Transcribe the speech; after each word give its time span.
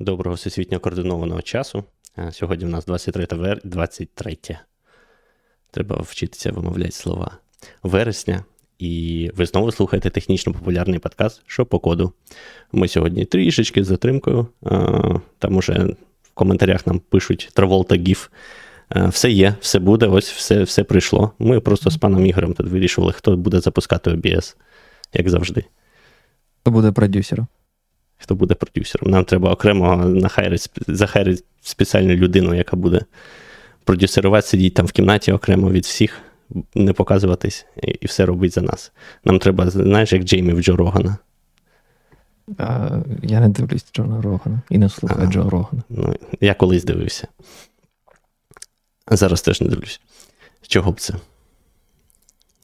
Доброго 0.00 0.34
всесвітньо 0.34 0.80
координованого 0.80 1.42
часу. 1.42 1.84
Сьогодні 2.30 2.66
в 2.66 2.68
нас 2.68 2.84
23 2.84 3.26
вер... 3.30 3.60
23. 3.64 4.36
Треба 5.70 5.96
вчитися 5.96 6.52
вимовляти 6.52 6.92
слова. 6.92 7.38
Вересня. 7.82 8.44
І 8.78 9.30
ви 9.34 9.46
знову 9.46 9.72
слухаєте 9.72 10.10
технічно 10.10 10.52
популярний 10.52 10.98
подкаст 10.98 11.42
«Що 11.46 11.66
по 11.66 11.78
коду. 11.78 12.12
Ми 12.72 12.88
сьогодні 12.88 13.24
трішечки 13.24 13.84
з 13.84 13.86
затримкою. 13.86 14.46
Там 15.38 15.56
уже 15.56 15.72
в 16.22 16.30
коментарях 16.34 16.86
нам 16.86 16.98
пишуть 16.98 17.50
Траволта 17.52 17.96
Гіф. 17.96 18.28
Все 18.90 19.30
є, 19.30 19.54
все 19.60 19.78
буде, 19.78 20.06
ось 20.06 20.30
все 20.30 20.62
все 20.62 20.84
прийшло. 20.84 21.32
Ми 21.38 21.60
просто 21.60 21.90
з 21.90 21.96
паном 21.96 22.26
Ігорем 22.26 22.54
тут 22.54 22.66
вирішували, 22.66 23.12
хто 23.12 23.36
буде 23.36 23.60
запускати 23.60 24.10
OBS, 24.10 24.56
як 25.12 25.28
завжди. 25.28 25.64
Хто 26.60 26.70
буде 26.70 26.92
продюсером? 26.92 27.46
Хто 28.20 28.34
буде 28.34 28.54
продюсером. 28.54 29.10
Нам 29.10 29.24
треба 29.24 29.52
окремо 29.52 30.14
захайрити 30.88 31.42
спеціальну 31.62 32.14
людину, 32.14 32.54
яка 32.54 32.76
буде 32.76 33.00
продюсерувати, 33.84 34.46
сидіти 34.46 34.76
там 34.76 34.86
в 34.86 34.92
кімнаті 34.92 35.32
окремо 35.32 35.70
від 35.70 35.84
всіх, 35.84 36.20
не 36.74 36.92
показуватись 36.92 37.66
і, 37.82 37.86
і 37.90 38.06
все 38.06 38.26
робить 38.26 38.54
за 38.54 38.62
нас. 38.62 38.92
Нам 39.24 39.38
треба, 39.38 39.70
знаєш, 39.70 40.12
як 40.12 40.22
Джеймі 40.22 40.52
в 40.52 40.62
Джо 40.62 40.76
Рогана. 40.76 41.16
А, 42.58 42.90
Я 43.22 43.40
не 43.40 43.48
дивлюсь 43.48 43.84
Джона 43.92 44.22
Рогана 44.22 44.62
і 44.70 44.78
не 44.78 44.88
слухаю 44.88 45.28
а, 45.28 45.32
Джо 45.32 45.50
Рогана. 45.50 45.82
Ну, 45.88 46.14
Я 46.40 46.54
колись 46.54 46.84
дивився. 46.84 47.28
А 49.06 49.16
зараз 49.16 49.42
теж 49.42 49.60
не 49.60 49.68
дивлюсь. 49.68 50.00
Чого 50.68 50.92
б 50.92 51.00
це? 51.00 51.14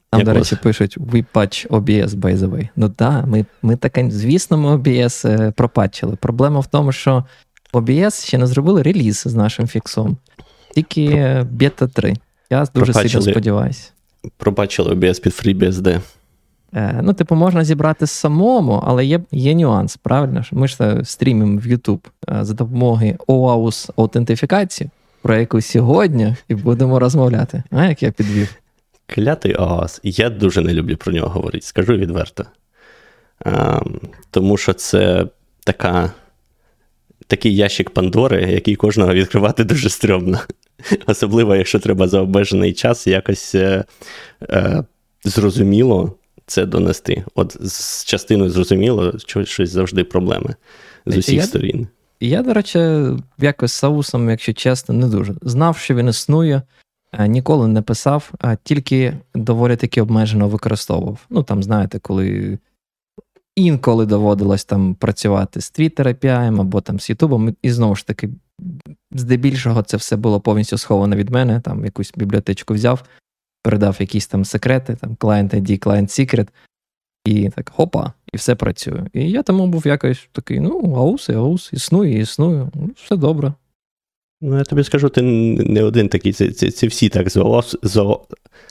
Там, 0.09 0.23
до 0.23 0.33
речі, 0.33 0.57
пишуть 0.63 0.97
we 0.97 1.25
patch 1.33 1.67
OBS, 1.67 2.09
by 2.09 2.37
the 2.37 2.49
way. 2.49 2.69
Ну 2.75 2.89
так, 2.89 3.27
ми 3.27 3.45
ми 3.61 3.75
таке, 3.75 4.09
звісно, 4.11 4.57
ми 4.57 4.75
OBS 4.75 5.29
е, 5.29 5.51
пропатчили. 5.51 6.15
Проблема 6.15 6.59
в 6.59 6.67
тому, 6.67 6.91
що 6.91 7.23
OBS 7.73 8.25
ще 8.25 8.37
не 8.37 8.47
зробили 8.47 8.81
реліз 8.81 9.23
з 9.25 9.35
нашим 9.35 9.67
фіксом, 9.67 10.17
тільки 10.75 11.45
бета 11.51 11.87
3. 11.87 12.15
Я 12.49 12.65
дуже 12.75 12.93
сильно 12.93 13.21
сподіваюся. 13.21 13.89
Пробачили 14.37 14.95
OBS 14.95 15.21
під 15.21 15.33
FreeBSD. 15.33 15.99
Е, 16.73 16.99
Ну, 17.03 17.13
типу, 17.13 17.35
можна 17.35 17.63
зібрати 17.63 18.07
самому, 18.07 18.83
але 18.85 19.05
є 19.05 19.19
є 19.31 19.55
нюанс, 19.55 19.97
правильно? 19.97 20.43
Ми 20.51 20.67
ж 20.67 21.01
стрімимо 21.03 21.59
в 21.59 21.67
YouTube 21.67 21.99
е, 22.29 22.45
за 22.45 22.53
допомогою 22.53 23.15
OAuth 23.27 23.89
аутентифікації, 23.97 24.89
про 25.21 25.35
яку 25.35 25.61
сьогодні 25.61 26.35
і 26.47 26.55
будемо 26.55 26.99
розмовляти. 26.99 27.63
А 27.71 27.85
як 27.85 28.03
я 28.03 28.11
підвів? 28.11 28.55
Клятий 29.07 29.55
ОАС. 29.55 29.99
Я 30.03 30.29
дуже 30.29 30.61
не 30.61 30.73
люблю 30.73 30.97
про 30.97 31.13
нього 31.13 31.29
говорити, 31.29 31.65
скажу 31.65 31.93
відверто. 31.93 32.45
А, 33.45 33.81
Тому 34.31 34.57
що 34.57 34.73
це 34.73 35.27
така, 35.63 36.11
такий 37.27 37.55
ящик 37.55 37.89
Пандори, 37.89 38.51
який 38.51 38.75
кожного 38.75 39.13
відкривати 39.13 39.63
дуже 39.63 39.89
стрьомно. 39.89 40.39
Особливо, 41.05 41.55
якщо 41.55 41.79
треба 41.79 42.07
за 42.07 42.21
обмежений 42.21 42.73
час 42.73 43.07
якось 43.07 43.55
е, 43.55 43.83
е, 44.41 44.83
зрозуміло 45.23 46.15
це 46.45 46.65
донести. 46.65 47.25
От 47.35 47.57
з 47.61 48.05
частиною 48.05 48.51
зрозуміло, 48.51 49.13
що 49.25 49.45
щось 49.45 49.69
завжди 49.69 50.03
проблеми 50.03 50.55
з 51.05 51.17
усіх 51.17 51.35
я, 51.35 51.43
сторін. 51.43 51.87
Я, 52.19 52.41
до 52.41 52.53
речі, 52.53 52.79
якось 53.37 53.71
з 53.71 53.75
Саусом, 53.75 54.29
якщо 54.29 54.53
чесно, 54.53 54.95
не 54.95 55.07
дуже. 55.07 55.33
Знав, 55.41 55.77
що 55.77 55.95
він 55.95 56.07
існує. 56.07 56.61
Е, 57.13 57.27
ніколи 57.27 57.67
не 57.67 57.81
писав, 57.81 58.31
а 58.39 58.55
тільки 58.55 59.17
доволі 59.35 59.75
таки 59.75 60.01
обмежено 60.01 60.47
використовував. 60.47 61.25
Ну, 61.29 61.43
там, 61.43 61.63
знаєте, 61.63 61.99
коли 61.99 62.57
інколи 63.55 64.05
доводилось 64.05 64.65
там 64.65 64.95
працювати 64.95 65.61
з 65.61 65.73
Twitter 65.73 66.07
API 66.07 66.61
або 66.61 66.81
там 66.81 66.99
з 66.99 67.09
YouTube, 67.09 67.55
і 67.61 67.71
знову 67.71 67.95
ж 67.95 68.07
таки, 68.07 68.29
здебільшого, 69.11 69.83
це 69.83 69.97
все 69.97 70.15
було 70.15 70.41
повністю 70.41 70.77
сховано 70.77 71.15
від 71.15 71.29
мене, 71.29 71.59
там 71.59 71.85
якусь 71.85 72.13
бібліотечку 72.15 72.73
взяв, 72.73 73.03
передав 73.63 73.97
якісь 73.99 74.27
там 74.27 74.45
секрети, 74.45 74.95
там 74.95 75.15
client 75.15 75.55
ID, 75.55 75.79
client 75.79 76.07
secret, 76.07 76.47
і 77.25 77.49
так 77.49 77.69
хопа, 77.69 78.13
і 78.33 78.37
все 78.37 78.55
працює. 78.55 79.07
І 79.13 79.29
я 79.31 79.43
тому 79.43 79.67
був 79.67 79.87
якось 79.87 80.29
такий: 80.31 80.59
ну, 80.59 80.95
аус 80.97 81.29
і 81.29 81.33
аус, 81.33 81.69
існую, 81.73 82.19
існую, 82.19 82.71
ну, 82.75 82.89
все 82.95 83.15
добре. 83.15 83.53
Ну, 84.41 84.57
я 84.57 84.63
тобі 84.63 84.83
скажу, 84.83 85.09
ти 85.09 85.21
не 85.21 85.83
один 85.83 86.09
такий. 86.09 86.33
Це 86.33 86.51
це, 86.51 86.71
це 86.71 86.87
всі 86.87 87.09
так 87.09 87.29
з 87.29 87.37
ОАУС, 87.37 87.77
з, 87.83 88.17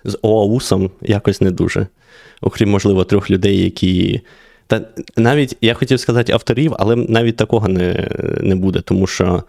з 0.04 0.18
ОАУСом 0.22 0.90
якось 1.00 1.40
не 1.40 1.50
дуже. 1.50 1.86
Окрім, 2.40 2.70
можливо, 2.70 3.04
трьох 3.04 3.30
людей, 3.30 3.62
які. 3.62 4.20
Та 4.66 4.80
навіть 5.16 5.56
я 5.60 5.74
хотів 5.74 6.00
сказати 6.00 6.32
авторів, 6.32 6.74
але 6.78 6.96
навіть 6.96 7.36
такого 7.36 7.68
не 7.68 8.08
не 8.40 8.56
буде, 8.56 8.80
тому 8.80 9.06
що 9.06 9.42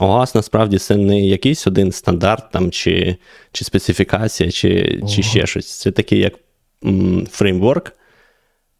ОАС 0.00 0.34
насправді 0.34 0.78
це 0.78 0.96
не 0.96 1.26
якийсь 1.26 1.66
один 1.66 1.92
стандарт 1.92 2.44
там, 2.52 2.70
чи 2.70 3.16
чи 3.52 3.64
специфікація, 3.64 4.50
чи 4.50 5.00
чи 5.08 5.22
ще 5.22 5.46
щось. 5.46 5.78
Це 5.78 5.90
такий 5.90 6.18
як 6.18 6.34
м, 6.84 7.26
фреймворк, 7.30 7.92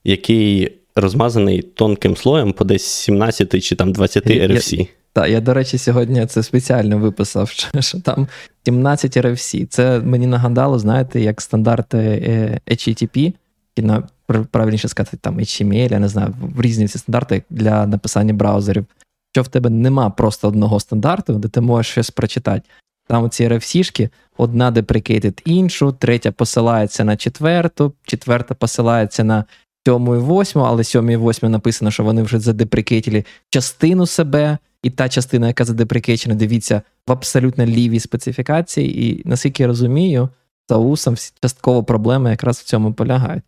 який 0.04 0.72
розмазаний 0.96 1.62
тонким 1.62 2.16
слоєм 2.16 2.52
по 2.52 2.64
десь 2.64 2.84
17 2.84 3.64
чи 3.64 3.76
там 3.76 3.92
20 3.92 4.26
RFC. 4.26 4.78
Я, 4.78 4.86
так, 5.14 5.30
я, 5.30 5.41
до 5.41 5.54
речі, 5.54 5.78
сьогодні 5.78 6.26
це 6.26 6.42
спеціально 6.42 6.98
виписав, 6.98 7.48
що, 7.48 8.00
там 8.04 8.28
17 8.66 9.16
RFC. 9.16 9.66
Це 9.66 10.00
мені 10.00 10.26
нагадало, 10.26 10.78
знаєте, 10.78 11.20
як 11.20 11.41
стандарти 11.41 11.98
е, 11.98 12.60
HTTP, 12.66 13.32
і 13.76 13.82
на 13.82 14.02
правильніше 14.50 14.88
сказати, 14.88 15.16
там 15.20 15.38
HTML, 15.41 15.92
я 15.92 15.98
не 15.98 16.08
знаю, 16.08 16.34
в 16.41 16.60
різні 16.60 16.88
ці 16.88 16.98
стандарти 16.98 17.42
для 17.50 17.86
написання 17.86 18.32
браузерів. 18.32 18.86
Що 19.32 19.42
в 19.42 19.48
тебе 19.48 19.70
нема 19.70 20.10
просто 20.10 20.48
одного 20.48 20.80
стандарту, 20.80 21.34
де 21.34 21.48
ти 21.48 21.60
можеш 21.60 21.92
щось 21.92 22.10
прочитати. 22.10 22.62
Там 23.08 23.31
ці 23.31 23.48
RFC-шки, 23.48 24.08
одна 24.36 24.70
деприкейтить 24.70 25.42
іншу, 25.44 25.92
третя 25.92 26.32
посилається 26.32 27.04
на 27.04 27.16
четверту, 27.16 27.92
четверта 28.02 28.54
посилається 28.54 29.25
на 29.25 29.44
сьому 29.86 30.16
і 30.16 30.18
восьму, 30.18 30.62
але 30.62 30.84
сьому 30.84 31.10
і 31.10 31.16
восьму 31.16 31.48
написано, 31.48 31.90
що 31.90 32.04
вони 32.04 32.22
вже 32.22 32.40
задеприкейтили 32.40 33.24
частину 33.50 34.06
себе 34.06 34.58
і 34.82 34.90
та 34.90 35.08
частина, 35.08 35.46
яка 35.46 35.64
задеприкечена, 35.64 36.34
дивіться 36.34 36.82
в 37.08 37.12
абсолютно 37.12 37.66
лівій 37.66 38.00
специфікації, 38.00 39.06
і 39.06 39.22
наскільки 39.24 39.62
я 39.62 39.66
розумію, 39.66 40.28
за 40.68 40.76
усом 40.76 41.14
частково 41.42 41.84
проблеми 41.84 42.30
якраз 42.30 42.58
в 42.58 42.64
цьому 42.64 42.92
полягають. 42.92 43.44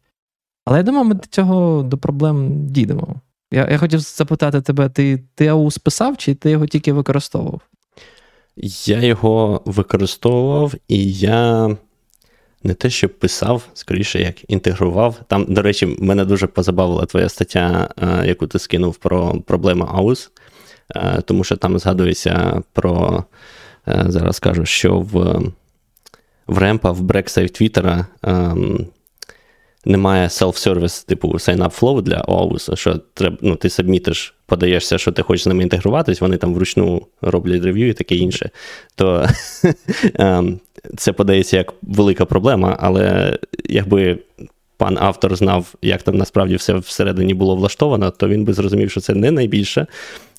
Але 0.64 0.78
я 0.78 0.82
думаю, 0.82 1.04
ми 1.04 1.14
до 1.14 1.26
цього 1.30 1.82
до 1.82 1.98
проблем 1.98 2.66
дійдемо. 2.66 3.14
Я 3.52 3.68
я 3.70 3.78
хотів 3.78 4.00
запитати 4.00 4.60
тебе: 4.60 4.88
ти 4.88 5.22
ти 5.34 5.46
АУС 5.46 5.78
писав, 5.78 6.16
чи 6.16 6.34
ти 6.34 6.50
його 6.50 6.66
тільки 6.66 6.92
використовував? 6.92 7.60
Я 8.86 9.02
його 9.02 9.62
використовував, 9.64 10.74
і 10.88 11.12
я 11.12 11.76
не 12.66 12.74
те, 12.74 12.90
що 12.90 13.08
писав, 13.08 13.62
скоріше 13.74 14.20
як 14.20 14.50
інтегрував. 14.50 15.16
Там, 15.28 15.44
до 15.48 15.62
речі, 15.62 15.96
мене 15.98 16.24
дуже 16.24 16.46
позабавила 16.46 17.06
твоя 17.06 17.28
стаття, 17.28 17.88
е, 18.02 18.26
яку 18.26 18.46
ти 18.46 18.58
скинув 18.58 18.96
про 18.96 19.34
проблеми 19.46 19.86
АУС. 19.90 20.30
Е, 20.96 21.22
тому 21.24 21.44
що 21.44 21.56
там 21.56 21.78
згадується 21.78 22.62
про, 22.72 23.24
е, 23.88 24.04
зараз 24.08 24.38
кажу, 24.38 24.66
що 24.66 24.98
в 24.98 25.42
в 26.46 26.58
ремпа, 26.58 26.90
в 26.90 27.00
брексайт 27.00 27.52
Твіттера 27.52 28.06
ем, 28.22 28.86
немає 29.84 30.28
self-service, 30.28 31.06
типу 31.06 31.28
sign-up 31.28 31.80
flow 31.80 32.02
для 32.02 32.22
OAuth, 32.22 32.76
що 32.76 33.00
треба, 33.14 33.36
ну, 33.40 33.56
ти 33.56 33.70
submit 33.70 34.09
иш, 34.09 34.34
подаєшся, 34.46 34.98
що 34.98 35.12
ти 35.12 35.22
хочеш 35.22 35.44
з 35.44 35.46
ними 35.46 35.62
інтегруватись, 35.62 36.20
вони 36.20 36.36
там 36.36 36.54
вручну 36.54 37.06
роблять 37.20 37.64
рев'ю 37.64 37.88
і 37.88 37.92
таке 37.92 38.14
інше. 38.16 38.50
То 38.94 39.26
ем, 40.14 40.60
це 40.96 41.12
подається 41.12 41.56
як 41.56 41.74
велика 41.82 42.24
проблема, 42.24 42.76
але 42.80 43.38
якби 43.64 44.18
пан 44.76 44.98
автор 45.00 45.36
знав, 45.36 45.74
як 45.82 46.02
там 46.02 46.16
насправді 46.16 46.56
все 46.56 46.74
всередині 46.74 47.34
було 47.34 47.56
влаштовано, 47.56 48.10
то 48.10 48.28
він 48.28 48.44
би 48.44 48.52
зрозумів, 48.52 48.90
що 48.90 49.00
це 49.00 49.14
не 49.14 49.30
найбільша 49.30 49.86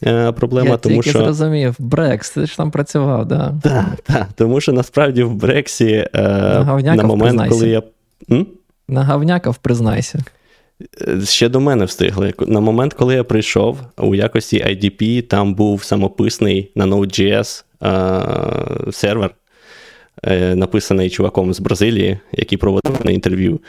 е, 0.04 0.32
проблема. 0.32 0.70
Я 0.70 0.78
тому 0.78 0.96
тільки 0.96 1.10
що... 1.10 1.20
зрозумів, 1.20 1.76
Брекс, 1.80 2.30
ти 2.30 2.46
ж 2.46 2.58
там 2.58 2.72
працював, 2.72 3.26
да. 3.26 3.54
Так, 3.64 3.86
так, 4.04 4.28
тому 4.36 4.62
що 4.62 4.74
насправді 4.74 5.24
в 5.24 5.34
Брексі 5.36 6.08
е, 6.14 6.22
на, 6.84 6.96
на 6.96 7.04
момент, 7.04 7.22
признайся. 7.22 7.56
коли 7.56 7.70
я. 7.70 7.82
М? 8.32 8.48
На 8.88 9.04
Гавняков 9.04 9.58
признайся. 9.58 10.20
Е, 11.08 11.22
ще 11.22 11.50
до 11.50 11.60
мене 11.60 11.86
встигли. 11.86 12.34
На 12.48 12.60
момент, 12.60 12.94
коли 12.94 13.16
я 13.16 13.24
прийшов 13.24 13.80
у 13.98 14.16
якості 14.16 14.58
IDP, 14.58 15.22
там 15.22 15.54
був 15.56 15.84
самописний 15.84 16.72
на 16.76 16.86
Node.js 16.86 17.64
е- 17.84 18.92
сервер, 18.92 19.30
написаний 20.56 21.10
чуваком 21.10 21.54
з 21.54 21.60
Бразилії, 21.60 22.18
який 22.32 22.58
проводив 22.58 23.06
на 23.06 23.12
інтерв'ю. 23.12 23.60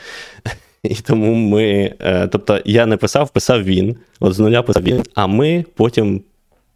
І 0.83 0.95
тому 0.95 1.33
ми, 1.33 1.93
е, 1.99 2.27
тобто 2.27 2.61
я 2.65 2.85
не 2.85 2.97
писав, 2.97 3.29
писав 3.29 3.63
він, 3.63 3.95
от 4.19 4.33
з 4.33 4.39
нуля 4.39 4.61
писав 4.61 4.83
він, 4.83 5.03
а 5.15 5.27
ми 5.27 5.65
потім 5.75 6.21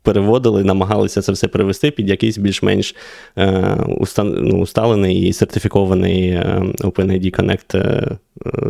переводили, 0.02 0.64
намагалися 0.64 1.22
це 1.22 1.32
все 1.32 1.48
перевести 1.48 1.92
під 1.92 2.10
якийсь 2.10 2.38
більш-менш 2.38 2.96
е, 3.38 3.78
ну, 4.18 4.60
усталений 4.60 5.28
і 5.28 5.34
сертифікований 5.34 6.38
OpenID 6.80 7.40
Connect 7.40 8.18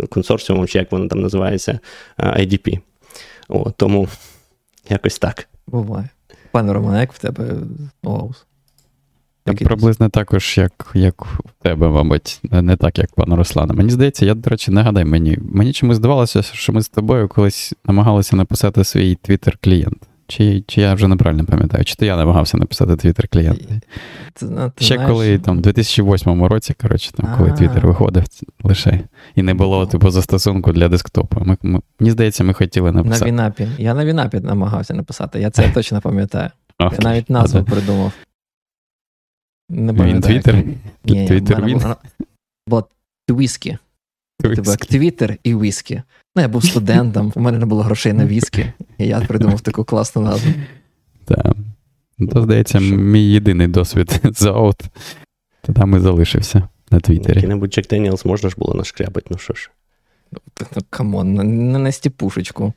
консорціумом, 0.08 0.68
чи 0.68 0.78
як 0.78 0.92
воно 0.92 1.08
там 1.08 1.20
називається, 1.20 1.80
IDP. 2.18 2.80
О, 3.50 3.72
Тому 3.72 4.08
якось 4.90 5.20
так. 5.20 5.48
Буває. 5.68 6.10
Пане 6.52 6.74
Романе, 6.74 7.00
як 7.00 7.14
в 7.14 7.18
тебе 7.18 7.46
Я 9.48 9.54
приблизно 9.54 10.10
також, 10.10 10.58
як 10.58 10.92
як 10.94 11.26
в 11.26 11.40
тебе, 11.62 11.90
мабуть, 11.90 12.40
не 12.44 12.76
так, 12.76 12.98
як 12.98 13.16
пана 13.16 13.36
Руслана. 13.36 13.74
Мені 13.74 13.90
здається, 13.90 14.26
я, 14.26 14.34
до 14.34 14.50
речі, 14.50 14.72
нагадай 14.72 15.06
мені. 15.06 15.38
Мені 15.42 15.74
чомусь 15.74 15.98
здавалося, 15.98 16.42
що 16.42 16.74
ми 16.74 16.82
з 16.82 16.90
тобою 16.90 17.28
колись 17.28 17.74
намагалися 17.86 18.36
написати 18.36 18.84
свій 18.84 19.18
Twitter-клієнт. 19.30 19.98
Чи 20.28 20.64
чи 20.68 20.82
я 20.82 20.94
вже 20.94 21.08
неправильно 21.08 21.46
пам'ятаю, 21.46 21.86
чи 21.86 21.96
то 21.96 22.06
я 22.06 22.16
намагався 22.16 22.58
написати 22.58 22.92
Twitter 22.92 23.28
клієнт. 23.32 23.62
Ну, 24.42 24.72
Ще 24.78 24.96
знаєш... 24.96 25.12
коли 25.12 25.40
там, 25.40 25.58
в 25.58 25.62
2008 25.62 26.44
році, 26.44 26.76
коротше, 26.82 27.12
там, 27.12 27.36
коли 27.38 27.50
Twitter 27.50 27.86
виходив 27.86 28.24
лише 28.64 29.00
і 29.36 29.42
не 29.42 29.54
було 29.54 29.86
типу 29.86 30.10
застосунку 30.10 30.72
для 30.72 30.90
десктопу. 30.90 31.42
Ми, 31.46 31.58
ми, 31.62 31.82
Мені 32.00 32.12
здається, 32.12 32.44
ми 32.44 32.54
хотіли 32.54 32.92
написати. 32.92 33.26
На 33.26 33.32
WinAPI. 33.32 33.68
Я 33.78 33.94
на 33.94 34.06
WinAPI 34.06 34.40
намагався 34.40 34.94
написати, 34.94 35.40
я 35.40 35.50
це 35.50 35.70
точно 35.74 36.02
пам'ятаю. 36.02 36.50
Я 36.80 36.92
навіть 37.00 37.30
назву 37.30 37.64
придумав. 37.64 38.12
Не 39.70 39.94
Він 39.94 40.22
Твіттер? 40.22 40.64
Твіттер 41.06 41.66
він? 41.66 41.82
Було 42.68 42.88
Твіскі. 43.28 43.78
Типу, 44.40 44.76
Твіттер 44.76 45.38
і 45.44 45.56
віскі. 45.56 46.02
Ну, 46.36 46.42
я 46.42 46.48
був 46.48 46.66
студентом, 46.66 47.34
у 47.36 47.40
мене 47.40 47.58
не 47.58 47.66
було 47.66 47.84
грошей 47.84 48.14
на 48.14 48.26
віскі, 48.26 48.66
і 48.98 49.08
я 49.08 49.22
придумав 49.22 49.62
таку 49.62 49.84
класну 49.84 50.22
назву. 50.22 50.54
Так. 51.26 51.56
Ну, 52.18 52.28
то, 52.28 52.42
здається, 52.42 52.80
мій 52.80 53.32
єдиний 53.32 53.68
досвід 53.68 54.22
з 54.24 54.46
OAuth. 54.46 54.80
То 55.62 55.74
там 55.74 55.96
і 55.96 56.00
залишився 56.00 56.68
на 56.92 57.00
Твіттері. 57.00 57.36
Який-небудь 57.36 57.74
Джек 57.74 57.88
Деніелс 57.88 58.26
можна 58.26 58.50
ж 58.50 58.56
було 58.58 58.74
нашкрябати, 58.74 59.28
ну 59.30 59.38
що 59.38 59.54
ж. 59.54 59.70
Ну, 60.32 60.38
камон, 60.90 61.34
не 61.72 61.80
нести 61.80 62.10
пушечку. 62.10 62.74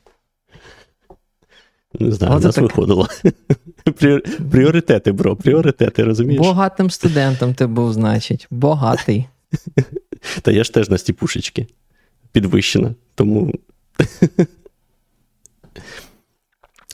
Не 1.99 2.11
знаю, 2.11 2.33
Але 2.33 2.45
нас 2.45 2.55
так... 2.55 2.61
виходило. 2.61 3.07
Пріоритети, 4.51 5.11
бро, 5.11 5.35
пріоритети, 5.35 6.03
розумієш? 6.03 6.41
Богатим 6.41 6.89
студентом 6.89 7.53
ти 7.53 7.67
був, 7.67 7.93
значить, 7.93 8.47
богатий. 8.51 9.27
Та 10.41 10.51
я 10.51 10.63
ж 10.63 10.73
теж 10.73 10.89
на 10.89 10.97
стіпушечки 10.97 11.67
підвищена, 12.31 12.95
тому. 13.15 13.53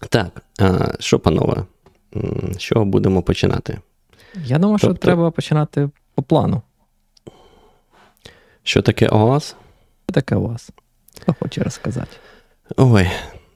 Так, 0.10 0.44
а, 0.60 0.94
що, 1.00 1.20
панове, 1.20 1.66
з 2.52 2.58
чого 2.58 2.86
будемо 2.86 3.22
починати? 3.22 3.80
Я 4.46 4.60
думаю, 4.60 4.78
тобто... 4.82 4.96
що 4.96 5.02
треба 5.02 5.32
починати 5.32 5.90
по 6.16 6.22
плану. 6.22 6.62
Що 8.64 8.82
таке 8.82 9.08
ОАС? 9.08 9.56
Що 10.06 10.14
таке 10.14 10.36
ОАС? 10.36 10.70
Хто 11.22 11.36
хоче 11.40 11.64
розказати? 11.64 12.18
Ой, 12.78 13.10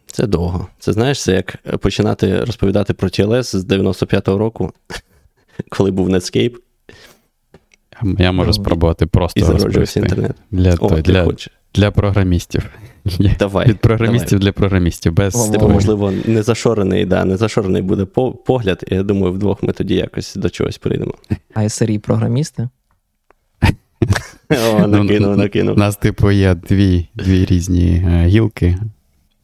це 0.07 0.27
довго. 0.27 0.67
Це 0.79 0.93
знаєш, 0.93 1.23
це 1.23 1.33
як 1.33 1.79
починати 1.79 2.39
розповідати 2.39 2.93
про 2.93 3.07
TLS 3.07 3.43
з 3.43 3.65
95-го 3.65 4.37
року, 4.37 4.71
коли 5.69 5.91
був 5.91 6.09
Netscape. 6.09 6.55
Я 8.19 8.31
можу 8.31 8.47
ну, 8.47 8.53
спробувати 8.53 9.05
просто 9.05 9.39
і 9.39 9.43
зароджувався 9.43 9.99
інтернет. 9.99 10.35
Для, 10.51 10.73
О, 10.73 10.89
той, 10.89 11.01
для, 11.01 11.27
для 11.75 11.91
програмістів. 11.91 12.69
Давай. 13.39 13.67
Від 13.67 13.77
програмістів 13.77 14.39
давай. 14.39 14.41
для 14.41 14.51
програмістів. 14.51 15.13
Без 15.13 15.33
Тебе, 15.33 15.67
можливо, 15.67 16.13
не 16.25 16.43
зашорений, 16.43 17.05
да, 17.05 17.25
не 17.25 17.37
зашорений 17.37 17.81
буде 17.81 18.05
погляд, 18.45 18.83
і 18.91 18.95
я 18.95 19.03
думаю, 19.03 19.33
вдвох 19.33 19.63
ми 19.63 19.73
тоді 19.73 19.95
якось 19.95 20.35
до 20.35 20.49
чогось 20.49 20.77
прийдемо. 20.77 21.13
А 21.53 21.61
SRE 21.61 21.97
програмісти? 21.97 22.69
О, 24.49 24.87
накинув, 24.87 25.37
накинув. 25.37 25.75
У 25.75 25.79
нас, 25.79 25.95
типу, 25.95 26.31
є 26.31 26.55
дві 26.55 27.07
дві 27.15 27.45
різні 27.45 28.05
е, 28.07 28.25
гілки, 28.27 28.77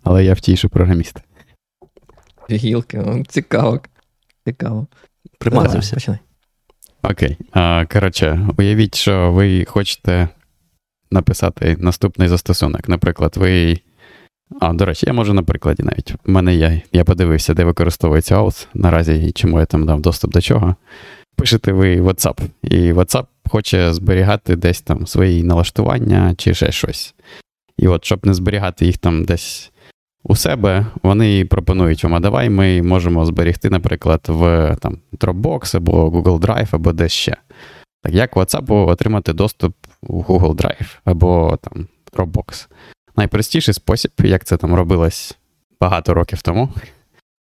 але 0.03 0.25
я 0.25 0.33
втішу 0.33 0.69
програміст. 0.69 1.17
Гілки, 2.51 3.23
цікаво. 3.29 3.79
Цікаво. 4.45 4.87
Примазався. 5.39 5.93
Починай. 5.93 6.19
Окей. 7.03 7.37
А, 7.51 7.85
Коротше, 7.85 8.47
уявіть, 8.57 8.95
що 8.95 9.31
ви 9.31 9.65
хочете 9.65 10.29
написати 11.11 11.77
наступний 11.79 12.27
застосунок. 12.27 12.89
Наприклад, 12.89 13.33
ви. 13.37 13.79
А, 14.59 14.73
до 14.73 14.85
речі, 14.85 15.05
я 15.05 15.13
можу 15.13 15.33
на 15.33 15.43
прикладі 15.43 15.83
навіть. 15.83 16.13
У 16.25 16.31
мене 16.31 16.55
є. 16.55 16.81
Я 16.91 17.03
подивився, 17.03 17.53
де 17.53 17.63
використовується 17.63 18.35
AUS 18.35 18.67
наразі 18.73 19.25
і 19.27 19.31
чому 19.31 19.59
я 19.59 19.65
там 19.65 19.85
дав 19.85 20.01
доступ 20.01 20.31
до 20.31 20.41
чого. 20.41 20.75
Пишете 21.35 21.71
ви 21.71 22.01
WhatsApp, 22.01 22.39
і 22.61 22.93
WhatsApp 22.93 23.25
хоче 23.49 23.93
зберігати 23.93 24.55
десь 24.55 24.81
там 24.81 25.07
свої 25.07 25.43
налаштування 25.43 26.35
чи 26.37 26.53
ще 26.53 26.71
щось. 26.71 27.15
І 27.77 27.87
от, 27.87 28.05
щоб 28.05 28.25
не 28.25 28.33
зберігати 28.33 28.85
їх 28.85 28.97
там 28.97 29.25
десь 29.25 29.71
у 30.23 30.35
себе, 30.35 30.85
вони 31.03 31.45
пропонують 31.45 32.03
вам, 32.03 32.15
а 32.15 32.19
давай 32.19 32.49
ми 32.49 32.81
можемо 32.81 33.25
зберігти, 33.25 33.69
наприклад, 33.69 34.21
в 34.27 34.75
там, 34.81 34.97
Dropbox 35.19 35.77
або 35.77 36.09
Google 36.09 36.39
Drive, 36.39 36.67
або 36.71 36.93
десь 36.93 37.11
ще. 37.11 37.37
Так 38.03 38.13
як 38.13 38.35
WhatsApp 38.35 38.87
отримати 38.87 39.33
доступ 39.33 39.75
у 40.01 40.23
Google 40.23 40.55
Drive 40.55 40.97
або 41.05 41.59
там 41.61 41.87
Dropbox? 42.13 42.67
Найпростіший 43.17 43.73
спосіб, 43.73 44.11
як 44.19 44.43
це 44.43 44.57
там 44.57 44.75
робилось 44.75 45.37
багато 45.81 46.13
років 46.13 46.41
тому, 46.41 46.69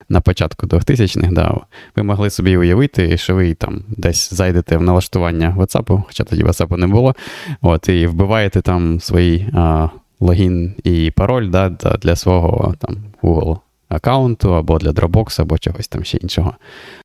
на 0.10 0.22
початку 0.22 0.68
2000-х, 0.68 1.31
да, 1.31 1.58
ви 1.96 2.04
могли 2.04 2.30
собі 2.30 2.58
уявити, 2.58 3.18
що 3.18 3.36
ви 3.36 3.54
там 3.54 3.84
десь 3.88 4.34
зайдете 4.34 4.78
в 4.78 4.81
налаштування 4.81 5.56
WhatsApp, 5.58 6.04
хоча 6.08 6.24
тоді 6.24 6.44
WhatsApp 6.44 6.78
не 6.78 6.88
було, 6.88 7.16
от, 7.62 7.90
і 7.90 8.08
вбиваєте 8.08 8.62
там 8.62 9.00
свої 9.00 9.50
а, 9.54 9.90
логін 10.19 10.75
і 10.84 11.12
пароль 11.12 11.50
да, 11.50 11.69
для 12.02 12.16
свого 12.16 12.75
там, 12.80 12.98
Google 13.24 13.60
аккаунту 13.90 14.56
або 14.56 14.78
для 14.78 14.90
Dropbox, 14.90 15.42
або 15.42 15.58
чогось 15.58 15.88
там 15.88 16.04
ще 16.04 16.18
іншого. 16.18 16.54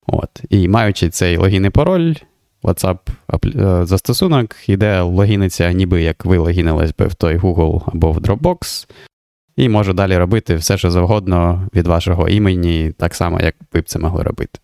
От. 0.07 0.43
І 0.51 0.69
маючи 0.69 1.11
цей 1.11 1.37
логін 1.37 1.65
і 1.65 1.71
пароль, 1.71 2.15
WhatsApp 2.63 2.99
е, 3.45 3.87
застосунок, 3.87 4.57
іде 4.69 5.01
логіниться, 5.01 5.73
ніби 5.73 6.03
як 6.03 6.25
ви 6.25 6.39
логінились 6.39 6.95
би 6.99 7.07
в 7.07 7.15
той 7.15 7.37
Google 7.37 7.83
або 7.87 8.13
в 8.13 8.19
Dropbox, 8.19 8.89
і 9.57 9.69
може 9.69 9.93
далі 9.93 10.17
робити 10.17 10.57
все, 10.57 10.79
що 10.79 10.91
завгодно 10.91 11.69
від 11.75 11.87
вашого 11.87 12.29
імені, 12.29 12.93
так 12.99 13.15
само, 13.15 13.41
як 13.41 13.55
ви 13.73 13.81
б 13.81 13.85
це 13.85 13.99
могли 13.99 14.23
робити. 14.23 14.59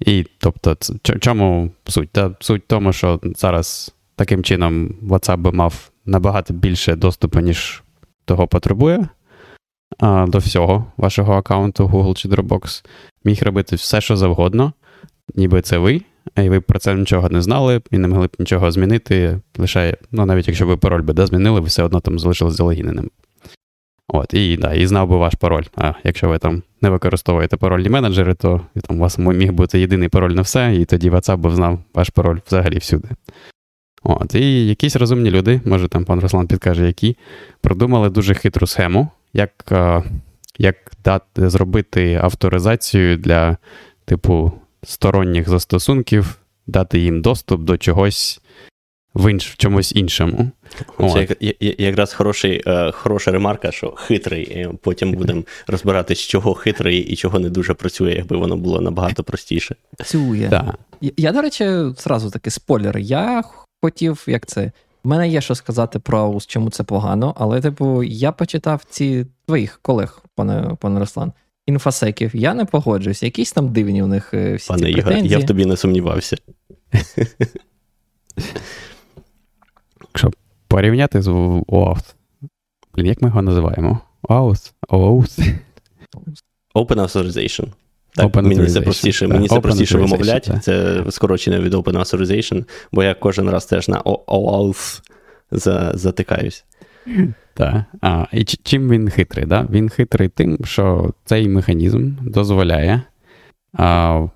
І 0.00 0.26
тобто, 0.38 0.76
чому 1.20 1.70
суть? 1.84 2.10
Та 2.10 2.30
суть 2.40 2.62
в 2.62 2.66
тому, 2.66 2.92
що 2.92 3.20
зараз 3.36 3.94
таким 4.16 4.44
чином 4.44 4.94
WhatsApp 5.02 5.36
би 5.36 5.52
мав 5.52 5.89
набагато 6.06 6.54
більше 6.54 6.96
доступу, 6.96 7.40
ніж 7.40 7.82
того 8.24 8.46
потребує 8.46 9.08
а, 9.98 10.26
до 10.28 10.38
всього 10.38 10.92
вашого 10.96 11.32
аккаунту 11.32 11.86
Google 11.86 12.14
чи 12.14 12.28
Dropbox. 12.28 12.84
Міг 13.24 13.42
робити 13.42 13.76
все, 13.76 14.00
що 14.00 14.16
завгодно, 14.16 14.72
ніби 15.34 15.62
це 15.62 15.78
ви, 15.78 16.02
і 16.36 16.48
ви 16.48 16.60
про 16.60 16.78
це 16.78 16.94
нічого 16.94 17.28
не 17.28 17.42
знали 17.42 17.80
і 17.90 17.98
не 17.98 18.08
могли 18.08 18.26
б 18.26 18.36
нічого 18.38 18.70
змінити. 18.70 19.40
Лише, 19.58 19.96
ну 20.10 20.26
навіть 20.26 20.48
якщо 20.48 20.66
ви 20.66 20.76
пароль 20.76 21.02
би 21.02 21.14
да, 21.14 21.26
змінили, 21.26 21.60
ви 21.60 21.66
все 21.66 21.82
одно 21.82 22.00
там 22.00 22.18
залишились 22.18 22.54
залогіненим. 22.54 23.10
От, 24.12 24.34
І 24.34 24.56
да, 24.56 24.74
і 24.74 24.86
знав 24.86 25.08
би 25.08 25.16
ваш 25.16 25.34
пароль. 25.34 25.64
А 25.76 25.92
якщо 26.04 26.28
ви 26.28 26.38
там 26.38 26.62
не 26.82 26.90
використовуєте 26.90 27.56
парольні 27.56 27.88
менеджери, 27.88 28.34
то 28.34 28.60
там 28.88 28.96
у 28.96 29.00
вас 29.00 29.18
міг 29.18 29.52
бути 29.52 29.80
єдиний 29.80 30.08
пароль 30.08 30.32
на 30.32 30.42
все, 30.42 30.74
і 30.74 30.84
тоді 30.84 31.10
WhatsApp 31.10 31.36
би 31.36 31.54
знав 31.54 31.78
ваш 31.94 32.10
пароль 32.10 32.38
взагалі 32.46 32.78
всюди. 32.78 33.08
От, 34.02 34.34
І 34.34 34.66
якісь 34.66 34.96
розумні 34.96 35.30
люди, 35.30 35.60
може 35.64 35.88
там 35.88 36.04
пан 36.04 36.20
Руслан 36.20 36.46
підкаже, 36.46 36.86
які 36.86 37.16
продумали 37.60 38.10
дуже 38.10 38.34
хитру 38.34 38.66
схему, 38.66 39.08
як 39.32 39.72
як 40.58 40.76
дати, 41.04 41.50
зробити 41.50 42.20
авторизацію 42.22 43.16
для 43.16 43.56
типу 44.04 44.52
сторонніх 44.82 45.48
застосунків, 45.48 46.38
дати 46.66 46.98
їм 46.98 47.22
доступ 47.22 47.60
до 47.60 47.78
чогось 47.78 48.40
в 49.14 49.30
інш, 49.30 49.50
в 49.50 49.56
чомусь 49.56 49.92
іншому. 49.92 50.50
Це 51.12 51.28
як, 51.40 51.56
якраз 51.80 52.12
хороший, 52.12 52.62
е, 52.66 52.92
хороша 52.92 53.30
ремарка, 53.30 53.72
що 53.72 53.90
хитрий. 53.90 54.68
Потім 54.82 55.12
будемо 55.12 55.42
розбиратись, 55.66 56.18
чого 56.18 56.54
хитрий 56.54 56.98
і 56.98 57.16
чого 57.16 57.38
не 57.38 57.50
дуже 57.50 57.74
працює, 57.74 58.12
якби 58.12 58.36
воно 58.36 58.56
було 58.56 58.80
набагато 58.80 59.24
простіше. 59.24 59.74
Працює. 59.96 60.46
Да. 60.50 60.74
Я, 61.00 61.10
я, 61.16 61.32
до 61.32 61.42
речі, 61.42 61.64
зразу 61.96 62.30
такий 62.30 62.50
спойлер. 62.50 62.98
Я 62.98 63.42
хотів, 63.82 64.24
як 64.26 64.46
це. 64.46 64.72
У 65.04 65.08
мене 65.08 65.28
є 65.28 65.40
що 65.40 65.54
сказати 65.54 65.98
про 65.98 66.18
Аус, 66.18 66.46
чому 66.46 66.70
це 66.70 66.84
погано, 66.84 67.34
але, 67.36 67.60
типу, 67.60 68.02
я 68.02 68.32
почитав 68.32 68.84
ці 68.90 69.26
твоїх 69.46 69.78
колег, 69.82 70.22
пане 70.34 70.76
пане 70.80 71.00
Руслан, 71.00 71.32
інфосеків. 71.66 72.36
Я 72.36 72.54
не 72.54 72.64
погоджуюсь. 72.64 73.22
Якісь 73.22 73.52
там 73.52 73.72
дивні 73.72 74.02
у 74.02 74.06
них 74.06 74.34
е, 74.34 74.54
всі 74.54 74.68
Пане 74.68 74.82
ці 74.82 74.90
Ігор, 74.90 75.12
я 75.12 75.38
в 75.38 75.46
тобі 75.46 75.66
не 75.66 75.76
сумнівався. 75.76 76.36
Якщо 80.00 80.30
порівняти 80.68 81.22
з 81.22 81.28
ОАУС, 81.68 82.14
блін, 82.94 83.06
як 83.06 83.22
ми 83.22 83.28
його 83.28 83.42
називаємо? 83.42 84.00
ОАУС? 84.22 84.72
ОАУС? 84.88 85.38
Open 86.74 86.96
Authorization. 86.96 87.68
Так, 88.14 88.36
мені 88.36 88.66
це 88.66 88.80
простіше 88.80 89.26
мені 89.26 89.48
це 89.48 89.60
простіше 89.60 89.98
вимовляти. 89.98 90.58
Це 90.62 91.04
скорочення 91.10 91.60
від 91.60 91.74
Open 91.74 91.96
Authorization, 91.98 92.64
бо 92.92 93.02
я 93.02 93.14
кожен 93.14 93.50
раз 93.50 93.66
теж 93.66 93.88
на 93.88 94.00
OAuth 94.00 95.00
затикаюсь. 95.94 96.64
Так. 97.54 97.84
А, 98.00 98.26
І 98.32 98.44
чим 98.44 98.88
він 98.88 99.10
хитрий? 99.10 99.46
Да? 99.46 99.66
Він 99.70 99.88
хитрий 99.88 100.28
тим, 100.28 100.58
що 100.64 101.12
цей 101.24 101.48
механізм 101.48 102.12
дозволяє 102.20 103.02
А, 103.72 104.26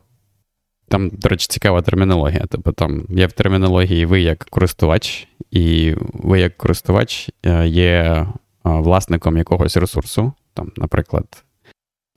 Там, 0.89 1.11
до 1.11 1.29
речі, 1.29 1.47
цікава 1.51 1.83
термінологія. 1.83 2.45
Тобто 2.51 2.73
там 2.73 3.07
є 3.09 3.27
в 3.27 3.33
термінології 3.33 4.07
ви 4.07 4.21
як 4.21 4.45
користувач, 4.45 5.29
і 5.51 5.95
ви 6.13 6.41
як 6.41 6.57
користувач 6.57 7.31
е, 7.47 7.69
є 7.69 8.27
власником 8.65 9.37
якогось 9.37 9.77
ресурсу, 9.77 10.33
там, 10.55 10.73
наприклад, 10.77 11.25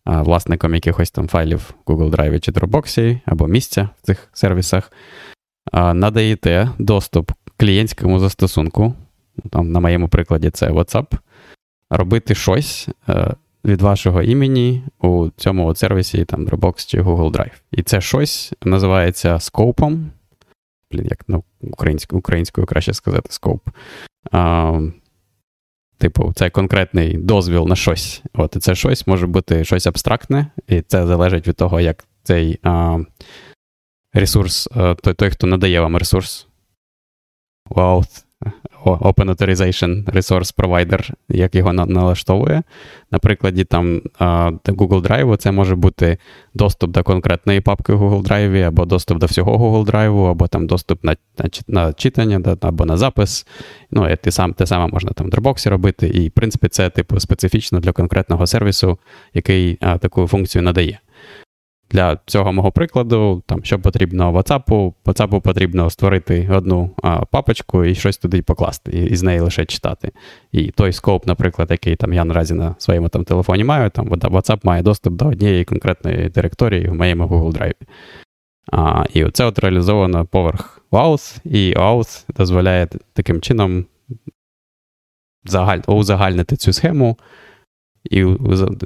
власником 0.08 0.76
якихось 0.76 1.12
там 1.12 1.28
файлів 1.28 1.74
в 1.86 1.92
Google 1.92 2.10
Drive 2.10 2.40
чи 2.40 2.52
Dropbox, 2.52 3.20
або 3.26 3.48
місця 3.48 3.90
в 4.02 4.06
цих 4.06 4.30
сервісах, 4.34 4.92
надаєте 5.74 6.70
доступ 6.80 7.32
клієнтському 7.58 8.20
застосунку. 8.20 8.94
Там, 9.50 9.72
На 9.72 9.80
моєму 9.80 10.08
прикладі, 10.10 10.50
це 10.50 10.70
WhatsApp, 10.70 11.18
робити 11.90 12.36
щось 12.36 12.90
е, 13.10 13.34
від 13.66 13.82
вашого 13.82 14.22
імені 14.22 14.84
у 15.00 15.30
цьому 15.38 15.76
сервісі 15.76 16.26
там 16.26 16.46
Dropbox 16.46 16.88
чи 16.88 17.02
Google 17.02 17.32
Drive. 17.32 17.62
І 17.72 17.84
це 17.84 18.02
щось 18.02 18.54
називається 18.64 19.40
скопом. 19.40 20.12
Блін, 20.92 21.08
як 21.10 21.24
ну, 21.28 21.44
українською 21.62 22.20
українською 22.20 22.68
краще 22.68 22.94
сказати, 22.94 23.28
скоп. 23.32 23.70
Типу, 25.98 26.34
це 26.36 26.50
конкретний 26.50 27.18
дозвіл 27.18 27.68
на 27.68 27.76
щось. 27.76 28.24
От, 28.34 28.56
І 28.56 28.60
це 28.60 28.76
щось 28.76 29.08
може 29.08 29.28
бути 29.28 29.64
щось 29.64 29.88
абстрактне, 29.88 30.52
і 30.68 30.82
це 30.82 31.08
залежить 31.08 31.48
від 31.48 31.56
того, 31.56 31.80
як 31.80 32.06
цей 32.24 32.60
а, 32.64 33.00
ресурс, 34.14 34.70
а, 34.76 34.96
той, 34.96 35.14
той, 35.14 35.30
хто 35.30 35.48
надає 35.48 35.82
вам 35.82 35.98
ресурс. 35.98 36.48
Вау, 37.70 38.04
Open 38.86 39.36
Authorization 39.36 40.04
Resource 40.04 40.56
Provider, 40.56 41.12
як 41.30 41.56
його 41.56 41.74
налаштовує. 41.74 42.64
На 43.12 43.20
прикладі 43.20 43.64
там 43.64 44.02
Google 44.66 45.02
Drive 45.02 45.38
це 45.38 45.52
може 45.52 45.76
бути 45.76 46.18
доступ 46.54 46.92
до 46.92 47.04
конкретної 47.04 47.62
папки 47.62 47.94
Google 47.94 48.22
Drive, 48.22 48.62
або 48.62 48.86
доступ 48.86 49.18
до 49.18 49.26
всього 49.26 49.58
Google 49.58 49.92
Drive, 49.92 50.30
або 50.30 50.48
там 50.48 50.68
доступ 50.68 51.04
на 51.04 51.16
на, 51.68 51.94
читання, 51.94 52.58
або 52.62 52.86
на 52.86 52.98
запис. 52.98 53.48
Ну, 53.92 54.10
і 54.10 54.16
те 54.16 54.32
саме, 54.32 54.54
те 54.54 54.66
саме 54.66 54.88
можна 54.88 55.12
там 55.12 55.28
в 55.28 55.30
Dropbox 55.30 55.70
робити. 55.70 56.08
І, 56.08 56.28
в 56.28 56.32
принципі, 56.32 56.68
це 56.68 56.90
типу 56.90 57.20
специфічно 57.20 57.80
для 57.80 57.92
конкретного 57.92 58.48
сервісу, 58.48 58.98
який 59.34 59.78
а, 59.82 59.98
таку 59.98 60.28
функцію 60.28 60.62
надає. 60.62 61.00
Для 61.92 62.20
цього 62.26 62.54
мого 62.54 62.72
прикладу, 62.72 63.44
там, 63.46 63.64
що 63.64 63.80
потрібно 63.80 64.32
WhatsApp, 64.32 64.94
WhatsApp 65.06 65.42
потрібно 65.42 65.90
створити 65.90 66.50
одну 66.52 66.92
а, 67.04 67.26
папочку 67.26 67.86
і 67.86 67.96
щось 67.96 68.18
туди 68.18 68.42
покласти, 68.42 68.92
і, 68.92 69.06
і 69.06 69.16
з 69.16 69.24
неї 69.24 69.40
лише 69.40 69.66
читати. 69.66 70.12
І 70.52 70.72
той 70.72 70.94
скоп, 70.94 71.28
наприклад, 71.28 71.72
який 71.72 71.96
там 71.96 72.14
я 72.14 72.26
наразі 72.26 72.54
на 72.54 72.76
своєму 72.78 73.10
там 73.10 73.24
телефоні 73.24 73.64
маю, 73.64 73.90
там 73.90 74.10
WhatsApp 74.10 74.60
має 74.64 74.82
доступ 74.82 75.14
до 75.14 75.28
однієї 75.28 75.66
конкретної 75.66 76.30
директорії 76.30 76.88
в 76.88 76.94
моєму 76.94 77.24
Google 77.24 77.58
Drive. 77.58 77.76
А, 78.72 79.06
І 79.14 79.30
це 79.30 79.46
от 79.46 79.60
реалізовано 79.60 80.26
поверх 80.26 80.82
OAuth, 80.92 81.40
і 81.46 81.74
OAuth 81.76 82.26
дозволяє 82.38 82.88
таким 83.14 83.42
чином 83.42 83.86
загаль, 85.46 85.80
узагальнити 85.88 86.56
цю 86.56 86.74
схему. 86.74 87.18
І 88.12 88.26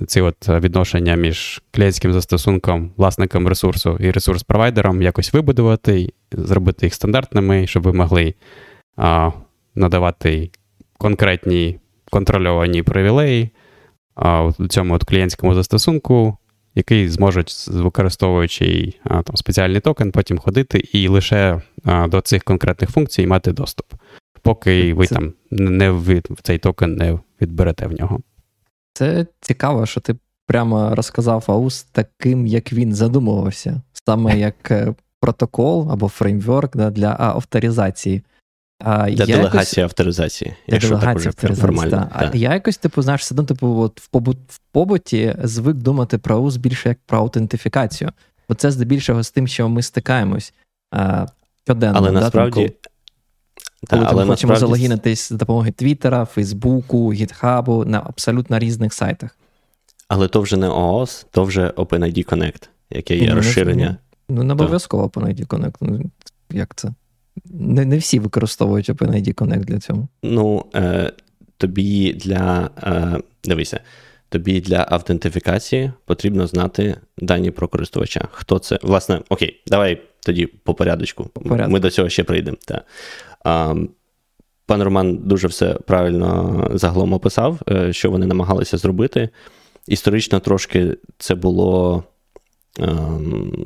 ці 0.07 0.21
от 0.21 0.49
відношення 0.49 1.15
між 1.15 1.61
клієнтським 1.71 2.13
застосунком, 2.13 2.91
власником 2.97 3.47
ресурсу 3.47 3.97
і 3.99 4.11
ресурс-провайдером 4.11 5.01
якось 5.01 5.33
вибудувати, 5.33 6.13
зробити 6.31 6.85
їх 6.85 6.93
стандартними, 6.93 7.67
щоб 7.67 7.83
ви 7.83 7.93
могли 7.93 8.33
а, 8.97 9.31
надавати 9.75 10.49
конкретні 10.97 11.79
контрольовані 12.11 12.83
привілеї 12.83 13.49
а, 14.15 14.43
у 14.43 14.67
цьому 14.67 14.93
от 14.93 15.03
клієнтському 15.03 15.53
застосунку, 15.53 16.37
який 16.75 17.07
зможуть, 17.07 17.67
використовуючи 17.67 18.93
а, 19.03 19.21
там, 19.21 19.35
спеціальний 19.35 19.79
токен, 19.79 20.11
потім 20.11 20.37
ходити 20.37 20.79
і 20.93 21.07
лише 21.07 21.61
а, 21.85 22.07
до 22.07 22.21
цих 22.21 22.43
конкретних 22.43 22.89
функцій 22.89 23.27
мати 23.27 23.51
доступ, 23.51 23.93
поки 24.41 24.93
ви 24.93 25.07
там 25.07 25.33
не 25.51 25.91
в 25.91 26.21
цей 26.43 26.57
токен 26.57 26.95
не 26.95 27.19
відберете 27.41 27.87
в 27.87 27.99
нього. 27.99 28.19
Це 29.01 29.25
цікаво, 29.39 29.85
що 29.85 30.01
ти 30.01 30.15
прямо 30.47 30.95
розказав 30.95 31.45
Аус 31.47 31.83
таким, 31.83 32.47
як 32.47 32.73
він 32.73 32.95
задумувався, 32.95 33.81
саме 34.05 34.39
як 34.39 34.71
е, 34.71 34.93
протокол 35.19 35.91
або 35.91 36.07
фреймворк 36.07 36.77
да, 36.77 36.89
для 36.89 37.15
авторизації. 37.19 38.21
А 38.79 39.09
Для 39.09 39.23
я 39.23 39.35
делегації 39.35 39.81
якось... 39.81 39.91
авторизації. 39.91 40.55
Для 40.67 40.77
делегації 40.77 41.27
авторизації, 41.27 41.67
формально. 41.67 41.91
Да. 41.91 42.09
А 42.11 42.37
я 42.37 42.53
якось, 42.53 42.77
типу, 42.77 43.01
знаєш, 43.01 43.21
все 43.21 43.35
одно, 43.35 43.43
типу, 43.43 43.67
от 43.67 44.01
в, 44.01 44.07
побут... 44.07 44.37
в 44.47 44.59
побуті 44.71 45.35
звик 45.43 45.75
думати 45.75 46.17
про 46.17 46.35
АУС 46.35 46.55
більше 46.55 46.89
як 46.89 46.97
про 47.05 47.17
аутентифікацію. 47.17 48.11
Бо 48.49 48.55
це 48.55 48.71
здебільшого 48.71 49.23
з 49.23 49.31
тим, 49.31 49.47
що 49.47 49.69
ми 49.69 49.81
стикаємось 49.81 50.53
а, 50.91 51.25
щоденно. 51.63 51.97
Але 51.97 52.11
да, 52.11 52.19
насправді. 52.19 52.69
Там, 52.69 52.77
коли 53.89 54.05
але 54.05 54.25
ми 54.25 54.31
хочемо 54.31 54.31
насправді... 54.31 54.59
залогінитись 54.59 55.29
за 55.29 55.37
допомогою 55.37 55.71
Твіттера, 55.71 56.25
Фейсбуку, 56.25 57.13
Гітхабу 57.13 57.85
на 57.85 57.99
абсолютно 57.99 58.59
різних 58.59 58.93
сайтах. 58.93 59.37
Але 60.07 60.27
то 60.27 60.41
вже 60.41 60.57
не 60.57 60.69
OAuth, 60.69 61.25
то 61.31 61.43
вже 61.43 61.67
OpenID 61.67 62.29
Connect, 62.29 62.69
яке 62.89 63.17
є 63.17 63.29
ну, 63.29 63.35
розширення. 63.35 63.97
Ну, 64.29 64.43
не 64.43 64.53
обов'язково 64.53 65.07
OpenID 65.07 65.47
Connect. 65.47 65.75
Ну, 65.81 66.01
Як 66.49 66.75
це? 66.75 66.93
Не 67.45 67.85
не 67.85 67.97
всі 67.97 68.19
використовують 68.19 68.89
OpenID 68.89 69.33
Connect 69.33 69.65
для 69.65 69.79
цього. 69.79 70.07
Ну, 70.23 70.65
е, 70.75 71.11
тобі 71.57 72.13
для. 72.13 72.69
Е, 72.83 73.21
Дивися, 73.43 73.79
тобі 74.29 74.61
для 74.61 74.85
автентифікації 74.89 75.91
потрібно 76.05 76.47
знати 76.47 76.95
дані 77.17 77.51
про 77.51 77.67
користувача. 77.67 78.27
Хто 78.31 78.59
це? 78.59 78.79
Власне, 78.83 79.21
окей, 79.29 79.61
давай 79.67 80.01
тоді 80.19 80.45
по 80.45 80.73
порядочку. 80.73 81.23
По 81.23 81.41
порядку. 81.41 81.71
Ми 81.71 81.79
до 81.79 81.89
цього 81.89 82.09
ще 82.09 82.23
прийдемо. 82.23 82.57
Пан 84.65 84.83
Роман 84.83 85.17
дуже 85.17 85.47
все 85.47 85.73
правильно 85.73 86.67
загалом 86.73 87.13
описав, 87.13 87.59
е, 87.69 87.93
що 87.93 88.11
вони 88.11 88.25
намагалися 88.25 88.77
зробити. 88.77 89.29
Історично 89.87 90.39
трошки 90.39 90.97
це 91.17 91.35
було. 91.35 92.03
Ем, 92.79 93.65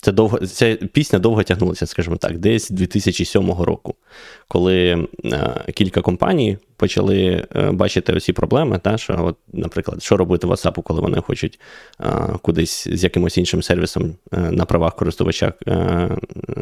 це 0.00 0.12
довго, 0.12 0.38
Ця 0.38 0.74
пісня 0.74 1.18
довго 1.18 1.42
тягнулася, 1.42 1.86
скажімо 1.86 2.16
так, 2.16 2.38
десь 2.38 2.70
2007 2.70 3.52
року, 3.52 3.94
коли 4.48 5.06
е, 5.24 5.64
кілька 5.74 6.00
компаній 6.00 6.58
почали 6.76 7.46
е, 7.56 7.70
бачити 7.70 8.12
усі 8.12 8.32
проблеми, 8.32 8.80
та, 8.82 8.98
що, 8.98 9.16
от, 9.24 9.36
наприклад, 9.52 10.02
що 10.02 10.16
робити 10.16 10.46
WhatsApp, 10.46 10.82
коли 10.82 11.00
вони 11.00 11.20
хочуть 11.20 11.60
е, 12.00 12.10
кудись 12.42 12.88
з 12.88 13.04
якимось 13.04 13.38
іншим 13.38 13.62
сервісом 13.62 14.16
е, 14.32 14.38
на 14.38 14.64
правах 14.64 14.96
користувача 14.96 15.52
е, 15.68 16.10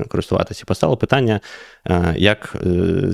користуватися. 0.08 0.64
Постало 0.66 0.96
питання, 0.96 1.40
е, 1.86 2.14
як 2.18 2.56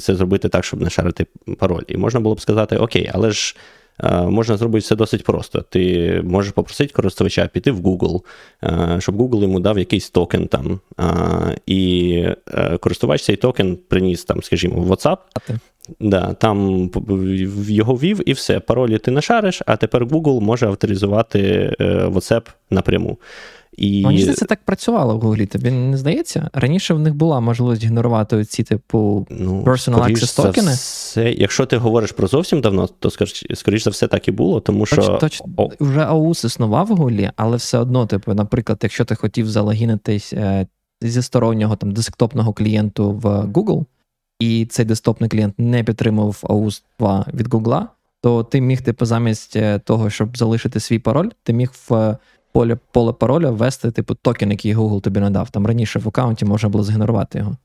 це 0.00 0.14
зробити 0.14 0.48
так, 0.48 0.64
щоб 0.64 0.80
не 0.80 0.90
шарити 0.90 1.26
пароль. 1.58 1.82
І 1.88 1.96
можна 1.96 2.20
було 2.20 2.34
б 2.34 2.40
сказати, 2.40 2.76
окей, 2.76 3.10
але 3.14 3.30
ж. 3.30 3.56
Е, 4.02 4.22
можна 4.22 4.56
зробити 4.56 4.78
все 4.82 4.96
досить 4.96 5.24
просто. 5.24 5.60
Ти 5.60 6.20
можеш 6.24 6.52
попросити 6.52 6.92
користувача 6.92 7.46
піти 7.46 7.70
в 7.70 7.80
Google, 7.80 8.20
е, 8.64 8.96
щоб 9.00 9.22
Google 9.22 9.42
йому 9.42 9.60
дав 9.60 9.78
якийсь 9.78 10.10
токен 10.10 10.46
там. 10.46 10.80
Е, 11.00 11.58
і 11.66 12.24
користувач 12.80 13.22
цей 13.22 13.36
токен 13.36 13.78
приніс, 13.88 14.24
там, 14.24 14.42
скажімо, 14.42 14.80
в 14.80 14.90
WhatsApp. 14.90 15.16
Да, 16.00 16.34
Там 16.34 16.90
його 17.68 17.94
ввів 17.94 18.28
і 18.28 18.32
все. 18.32 18.60
Паролі 18.60 18.98
ти 18.98 19.10
не 19.10 19.22
шариш, 19.22 19.62
а 19.66 19.76
тепер 19.76 20.04
Google 20.04 20.40
може 20.40 20.66
авторизувати 20.66 21.72
WhatsApp 21.80 22.48
напряму. 22.70 23.18
І... 23.76 24.02
Мені 24.02 24.18
здається, 24.18 24.40
це 24.40 24.46
так 24.46 24.60
працювало 24.64 25.16
в 25.16 25.20
Гуглі. 25.20 25.46
Тобі 25.46 25.70
не 25.70 25.96
здається? 25.96 26.50
Раніше 26.52 26.94
в 26.94 26.98
них 26.98 27.14
була 27.14 27.40
можливість 27.40 27.84
генерувати 27.84 28.44
ці 28.44 28.62
типу 28.62 29.26
ну, 29.30 29.62
personal 29.62 30.10
access 30.10 30.36
токени. 30.36 30.72
Все, 30.72 31.32
якщо 31.32 31.66
ти 31.66 31.76
говориш 31.76 32.12
про 32.12 32.26
зовсім 32.26 32.60
давно, 32.60 32.86
то 32.86 33.10
скоріш 33.54 33.84
за 33.84 33.90
все 33.90 34.08
так 34.08 34.28
і 34.28 34.30
було, 34.30 34.60
тому 34.60 34.86
що. 34.86 34.96
Точ, 34.96 35.20
точ, 35.20 35.42
О. 35.56 35.68
Вже 35.80 36.00
AUS 36.00 36.46
існував 36.46 36.86
в 36.86 36.90
Гуглі, 36.90 37.30
але 37.36 37.56
все 37.56 37.78
одно, 37.78 38.06
типу, 38.06 38.34
наприклад, 38.34 38.78
якщо 38.82 39.04
ти 39.04 39.14
хотів 39.14 39.50
залогінитись 39.50 40.32
е, 40.32 40.66
зі 41.00 41.22
стороннього 41.22 41.76
там 41.76 41.92
десктопного 41.92 42.52
клієнту 42.52 43.10
в 43.10 43.26
Google, 43.26 43.84
і 44.40 44.66
цей 44.66 44.84
десктопний 44.84 45.30
клієнт 45.30 45.54
не 45.58 45.84
підтримував 45.84 46.40
AUS 46.42 46.82
2 46.98 47.26
від 47.34 47.48
Google, 47.48 47.86
то 48.22 48.44
ти 48.44 48.60
міг, 48.60 48.82
типу, 48.82 49.04
замість 49.04 49.56
е, 49.56 49.78
того, 49.78 50.10
щоб 50.10 50.36
залишити 50.36 50.80
свій 50.80 50.98
пароль, 50.98 51.28
ти 51.42 51.52
міг 51.52 51.72
в 51.88 52.16
поле 52.54 52.78
поле 52.92 53.12
пароля 53.12 53.50
ввести, 53.50 53.90
типу, 53.90 54.14
токен, 54.14 54.50
який 54.50 54.76
Google 54.76 55.00
тобі 55.00 55.20
надав. 55.20 55.50
Там 55.50 55.66
раніше 55.66 55.98
в 55.98 56.08
аккаунті 56.08 56.44
можна 56.44 56.68
було 56.68 56.84
згенерувати 56.84 57.38
його. 57.38 57.56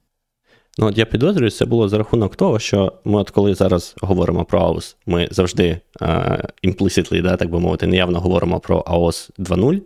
Ну, 0.78 0.88
от 0.88 0.98
я 0.98 1.06
підозрюю, 1.06 1.52
це 1.52 1.66
було 1.66 1.90
за 1.90 1.98
рахунок 1.98 2.36
того, 2.36 2.60
що 2.60 2.94
ми, 3.06 3.20
от 3.20 3.30
коли 3.30 3.56
зараз 3.56 3.96
говоримо 4.02 4.46
про 4.46 4.60
AOS, 4.60 4.96
ми 5.06 5.28
завжди 5.32 5.80
uh, 6.02 6.50
implicitly, 6.64 7.22
да, 7.22 7.38
так 7.38 7.50
би 7.50 7.60
мовити, 7.60 7.88
неявно 7.88 8.20
говоримо 8.20 8.60
про 8.60 8.80
AOS 8.80 9.30
2.0, 9.40 9.82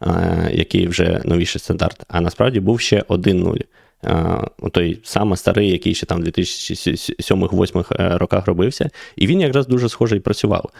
uh, 0.00 0.56
який 0.56 0.88
вже 0.88 1.22
новіший 1.24 1.60
стандарт, 1.60 2.04
а 2.08 2.20
насправді 2.20 2.60
був 2.60 2.80
ще 2.80 3.00
1.0. 3.00 3.60
Uh, 4.02 4.70
той 4.70 4.98
саме 5.02 5.36
старий, 5.36 5.70
який 5.70 5.94
ще 5.94 6.06
там 6.06 6.20
в 6.20 6.24
2007-2008 6.24 8.18
роках 8.18 8.46
робився, 8.46 8.90
і 9.16 9.26
він 9.26 9.40
якраз 9.40 9.66
дуже 9.66 9.88
схожий 9.88 10.20
працював. 10.20 10.70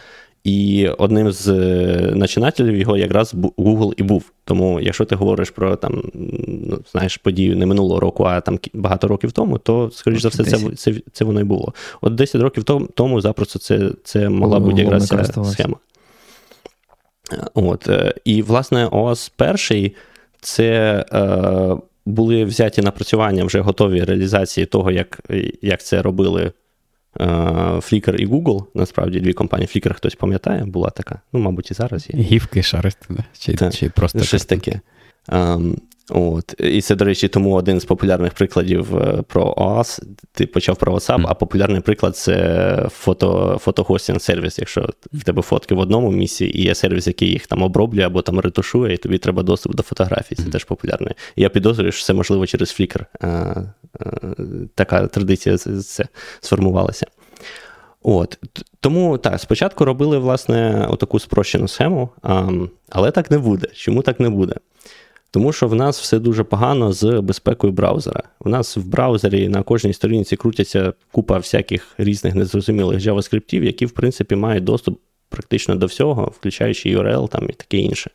І 0.43 0.87
одним 0.97 1.31
з 1.31 1.51
начинателів 2.15 2.75
його 2.75 2.97
якраз 2.97 3.33
Google 3.33 3.93
і 3.97 4.03
був. 4.03 4.31
Тому, 4.45 4.79
якщо 4.79 5.05
ти 5.05 5.15
говориш 5.15 5.49
про 5.49 5.75
там, 5.75 6.03
ну, 6.13 6.79
знаєш, 6.91 7.17
подію 7.17 7.57
не 7.57 7.65
минулого 7.65 7.99
року, 7.99 8.23
а 8.23 8.41
там 8.41 8.59
багато 8.73 9.07
років 9.07 9.31
тому, 9.31 9.57
то, 9.57 9.89
скоріш 9.93 10.21
за 10.21 10.29
все, 10.29 10.43
це 10.43 10.75
це, 10.75 10.93
це 11.11 11.25
воно 11.25 11.41
і 11.41 11.43
було. 11.43 11.73
От 12.01 12.15
10 12.15 12.41
років 12.41 12.63
тому 12.95 13.21
запросто 13.21 13.59
це 13.59 13.91
це 14.03 14.29
могла 14.29 14.59
бути 14.59 14.81
якраз 14.81 15.07
ця 15.07 15.43
схема. 15.43 15.77
От, 17.53 17.89
І, 18.25 18.41
власне, 18.41 18.87
ОАС 18.91 19.29
перший 19.29 19.95
це 20.41 21.05
е, 21.13 21.77
були 22.07 22.45
взяті 22.45 22.81
напрацювання 22.81 23.43
вже 23.43 23.59
готові 23.59 24.03
реалізації 24.03 24.65
того, 24.65 24.91
як 24.91 25.19
як 25.61 25.83
це 25.83 26.01
робили 26.01 26.51
е, 27.19 27.25
Flickr 27.75 28.15
і 28.15 28.27
Google. 28.27 28.63
Насправді 28.73 29.19
дві 29.19 29.33
компанії. 29.33 29.67
Flickr 29.67 29.93
хтось 29.93 30.15
пам'ятає, 30.15 30.65
була 30.65 30.89
така. 30.89 31.21
Ну, 31.33 31.39
мабуть, 31.39 31.71
і 31.71 31.73
зараз 31.73 32.09
є. 32.13 32.19
Гівки 32.19 32.63
шарити, 32.63 33.05
да? 33.09 33.23
чи, 33.39 33.55
чи 33.71 33.89
просто 33.89 34.23
щось 34.23 34.45
таке. 34.45 34.79
Um, 35.29 35.77
От. 36.09 36.55
І 36.59 36.81
це, 36.81 36.95
до 36.95 37.05
речі, 37.05 37.27
тому 37.27 37.53
один 37.53 37.79
з 37.79 37.85
популярних 37.85 38.33
прикладів 38.33 38.97
е, 38.97 39.23
про 39.27 39.53
OAS. 39.53 40.03
Ти 40.31 40.45
почав 40.45 40.75
про 40.75 40.93
WhatsApp, 40.93 41.21
mm. 41.21 41.25
а 41.29 41.33
популярний 41.33 41.81
приклад 41.81 42.17
це 42.17 42.87
фото, 42.91 43.57
фотохостінг 43.61 44.21
сервіс. 44.21 44.59
Якщо 44.59 44.89
в 45.13 45.23
тебе 45.23 45.41
фотки 45.41 45.75
в 45.75 45.79
одному 45.79 46.11
місці, 46.11 46.45
і 46.45 46.63
є 46.63 46.75
сервіс, 46.75 47.07
який 47.07 47.29
їх 47.29 47.47
там 47.47 47.63
оброблює 47.63 48.05
або 48.05 48.21
там 48.21 48.39
ретушує, 48.39 48.93
і 48.93 48.97
тобі 48.97 49.17
треба 49.17 49.43
доступ 49.43 49.75
до 49.75 49.83
фотографій. 49.83 50.35
Це 50.35 50.43
mm. 50.43 50.51
теж 50.51 50.63
популярний. 50.63 51.13
І 51.35 51.41
я 51.41 51.49
підозрюю, 51.49 51.91
що 51.91 52.05
це 52.05 52.13
можливо 52.13 52.47
через 52.47 52.69
Flickr. 52.69 53.05
А, 53.19 53.27
а, 53.27 54.05
така 54.75 55.07
традиція 55.07 55.57
це 55.57 56.07
сформувалася. 56.39 57.05
От. 58.01 58.39
Тому 58.79 59.17
так, 59.17 59.39
спочатку 59.39 59.85
робили, 59.85 60.17
власне, 60.17 60.87
отаку 60.89 61.19
спрощену 61.19 61.67
схему, 61.67 62.09
а, 62.21 62.49
але 62.89 63.11
так 63.11 63.31
не 63.31 63.37
буде. 63.37 63.67
Чому 63.73 64.01
так 64.01 64.19
не 64.19 64.29
буде? 64.29 64.55
Тому 65.31 65.53
що 65.53 65.67
в 65.67 65.75
нас 65.75 65.99
все 65.99 66.19
дуже 66.19 66.43
погано 66.43 66.93
з 66.93 67.21
безпекою 67.21 67.73
браузера. 67.73 68.23
У 68.39 68.49
нас 68.49 68.77
в 68.77 68.85
браузері 68.85 69.49
на 69.49 69.63
кожній 69.63 69.93
сторінці 69.93 70.35
крутяться 70.35 70.93
купа 71.11 71.37
всяких 71.37 71.93
різних 71.97 72.35
незрозумілих 72.35 72.99
JavaScript, 72.99 73.63
які, 73.63 73.85
в 73.85 73.91
принципі, 73.91 74.35
мають 74.35 74.63
доступ 74.63 74.99
практично 75.29 75.75
до 75.75 75.85
всього, 75.85 76.33
включаючи 76.39 76.97
URL 76.97 77.29
там 77.29 77.49
і 77.49 77.53
таке 77.53 77.77
інше. 77.77 78.11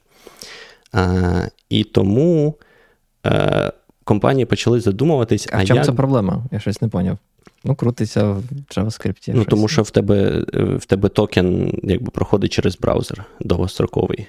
А, 0.93 1.47
І 1.69 1.85
тому 1.85 2.55
а, 3.23 3.73
компанії 4.05 4.47
почали 4.47 4.81
задумуватись. 4.81 5.49
А, 5.53 5.59
а 5.59 5.65
чому 5.65 5.77
як... 5.77 5.87
це 5.87 5.93
проблема? 5.93 6.45
Я 6.53 6.61
щось 6.61 6.83
не 6.83 6.89
поняв. 6.89 7.19
Ну, 7.65 7.75
крутиться 7.75 8.25
в 8.25 8.43
JavaScript. 8.71 9.33
Ну, 9.35 9.45
тому 9.45 9.69
що 9.69 9.83
в 9.83 9.91
тебе 9.91 10.45
в 10.77 10.85
тебе 10.85 11.09
токен 11.09 11.79
якби 11.83 12.11
проходить 12.11 12.53
через 12.53 12.79
браузер 12.79 13.25
довгостроковий. 13.41 14.27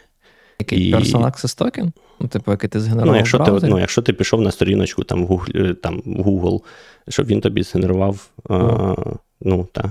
Який 0.60 0.90
і... 0.90 0.94
Personal 0.94 1.26
Access 1.26 1.62
Token? 1.62 1.92
Ну, 2.20 2.28
типу, 2.28 2.52
який 2.52 2.70
ти 2.70 2.80
згенерував 2.80 3.12
ну, 3.14 3.18
якщо 3.18 3.38
в 3.38 3.62
ти 3.62 3.68
ну, 3.68 3.80
якщо 3.80 4.02
ти 4.02 4.14
пішов 4.14 4.42
на 4.42 4.52
сторіночку 4.52 5.04
там, 5.04 5.28
Google, 5.28 5.70
е, 5.72 5.74
там, 5.74 6.00
Google, 6.00 6.62
щоб 7.10 7.26
він 7.26 7.42
тобі 7.42 7.64
згенерував, 7.64 8.30
а, 8.50 8.96
ну, 9.42 9.68
так. 9.72 9.86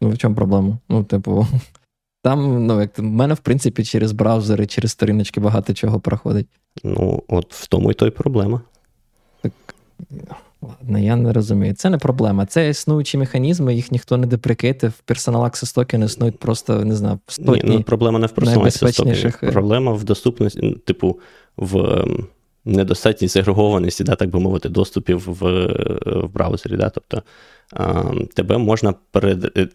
Ну, 0.00 0.10
в 0.10 0.18
чому 0.18 0.34
проблема? 0.34 0.78
Ну, 0.88 1.04
типу, 1.04 1.46
там, 2.22 2.66
ну, 2.66 2.80
як 2.80 2.98
в 2.98 3.02
мене, 3.02 3.34
в 3.34 3.38
принципі, 3.38 3.84
через 3.84 4.12
браузери, 4.12 4.66
через 4.66 4.90
сторіночки 4.90 5.40
багато 5.40 5.74
чого 5.74 6.00
проходить. 6.00 6.48
Ну, 6.84 7.22
от 7.28 7.54
в 7.54 7.66
тому 7.66 7.90
і 7.90 7.94
то 7.94 8.06
й 8.06 8.10
проблема. 8.10 8.60
Так, 9.42 9.52
Ладно, 10.68 10.98
я 10.98 11.16
не 11.16 11.32
розумію. 11.32 11.74
Це 11.74 11.90
не 11.90 11.98
проблема. 11.98 12.46
Це 12.46 12.68
існуючі 12.68 13.18
механізми, 13.18 13.74
їх 13.74 13.92
ніхто 13.92 14.16
не 14.16 14.26
деприкейтив. 14.26 14.92
Personal 15.06 15.42
Access 15.42 15.76
Token 15.76 16.04
існують 16.04 16.38
просто, 16.38 16.84
не 16.84 16.94
знаю, 16.94 17.18
в 17.26 17.32
сотні 17.32 17.70
Ні, 17.70 17.76
ну, 17.76 17.82
Проблема 17.82 18.18
не 18.18 18.26
в 18.26 18.30
Personal 18.30 18.64
Access 18.64 19.52
Проблема 19.52 19.92
в 19.92 20.04
доступності, 20.04 20.70
типу, 20.86 21.20
в 21.56 21.76
ем, 21.76 22.26
недостатній 22.64 23.28
сегрегованості, 23.28 24.04
да, 24.04 24.14
так 24.14 24.30
би 24.30 24.40
мовити, 24.40 24.68
доступів 24.68 25.18
в 25.26 25.66
в 26.06 26.28
браузері. 26.28 26.76
Да? 26.76 26.90
Тобто 26.90 27.22
а, 27.72 28.04
тебе 28.34 28.58
можна 28.58 28.94
перед. 29.10 29.58
Е, 29.58 29.68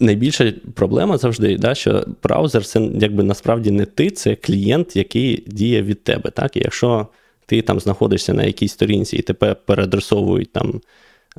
найбільша 0.00 0.52
проблема 0.74 1.18
завжди, 1.18 1.58
да, 1.58 1.74
що 1.74 2.04
браузер 2.22 2.66
це 2.66 2.80
якби 2.80 3.22
насправді 3.22 3.70
не 3.70 3.84
ти, 3.84 4.10
це 4.10 4.34
клієнт, 4.34 4.96
який 4.96 5.44
діє 5.46 5.82
від 5.82 6.04
тебе. 6.04 6.30
Так? 6.30 6.56
І 6.56 6.60
якщо 6.60 7.08
ти 7.46 7.62
там 7.62 7.80
знаходишся 7.80 8.34
на 8.34 8.44
якійсь 8.44 8.72
сторінці 8.72 9.16
і 9.16 9.22
тебе 9.22 9.54
переадресовують 9.54 10.52
там 10.52 10.80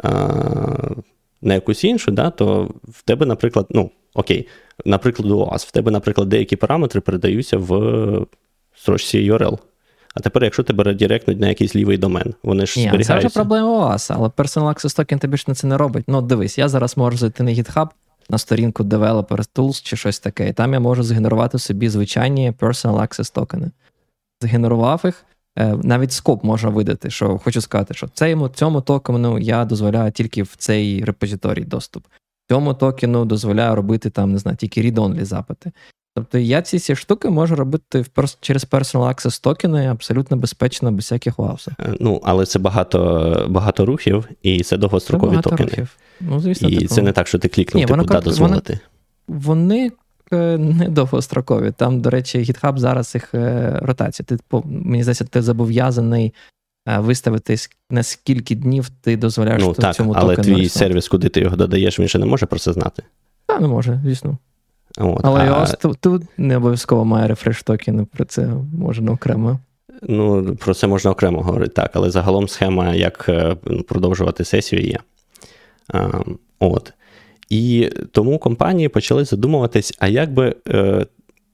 а, 0.04 0.10
на 1.42 1.54
якусь 1.54 1.84
іншу, 1.84 2.12
да, 2.12 2.30
то 2.30 2.70
в 2.88 3.02
тебе, 3.02 3.26
наприклад, 3.26 3.68
ну, 3.70 3.92
окей, 4.14 4.48
наприклад, 4.86 5.32
у 5.32 5.38
вас, 5.38 5.66
в 5.66 5.72
тебе, 5.72 5.92
наприклад, 5.92 6.30
деякі 6.30 6.56
параметри 6.56 7.02
передаються 7.02 7.58
в 7.58 8.26
строчці 8.76 9.32
URL. 9.32 9.58
А 10.16 10.20
тепер, 10.20 10.44
якщо 10.44 10.64
тебе 10.64 10.84
редиректнуть 10.84 11.40
на 11.40 11.48
якийсь 11.48 11.76
лівий 11.76 11.98
домен, 11.98 12.34
вони 12.44 12.66
ж 12.66 12.80
Ні, 12.80 12.88
зберігаються. 12.88 13.14
Це 13.14 13.28
вже 13.28 13.36
проблема 13.36 13.78
у 13.78 13.80
вас, 13.80 14.12
але 14.12 14.28
Personal 14.28 14.64
Access 14.64 15.00
Token 15.00 15.20
тобі 15.20 15.38
ж 15.38 15.46
на 15.48 15.56
це 15.56 15.68
не 15.68 15.78
робить. 15.78 16.06
Ну, 16.08 16.22
дивись, 16.22 16.58
я 16.58 16.70
зараз 16.70 16.98
можу 16.98 17.18
зайти 17.18 17.44
на 17.44 17.52
GitHub, 17.52 17.88
на 18.30 18.38
сторінку 18.38 18.84
Developer 18.84 19.48
Tools 19.56 19.84
чи 19.84 19.98
щось 19.98 20.20
таке, 20.20 20.50
і 20.50 20.54
там 20.54 20.74
я 20.74 20.80
можу 20.80 21.04
згенерувати 21.04 21.60
собі 21.60 21.90
звичайні 21.90 22.52
Personal 22.52 23.02
Access 23.02 23.34
токени. 23.34 23.72
Згенерував 24.42 25.02
їх, 25.04 25.26
навіть 25.84 26.12
скоп 26.12 26.44
можна 26.44 26.70
видати, 26.70 27.10
що 27.10 27.38
хочу 27.38 27.62
сказати, 27.62 27.94
що 27.94 28.08
цьому 28.08 28.50
цьому 28.50 28.82
токену 28.82 29.40
я 29.40 29.66
дозволяю 29.66 30.12
тільки 30.12 30.44
в 30.44 30.56
цей 30.58 31.06
репозиторій 31.06 31.64
доступ. 31.64 32.04
Цьому 32.50 32.74
токену 32.74 33.26
дозволяю 33.26 33.76
робити 33.76 34.10
там, 34.10 34.32
не 34.32 34.38
знаю, 34.38 34.58
тільки 34.58 34.82
read-only 34.82 35.26
запити. 35.26 35.72
Тобто 36.16 36.38
я 36.38 36.62
ці 36.62 36.78
всі 36.78 36.96
штуки 36.96 37.30
можу 37.30 37.56
робити 37.56 38.02
в 38.02 38.38
через 38.40 38.66
Personal 38.66 39.08
Access 39.08 39.44
токени 39.44 39.88
абсолютно 39.88 40.38
безпечно, 40.38 40.92
без 40.92 41.06
всяких 41.06 41.38
ваусів. 41.38 41.74
Е, 41.80 41.98
ну, 42.00 42.22
але 42.24 42.46
це 42.46 42.60
багато 42.60 43.46
багато 43.50 43.86
рухів, 43.86 44.30
і 44.42 44.64
це 44.64 44.78
довгострокові 44.78 45.36
це 45.36 45.42
токени. 45.42 45.70
Рухів. 45.70 45.98
Ну, 46.22 46.40
звісно, 46.40 46.70
І 46.70 46.78
типу... 46.78 46.96
це 46.96 47.02
не 47.02 47.12
так, 47.12 47.28
що 47.28 47.40
ти 47.40 47.48
клікнув, 47.48 47.82
Ні, 47.82 47.88
типу, 47.88 48.04
да, 48.04 48.22
дозволити. 48.22 48.80
Вони, 49.28 49.48
вони 49.48 49.92
не 50.58 50.90
довгострокові. 50.90 51.72
Там, 51.72 52.02
до 52.02 52.10
речі, 52.10 52.40
GitHub 52.40 52.78
зараз 52.78 53.16
їх 53.16 53.34
е, 53.34 53.80
ротація. 53.82 54.26
Ти 54.26 54.38
мені 54.66 55.04
здається, 55.04 55.26
ти 55.26 55.42
зобов'язаний 55.42 56.34
е, 56.88 57.00
виставити 57.00 57.56
на 57.90 58.04
скільки 58.04 58.56
днів 58.56 58.90
ти 59.02 59.18
дозволяєш 59.18 59.64
ну, 59.64 59.74
так, 59.74 59.96
цьому 59.96 60.14
але 60.16 60.36
токену. 60.36 60.54
Але 60.54 60.62
твій 60.62 60.70
сервіс, 60.70 61.08
куди 61.08 61.30
ти 61.30 61.42
його 61.42 61.56
додаєш, 61.56 62.00
він 62.00 62.08
ще 62.08 62.20
не 62.20 62.26
може 62.26 62.46
про 62.46 62.60
це 62.60 62.74
знати. 62.74 63.04
Так, 63.46 63.62
не 63.62 63.68
може, 63.68 64.02
звісно. 64.04 64.38
От, 64.98 65.22
Але 65.24 65.52
а... 65.52 65.66
тут, 65.66 65.98
тут 65.98 66.24
не 66.38 66.58
обов'язково 66.58 67.06
має 67.06 67.28
рефреш 67.28 67.64
токени, 67.64 68.06
про 68.06 68.26
це 68.26 68.50
можна 68.80 69.12
окремо. 69.12 69.60
Ну, 70.02 70.56
про 70.56 70.74
це 70.74 70.88
можна 70.88 71.12
окремо 71.12 71.42
говорити, 71.42 71.72
так, 71.72 71.92
але 71.94 72.10
загалом 72.10 72.48
схема, 72.48 72.94
як 72.94 73.26
е, 73.30 73.56
продовжувати 73.88 74.46
сесію, 74.46 74.82
є. 74.82 75.00
А, 75.88 76.10
От. 76.60 76.94
І 77.54 77.90
тому 78.12 78.40
компанії 78.40 78.90
почали 78.90 79.26
задумуватись, 79.26 79.94
а 80.00 80.08
як 80.08 80.34
би 80.34 80.56
е, 80.68 81.06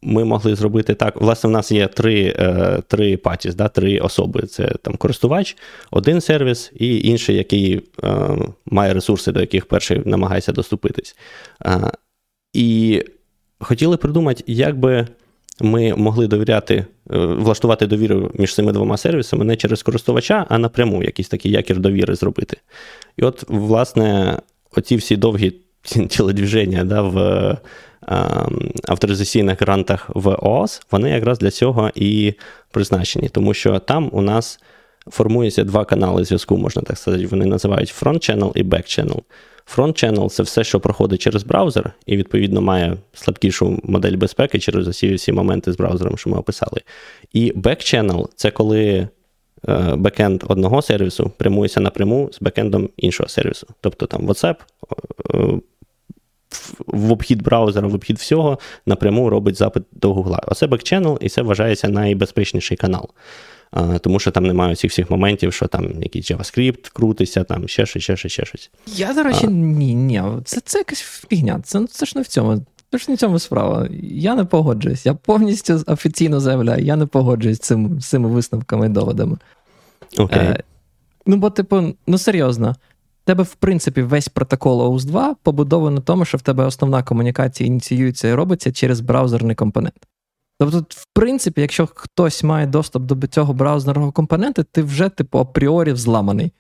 ми 0.02 0.26
могли 0.26 0.56
зробити 0.56 0.94
так. 0.96 1.22
Власне, 1.22 1.48
в 1.48 1.54
нас 1.54 1.72
є 1.72 1.88
три 1.88 2.36
е, 2.40 2.82
три 2.88 3.18
патіс, 3.18 3.56
да, 3.56 3.68
три 3.68 4.00
особи: 4.00 4.42
це 4.42 4.68
там 4.82 4.96
користувач, 4.96 5.58
один 5.92 6.22
сервіс 6.22 6.72
і 6.76 7.08
інший, 7.08 7.36
який 7.36 7.82
е, 8.04 8.38
має 8.66 8.94
ресурси, 8.94 9.32
до 9.32 9.40
яких 9.40 9.66
перший 9.66 10.02
намагається 10.06 10.52
доступитись. 10.52 11.16
Е, 11.66 11.92
і 12.54 13.04
хотіли 13.60 13.98
придумати, 13.98 14.44
як 14.48 14.80
би 14.80 15.08
ми 15.62 15.96
могли 15.96 16.28
довіряти, 16.28 16.76
е, 16.76 16.86
влаштувати 17.18 17.88
довіру 17.88 18.32
між 18.34 18.56
цими 18.56 18.72
двома 18.72 18.98
сервісами 18.98 19.46
не 19.46 19.56
через 19.56 19.84
користувача, 19.84 20.46
а 20.50 20.58
напряму 20.58 21.04
якийсь 21.04 21.30
такий 21.30 21.52
якір 21.52 21.80
довіри 21.80 22.16
зробити. 22.16 22.58
І 23.18 23.24
от, 23.24 23.44
власне, 23.48 24.40
оці 24.72 24.96
всі 24.96 25.18
довгі 25.18 25.54
тілодвіження 26.10 26.84
да, 26.84 27.02
в 27.02 27.18
а, 28.02 28.48
авторизаційних 28.88 29.62
грантах 29.62 30.10
в 30.13 30.28
ООС, 30.28 30.82
вони 30.92 31.10
якраз 31.10 31.39
для 31.39 31.52
цього 31.52 31.92
і 31.96 32.34
призначені, 32.72 33.30
тому 33.30 33.54
що 33.54 33.80
там 33.80 34.10
у 34.12 34.22
нас 34.22 34.60
формується 35.08 35.63
два 35.63 35.86
канали 35.86 36.26
зв'язку, 36.26 36.58
можна 36.58 36.82
так 36.82 36.98
сказати. 36.98 37.28
Вони 37.28 37.46
називають 37.46 37.96
Front 38.02 38.15
Channel 38.15 38.52
і 38.56 38.63
Back 38.63 38.84
Channel. 38.84 39.22
Front 39.76 40.04
Channel 40.04 40.30
це 40.30 40.44
все, 40.44 40.63
що 40.63 40.80
проходить 40.80 41.22
через 41.22 41.44
браузер, 41.44 41.92
і, 42.06 42.18
відповідно, 42.18 42.62
має 42.62 42.98
слабкішу 43.13 43.80
модель 43.84 44.18
безпеки 44.18 44.60
через 44.60 44.88
усі 44.88 45.13
всі 45.13 45.32
моменти 45.32 45.72
з 45.72 45.76
браузером, 45.76 46.18
що 46.18 46.30
ми 46.30 46.38
описали. 46.38 46.82
І 47.34 47.54
Back 47.54 47.78
Channel 47.78 48.28
це 48.36 48.52
коли 48.52 48.80
Е, 48.89 49.19
бекенд 49.98 50.43
одного 50.48 50.82
сервісу 50.82 51.32
прямується 51.38 51.80
напряму 51.80 52.30
з 52.32 52.39
бекендом 52.41 52.89
іншого 52.98 53.30
сервісу. 53.30 53.67
Тобто 53.82 54.06
там 54.06 54.22
WhatsApp 54.22 54.56
е, 55.34 55.60
в 56.88 57.12
обхід 57.12 57.41
браузера, 57.41 57.88
в 57.88 57.95
обхід 57.95 58.17
всього 58.17 58.60
напряму 58.86 59.30
робить 59.30 59.56
запит 59.56 59.84
до 59.91 60.13
Google. 60.13 60.39
Оце 60.48 60.67
back 60.68 60.84
channel, 60.84 61.18
і 61.22 61.30
це 61.30 61.41
вважається 61.41 61.89
найбезпечніший 61.89 62.78
канал. 62.78 63.10
тому 64.02 64.19
що 64.19 64.32
там 64.32 64.45
немає 64.45 64.76
цих 64.76 64.91
всіх 64.91 65.10
моментів, 65.10 65.54
що 65.54 65.67
там 65.67 66.04
якийсь 66.04 66.32
JavaScript 66.32 66.91
крутиться, 66.93 67.43
там 67.43 67.67
ще 67.67 67.86
щось, 67.86 68.04
ще 68.04 68.17
щось, 68.17 68.32
ще 68.32 68.45
щось. 68.45 68.72
Я, 68.88 69.13
до 69.13 69.24
речі, 69.24 69.48
ні, 69.48 69.95
ні, 69.95 70.24
це 70.45 70.62
це 70.65 70.78
якась 70.78 71.02
фігня. 71.30 71.62
Це 71.63 71.88
це 71.88 72.06
ж 72.06 72.13
не 72.15 72.22
в 72.22 72.28
цьому. 72.28 72.65
Це 72.91 72.97
ж 72.97 73.06
не 73.08 73.15
в 73.15 73.17
цьому 73.17 73.39
справа. 73.39 73.88
Я 74.04 74.36
не 74.36 74.45
погоджуюсь. 74.45 75.06
Я 75.06 75.13
повністю 75.13 75.84
офіційно 75.88 76.39
заявляю, 76.39 76.86
я 76.86 76.95
не 76.95 77.06
погоджуюсь 77.06 77.58
з 77.58 77.62
цим, 77.62 78.02
цими 78.02 78.30
висновками 78.30 78.86
і 78.86 78.89
доводами. 78.89 79.38
Окей. 80.17 80.39
Е, 80.39 80.63
Ну, 81.25 81.38
бо, 81.38 81.49
типу, 81.49 81.95
ну 82.08 82.17
серйозно, 82.17 82.75
в 83.23 83.25
тебе, 83.25 83.43
в 83.43 83.56
принципі, 83.56 84.02
весь 84.02 84.30
протокол 84.30 84.82
OS 84.82 85.06
2 85.06 85.36
побудований 85.43 85.95
на 85.95 86.02
тому, 86.02 86.25
що 86.25 86.38
в 86.38 86.41
тебе 86.41 86.65
основна 86.65 87.04
комунікація 87.04 87.67
ініціюється 87.67 88.28
і 88.28 88.34
робиться 88.34 88.71
через 88.71 88.99
браузерний 88.99 89.56
компонент. 89.56 90.08
Тобто, 90.60 90.80
в 90.89 91.06
принципі, 91.13 91.62
якщо 91.62 91.88
хтось 91.93 92.43
має 92.43 92.67
доступ 92.67 93.04
до 93.04 93.28
цього 93.28 93.54
браузерного 93.54 94.12
компонента, 94.12 94.63
ти 94.63 94.84
вже, 94.84 95.10
типу, 95.10 95.39
апріорі 95.39 95.95
зламаний. 95.95 96.52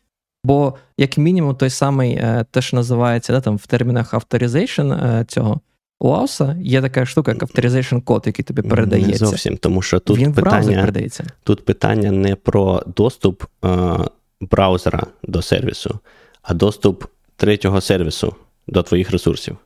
Бо, 0.43 0.73
як 0.97 1.17
мінімум, 1.17 1.55
той 1.55 1.69
самий, 1.69 2.13
е, 2.13 2.45
те, 2.51 2.61
що 2.61 2.77
називається 2.77 3.33
да, 3.33 3.41
там, 3.41 3.55
в 3.55 3.67
термінах 3.67 4.13
authorization 4.13 5.25
цього 5.25 5.61
OAuth, 5.99 6.61
є 6.61 6.81
така 6.81 7.05
штука, 7.05 7.31
як 7.31 7.43
authorization 7.43 8.01
код, 8.01 8.23
який 8.25 8.45
тобі 8.45 8.61
передається. 8.61 9.25
Не 9.25 9.29
зовсім, 9.29 9.57
тому 9.57 9.81
що 9.81 9.99
тут 9.99 10.17
Він 10.17 10.33
питання 10.33 10.79
передається. 10.79 11.23
тут 11.43 11.65
питання 11.65 12.11
не 12.11 12.35
про 12.35 12.83
доступ 12.95 13.43
е, 13.65 13.97
браузера 14.41 15.03
до 15.23 15.41
сервісу, 15.41 15.99
а 16.41 16.53
доступ 16.53 17.05
третього 17.35 17.81
сервісу 17.81 18.35
до 18.67 18.83
твоїх 18.83 19.11
ресурсів. 19.11 19.57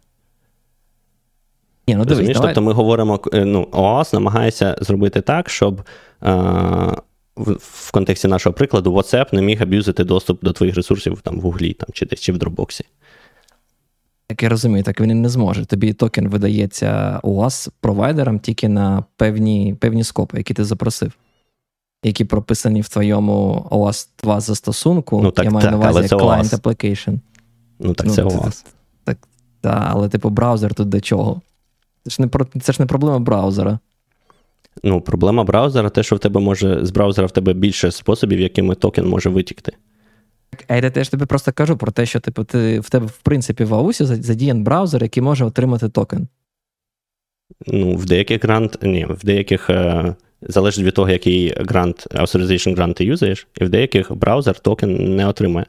Ні, 1.88 1.96
ну 1.96 2.06
дивись, 2.06 2.28
давай. 2.28 2.42
Тобто 2.42 2.62
ми 2.62 2.74
говоримо, 2.74 3.20
е, 3.34 3.46
ну, 3.46 3.68
OAuth 3.72 4.14
намагається 4.14 4.78
зробити 4.82 5.22
так, 5.22 5.50
щоб 5.50 5.82
е, 5.82 6.32
в, 7.36 7.52
в 7.60 7.92
контексті 7.92 8.28
нашого 8.28 8.54
прикладу 8.54 8.94
WhatsApp 8.94 9.34
не 9.34 9.42
міг 9.42 9.62
аб'юзити 9.62 10.04
доступ 10.04 10.44
до 10.44 10.54
твоїх 10.54 10.76
ресурсів 10.76 11.22
там, 11.22 11.38
в 11.38 11.42
Гуглі 11.42 11.74
там, 11.74 11.90
чи 11.94 12.06
десь 12.06 12.20
чи 12.20 12.32
в 12.32 12.38
Dropbox. 12.38 12.82
Так 14.28 14.44
я 14.44 14.50
розумію, 14.50 14.84
так 14.84 15.02
він 15.02 15.22
не 15.22 15.30
зможе. 15.30 15.66
Тобі 15.66 15.94
токен 15.94 16.28
видається 16.28 17.20
OAuth 17.24 17.70
провайдерам 17.80 18.40
тільки 18.40 18.70
на 18.70 19.04
певні 19.16 19.76
певні 19.80 20.04
скопи, 20.04 20.38
які 20.38 20.54
ти 20.54 20.66
запросив, 20.66 21.14
які 22.04 22.26
прописані 22.26 22.82
в 22.82 22.90
твоєму 22.90 23.68
OAuth 23.72 24.08
2 24.24 24.40
застосунку. 24.40 25.22
Ну, 25.22 25.32
так, 25.32 25.46
я 25.46 25.52
маю 25.52 25.64
так, 25.64 25.72
на 25.72 25.78
увазі 25.78 26.08
це 26.08 26.16
client 26.16 26.62
application. 26.62 27.20
Ну, 27.80 27.94
так, 27.94 28.08
ну, 28.08 28.14
це 28.14 28.24
OAuth. 28.24 28.66
Так, 29.04 29.18
так, 29.62 29.84
але 29.88 30.10
типу 30.10 30.30
браузер 30.30 30.74
тут 30.74 30.90
до 30.90 31.02
чого? 31.02 31.42
Це 32.04 32.10
ж 32.10 32.22
не 32.22 32.60
це 32.62 32.74
ж 32.74 32.82
не 32.82 32.86
проблема 32.86 33.20
браузера. 33.20 33.80
Ну, 34.84 35.02
проблема 35.02 35.44
браузера 35.44 35.90
те, 35.90 36.04
що 36.04 36.16
в 36.16 36.20
тебе 36.20 36.42
може 36.42 36.86
з 36.86 36.92
браузера 36.92 37.28
в 37.28 37.32
тебе 37.32 37.54
більше 37.54 37.92
способів, 37.92 38.40
якими 38.40 38.76
токен 38.76 39.08
може 39.08 39.30
витікти. 39.30 39.74
А 40.68 40.76
я 40.76 40.90
теж 40.90 41.10
тобі 41.10 41.26
просто 41.26 41.52
кажу 41.52 41.78
про 41.78 41.92
те, 41.92 42.06
що 42.06 42.20
типу, 42.20 42.44
ти 42.44 42.80
в 42.80 42.90
тебе, 42.90 43.06
в 43.06 43.18
принципі, 43.18 43.64
в 43.64 43.76
аусі 43.76 44.06
задіян 44.06 44.64
браузер, 44.64 45.04
який 45.04 45.24
може 45.24 45.46
отримати 45.46 45.90
токен. 45.90 46.28
Ну, 47.68 47.96
в 47.96 48.06
деяких 48.06 48.44
грант, 48.44 48.78
ні, 48.82 49.06
в 49.10 49.26
деяких 49.26 49.70
е, 49.70 50.16
залежить 50.42 50.86
від 50.86 50.94
того, 50.94 51.10
який 51.10 51.54
грант, 51.58 52.08
authorization 52.12 52.76
грант 52.76 52.96
ти 52.96 53.06
юзаєш, 53.06 53.48
і 53.62 53.66
в 53.66 53.70
деяких 53.70 54.16
браузер 54.16 54.60
токен 54.60 55.16
не 55.16 55.28
отримає. 55.28 55.66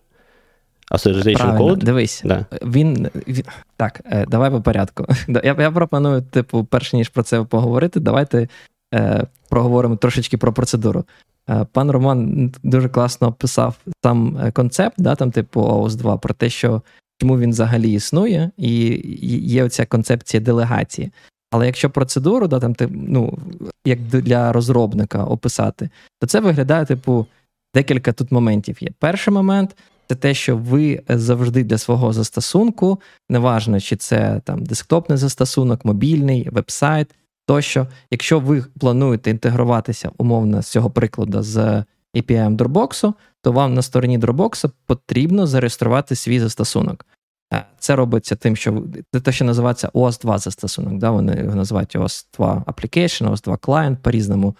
Authorization 0.90 1.58
code. 1.58 1.76
Дивись, 1.76 2.22
да. 2.24 2.46
він, 2.62 3.08
він. 3.28 3.44
Так, 3.76 4.00
е, 4.04 4.26
давай 4.28 4.50
по 4.50 4.62
порядку. 4.62 5.06
Я 5.44 5.56
я 5.58 5.70
пропоную, 5.70 6.22
типу, 6.22 6.64
перш 6.64 6.92
ніж 6.92 7.08
про 7.08 7.22
це 7.22 7.42
поговорити, 7.42 8.00
давайте 8.00 8.48
е, 8.94 9.26
проговоримо 9.48 9.96
трошечки 9.96 10.36
про 10.36 10.52
процедуру. 10.52 11.04
Е, 11.50 11.66
пан 11.72 11.90
Роман 11.90 12.52
дуже 12.62 12.88
класно 12.88 13.28
описав 13.28 13.76
сам 14.04 14.38
е, 14.42 14.50
концепт, 14.50 14.94
да, 14.98 15.14
там, 15.14 15.30
типу 15.30 15.60
ООС 15.60 15.94
2 15.94 16.16
про 16.16 16.34
те, 16.34 16.50
що 16.50 16.82
чому 17.20 17.38
він 17.38 17.50
взагалі 17.50 17.92
існує, 17.92 18.50
і 18.56 19.02
є 19.38 19.64
оця 19.64 19.86
концепція 19.86 20.40
делегації. 20.40 21.12
Але 21.50 21.66
якщо 21.66 21.90
процедуру, 21.90 22.48
да, 22.48 22.60
там, 22.60 22.74
ну, 22.90 23.38
як 23.84 24.02
для 24.02 24.52
розробника 24.52 25.24
описати, 25.24 25.90
то 26.20 26.26
це 26.26 26.40
виглядає, 26.40 26.84
типу, 26.84 27.26
декілька 27.74 28.12
тут 28.12 28.32
моментів 28.32 28.82
є. 28.82 28.88
Перший 28.98 29.34
момент 29.34 29.76
це 30.08 30.14
те, 30.14 30.34
що 30.34 30.56
ви 30.56 31.02
завжди 31.08 31.64
для 31.64 31.78
свого 31.78 32.12
застосунку, 32.12 33.00
неважно, 33.28 33.80
чи 33.80 33.96
це 33.96 34.40
там 34.44 34.64
десктопний 34.64 35.18
застосунок, 35.18 35.84
мобільний, 35.84 36.48
веб-сайт, 36.52 37.08
тощо, 37.46 37.86
якщо 38.10 38.40
ви 38.40 38.64
плануєте 38.80 39.30
інтегруватися 39.30 40.10
умовно 40.18 40.62
з 40.62 40.68
цього 40.68 40.90
прикладу 40.90 41.42
з 41.42 41.84
API 42.14 42.56
Dropbox, 42.56 43.12
то 43.42 43.52
вам 43.52 43.74
на 43.74 43.82
стороні 43.82 44.18
Dropbox 44.18 44.70
потрібно 44.86 45.46
зареєструвати 45.46 46.14
свій 46.14 46.40
застосунок. 46.40 47.06
Е, 47.54 47.66
це 47.78 47.96
робиться 47.96 48.36
тим, 48.36 48.56
що 48.56 48.82
це 49.14 49.20
те, 49.20 49.32
що 49.32 49.44
називається 49.44 49.88
OS 49.88 50.20
2 50.20 50.38
застосунок. 50.38 50.98
Да? 50.98 51.10
Вони 51.10 51.42
його 51.42 51.56
називають 51.56 51.96
OS 51.96 52.26
2 52.36 52.64
Application, 52.66 53.30
OS 53.30 53.44
2 53.44 53.56
Client 53.56 53.96
по-різному. 53.96 54.56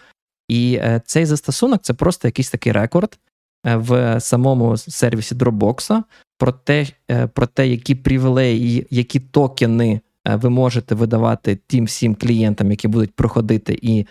І 0.48 0.78
е, 0.82 1.00
цей 1.06 1.26
застосунок 1.26 1.82
це 1.82 1.94
просто 1.94 2.28
якийсь 2.28 2.50
такий 2.50 2.72
рекорд 2.72 3.18
е, 3.66 3.76
в 3.76 4.20
самому 4.20 4.76
сервісі 4.76 5.34
Dropbox 5.34 6.02
про 6.38 6.52
те, 6.52 6.86
про 7.32 7.46
те, 7.46 7.68
які 7.68 7.94
привілеї, 7.94 8.86
які 8.90 9.20
токени 9.20 10.00
ви 10.24 10.50
можете 10.50 10.94
видавати 10.94 11.58
тим 11.66 11.84
всім 11.84 12.14
клієнтам, 12.14 12.70
які 12.70 12.88
будуть 12.88 13.14
проходити 13.14 13.78
і 13.82 14.06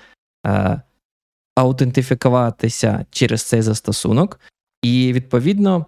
е, 0.48 0.82
аутентифікуватися 1.56 3.06
через 3.10 3.44
цей 3.44 3.62
застосунок. 3.62 4.40
І 4.82 5.14
відповідно 5.14 5.86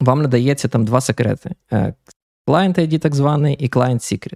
вам 0.00 0.22
надається 0.22 0.68
там 0.68 0.84
два 0.84 1.00
секрети: 1.00 1.50
е, 1.72 1.94
Client 2.46 2.78
ID, 2.78 2.98
так 2.98 3.14
званий, 3.14 3.54
і 3.54 3.68
Client 3.68 3.98
Secret. 3.98 4.34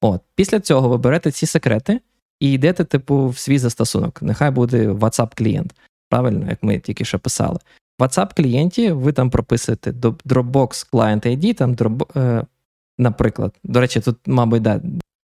От, 0.00 0.20
Після 0.34 0.60
цього 0.60 0.88
ви 0.88 0.98
берете 0.98 1.30
ці 1.30 1.46
секрети 1.46 2.00
і 2.40 2.52
йдете, 2.52 2.84
типу, 2.84 3.28
в 3.28 3.38
свій 3.38 3.58
застосунок. 3.58 4.22
Нехай 4.22 4.50
буде 4.50 4.88
WhatsApp 4.88 5.38
клієнт. 5.38 5.74
Правильно, 6.08 6.50
як 6.50 6.62
ми 6.62 6.78
тільки 6.78 7.04
що 7.04 7.18
писали. 7.18 7.58
В 7.98 8.02
WhatsApp 8.02 8.36
клієнті 8.36 8.92
ви 8.92 9.12
там 9.12 9.30
прописуєте 9.30 9.90
Dropbox 9.90 10.92
Client 10.92 11.26
ID, 11.26 11.54
там 11.54 11.74
наприклад. 12.98 13.54
До 13.64 13.80
речі, 13.80 14.00
тут, 14.00 14.16
мабуть, 14.26 14.62
да, 14.62 14.80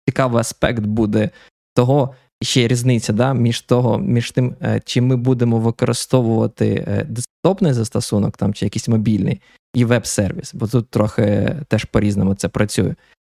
цікавий 0.08 0.40
аспект 0.40 0.82
буде 0.82 1.30
того, 1.74 2.14
ще 2.42 2.68
різниця 2.68 3.12
да, 3.12 3.34
між 3.34 3.60
того, 3.60 3.98
між 3.98 4.30
тим, 4.30 4.54
е, 4.62 4.80
чи 4.84 5.00
ми 5.00 5.16
будемо 5.16 5.58
використовувати 5.58 6.84
е, 6.88 7.04
десктопний 7.04 7.72
застосунок 7.72 8.36
там, 8.36 8.54
чи 8.54 8.66
якийсь 8.66 8.88
мобільний, 8.88 9.40
і 9.74 9.84
веб-сервіс, 9.84 10.54
бо 10.54 10.66
тут 10.66 10.90
трохи 10.90 11.56
теж 11.68 11.84
по-різному 11.84 12.34
це 12.34 12.48
працює. 12.48 12.94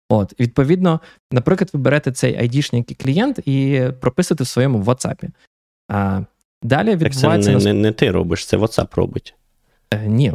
От, 0.08 0.40
Відповідно, 0.40 1.00
наприклад, 1.32 1.70
ви 1.72 1.80
берете 1.80 2.12
цей 2.12 2.38
ID-шний 2.38 3.02
клієнт 3.02 3.38
і 3.38 3.82
прописуєте 4.00 4.44
в 4.44 4.48
своєму 4.48 4.82
WhatsApp. 4.82 5.28
А 5.88 6.20
Далі 6.62 6.96
відбувається. 6.96 7.52
Так 7.52 7.62
це 7.62 7.68
не, 7.68 7.74
не, 7.74 7.80
не 7.80 7.92
ти 7.92 8.10
робиш, 8.10 8.46
це 8.46 8.56
WhatsApp 8.56 8.96
робить. 8.96 9.34
Е, 9.90 10.06
Ні, 10.06 10.32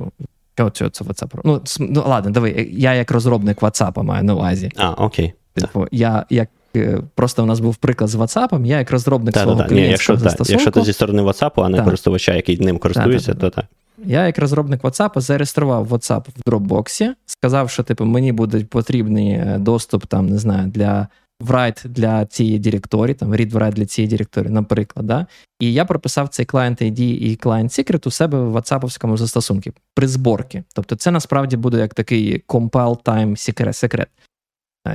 що 0.56 0.72
це, 0.72 0.90
це 0.90 1.04
WhatsApp? 1.06 1.42
Ну, 1.44 1.62
ну 1.80 2.04
ладно, 2.08 2.32
диви, 2.32 2.70
я 2.72 2.94
як 2.94 3.12
розробник 3.12 3.62
WhatsApp 3.62 4.04
маю 4.04 4.24
на 4.24 4.36
увазі. 4.36 4.72
А, 4.78 4.90
окей. 4.92 5.34
Типу, 5.54 5.88
я 5.92 6.26
як 6.30 6.50
е, 6.76 7.02
просто 7.16 7.44
у 7.44 7.46
нас 7.46 7.60
був 7.60 7.76
приклад 7.76 8.10
з 8.10 8.16
WhatsApp, 8.16 8.66
я 8.66 8.78
як 8.78 8.92
розробник 8.92 9.34
та, 9.34 9.44
свого 9.44 9.62
та, 9.62 9.68
клієнтського 9.68 9.92
якщо, 9.92 10.18
застосунку. 10.18 10.52
Якщо 10.52 10.72
ти 10.72 10.82
зі 10.82 10.94
сторони 10.94 11.22
WhatsApp, 11.22 11.64
а 11.64 11.70
не 11.70 11.84
користувача, 11.84 12.34
який 12.34 12.58
ним 12.58 12.78
користується, 12.78 13.34
то 13.34 13.50
так. 13.50 13.66
Я, 14.06 14.26
як 14.26 14.38
розробник 14.38 14.82
WhatsApp, 14.82 15.20
зареєстрував 15.20 15.94
WhatsApp 15.94 16.26
в 16.36 16.50
Dropbox, 16.50 17.10
сказав, 17.26 17.70
що 17.70 17.84
типу, 17.84 18.06
мені 18.06 18.32
буде 18.32 18.60
потрібний 18.60 19.32
е, 19.32 19.58
доступ 19.60 20.06
там, 20.06 20.30
не 20.30 20.38
знаю, 20.38 20.68
для 20.68 21.08
write 21.46 21.88
для 21.88 22.26
цієї 22.26 22.60
директорії, 22.60 23.16
там 23.16 23.34
read 23.34 23.52
write 23.52 23.74
для 23.74 23.86
цієї 23.86 24.10
директорії, 24.10 24.54
наприклад. 24.54 25.06
Да? 25.06 25.26
І 25.60 25.74
я 25.74 25.86
прописав 25.86 26.30
цей 26.30 26.46
client 26.46 26.84
ID 26.84 27.02
і 27.02 27.38
client 27.38 27.70
secret 27.70 28.08
у 28.08 28.12
себе 28.12 28.40
в 28.40 28.56
WhatsApp 28.56 29.18
застосунку 29.18 29.70
при 29.96 30.08
зборці. 30.08 30.64
Тобто 30.76 30.96
це 30.96 31.12
насправді 31.12 31.58
буде 31.58 31.78
як 31.78 31.94
такий 31.94 32.44
compile 32.48 33.04
time 33.04 33.74
секрет. 33.74 34.08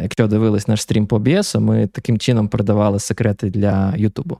Якщо 0.03 0.27
дивились 0.27 0.69
наш 0.69 0.83
стрім 0.83 1.07
по 1.07 1.19
OBS, 1.19 1.61
ми 1.61 1.87
таким 1.87 2.19
чином 2.19 2.49
передавали 2.49 2.99
секрети 2.99 3.51
для 3.51 3.95
Ютубу. 3.97 4.39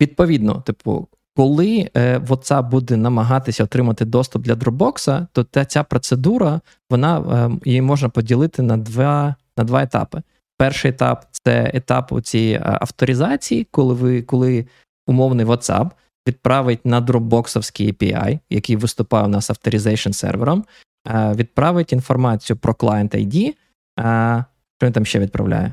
Відповідно, 0.00 0.60
типу, 0.60 1.08
коли 1.36 1.90
е, 1.94 2.18
WhatsApp 2.18 2.70
буде 2.70 2.96
намагатися 2.96 3.64
отримати 3.64 4.04
доступ 4.04 4.42
для 4.42 4.54
Dropbox, 4.54 5.26
то 5.32 5.64
ця 5.64 5.82
процедура 5.82 6.60
вона 6.90 7.18
е, 7.18 7.50
її 7.64 7.82
можна 7.82 8.08
поділити 8.08 8.62
на 8.62 8.76
два 8.76 9.34
на 9.56 9.64
два 9.64 9.82
етапи. 9.82 10.22
Перший 10.58 10.90
етап 10.90 11.26
це 11.30 11.70
етап 11.74 12.22
цієї 12.22 12.54
е, 12.54 12.60
авторизації, 12.64 13.66
коли 13.70 13.94
ви 13.94 14.22
коли 14.22 14.66
умовний 15.06 15.46
WhatsApp 15.46 15.90
відправить 16.28 16.86
на 16.86 17.02
Dropbox 17.02 17.56
API, 17.92 18.38
який 18.50 18.76
виступає 18.76 19.24
у 19.24 19.28
нас 19.28 19.50
authorization 19.50 20.10
server 20.10 20.46
ом, 20.46 20.64
е, 21.08 21.32
відправить 21.32 21.92
інформацію 21.92 22.56
про 22.56 22.72
Client 22.72 23.16
ID. 23.16 23.54
Е, 23.98 24.44
що 24.78 24.86
він 24.86 24.92
там 24.92 25.06
ще 25.06 25.18
відправляє? 25.18 25.72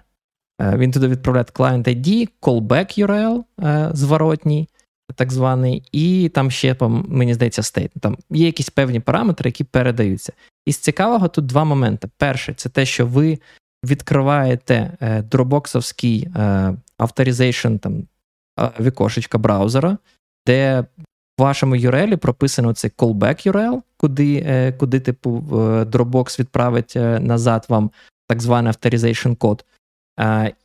Він 0.62 0.92
туди 0.92 1.08
відправляє 1.08 1.44
Client 1.44 1.88
ID, 1.88 2.30
callback 2.42 3.06
URL 3.06 3.44
зворотній, 3.96 4.70
так 5.16 5.32
званий, 5.32 5.84
і 5.92 6.30
там 6.30 6.52
ще, 6.52 6.76
мені 7.08 7.34
здається, 7.34 7.62
state. 7.62 7.92
Там 8.00 8.18
є 8.30 8.46
якісь 8.46 8.70
певні 8.70 9.00
параметри, 9.00 9.48
які 9.48 9.64
передаються. 9.64 10.34
Із 10.66 10.78
цікавого 10.78 11.28
тут 11.28 11.46
два 11.46 11.64
моменти. 11.64 12.10
Перший 12.18 12.56
це 12.56 12.70
те, 12.70 12.86
що 12.86 13.06
ви 13.06 13.40
відкриваєте 13.84 14.98
дропбоксовський 15.32 16.30
authorization 16.98 17.76
там 17.76 18.04
вікошечка 18.80 19.38
браузера, 19.38 19.98
де 20.48 20.86
в 21.38 21.42
вашому 21.42 21.76
URL 21.76 22.16
прописано 22.16 22.74
цей 22.74 22.92
callback 22.98 23.52
URL, 23.52 23.82
куди, 23.98 24.44
е, 24.48 24.72
куди 24.72 25.00
типу, 25.00 25.40
Dropbox 25.92 26.40
відправить 26.40 26.94
е, 26.96 27.20
назад 27.20 27.66
вам 27.70 27.92
так 28.28 28.42
званий 28.42 28.70
authorization 28.70 29.34
код. 29.34 29.66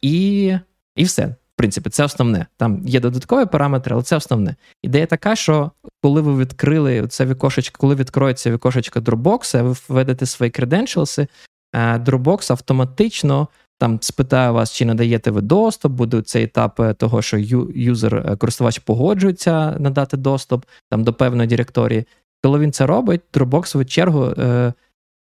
І 0.00 0.54
і 0.96 1.04
все. 1.04 1.26
В 1.26 1.56
принципі, 1.58 1.90
це 1.90 2.04
основне. 2.04 2.46
Там 2.56 2.82
є 2.86 3.00
додаткові 3.00 3.46
параметри, 3.46 3.94
але 3.94 4.02
це 4.02 4.16
основне. 4.16 4.54
Ідея 4.82 5.06
така, 5.06 5.36
що 5.36 5.70
коли 6.02 6.20
ви 6.20 6.36
відкрили 6.36 7.06
це 7.08 7.26
вікошечко, 7.26 7.78
коли 7.78 7.94
відкроється 7.94 8.50
вікошечко 8.50 9.00
Dropbox, 9.00 9.62
ви 9.62 9.76
введете 9.88 10.26
свої 10.26 10.52
credentials, 10.52 11.28
Dropbox 11.74 12.52
автоматично 12.52 13.48
там 13.78 13.98
спитає 14.02 14.50
вас, 14.50 14.72
чи 14.72 14.84
надаєте 14.84 15.30
ви 15.30 15.40
доступ, 15.40 15.92
буде 15.92 16.22
цей 16.22 16.44
етап 16.44 16.80
е, 16.80 16.94
того, 16.94 17.22
що 17.22 17.38
юзер, 17.74 18.16
е, 18.16 18.36
користувач 18.36 18.78
погоджується 18.78 19.76
надати 19.78 20.16
доступ 20.16 20.64
там 20.90 21.04
до 21.04 21.12
певної 21.12 21.48
директорії. 21.48 22.04
Коли 22.42 22.58
він 22.58 22.72
це 22.72 22.86
робить, 22.86 23.20
Dropbox 23.32 23.78
в 23.78 23.84
чергу, 23.84 24.24
е, 24.24 24.72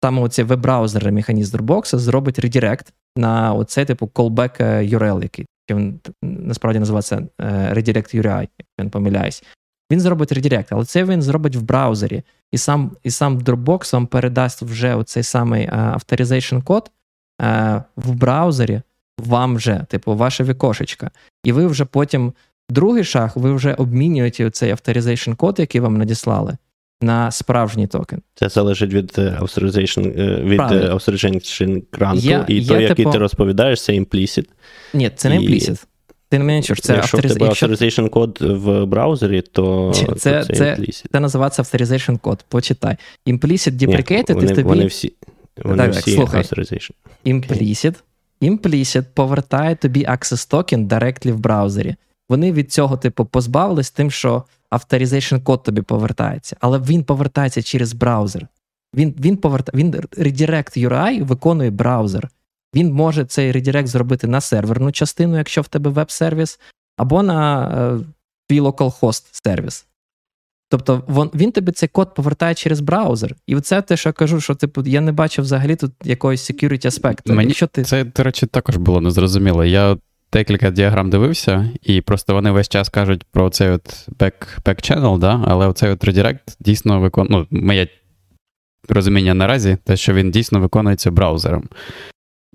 саме 0.04 0.22
оцей 0.22 0.44
веб-браузер 0.44 1.12
механізм 1.12 1.56
Dropbox 1.56 1.96
зробить 1.96 2.38
редирект 2.38 2.92
на 3.16 3.54
оцей 3.54 3.84
типу 3.84 4.10
callback 4.14 4.62
URL, 4.94 5.22
який 5.22 5.46
він 5.70 6.00
насправді 6.22 6.78
називається 6.78 7.28
Redirect 7.72 8.16
URI, 8.16 8.40
як 8.40 8.66
він 8.80 8.90
помиляюсь. 8.90 9.44
Він 9.90 10.00
зробить 10.00 10.32
редирект, 10.32 10.72
але 10.72 10.84
це 10.84 11.04
він 11.04 11.22
зробить 11.22 11.56
в 11.56 11.62
браузері. 11.62 12.22
І 12.52 12.58
сам 12.58 12.90
і 13.02 13.10
сам 13.10 13.38
Dropbox 13.38 13.92
вам 13.92 14.06
передасть 14.06 14.62
вже 14.62 14.94
оцей 14.94 15.22
самий 15.22 15.68
authorization 15.72 16.58
код, 16.58 16.90
Е, 17.42 17.82
в 17.96 18.14
браузері 18.14 18.80
вам 19.18 19.56
вже, 19.56 19.84
типу, 19.88 20.16
ваше 20.16 20.44
вікошечко. 20.44 21.08
І 21.44 21.52
ви 21.52 21.66
вже 21.66 21.84
потім, 21.84 22.32
другий 22.68 23.04
шаг, 23.04 23.32
ви 23.34 23.54
вже 23.54 23.74
обмінюєте 23.74 24.50
цей 24.50 24.70
authorization 24.70 25.32
код, 25.32 25.58
який 25.58 25.80
вам 25.80 25.96
надіслали, 25.98 26.56
на 27.02 27.30
справжній 27.30 27.86
токен. 27.86 28.22
Це 28.34 28.48
залежить 28.48 28.92
від 28.92 29.14
е, 29.18 29.38
authorization, 29.40 30.20
е, 30.20 30.42
від 30.42 30.60
authorization 30.60 31.82
гранту, 31.92 32.20
є, 32.20 32.44
і 32.48 32.54
є, 32.54 32.68
той, 32.68 32.82
який 32.82 32.96
типу... 32.96 33.10
ти 33.10 33.18
розповідаєш, 33.18 33.82
це 33.82 33.92
implicit. 33.92 34.46
Ні, 34.94 35.10
це 35.16 35.28
не 35.28 35.38
implicit. 35.38 35.84
Ти 36.30 36.38
не 36.38 36.44
мене 36.44 36.62
чуєш, 36.62 36.80
це 36.80 36.94
Якщо 36.94 37.16
authoriz... 37.16 37.36
в 37.36 37.38
тебе 37.38 37.50
authorization 37.50 38.08
код 38.08 38.38
в 38.40 38.84
браузері, 38.84 39.42
то 39.42 39.92
це, 39.94 40.04
то 40.04 40.14
це, 40.14 40.44
це, 40.44 40.78
це 41.12 41.20
називається 41.20 41.62
authorization 41.62 42.18
код. 42.18 42.44
Почитай. 42.48 42.96
Implicit 43.26 43.72
deprecated, 43.72 44.34
вони, 44.34 44.52
і 44.52 44.54
тобі... 44.54 44.62
Вони 44.62 44.86
всі, 44.86 45.12
вони 45.64 45.82
так, 45.82 45.92
всі 45.92 46.14
слухай. 46.14 46.42
authorization. 46.42 46.90
Implicit. 47.26 47.94
Implicit 48.42 49.04
повертає 49.14 49.76
тобі 49.76 50.04
access 50.04 50.50
token 50.50 50.88
directly 50.88 51.32
в 51.32 51.38
браузері. 51.38 51.94
Вони 52.28 52.52
від 52.52 52.72
цього, 52.72 52.96
типу, 52.96 53.24
позбавились 53.24 53.90
тим, 53.90 54.10
що 54.10 54.44
authorization 54.70 55.42
код 55.42 55.62
тобі 55.62 55.82
повертається, 55.82 56.56
але 56.60 56.78
він 56.78 57.04
повертається 57.04 57.62
через 57.62 57.92
браузер. 57.92 58.46
Він 58.94 59.14
він, 59.20 59.36
поверта... 59.36 59.72
він 59.74 59.94
redirect 59.94 60.88
URI 60.88 61.24
виконує 61.24 61.70
браузер. 61.70 62.28
Він 62.74 62.92
може 62.92 63.24
цей 63.24 63.52
редирект 63.52 63.88
зробити 63.88 64.26
на 64.26 64.40
серверну 64.40 64.92
частину, 64.92 65.38
якщо 65.38 65.62
в 65.62 65.68
тебе 65.68 65.90
веб-сервіс, 65.90 66.60
або 66.96 67.22
на 67.22 67.68
е, 67.68 68.04
твій 68.48 68.60
localhost 68.60 69.24
сервіс. 69.44 69.86
Тобто 70.70 71.02
він, 71.34 71.52
тобі 71.52 71.72
цей 71.72 71.88
код 71.88 72.14
повертає 72.14 72.54
через 72.54 72.80
браузер. 72.80 73.34
І 73.46 73.60
це 73.60 73.82
те, 73.82 73.96
що 73.96 74.08
я 74.08 74.12
кажу, 74.12 74.40
що 74.40 74.54
типу, 74.54 74.82
я 74.86 75.00
не 75.00 75.12
бачив 75.12 75.44
взагалі 75.44 75.76
тут 75.76 75.92
якоїсь 76.04 76.50
security 76.50 76.86
аспекту. 76.86 77.34
Мені 77.34 77.48
Якщо 77.48 77.66
ти... 77.66 77.82
Це, 77.82 78.04
до 78.04 78.22
речі, 78.22 78.46
також 78.46 78.76
було 78.76 79.00
незрозуміло. 79.00 79.64
Я 79.64 79.96
декілька 80.32 80.70
діаграм 80.70 81.10
дивився, 81.10 81.70
і 81.82 82.00
просто 82.00 82.34
вони 82.34 82.50
весь 82.50 82.68
час 82.68 82.88
кажуть 82.88 83.24
про 83.24 83.50
цей 83.50 83.70
от 83.70 84.08
back, 84.08 84.62
back 84.64 84.90
channel, 84.90 85.18
да? 85.18 85.44
але 85.46 85.66
оцей 85.66 85.90
от 85.90 86.04
редирект 86.04 86.56
дійсно 86.60 87.00
виконує. 87.00 87.46
Ну, 87.50 87.60
моє 87.60 87.88
розуміння 88.88 89.34
наразі, 89.34 89.78
те, 89.84 89.96
що 89.96 90.14
він 90.14 90.30
дійсно 90.30 90.60
виконується 90.60 91.10
браузером. 91.10 91.68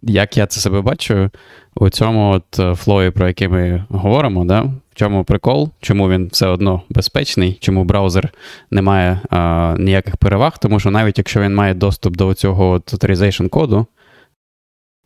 Як 0.07 0.37
я 0.37 0.47
це 0.47 0.59
себе 0.59 0.81
бачу, 0.81 1.29
у 1.75 1.89
цьому 1.89 2.31
от 2.31 2.59
е, 2.59 2.75
флої, 2.75 3.11
про 3.11 3.27
який 3.27 3.47
ми 3.47 3.85
говоримо, 3.89 4.45
да? 4.45 4.61
в 4.61 4.95
чому 4.95 5.23
прикол, 5.23 5.69
чому 5.79 6.09
він 6.09 6.27
все 6.27 6.47
одно 6.47 6.81
безпечний, 6.89 7.57
чому 7.61 7.83
браузер 7.83 8.29
не 8.71 8.81
має 8.81 9.19
а, 9.29 9.75
ніяких 9.79 10.17
переваг, 10.17 10.57
тому 10.57 10.79
що 10.79 10.91
навіть 10.91 11.17
якщо 11.17 11.41
він 11.41 11.55
має 11.55 11.73
доступ 11.73 12.17
до 12.17 12.33
цього 12.33 12.77
authorization 12.77 13.49
коду, 13.49 13.85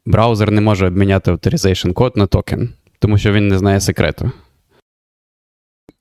браузер 0.05 0.51
не 0.51 0.61
може 0.61 0.87
обміняти 0.87 1.31
authorization 1.31 1.93
код 1.93 2.17
на 2.17 2.27
токен, 2.27 2.69
тому 2.99 3.17
що 3.17 3.31
він 3.31 3.47
не 3.47 3.57
знає 3.57 3.79
секрету. 3.79 4.31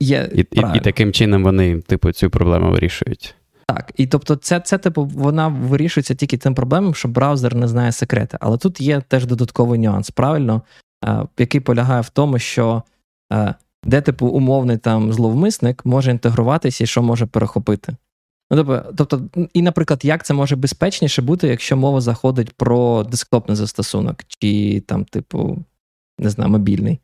Є, 0.00 0.30
і, 0.34 0.40
і, 0.40 0.62
і 0.74 0.80
таким 0.80 1.12
чином 1.12 1.42
вони, 1.42 1.80
типу, 1.80 2.12
цю 2.12 2.30
проблему 2.30 2.70
вирішують. 2.70 3.34
Так, 3.68 3.92
і 3.96 4.06
тобто, 4.06 4.36
це, 4.36 4.60
це, 4.60 4.78
типу, 4.78 5.04
вона 5.04 5.48
вирішується 5.48 6.14
тільки 6.14 6.36
тим 6.36 6.54
проблемом, 6.54 6.94
що 6.94 7.08
браузер 7.08 7.54
не 7.54 7.68
знає 7.68 7.92
секрети. 7.92 8.38
Але 8.40 8.58
тут 8.58 8.80
є 8.80 9.00
теж 9.00 9.26
додатковий 9.26 9.78
нюанс, 9.78 10.10
правильно, 10.10 10.62
який 11.38 11.60
полягає 11.60 12.00
в 12.00 12.08
тому, 12.08 12.38
що 12.38 12.82
де, 13.84 14.00
типу, 14.00 14.26
умовний 14.26 14.76
там 14.76 15.12
зловмисник 15.12 15.86
може 15.86 16.10
інтегруватися 16.10 16.84
і 16.84 16.86
що 16.86 17.02
може 17.02 17.26
перехопити. 17.26 17.96
Ну, 18.50 18.64
тобто, 18.64 18.92
тобто, 18.96 19.46
і, 19.52 19.62
наприклад, 19.62 20.04
як 20.04 20.24
це 20.24 20.34
може 20.34 20.56
безпечніше 20.56 21.22
бути, 21.22 21.48
якщо 21.48 21.76
мова 21.76 22.00
заходить 22.00 22.52
про 22.52 23.04
десктопний 23.04 23.56
застосунок, 23.56 24.16
чи 24.28 24.80
там, 24.86 25.04
типу, 25.04 25.64
не 26.18 26.30
знаю, 26.30 26.50
мобільний 26.50 27.00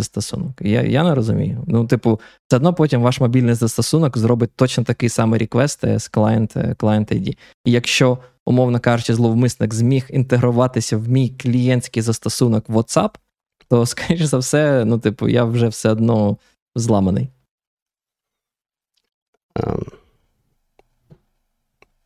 застосунок. 0.00 0.52
Я 0.60 0.82
я 0.82 1.04
не 1.04 1.14
розумію. 1.14 1.64
Ну, 1.66 1.86
типу, 1.86 2.20
все 2.48 2.56
одно 2.56 2.74
потім 2.74 3.02
ваш 3.02 3.20
мобільний 3.20 3.54
застосунок 3.54 4.18
зробить 4.18 4.50
точно 4.56 4.84
такий 4.84 5.08
самий 5.08 5.40
реквест 5.40 5.98
з 5.98 6.08
клієнт 6.08 6.56
client 6.56 7.12
ID. 7.12 7.36
І 7.64 7.70
якщо, 7.70 8.18
умовно 8.46 8.80
кажучи, 8.80 9.14
зловмисник 9.14 9.74
зміг 9.74 10.06
інтегруватися 10.10 10.96
в 10.96 11.08
мій 11.08 11.28
клієнтський 11.28 12.02
застосунок 12.02 12.68
WhatsApp, 12.68 13.10
то, 13.68 13.86
скоріш 13.92 14.22
за 14.22 14.38
все, 14.38 14.84
ну, 14.84 14.98
типу, 14.98 15.28
я 15.28 15.44
вже 15.44 15.68
все 15.68 15.90
одно 15.90 16.36
зламаний. 16.74 17.28
Um, 19.54 19.92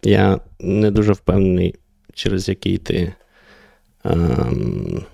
я 0.02 0.40
не 0.60 0.90
дуже 0.90 1.12
впевнений, 1.12 1.74
через 2.12 2.48
який 2.48 2.78
ти. 2.78 3.14
Um, 4.04 5.04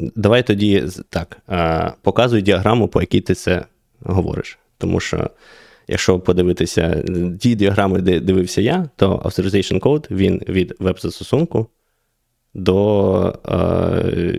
давай 0.00 0.46
тоді 0.46 0.84
так. 1.08 1.38
Uh, 1.48 1.92
показуй 2.02 2.42
діаграму, 2.42 2.88
по 2.88 3.00
якій 3.00 3.20
ти 3.20 3.34
це 3.34 3.64
говориш. 4.00 4.58
Тому 4.78 5.00
що. 5.00 5.30
Якщо 5.88 6.20
подивитися 6.20 7.04
ті 7.40 7.54
діаграми, 7.54 8.00
де 8.00 8.20
дивився 8.20 8.60
я, 8.60 8.88
то 8.96 9.16
authorization 9.16 9.80
code 9.80 10.06
він 10.10 10.42
від 10.48 10.74
веб-застосунку 10.78 11.66
до 12.54 13.38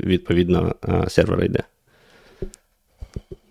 відповідно 0.03 0.75
сервера 1.07 1.45
йде. 1.45 1.63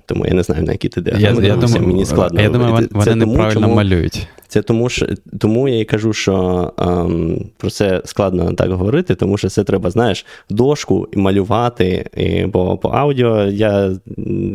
Тому 0.07 0.27
я 0.27 0.35
не 0.35 0.42
знаю, 0.42 0.62
на 0.62 0.73
які 0.73 0.88
ти 0.88 1.01
де. 1.01 1.11
Я, 1.11 1.31
я 1.31 1.57
думаю, 1.57 1.87
Мені 1.87 2.05
складно. 2.05 2.40
Я 2.40 2.49
думаю, 2.49 2.73
вони, 2.73 2.88
вони 2.90 3.14
неправильно 3.14 3.61
чому, 3.61 3.75
малюють. 3.75 4.29
Це 4.49 4.62
тому, 4.62 4.88
що 4.88 5.07
тому 5.38 5.69
я 5.69 5.81
і 5.81 5.85
кажу, 5.85 6.12
що 6.12 6.73
ем, 6.79 7.45
про 7.57 7.71
це 7.71 8.03
складно 8.05 8.53
так 8.53 8.71
говорити, 8.71 9.14
тому 9.14 9.38
що 9.38 9.49
це 9.49 9.64
треба, 9.64 9.90
знаєш, 9.90 10.27
дошку 10.51 11.09
і 11.12 11.19
малювати. 11.19 12.11
І, 12.16 12.47
Бо 12.47 12.77
по 12.77 12.88
аудіо 12.88 13.45
я 13.45 13.97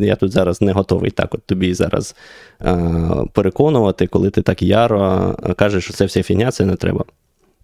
я 0.01 0.15
тут 0.15 0.31
зараз 0.31 0.61
не 0.61 0.71
готовий 0.71 1.11
так 1.11 1.33
от 1.33 1.41
тобі 1.45 1.73
зараз 1.73 2.15
е, 2.61 2.77
переконувати, 3.33 4.07
коли 4.07 4.29
ти 4.29 4.41
так 4.41 4.61
яро 4.61 5.35
кажеш, 5.55 5.83
що 5.83 5.93
це 5.93 6.05
вся 6.05 6.23
фігня, 6.23 6.51
це 6.51 6.65
не 6.65 6.75
треба. 6.75 7.03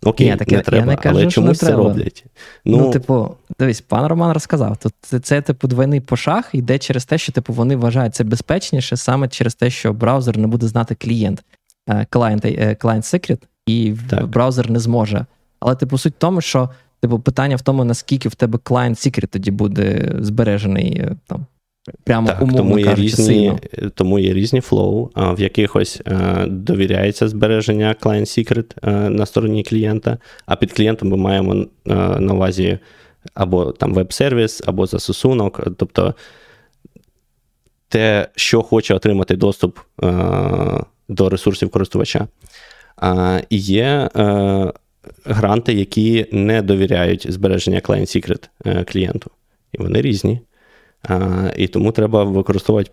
Окей, 0.04 0.32
Ні, 0.32 0.36
так 0.36 0.52
не 0.52 0.58
я, 0.58 0.64
треба, 0.64 0.78
я 0.78 0.86
не 0.86 0.96
кажу, 0.96 1.16
але 1.20 1.28
чомусь 1.28 1.58
це 1.58 1.72
роблять. 1.72 2.26
Ну, 2.66 2.78
ну, 2.78 2.92
типу, 2.92 3.36
дивись, 3.60 3.82
пан 3.82 4.08
Роман 4.08 4.32
розказав. 4.32 4.78
Тут 4.78 4.94
це, 5.02 5.20
це, 5.20 5.42
типу, 5.42 5.68
двойний 5.68 6.02
по 6.02 6.12
шагах 6.12 6.50
йде 6.54 6.80
через 6.80 7.06
те, 7.06 7.18
що 7.18 7.32
типу, 7.32 7.54
вони 7.54 7.76
вважають 7.76 8.16
це 8.16 8.24
безпечніше 8.24 8.98
саме 8.98 9.28
через 9.28 9.56
те, 9.56 9.70
що 9.70 9.94
браузер 9.94 10.38
не 10.38 10.48
буде 10.48 10.68
знати 10.68 10.96
client, 10.96 11.44
client 12.10 12.46
secret, 12.46 13.40
і 13.66 13.96
так. 14.10 14.28
браузер 14.28 14.72
не 14.72 14.80
зможе. 14.80 15.26
Але, 15.60 15.76
типу, 15.76 15.98
суть 15.98 16.14
в 16.14 16.18
тому, 16.18 16.42
що 16.42 16.70
типу, 17.00 17.20
питання 17.20 17.56
в 17.56 17.62
тому, 17.62 17.84
наскільки 17.84 18.30
в 18.30 18.36
тебе 18.36 18.60
client 18.64 18.98
secret 18.98 19.28
тоді 19.28 19.52
буде 19.52 20.16
збережений 20.20 20.98
е, 20.98 21.16
там. 21.28 21.46
Прямо 22.04 22.28
так, 22.28 22.42
умовно 22.42 22.58
тому 22.58 22.80
є 22.80 22.86
кажучи, 22.86 23.02
різні, 23.02 23.26
сильно. 23.26 23.60
Тому 23.96 24.20
є 24.20 24.34
різні 24.34 24.62
flow, 24.62 25.10
в 25.16 25.42
якихось 25.42 26.02
е, 26.08 26.46
довіряється 26.48 27.28
збереження 27.28 27.96
client 28.02 28.22
secret 28.22 28.74
е, 28.84 29.10
на 29.10 29.26
стороні 29.26 29.64
клієнта, 29.64 30.18
а 30.46 30.56
під 30.56 30.74
клієнтом 30.74 31.10
ми 31.10 31.18
маємо 31.18 31.56
е, 31.56 31.66
на 32.20 32.34
увазі 32.34 32.80
або 33.34 33.72
там 33.72 33.94
веб-сервіс, 33.94 34.64
або 34.66 34.86
застосунок. 34.86 35.68
Тобто 35.78 36.16
те, 37.90 38.28
що 38.36 38.62
хоче 38.62 38.94
отримати 38.94 39.36
доступ 39.36 39.80
до 41.10 41.30
ресурсів 41.30 41.70
користувача. 41.70 42.28
І 43.50 43.58
є 43.58 44.10
гранти, 45.26 45.74
які 45.74 46.26
не 46.32 46.62
довіряють 46.62 47.32
збереження 47.32 47.80
Client 47.80 48.02
Secret 48.02 48.84
клієнту. 48.86 49.32
І 49.72 49.78
вони 49.78 50.02
різні. 50.02 50.40
І 51.56 51.68
тому 51.68 51.92
треба 51.92 52.24
використовувати 52.24 52.90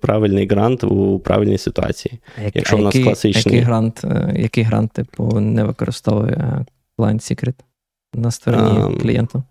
правильний 0.00 0.46
грант 0.46 0.84
у 0.84 1.18
правильній 1.18 1.58
ситуації. 1.58 2.18
Як, 2.44 2.56
Якщо 2.56 2.76
у 2.76 2.80
нас 2.80 2.94
який, 2.94 3.04
класичний... 3.04 3.54
Який 3.54 3.60
grant, 3.60 4.04
який 4.36 4.64
grant 4.64 4.92
типу, 4.92 5.40
не 5.40 5.64
використовує 5.64 6.64
Client 6.98 7.32
Secret 7.32 7.54
на 8.14 8.30
стороні 8.30 8.78
um, 8.78 9.00
клієнту? 9.00 9.42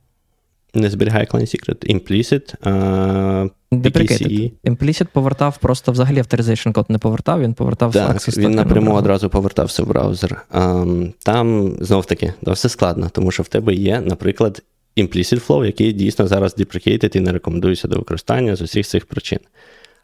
Не 0.74 0.90
зберігає 0.90 1.26
Client 1.26 1.56
Secret, 1.56 1.96
Implicit, 1.96 2.56
uh. 2.62 3.50
Implicit 4.64 5.08
повертав 5.14 5.58
просто 5.58 5.92
взагалі 5.92 6.20
authorization 6.20 6.72
код 6.72 6.86
не 6.90 6.98
повертав, 6.98 7.42
він 7.42 7.54
повертав 7.54 7.94
так, 7.94 8.16
Access 8.16 8.40
Він 8.40 8.52
напряму 8.52 8.94
одразу 8.94 9.30
повертався 9.30 9.84
в 9.84 9.88
браузер. 9.88 10.46
Um, 10.54 11.14
там 11.26 11.76
знов 11.80 12.06
таки 12.06 12.34
да, 12.42 12.52
все 12.52 12.70
складно, 12.70 13.10
тому 13.14 13.32
що 13.32 13.44
в 13.44 13.48
тебе 13.48 13.74
є, 13.74 14.02
наприклад, 14.02 14.64
Implicit 14.98 15.48
Flow, 15.48 15.66
який 15.66 15.94
дійсно 15.94 16.28
зараз 16.28 16.58
deprecated 16.58 17.18
і 17.18 17.20
не 17.20 17.32
рекомендується 17.32 17.88
до 17.88 17.98
використання 17.98 18.56
з 18.56 18.62
усіх 18.62 18.88
цих 18.88 19.06
причин. 19.06 19.40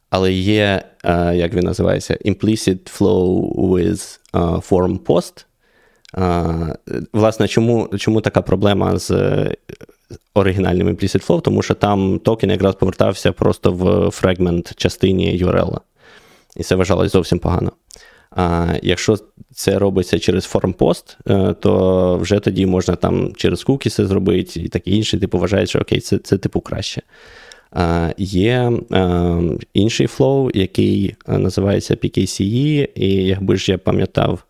Але 0.10 0.34
є, 0.34 0.82
uh, 1.04 1.36
як 1.36 1.54
він 1.54 1.64
називається, 1.64 2.18
Implicit 2.26 3.00
Flow 3.00 3.54
with 3.56 4.20
uh, 4.34 4.70
Form 4.70 5.00
Post. 5.00 5.46
Uh, 6.14 6.76
власне, 7.14 7.48
чому 7.48 7.88
чому 7.98 8.22
така 8.22 8.42
проблема 8.42 8.98
з 9.00 9.12
оригінальним 10.34 10.90
Implicit 10.90 11.28
Flow, 11.28 11.42
тому 11.42 11.62
що 11.62 11.74
там 11.74 12.20
токен 12.20 12.50
якраз 12.50 12.76
повертався 12.76 13.32
просто 13.32 13.72
в 13.72 14.12
фрагмент 14.12 14.74
частині 14.76 15.44
URL. 15.44 15.80
І 16.56 16.64
це 16.64 16.76
вважалось 16.76 17.12
зовсім 17.12 17.40
погано. 17.40 17.72
А 18.32 18.74
Якщо 18.84 19.18
це 19.54 19.80
робиться 19.80 20.20
через 20.20 20.44
формпост, 20.44 21.18
е, 21.28 21.54
то 21.54 22.18
вже 22.18 22.40
тоді 22.40 22.66
можна 22.66 22.96
там 22.96 23.34
через 23.36 23.64
кукіси 23.64 24.06
зробити 24.06 24.60
і 24.60 24.68
таке 24.68 24.92
інше, 24.92 25.20
типу 25.20 25.40
вважають, 25.40 25.70
що 25.70 25.80
окей, 25.80 26.00
це 26.00 26.18
це 26.18 26.38
типу 26.38 26.62
краще. 26.62 27.02
А, 27.72 28.12
Є 28.18 28.72
а, 28.90 28.98
е, 28.98 29.42
інший 29.74 30.08
flow, 30.08 30.52
який 30.54 31.16
е, 31.28 31.38
називається 31.38 31.94
PKCE, 31.94 32.90
і 32.96 33.10
якби 33.14 33.58
ж 33.58 33.72
я 33.72 33.78
пам'ятав, 33.78 34.44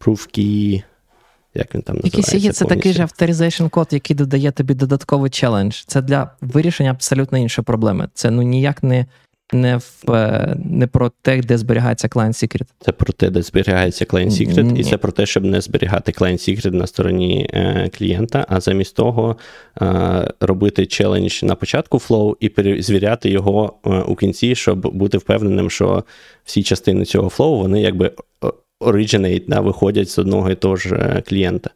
Proof 0.00 0.38
Key, 0.38 0.82
як 1.54 1.74
він 1.74 1.82
там 1.82 1.96
називається? 1.96 2.36
PKCE– 2.38 2.50
це 2.52 2.64
такий 2.64 2.92
же 2.92 3.02
authorization 3.02 3.66
код, 3.66 3.88
який 3.90 4.16
додає 4.16 4.52
тобі 4.52 4.74
додатковий 4.74 5.30
challenge. 5.30 5.82
Це 5.86 6.02
для 6.02 6.30
вирішення 6.40 6.90
абсолютно 6.90 7.38
іншої 7.38 7.64
проблеми. 7.64 8.08
Це 8.14 8.30
ну 8.30 8.42
ніяк 8.42 8.82
не 8.82 9.06
не 9.52 9.76
в, 9.76 10.12
е, 10.12 10.56
не 10.64 10.86
про 10.86 11.10
те, 11.22 11.40
де 11.40 11.58
зберігається 11.58 12.08
Client 12.08 12.28
Secret. 12.28 12.66
Це 12.80 12.92
про 12.92 13.12
те, 13.12 13.30
де 13.30 13.42
зберігається 13.42 14.04
Client 14.04 14.30
Secret, 14.30 14.62
Ні. 14.62 14.80
і 14.80 14.84
це 14.84 14.96
про 14.96 15.12
те, 15.12 15.26
щоб 15.26 15.44
не 15.44 15.60
зберігати 15.60 16.12
Client 16.12 16.32
Secret 16.48 16.72
на 16.72 16.86
стороні 16.86 17.50
е, 17.52 17.90
клієнта, 17.98 18.46
а 18.48 18.60
замість 18.60 18.96
того 18.96 19.36
е, 19.82 20.30
робити 20.40 20.86
challenge 20.86 21.42
на 21.42 21.54
початку 21.54 21.98
flow 21.98 22.36
і 22.40 22.48
перезвіряти 22.48 23.30
його 23.30 23.72
е, 23.86 23.90
у 23.90 24.14
кінці, 24.14 24.54
щоб 24.54 24.78
бути 24.96 25.18
впевненим, 25.18 25.70
що 25.70 26.04
всі 26.44 26.62
частини 26.62 27.04
цього 27.04 27.28
flow 27.28 27.58
вони 27.58 27.80
якби 27.80 28.12
originate, 28.80 29.44
да, 29.48 29.60
виходять 29.60 30.10
з 30.10 30.18
одного 30.18 30.50
і 30.50 30.54
того 30.54 30.76
ж 30.76 30.94
е, 30.94 31.22
клієнта. 31.26 31.70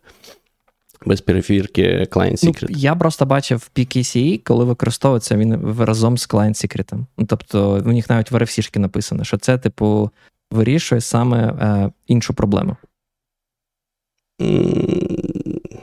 Без 1.07 1.21
перевірки 1.21 2.07
Client 2.11 2.45
Secret. 2.45 2.67
Ну, 2.71 2.77
Я 2.79 2.95
просто 2.95 3.27
бачив 3.27 3.71
PKCE, 3.77 4.43
коли 4.45 4.65
використовується 4.65 5.37
він 5.37 5.75
разом 5.79 6.19
з 6.19 6.29
Client 6.29 6.55
Secret. 6.67 7.05
Ну, 7.19 7.27
Тобто, 7.27 7.83
у 7.87 7.93
них 7.93 8.11
навіть 8.11 8.31
в 8.31 8.37
RFC 8.37 8.79
написано, 8.79 9.25
що 9.25 9.37
це, 9.37 9.59
типу, 9.59 10.11
вирішує 10.51 11.01
саме 11.01 11.47
е, 11.47 11.91
іншу 12.07 12.35
проблему. 12.35 12.77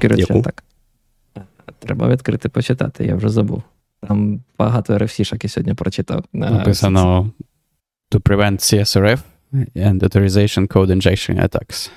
Коротше, 0.02 0.42
так. 0.44 0.64
Треба 1.80 2.08
відкрити 2.10 2.50
почитати, 2.50 3.06
я 3.06 3.16
вже 3.16 3.30
забув. 3.30 3.64
Там 4.08 4.42
багато 4.60 4.94
RFC-шок 4.94 5.44
я 5.44 5.50
сьогодні 5.50 5.74
прочитав. 5.74 6.24
Написано 6.34 7.32
to 8.12 8.20
prevent 8.20 8.60
CSRF 8.60 9.20
and 9.76 10.00
authorization 10.00 10.68
code 10.68 10.92
injection 10.92 11.50
attacks. 11.50 11.92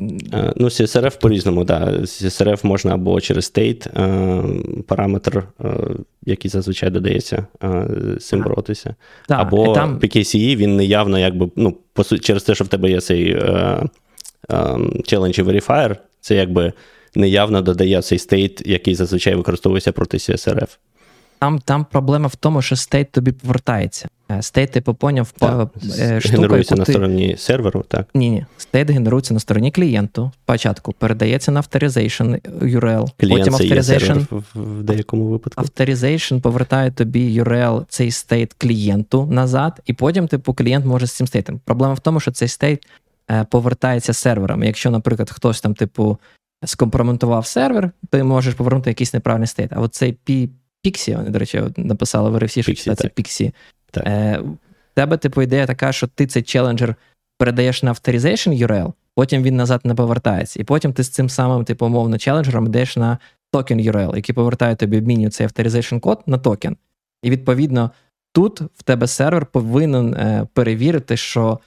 Е, 0.00 0.52
ну, 0.56 0.66
CSRF 0.66 1.20
по-різному, 1.20 1.64
да. 1.64 1.86
CSRF 1.86 2.66
можна 2.66 2.94
або 2.94 3.20
через 3.20 3.52
state 3.54 4.00
е, 4.00 4.82
параметр, 4.82 5.44
е, 5.64 5.68
який 6.26 6.50
зазвичай 6.50 6.90
додається, 6.90 7.46
з 8.18 8.26
цим 8.26 8.42
боротися. 8.42 8.94
Так, 9.28 9.40
або 9.40 9.74
там... 9.74 9.98
PKCE, 9.98 10.56
він 10.56 10.76
неявно, 10.76 11.18
якби, 11.18 11.50
ну, 11.56 11.76
через 12.20 12.42
те, 12.42 12.54
що 12.54 12.64
в 12.64 12.68
тебе 12.68 12.90
є 12.90 13.00
цей 13.00 13.36
challenge 14.48 15.44
verifier, 15.44 15.96
це 16.20 16.34
якби 16.34 16.72
неявно 17.14 17.62
додає 17.62 18.02
цей 18.02 18.18
state, 18.18 18.68
який 18.68 18.94
зазвичай 18.94 19.34
використовується 19.34 19.92
проти 19.92 20.16
CSRF. 20.16 20.68
Там 21.38 21.58
там 21.58 21.86
проблема 21.90 22.26
в 22.26 22.36
тому, 22.36 22.62
що 22.62 22.76
state 22.76 23.12
тобі 23.12 23.32
повертається. 23.32 24.08
State, 24.40 24.70
ти 24.70 24.80
поняв, 24.80 25.32
так. 25.38 25.70
штука, 26.20 26.20
генерується 26.24 26.76
на 26.76 26.84
ти... 26.84 26.92
стороні 26.92 27.36
серверу, 27.38 27.84
так? 27.88 28.08
Ні, 28.14 28.30
ні. 28.30 28.46
State 28.56 28.90
генерується 28.90 29.34
на 29.34 29.40
стороні 29.40 29.70
клієнту. 29.70 30.30
Спочатку 30.44 30.92
передається 30.92 31.52
на 31.52 31.60
Authorization 31.60 32.40
URL. 32.60 33.08
Клієнт 33.20 33.50
потім 33.50 33.54
Authorization 33.54 34.42
в 34.54 34.82
деякому 34.82 35.24
випадку. 35.24 35.62
Authorization 35.62 36.40
повертає 36.40 36.90
тобі 36.90 37.42
URL, 37.42 37.84
цей 37.88 38.10
state 38.10 38.52
клієнту 38.52 39.26
назад, 39.26 39.80
і 39.86 39.92
потім, 39.92 40.28
типу, 40.28 40.54
клієнт 40.54 40.86
може 40.86 41.06
з 41.06 41.12
цим 41.12 41.26
state 41.26 41.47
ом. 41.47 41.60
Проблема 41.64 41.94
в 41.94 42.00
тому, 42.00 42.20
що 42.20 42.30
цей 42.30 42.48
state 42.48 42.86
е, 43.30 43.46
повертається 43.50 44.12
сервером. 44.12 44.64
Якщо, 44.64 44.90
наприклад, 44.90 45.30
хтось 45.30 45.60
там, 45.60 45.74
типу, 45.74 46.18
скомпрометував 46.64 47.46
сервер, 47.46 47.90
ти 48.10 48.24
можеш 48.24 48.54
повернути 48.54 48.90
якийсь 48.90 49.14
неправильний 49.14 49.46
state. 49.46 49.72
А 49.72 49.80
от 49.80 49.94
цей 49.94 50.12
PKCE, 50.86 51.14
вони, 51.14 51.30
до 51.30 51.38
речі, 51.38 51.62
написали 51.76 52.30
в 52.30 52.36
RFC, 52.36 52.74
що 52.74 52.94
це 52.94 53.08
PKCE. 53.08 53.52
Е, 53.96 54.42
тебе, 54.94 55.16
типу, 55.16 55.42
ідея 55.42 55.66
така, 55.66 55.92
що 55.92 56.06
ти 56.06 56.26
цей 56.26 56.42
challenger 56.42 56.94
передаєш 57.38 57.82
на 57.82 57.92
Authorization 57.92 58.66
URL, 58.66 58.92
потім 59.14 59.42
він 59.42 59.56
назад 59.56 59.80
не 59.84 59.94
повертається. 59.94 60.60
І 60.60 60.64
потім 60.64 60.92
ти 60.92 61.02
з 61.02 61.08
цим 61.08 61.28
самим, 61.28 61.64
типу, 61.64 61.86
умовно, 61.86 62.18
challenger 62.18 62.58
ом 62.58 62.66
йдеш 62.66 62.96
на 62.96 63.18
токен 63.52 63.80
URL, 63.80 64.16
який 64.16 64.34
повертає 64.34 64.76
тобі 64.76 64.98
обмінює 64.98 65.30
цей 65.30 65.46
Authorization 65.46 66.00
код 66.00 66.22
на 66.26 66.38
токен. 66.38 66.76
І 67.22 67.30
відповідно, 67.30 67.90
тут 68.32 68.60
в 68.60 68.82
тебе 68.82 69.06
сервер 69.06 69.46
повинен 69.46 70.14
е, 70.14 70.46
перевірити, 70.52 71.16
що 71.16 71.60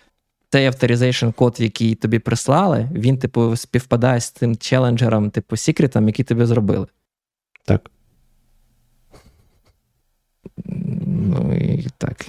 цей 0.49 0.69
Authorization 0.69 1.34
код, 1.34 1.55
який 1.60 1.95
тобі 1.95 2.19
прислали, 2.19 2.89
він, 2.93 3.17
типу, 3.17 3.55
співпадає 3.55 4.19
з 4.19 4.32
тим 4.32 4.58
челенджером, 4.58 5.29
типу, 5.29 5.58
секретом, 5.58 6.08
який 6.08 6.25
тобі 6.25 6.45
зробили. 6.45 6.88
Так. 7.65 7.91
Ну 11.30 11.56
і 11.56 11.88
так. 11.98 12.26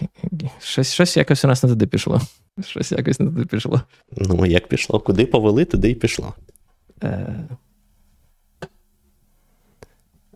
Щось 0.61 0.93
щось 0.93 1.17
якось 1.17 1.45
у 1.45 1.49
нас 1.49 1.63
не 1.63 1.69
туди 1.69 1.87
пішло. 1.87 2.21
Щось 2.65 2.93
якось 2.93 3.21
не 3.21 3.27
туди 3.27 3.45
пішло. 3.45 3.83
Ну, 4.17 4.47
як 4.47 4.69
пішло? 4.69 5.01
Куди 5.01 5.27
повели, 5.27 5.65
туди 5.65 5.91
і 5.91 5.95
пішло. 5.95 6.35
Е... 7.03 7.45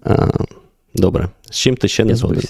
А, 0.03 0.29
Добре. 0.95 1.29
З 1.51 1.57
чим 1.57 1.77
ти 1.77 1.89
ще 1.89 2.05
не 2.05 2.15
згоден? 2.15 2.43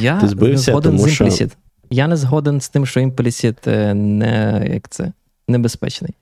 Я 0.00 0.20
ти 0.20 0.28
збився, 0.28 0.70
не 0.70 0.72
згоден 0.72 0.96
тому, 0.96 1.08
з 1.08 1.20
Implicit. 1.20 1.48
Що... 1.48 1.56
Я 1.90 2.08
не 2.08 2.16
згоден 2.16 2.60
з 2.60 2.68
тим, 2.68 2.86
що 2.86 3.00
Implicit 3.00 3.70
е, 3.70 3.94
не 3.94 4.68
як 4.72 4.88
це, 4.88 5.12
небезпечний. 5.48 6.14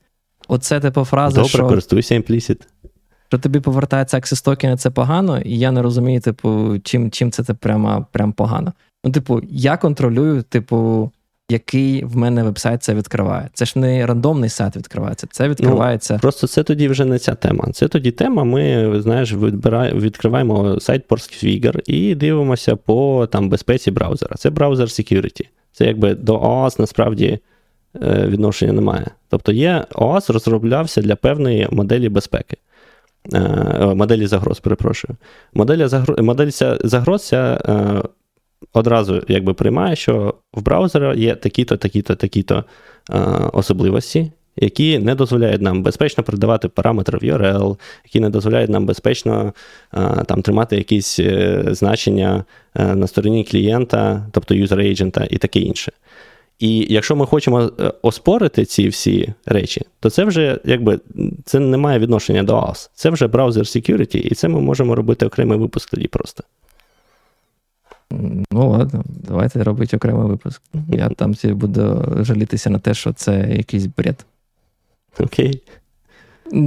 Оце 0.49 0.81
типу 0.81 1.05
фраза. 1.05 1.37
Добре, 1.37 1.49
що... 1.49 1.69
користуйся 1.69 2.15
Implicit 2.15 2.61
що 3.35 3.39
тобі 3.39 3.61
повертається 3.61 4.17
access 4.17 4.45
токени, 4.45 4.77
це 4.77 4.91
погано, 4.91 5.41
і 5.41 5.59
я 5.59 5.71
не 5.71 5.83
розумію, 5.83 6.21
типу, 6.21 6.79
чим 6.85 7.11
чим 7.11 7.31
це 7.31 7.45
це 7.45 7.55
прямо 7.55 8.07
прям 8.13 8.33
погано. 8.33 8.73
Ну, 9.05 9.11
типу, 9.11 9.41
я 9.51 9.77
контролюю, 9.77 10.43
типу, 10.43 11.11
який 11.49 12.05
в 12.05 12.17
мене 12.17 12.43
вебсайт 12.43 12.83
це 12.83 12.95
відкриває. 12.95 13.49
Це 13.53 13.65
ж 13.65 13.79
не 13.79 14.07
рандомний 14.07 14.51
сайт 14.51 14.77
відкривається, 14.77 15.27
це 15.31 15.49
відкривається. 15.49 16.15
Ну, 16.15 16.21
Просто 16.21 16.47
це 16.47 16.63
тоді 16.63 16.89
вже 16.89 17.05
не 17.05 17.19
ця 17.19 17.35
тема. 17.35 17.69
Це 17.73 17.89
тоді 17.89 18.11
тема. 18.11 18.45
Ми 18.45 18.93
знаєш, 19.03 19.33
відкриваємо 19.93 20.81
сайт 20.81 21.09
Portsfigure 21.09 21.81
і 21.87 22.15
дивимося 22.15 22.77
по 22.77 23.29
там 23.33 23.49
безпеці 23.49 23.91
браузера. 23.91 24.37
Це 24.37 24.51
браузер 24.51 24.87
security. 24.87 25.47
Це 25.73 25.87
якби 25.87 26.15
до 26.15 26.39
OAuth 26.39 26.81
насправді 26.81 27.39
е, 28.03 28.27
відношення 28.29 28.73
немає. 28.73 29.07
Тобто 29.29 29.53
є 29.53 29.85
OAuth 29.93 30.33
розроблявся 30.33 31.03
для 31.03 31.17
певної 31.17 31.69
моделі 31.71 32.09
безпеки. 32.09 32.57
Е, 33.33 33.95
моделі 33.95 34.27
загроз, 34.27 34.61
перепрошую. 34.61 35.17
Модель 35.55 35.87
загроз, 35.87 36.19
модель 36.19 36.51
загроз 36.85 37.27
ця, 37.27 37.61
е, 37.69 38.09
одразу 38.73 39.23
якби 39.29 39.55
приймає, 39.55 39.97
що 39.97 40.35
в 40.55 40.63
браузера 40.63 41.15
є 41.15 41.35
такі-то, 41.35 41.77
такі-то, 41.77 42.15
такі-то 42.15 42.65
е, 43.11 43.19
особливості, 43.53 44.33
які 44.57 44.99
не 44.99 45.15
дозволяють 45.15 45.63
нам 45.63 45.83
безпечно 45.83 46.25
передавати 46.25 46.69
параметри 46.69 47.19
в 47.19 47.23
URL, 47.23 47.79
які 48.05 48.21
не 48.21 48.31
дозволяють 48.31 48.71
нам 48.71 48.87
безпечно 48.87 49.53
там, 50.27 50.43
тримати 50.43 50.77
якісь 50.77 51.19
е, 51.21 51.65
значення 51.69 52.45
е, 52.75 52.95
на 52.95 53.07
стороні 53.07 53.45
клієнта, 53.45 54.27
тобто 54.33 54.55
agent 54.55 55.27
і 55.31 55.39
таке 55.39 55.61
інше. 55.61 55.93
І 56.59 56.87
якщо 56.91 57.17
ми 57.17 57.27
хочемо 57.27 57.71
е, 57.81 57.93
оспорити 58.03 58.65
ці 58.65 58.89
всі 58.89 59.33
речі, 59.47 59.83
то 60.01 60.11
це 60.11 60.25
вже 60.25 60.59
якби 60.65 61.01
це 61.45 61.61
не 61.61 61.77
має 61.77 61.99
відношення 61.99 62.43
до 62.43 62.57
AWS. 62.57 62.91
Це 62.95 63.11
вже 63.11 63.27
браузер 63.27 63.65
security, 63.65 64.17
і 64.17 64.35
це 64.35 64.49
ми 64.49 64.61
можемо 64.61 64.95
робити 64.95 65.27
окремий 65.27 65.59
випуск 65.59 65.91
тоді 65.91 66.09
просто. 66.09 66.45
Ну, 68.51 68.71
ладно, 68.71 69.05
давайте 69.07 69.65
робити 69.65 69.97
окремий 69.97 70.27
випуск. 70.27 70.63
Я 70.89 71.09
там 71.09 71.35
буду 71.45 72.05
жалітися 72.21 72.71
на 72.71 72.79
те, 72.79 72.95
що 72.95 73.13
це 73.13 73.49
якийсь 73.57 73.87
бред. 73.87 74.27
Окей. 75.21 75.63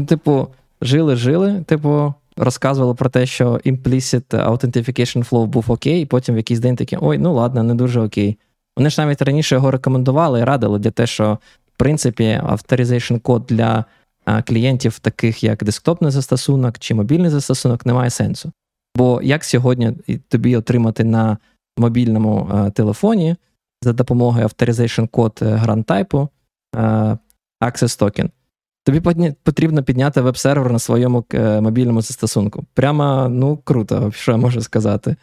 Типу, 0.07 0.47
жили-жили, 0.81 1.63
типу, 1.67 2.13
розказували 2.37 2.93
про 2.93 3.09
те, 3.09 3.25
що 3.25 3.53
implicit 3.53 4.23
authentication 4.29 5.29
flow 5.29 5.45
був 5.45 5.65
окей, 5.67 6.01
і 6.01 6.05
потім 6.05 6.35
в 6.35 6.37
якийсь 6.37 6.59
день 6.59 6.75
такі, 6.75 6.97
ой, 7.01 7.17
ну 7.17 7.33
ладно, 7.33 7.63
не 7.63 7.75
дуже 7.75 8.01
окей. 8.01 8.37
Вони 8.77 8.89
ж 8.89 9.01
навіть 9.01 9.21
раніше 9.21 9.55
його 9.55 9.71
рекомендували 9.71 10.39
і 10.39 10.43
радили 10.43 10.79
для 10.79 10.91
те, 10.91 11.07
що 11.07 11.37
в 11.75 11.77
принципі 11.77 12.41
authorization 12.43 13.15
код 13.15 13.45
для 13.49 13.85
клієнтів, 14.45 14.99
таких 14.99 15.43
як 15.43 15.63
десктопний 15.63 16.11
застосунок 16.11 16.79
чи 16.79 16.93
мобільний 16.93 17.29
застосунок, 17.29 17.85
не 17.85 17.93
має 17.93 18.09
сенсу. 18.09 18.51
Бо 18.97 19.21
як 19.23 19.43
сьогодні 19.43 19.91
тобі 20.27 20.55
отримати 20.55 21.03
на 21.03 21.37
мобільному 21.77 22.71
телефоні 22.75 23.35
за 23.81 23.93
допомогою 23.93 24.43
authorization 24.43 25.05
код 25.05 25.39
grant 25.41 25.85
type 25.85 26.20
у 26.20 26.29
Access 27.61 27.99
Token, 27.99 28.29
тобі 28.85 29.33
потрібно 29.43 29.83
підняти 29.83 30.21
веб-сервер 30.21 30.71
на 30.71 30.79
своєму 30.79 31.25
мобільному 31.61 32.01
застосунку. 32.01 32.65
Прямо 32.73 33.29
ну 33.29 33.57
круто, 33.57 34.11
що 34.15 34.31
я 34.31 34.37
можу 34.37 34.61
сказати. 34.61 35.15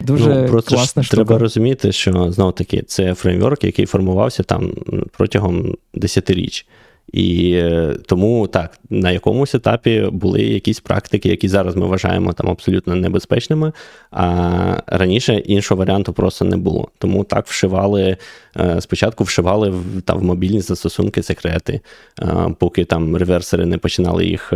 Дуже 0.00 0.34
ну, 0.34 0.48
просто 0.48 0.74
класна 0.74 1.02
штука. 1.02 1.16
Треба 1.16 1.38
розуміти, 1.38 1.92
що 1.92 2.32
знову 2.32 2.52
таки 2.52 2.82
це 2.82 3.14
фреймворк, 3.14 3.64
який 3.64 3.86
формувався 3.86 4.42
там 4.42 4.74
протягом 5.12 5.74
десятиріч. 5.94 6.66
І 7.12 7.52
е, 7.54 7.96
тому 8.06 8.46
так, 8.46 8.78
на 8.90 9.10
якомусь 9.10 9.54
етапі 9.54 10.08
були 10.12 10.42
якісь 10.42 10.80
практики, 10.80 11.28
які 11.28 11.48
зараз 11.48 11.76
ми 11.76 11.86
вважаємо 11.86 12.32
там 12.32 12.48
абсолютно 12.50 12.94
небезпечними, 12.94 13.72
а 14.10 14.76
раніше 14.86 15.34
іншого 15.34 15.78
варіанту 15.78 16.12
просто 16.12 16.44
не 16.44 16.56
було. 16.56 16.88
Тому 16.98 17.24
так 17.24 17.46
вшивали, 17.46 18.16
е, 18.56 18.80
спочатку 18.80 19.24
вшивали 19.24 19.70
в 19.70 20.02
там, 20.04 20.18
в 20.18 20.22
мобільні 20.22 20.60
застосунки 20.60 21.22
секрети, 21.22 21.80
е, 22.22 22.54
поки 22.58 22.84
там 22.84 23.16
реверсери 23.16 23.66
не 23.66 23.78
починали 23.78 24.26
їх 24.26 24.52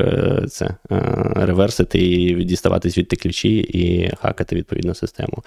це 0.49 0.75
реверсити 1.35 1.99
і 1.99 2.45
діставати 2.45 2.91
звідти 2.91 3.17
ключі 3.17 3.57
і 3.59 4.11
хакати 4.17 4.57
відповідну 4.57 4.95
систему. 4.95 5.43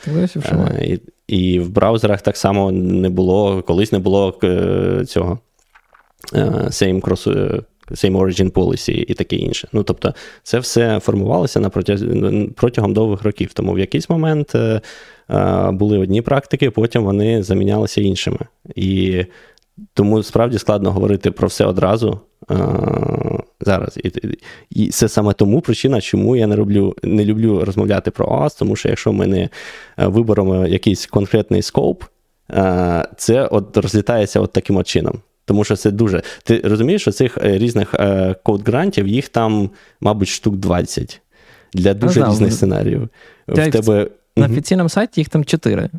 І, 0.85 0.99
і 1.27 1.59
в 1.59 1.69
браузерах 1.69 2.21
так 2.21 2.37
само 2.37 2.71
не 2.71 3.09
було, 3.09 3.61
колись 3.61 3.91
не 3.91 3.99
було 3.99 4.39
цього. 5.07 5.39
Е, 6.33 6.39
same 6.69 7.01
cross, 7.01 7.31
е, 7.31 7.61
same 7.91 8.17
origin 8.17 8.51
policy 8.51 9.05
і 9.07 9.13
таке 9.13 9.35
інше. 9.35 9.67
Ну, 9.73 9.83
тобто, 9.83 10.13
це 10.43 10.59
все 10.59 10.99
формувалося 10.99 11.59
на 11.59 11.69
протягом, 12.55 12.93
довгих 12.93 13.23
років. 13.23 13.53
Тому 13.53 13.73
в 13.73 13.79
якийсь 13.79 14.09
момент 14.09 14.55
е, 14.55 14.81
були 15.71 15.97
одні 15.97 16.21
практики, 16.21 16.71
потім 16.71 17.03
вони 17.03 17.43
замінялися 17.43 18.01
іншими. 18.01 18.39
І 18.75 19.25
тому 19.93 20.23
справді 20.23 20.57
складно 20.57 20.91
говорити 20.91 21.31
про 21.31 21.47
все 21.47 21.65
одразу. 21.65 22.19
Зараз. 23.61 23.97
І 24.03 24.11
і 24.69 24.89
це 24.89 25.09
саме 25.09 25.33
тому 25.33 25.61
причина, 25.61 26.01
чому 26.01 26.35
я 26.35 26.47
не 26.47 26.55
роблю, 26.55 26.95
не 27.03 27.25
люблю 27.25 27.65
розмовляти 27.65 28.11
про 28.11 28.27
ОАС, 28.27 28.55
тому 28.55 28.75
що 28.75 28.89
якщо 28.89 29.13
ми 29.13 29.27
не 29.27 29.49
виберемо 29.97 30.67
якийсь 30.67 31.05
конкретний 31.05 31.61
скоп, 31.61 32.03
це 33.17 33.47
от 33.51 33.77
розлітається 33.77 34.39
от 34.39 34.51
таким 34.53 34.77
от 34.77 34.87
чином. 34.87 35.21
Тому 35.49 35.63
що 35.63 35.75
це 35.75 35.91
дуже. 35.91 36.21
Ти 36.43 36.61
розумієш, 36.63 37.01
що 37.01 37.11
цих 37.11 37.37
е, 37.37 37.57
різних 37.57 37.93
е, 37.93 38.35
код-грантів, 38.43 39.07
їх 39.07 39.29
там, 39.29 39.69
мабуть, 40.01 40.27
штук 40.27 40.55
20 40.55 41.21
для 41.73 41.93
дуже 41.93 42.19
ну, 42.19 42.31
різних 42.31 42.53
сценаріїв. 42.53 43.09
В 43.47 43.71
тебе... 43.71 44.07
На 44.35 44.45
офіційному 44.45 44.89
сайті 44.89 45.21
їх 45.21 45.29
там 45.29 45.45
4. 45.45 45.89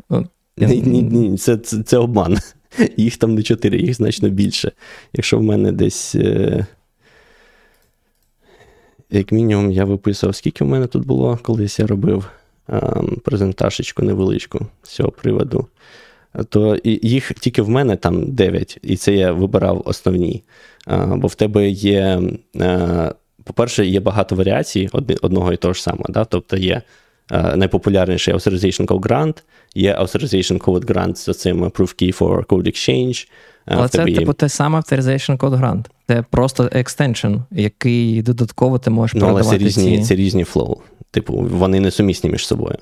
Ні, 0.57 0.83
ні, 0.83 1.03
ні, 1.03 1.39
це, 1.39 1.57
це, 1.57 1.83
це 1.83 1.99
обман. 1.99 2.39
Їх 2.97 3.17
там 3.17 3.35
не 3.35 3.43
4, 3.43 3.79
їх 3.79 3.95
значно 3.95 4.29
більше. 4.29 4.73
Якщо 5.13 5.39
в 5.39 5.43
мене 5.43 5.73
десь. 5.73 6.15
Е, 6.15 6.67
як 9.11 9.33
мінімум, 9.33 9.71
я 9.71 9.85
виписував, 9.85 10.35
скільки 10.35 10.65
в 10.65 10.67
мене 10.67 10.87
тут 10.87 11.07
було, 11.07 11.39
колись 11.43 11.79
я 11.79 11.87
робив 11.87 12.31
ем, 12.69 13.21
презентажечку 13.25 14.03
невеличку 14.03 14.67
з 14.83 14.89
цього 14.89 15.11
приводу 15.11 15.67
то 16.49 16.79
їх 16.85 17.33
тільки 17.35 17.63
в 17.63 17.69
мене 17.69 17.97
там 17.97 18.33
9, 18.33 18.79
і 18.83 18.97
це 18.97 19.15
я 19.15 19.33
вибирав 19.33 19.83
основні. 19.85 20.43
Бо 21.07 21.27
в 21.27 21.35
тебе 21.35 21.69
є, 21.69 22.23
е, 22.57 23.13
по-перше, 23.45 23.87
є 23.87 24.01
багато 24.01 24.37
варіацій 24.37 24.89
одного 25.23 25.53
і 25.53 25.57
того 25.57 25.75
ж 25.75 25.83
самого. 25.83 26.07
Да? 26.09 26.25
Тобто 26.25 26.57
є 26.57 26.83
е, 27.33 27.57
найпопулярніший 27.57 28.35
Authorization 28.35 28.87
Code 28.87 29.01
Grant, 29.01 29.43
є 29.75 29.99
Authorization 30.01 30.59
Code 30.59 30.85
Grant 30.85 31.33
з 31.33 31.39
цим 31.39 31.65
Proof 31.65 32.03
Key 32.03 32.19
for 32.19 32.47
Code 32.47 32.67
Exchange. 32.67 33.29
Е, 33.67 33.75
Але 33.77 33.89
це, 33.89 34.05
є... 34.09 34.19
типу, 34.19 34.33
те 34.33 34.49
саме 34.49 34.79
Authorization 34.79 35.37
Code 35.37 35.61
Grant. 35.61 35.85
Це 36.09 36.25
просто 36.31 36.69
extension, 36.73 37.35
який 37.51 38.23
додатково 38.23 38.79
ти 38.79 38.91
можеш 38.91 39.15
ну. 39.15 39.27
Але 39.27 39.43
це 39.43 39.59
різні, 39.59 39.99
ці... 39.99 40.05
це 40.05 40.15
різні 40.15 40.45
flow. 40.45 40.77
Типу, 41.11 41.49
вони 41.51 41.81
не 41.81 41.91
сумісні 41.91 42.31
між 42.31 42.47
собою. 42.47 42.77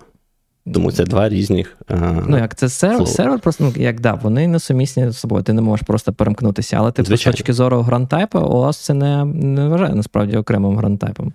Тому 0.75 0.93
це 0.93 1.05
два 1.05 1.29
різних. 1.29 1.77
А, 1.89 1.95
ну, 2.29 2.39
як 2.39 2.55
це 2.55 2.69
сервер, 2.69 3.09
сервер 3.09 3.41
просто, 3.41 3.64
ну, 3.64 3.83
як 3.83 4.01
да, 4.01 4.14
вони 4.14 4.47
несумісні 4.47 5.11
з 5.11 5.19
собою, 5.19 5.43
ти 5.43 5.53
не 5.53 5.62
можеш 5.62 5.87
просто 5.87 6.12
перемкнутися. 6.12 6.77
Але 6.77 6.93
типу, 6.93 7.16
з 7.16 7.25
точки 7.25 7.53
зору 7.53 7.81
grant 7.80 8.07
type 8.07 8.28
у, 8.28 8.39
OAuth 8.39 8.85
це 8.85 8.95
не 8.95 9.25
не 9.25 9.69
вважає 9.69 9.95
насправді 9.95 10.37
окремим 10.37 10.77
grant 10.76 11.00
type 11.00 11.18
ом. 11.18 11.32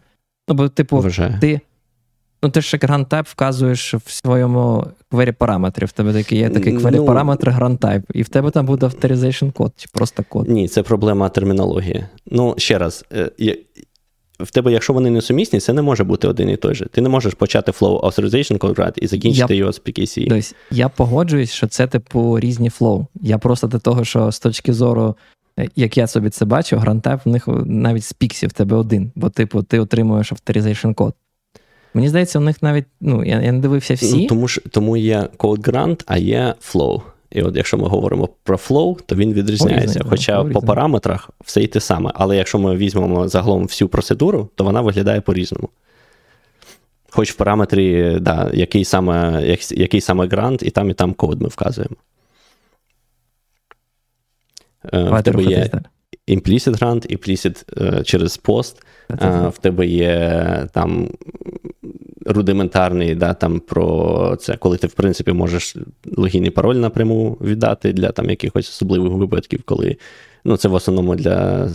Ну, 0.50 0.56
бо, 0.56 0.70
типу, 0.70 0.98
Вважає. 0.98 1.38
ти 1.42 1.62
ну, 2.44 2.50
ти 2.50 2.62
ж 2.62 2.70
як 2.74 2.84
grant 2.84 3.08
type 3.08 3.28
вказуєш 3.28 3.94
в 3.94 4.12
своєму 4.12 4.88
query 5.12 5.32
параметрів. 5.32 5.88
В 5.88 5.92
тебе 5.92 6.14
такий 6.14 6.40
є 6.40 6.50
такий 6.50 6.78
квері 6.78 6.96
ну, 6.96 7.06
параметр 7.06 7.50
grant 7.50 7.77
type, 7.77 8.04
і 8.14 8.22
в 8.22 8.30
тебе 8.30 8.52
там 8.52 8.66
буде 8.66 8.86
authorization 8.86 9.50
код, 9.50 9.74
чи 9.78 9.90
просто 9.94 10.24
код. 10.30 10.50
Ні, 10.50 10.68
це 10.68 10.84
проблема 10.84 11.30
термінології. 11.30 12.06
Ну, 12.32 12.56
ще 12.58 12.78
раз, 12.78 13.06
е, 13.14 13.58
в 14.44 14.52
тебе, 14.52 14.72
якщо 14.72 14.94
вони 14.94 15.10
не 15.10 15.22
сумісні, 15.22 15.60
це 15.60 15.74
не 15.74 15.82
може 15.82 16.04
бути 16.04 16.28
один 16.28 16.50
і 16.50 16.58
той 16.58 16.76
же. 16.76 16.86
Ти 16.86 17.02
не 17.02 17.10
можеш 17.10 17.34
почати 17.34 17.72
flow 17.72 18.00
authorization 18.02 18.58
contract 18.58 18.94
і 18.96 19.08
закінчити 19.08 19.54
я, 19.54 19.60
його 19.60 19.74
з 19.74 19.82
PKC. 19.82 20.28
Тобто, 20.30 20.56
я 20.72 20.90
погоджуюсь, 20.90 21.52
що 21.52 21.68
це 21.68 21.88
типу 21.88 22.40
різні 22.40 22.70
flow. 22.70 23.06
Я 23.22 23.38
просто 23.38 23.68
до 23.68 23.80
того, 23.80 24.04
що 24.04 24.32
з 24.32 24.40
точки 24.40 24.74
зору, 24.74 25.16
е, 25.60 25.70
як 25.76 25.98
я 25.98 26.08
собі 26.08 26.30
це 26.30 26.46
бачу, 26.46 26.78
грантайп 26.78 27.26
в 27.26 27.30
них 27.30 27.44
навіть 27.66 28.04
з 28.04 28.14
піксів 28.14 28.50
в 28.50 28.54
тебе 28.54 28.78
один, 28.78 29.12
бо, 29.16 29.30
типу, 29.30 29.64
ти 29.64 29.80
отримуєш 29.80 30.34
authorization 30.34 30.94
код. 30.94 31.14
Мені 31.94 32.10
здається, 32.10 32.40
у 32.40 32.42
них 32.42 32.64
навіть, 32.64 32.86
ну, 33.02 33.26
я 33.26 33.42
я 33.42 33.52
не 33.52 33.60
дивився 33.60 33.94
всі. 33.94 34.22
Ну, 34.22 34.28
Тому 34.28 34.48
ж, 34.48 34.62
тому 34.72 34.98
є 34.98 35.28
code 35.38 35.62
grant, 35.62 36.04
а 36.06 36.18
є 36.18 36.56
flow. 36.62 37.02
І 37.34 37.42
от 37.42 37.56
якщо 37.56 37.78
ми 37.78 37.88
говоримо 37.88 38.30
про 38.44 38.58
flow, 38.58 39.02
то 39.06 39.16
він 39.16 39.34
відрізняється. 39.34 40.00
О, 40.06 40.10
Хоча 40.10 40.40
о, 40.40 40.50
по 40.50 40.62
параметрах 40.62 41.30
все 41.46 41.64
й 41.64 41.68
те 41.68 41.80
саме. 41.80 42.12
Але 42.16 42.38
якщо 42.38 42.60
ми 42.60 42.76
візьмемо 42.76 43.28
загалом 43.28 43.64
всю 43.64 43.90
процедуру, 43.90 44.50
то 44.56 44.64
вона 44.64 44.82
виглядає 44.82 45.22
по-різному. 45.22 45.70
Хоч 47.10 47.32
в 47.32 47.36
параметрі, 47.36 48.18
да, 48.22 48.52
який 48.54 48.86
саме 48.86 49.44
який 49.72 50.02
саме 50.02 50.28
грант, 50.28 50.64
і 50.64 50.70
там, 50.70 50.90
і 50.90 50.94
там 50.94 51.14
код 51.14 51.42
ми 51.42 51.48
вказуємо. 51.48 51.96
Е, 54.94 55.04
в 55.04 55.22
тебе 55.24 55.44
є 55.44 55.70
implicit 56.28 56.80
grant, 56.80 57.18
implicit 57.18 57.84
е, 57.98 58.04
через 58.04 58.38
пост. 58.38 58.86
В 59.50 59.54
тебе 59.62 59.88
є 59.88 60.68
там 60.74 61.10
рудиментарний, 62.26 63.16
да, 63.16 63.34
там 63.34 63.60
про 63.60 64.36
це, 64.40 64.58
коли 64.58 64.78
ти, 64.78 64.88
в 64.88 64.94
принципі, 64.94 65.34
можеш 65.34 65.76
логін 66.18 66.46
і 66.46 66.50
пароль 66.50 66.76
напряму 66.76 67.38
віддати 67.42 67.94
для 67.94 68.12
там 68.12 68.30
якихось 68.30 68.70
особливих 68.70 69.14
випадків, 69.14 69.62
коли 69.66 69.98
ну, 70.46 70.58
це 70.58 70.68
в 70.68 70.74
основному 70.74 71.16
для 71.16 71.66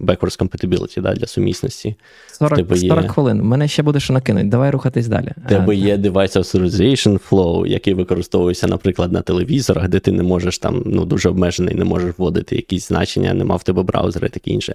backwards 0.00 0.38
compatibility, 0.38 1.02
да, 1.02 1.14
для 1.14 1.26
сумісності. 1.26 1.94
40 2.32 2.76
40 2.76 2.82
є... 2.82 3.08
хвилин. 3.08 3.42
Мене 3.42 3.68
ще 3.68 3.82
буде 3.82 4.00
що 4.00 4.12
накинути. 4.12 4.46
Давай 4.46 4.70
рухатись 4.70 5.08
далі. 5.08 5.32
Тебе 5.48 5.76
є 5.76 5.96
device 5.96 6.38
authorization 6.38 7.20
flow, 7.30 7.66
який 7.66 7.94
використовується, 7.94 8.66
наприклад, 8.66 9.12
на 9.12 9.22
телевізорах, 9.22 9.88
де 9.88 9.98
ти 9.98 10.12
не 10.12 10.22
можеш 10.22 10.58
там 10.58 10.82
ну, 10.86 11.04
дуже 11.04 11.28
обмежений, 11.28 11.74
не 11.74 11.84
можеш 11.84 12.14
вводити 12.18 12.56
якісь 12.56 12.88
значення, 12.88 13.34
нема 13.34 13.56
в 13.56 13.62
тебе 13.62 13.82
браузера 13.82 14.26
і 14.26 14.30
таке 14.30 14.50
інше. 14.50 14.74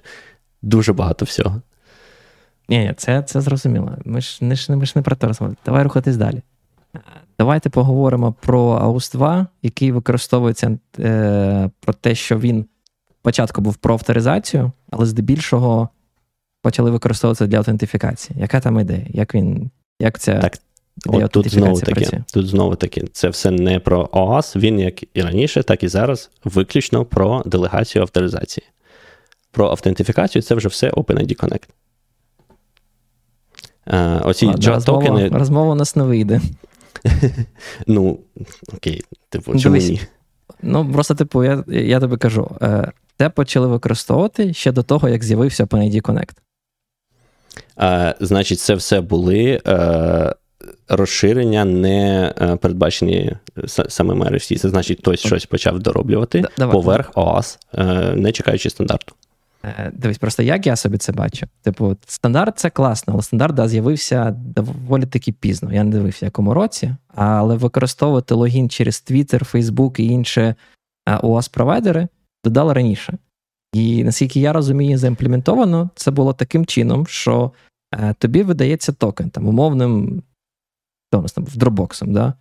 Дуже 0.61 0.93
багато 0.93 1.25
всього. 1.25 1.61
Ні, 2.69 2.93
це 2.97 3.23
це 3.23 3.41
зрозуміло. 3.41 3.91
Ми 4.05 4.21
ж 4.21 4.37
не 4.41 4.55
ми 4.75 4.85
ж 4.85 4.93
не 4.95 5.01
про 5.01 5.15
те 5.15 5.27
розмовляємо. 5.27 5.57
Давай 5.65 5.83
рухатись 5.83 6.17
далі. 6.17 6.41
Давайте 7.39 7.69
поговоримо 7.69 8.35
про 8.41 8.77
AUS 8.77 9.11
2, 9.11 9.47
який 9.61 9.91
використовується 9.91 10.77
е, 10.99 11.69
про 11.79 11.93
те, 11.93 12.15
що 12.15 12.39
він 12.39 12.65
спочатку 13.21 13.61
був 13.61 13.75
про 13.75 13.93
авторизацію, 13.93 14.71
але 14.91 15.05
здебільшого 15.05 15.89
почали 16.61 16.91
використовуватися 16.91 17.47
для 17.47 17.57
аутентифікації. 17.57 18.39
Яка 18.39 18.59
там 18.59 18.79
ідея? 18.79 19.05
Як 19.09 19.35
він, 19.35 19.69
як 19.99 20.19
ця 20.19 20.39
Так, 20.39 20.57
От 21.07 21.31
тут 21.31 21.49
знову 21.51 21.79
таки, 21.79 21.93
працює? 21.93 22.23
тут 22.33 22.47
знову 22.47 22.75
таки, 22.75 23.03
це 23.11 23.29
все 23.29 23.51
не 23.51 23.79
про 23.79 24.03
OAuth, 24.03 24.59
він 24.59 24.79
як 24.79 25.17
і 25.17 25.21
раніше, 25.21 25.63
так 25.63 25.83
і 25.83 25.87
зараз, 25.87 26.31
виключно 26.43 27.05
про 27.05 27.43
делегацію 27.45 28.01
авторизації. 28.01 28.67
Про 29.51 29.69
автентифікацію 29.69 30.41
це 30.41 30.55
вже 30.55 30.67
все 30.67 30.89
OpenID 30.89 31.43
Connect. 31.43 31.67
Е, 33.87 34.19
оці 34.23 34.45
Ладно, 34.45 34.73
розмова, 34.73 35.01
токени, 35.01 35.29
розмова 35.29 35.71
у 35.71 35.75
нас 35.75 35.95
не 35.95 36.03
вийде. 36.03 36.41
ну, 37.87 38.19
окей, 38.73 39.03
типу, 39.29 39.59
чому 39.59 39.75
ні? 39.75 40.01
Ну, 40.61 40.91
просто, 40.91 41.15
типу, 41.15 41.43
я, 41.43 41.63
я 41.67 41.99
тобі 41.99 42.17
кажу, 42.17 42.57
е, 42.61 42.91
це 43.17 43.29
почали 43.29 43.67
використовувати 43.67 44.53
ще 44.53 44.71
до 44.71 44.83
того, 44.83 45.09
як 45.09 45.23
з'явився 45.23 45.63
OpenID 45.65 46.01
Connect. 46.01 46.37
Е, 47.79 48.15
значить, 48.19 48.59
це 48.59 48.75
все 48.75 49.01
були 49.01 49.61
е, 49.67 50.35
розширення, 50.87 51.65
не 51.65 52.33
е, 52.41 52.55
передбачені 52.55 53.35
с- 53.65 53.89
самим 53.89 54.23
RFC. 54.23 54.57
Це 54.57 54.69
значить, 54.69 54.99
хтось 54.99 55.19
щось 55.19 55.45
почав 55.45 55.79
дороблювати 55.79 56.43
давай. 56.57 56.73
поверх 56.73 57.11
OAuth, 57.13 57.57
е, 57.73 57.83
не 58.15 58.31
чекаючи 58.31 58.69
стандарту. 58.69 59.15
Е, 59.65 59.91
Дивись, 59.95 60.17
просто 60.17 60.43
як 60.43 60.67
я 60.67 60.75
собі 60.75 60.97
це 60.97 61.11
бачу. 61.11 61.47
Типу, 61.61 61.97
стандарт 62.07 62.59
це 62.59 62.69
класно, 62.69 63.13
але 63.13 63.23
стандарт 63.23 63.55
да, 63.55 63.67
з'явився 63.67 64.31
доволі 64.31 65.05
таки 65.05 65.31
пізно. 65.31 65.73
Я 65.73 65.83
не 65.83 65.91
дивився, 65.91 66.25
в 66.25 66.27
якому 66.27 66.53
році, 66.53 66.95
але 67.07 67.55
використовувати 67.55 68.33
логін 68.33 68.69
через 68.69 69.03
Twitter, 69.09 69.51
Facebook 69.53 69.99
і 69.99 70.05
інші 70.05 70.41
е, 70.41 70.55
OAS-провайдери 71.07 72.07
додали 72.43 72.73
раніше. 72.73 73.17
І 73.73 74.03
наскільки 74.03 74.39
я 74.39 74.53
розумію, 74.53 74.97
заімплементовано 74.97 75.89
це 75.95 76.11
було 76.11 76.33
таким 76.33 76.65
чином, 76.65 77.07
що 77.07 77.51
е, 77.93 78.13
тобі 78.13 78.43
видається 78.43 78.91
токен 78.91 79.29
там 79.29 79.47
умовним 79.47 80.23
там, 81.11 81.25
Dropbox, 81.25 82.07
да? 82.07 82.33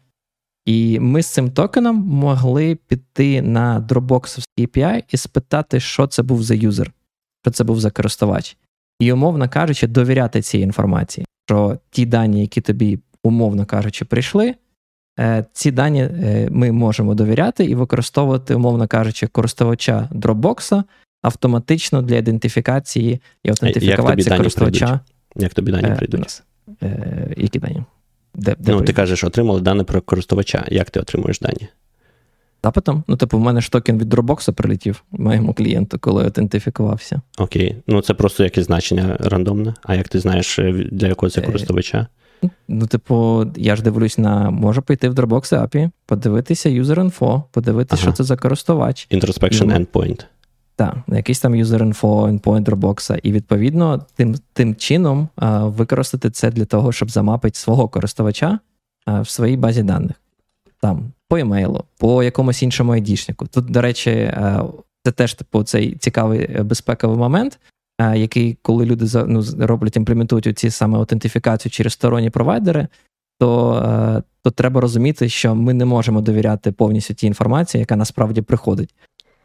І 0.65 1.01
ми 1.01 1.23
з 1.23 1.27
цим 1.27 1.51
токеном 1.51 1.97
могли 1.97 2.75
піти 2.75 3.43
на 3.43 3.81
Dropbox 3.81 4.47
API 4.59 5.03
і 5.09 5.17
спитати, 5.17 5.81
що 5.81 6.07
це 6.07 6.23
був 6.23 6.43
за 6.43 6.55
юзер, 6.55 6.93
що 7.45 7.51
це 7.51 7.65
був 7.65 7.81
за 7.81 7.91
користувач. 7.91 8.57
І, 9.01 9.13
умовно 9.13 9.49
кажучи, 9.49 9.87
довіряти 9.87 10.43
цій 10.43 10.59
інформації, 10.59 11.27
що 11.47 11.79
ті 11.91 12.07
дані, 12.07 12.41
які 12.41 12.61
тобі, 12.61 12.99
умовно 13.23 13.67
кажучи, 13.67 14.05
прийшли, 14.05 14.55
е, 15.21 15.45
ці 15.53 15.71
дані 15.71 16.03
е, 16.03 16.49
ми 16.51 16.73
можемо 16.73 17.15
довіряти 17.15 17.65
і 17.65 17.75
використовувати, 17.75 18.55
умовно 18.55 18.87
кажучи, 18.87 19.27
користувача 19.27 20.09
Dropbox 20.13 20.83
автоматично 21.23 22.03
для 22.03 22.17
ідентифікації 22.17 23.21
і 23.43 23.49
автентифікації 23.49 24.25
дані 24.25 24.37
користувача. 24.37 25.01
Як 25.37 25.55
тобі 25.55 25.73
дані 25.73 25.89
Е, 25.89 25.95
прийдуть? 25.95 26.43
Е, 26.83 27.35
які 27.37 27.59
дані? 27.59 27.85
Де, 28.35 28.57
де 28.59 28.73
Ну, 28.73 28.83
ти 28.83 28.93
кажеш, 28.93 29.25
отримали 29.25 29.61
дані 29.61 29.85
про 29.85 30.01
користувача. 30.01 30.65
Як 30.69 30.91
ти 30.91 31.01
отримуєш 31.01 31.41
дані? 31.41 31.69
Запитом? 32.65 33.05
Ну, 33.07 33.17
типу, 33.17 33.39
в 33.39 33.41
мене 33.41 33.61
ж 33.61 33.73
токен 33.73 33.99
від 33.99 34.15
Dropbox 34.15 34.53
прилетів 34.53 35.05
моєму 35.13 35.55
клієнту, 35.55 35.99
коли 35.99 36.25
аутентифікувався. 36.25 37.21
Окей. 37.39 37.77
Ну, 37.87 38.01
це 38.01 38.15
просто 38.15 38.45
якесь 38.45 38.65
значення 38.65 39.17
рандомне. 39.21 39.75
А 39.83 39.95
як 39.95 40.09
ти 40.09 40.21
знаєш, 40.21 40.59
е, 40.59 40.73
для 40.93 41.09
якого 41.09 41.31
це 41.31 41.41
Е, 41.41 41.45
користувача? 41.45 42.07
Ну, 42.69 42.87
типу, 42.87 43.47
я 43.57 43.77
ж 43.77 43.83
дивлюсь 43.83 44.19
на 44.19 44.51
можу 44.51 44.83
пойти 44.83 45.09
в 45.09 45.15
Dropbox 45.15 45.69
API, 45.69 45.91
подивитися 46.07 46.69
user 46.69 47.11
info, 47.11 47.43
подивитися, 47.53 48.03
Ага. 48.03 48.13
що 48.13 48.17
це 48.17 48.25
за 48.25 48.37
користувач. 48.37 49.09
Introspection 49.11 49.65
ну, 49.65 49.75
endpoint. 49.75 50.25
Так, 50.77 50.97
якийсь 51.09 51.41
там 51.41 51.55
user 51.55 51.83
info, 51.83 52.41
endpoint 52.41 52.65
Dropbox, 52.65 53.19
і 53.23 53.33
відповідно 53.33 54.07
тим, 54.15 54.35
тим 54.53 54.75
чином 54.75 55.29
а, 55.37 55.65
використати 55.65 56.31
це 56.31 56.51
для 56.51 56.65
того, 56.65 56.93
щоб 56.93 57.11
замапити 57.11 57.59
свого 57.59 57.89
користувача 57.89 58.59
а, 59.07 59.21
в 59.21 59.29
своїй 59.29 59.57
базі 59.57 59.83
даних. 59.83 60.17
Там 60.81 61.13
по 61.35 61.39
емейлу, 61.39 61.85
по 61.99 62.23
якомусь 62.23 62.63
іншому 62.63 62.93
айдішнику. 62.93 63.47
Тут, 63.47 63.65
до 63.65 63.81
речі, 63.81 64.11
це 65.05 65.13
теж 65.13 65.35
типу 65.35 65.63
цей 65.63 65.97
цікавий 65.97 66.41
е, 66.41 66.63
безпековий 66.63 67.19
момент, 67.19 67.59
який, 68.15 68.59
коли 68.63 68.85
люди 68.85 69.07
ну, 69.27 69.45
роблять, 69.59 69.97
імплементують 69.97 70.59
ці 70.59 70.71
саме 70.71 70.99
аутентифікацію 70.99 71.73
через 71.73 71.93
сторонні 71.93 72.31
провайдери, 72.31 72.89
то, 73.41 73.77
е, 74.19 74.23
то 74.43 74.51
треба 74.51 74.81
розуміти, 74.81 75.29
що 75.29 75.55
ми 75.55 75.75
не 75.75 75.85
можемо 75.85 76.21
довіряти 76.21 76.73
повністю 76.73 77.15
тій 77.15 77.27
інформації, 77.27 77.81
яка 77.81 77.97
насправді 77.97 78.43
приходить. 78.43 78.95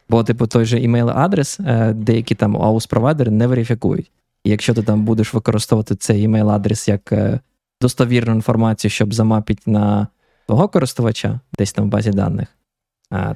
Бо, 0.08 0.24
типу, 0.24 0.46
той 0.46 0.64
же 0.64 0.78
імейл-адрес, 0.78 1.60
е, 1.66 1.92
деякі 1.92 2.34
там 2.34 2.56
аус-провайдери 2.56 3.30
не 3.30 3.46
верифікують. 3.46 4.10
І 4.44 4.50
якщо 4.50 4.74
ти 4.74 4.82
там 4.82 5.04
будеш 5.04 5.34
використовувати 5.34 5.94
цей 5.94 6.28
імейл-адрес 6.28 6.88
як 6.88 7.12
е, 7.12 7.40
достовірну 7.82 8.34
інформацію, 8.34 8.90
щоб 8.90 9.14
замапити 9.14 9.70
на 9.70 10.08
твого 10.50 10.68
користувача, 10.68 11.40
десь 11.58 11.72
там 11.72 11.84
в 11.84 11.88
базі 11.88 12.10
даних, 12.10 12.48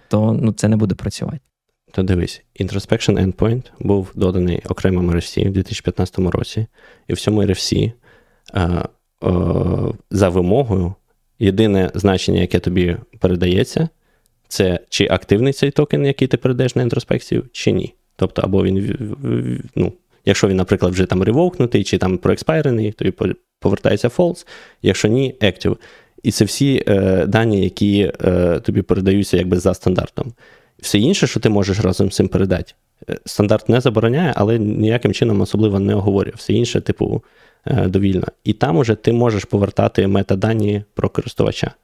то 0.08 0.38
ну, 0.42 0.52
це 0.52 0.68
не 0.68 0.76
буде 0.76 0.94
працювати. 0.94 1.40
То 1.92 2.02
дивись, 2.02 2.42
Introspection 2.60 3.26
Endpoint 3.26 3.70
був 3.80 4.10
доданий 4.14 4.62
окремим 4.68 5.10
RFC 5.10 5.48
в 5.48 5.52
2015 5.52 6.18
році, 6.18 6.66
і 7.08 7.12
в 7.12 7.20
цьому 7.20 7.42
RFC 7.42 7.92
е, 8.54 8.60
е, 8.60 8.84
за 10.10 10.28
вимогою 10.28 10.94
єдине 11.38 11.90
значення, 11.94 12.40
яке 12.40 12.58
тобі 12.58 12.96
передається, 13.20 13.88
це 14.48 14.80
чи 14.88 15.08
активний 15.10 15.52
цей 15.52 15.70
токен, 15.70 16.06
який 16.06 16.28
ти 16.28 16.36
передаєш 16.36 16.76
на 16.76 16.82
інтроспекцію, 16.82 17.44
чи 17.52 17.72
ні. 17.72 17.94
Тобто, 18.16 18.42
або 18.42 18.64
він, 18.64 18.96
ну, 19.74 19.92
якщо 20.24 20.48
він, 20.48 20.56
наприклад, 20.56 20.92
вже 20.92 21.06
там 21.06 21.22
ревокнутий, 21.22 21.84
чи 21.84 21.98
там 21.98 22.18
проекспайрений, 22.18 22.92
то 22.92 23.34
повертається 23.60 24.08
false, 24.08 24.46
якщо 24.82 25.08
ні, 25.08 25.34
active. 25.40 25.76
І 26.24 26.30
це 26.30 26.44
всі 26.44 26.82
е, 26.88 27.26
дані, 27.26 27.60
які 27.60 28.12
е, 28.24 28.60
тобі 28.60 28.82
передаються 28.82 29.36
якби 29.36 29.58
за 29.58 29.74
стандартом. 29.74 30.32
Все 30.78 30.98
інше, 30.98 31.26
що 31.26 31.40
ти 31.40 31.48
можеш 31.48 31.80
разом 31.80 32.10
з 32.10 32.16
цим 32.16 32.28
передати, 32.28 32.72
е, 33.10 33.18
стандарт 33.24 33.68
не 33.68 33.80
забороняє, 33.80 34.32
але 34.36 34.58
ніяким 34.58 35.12
чином 35.12 35.40
особливо 35.40 35.80
не 35.80 35.94
оговорює. 35.94 36.32
Все 36.36 36.52
інше, 36.52 36.80
типу, 36.80 37.22
е, 37.66 37.88
довільно. 37.88 38.26
І 38.44 38.52
там 38.52 38.76
уже 38.76 38.94
ти 38.94 39.12
можеш 39.12 39.44
повертати 39.44 40.06
метадані 40.06 40.82
про 40.94 41.08
користувача. 41.08 41.74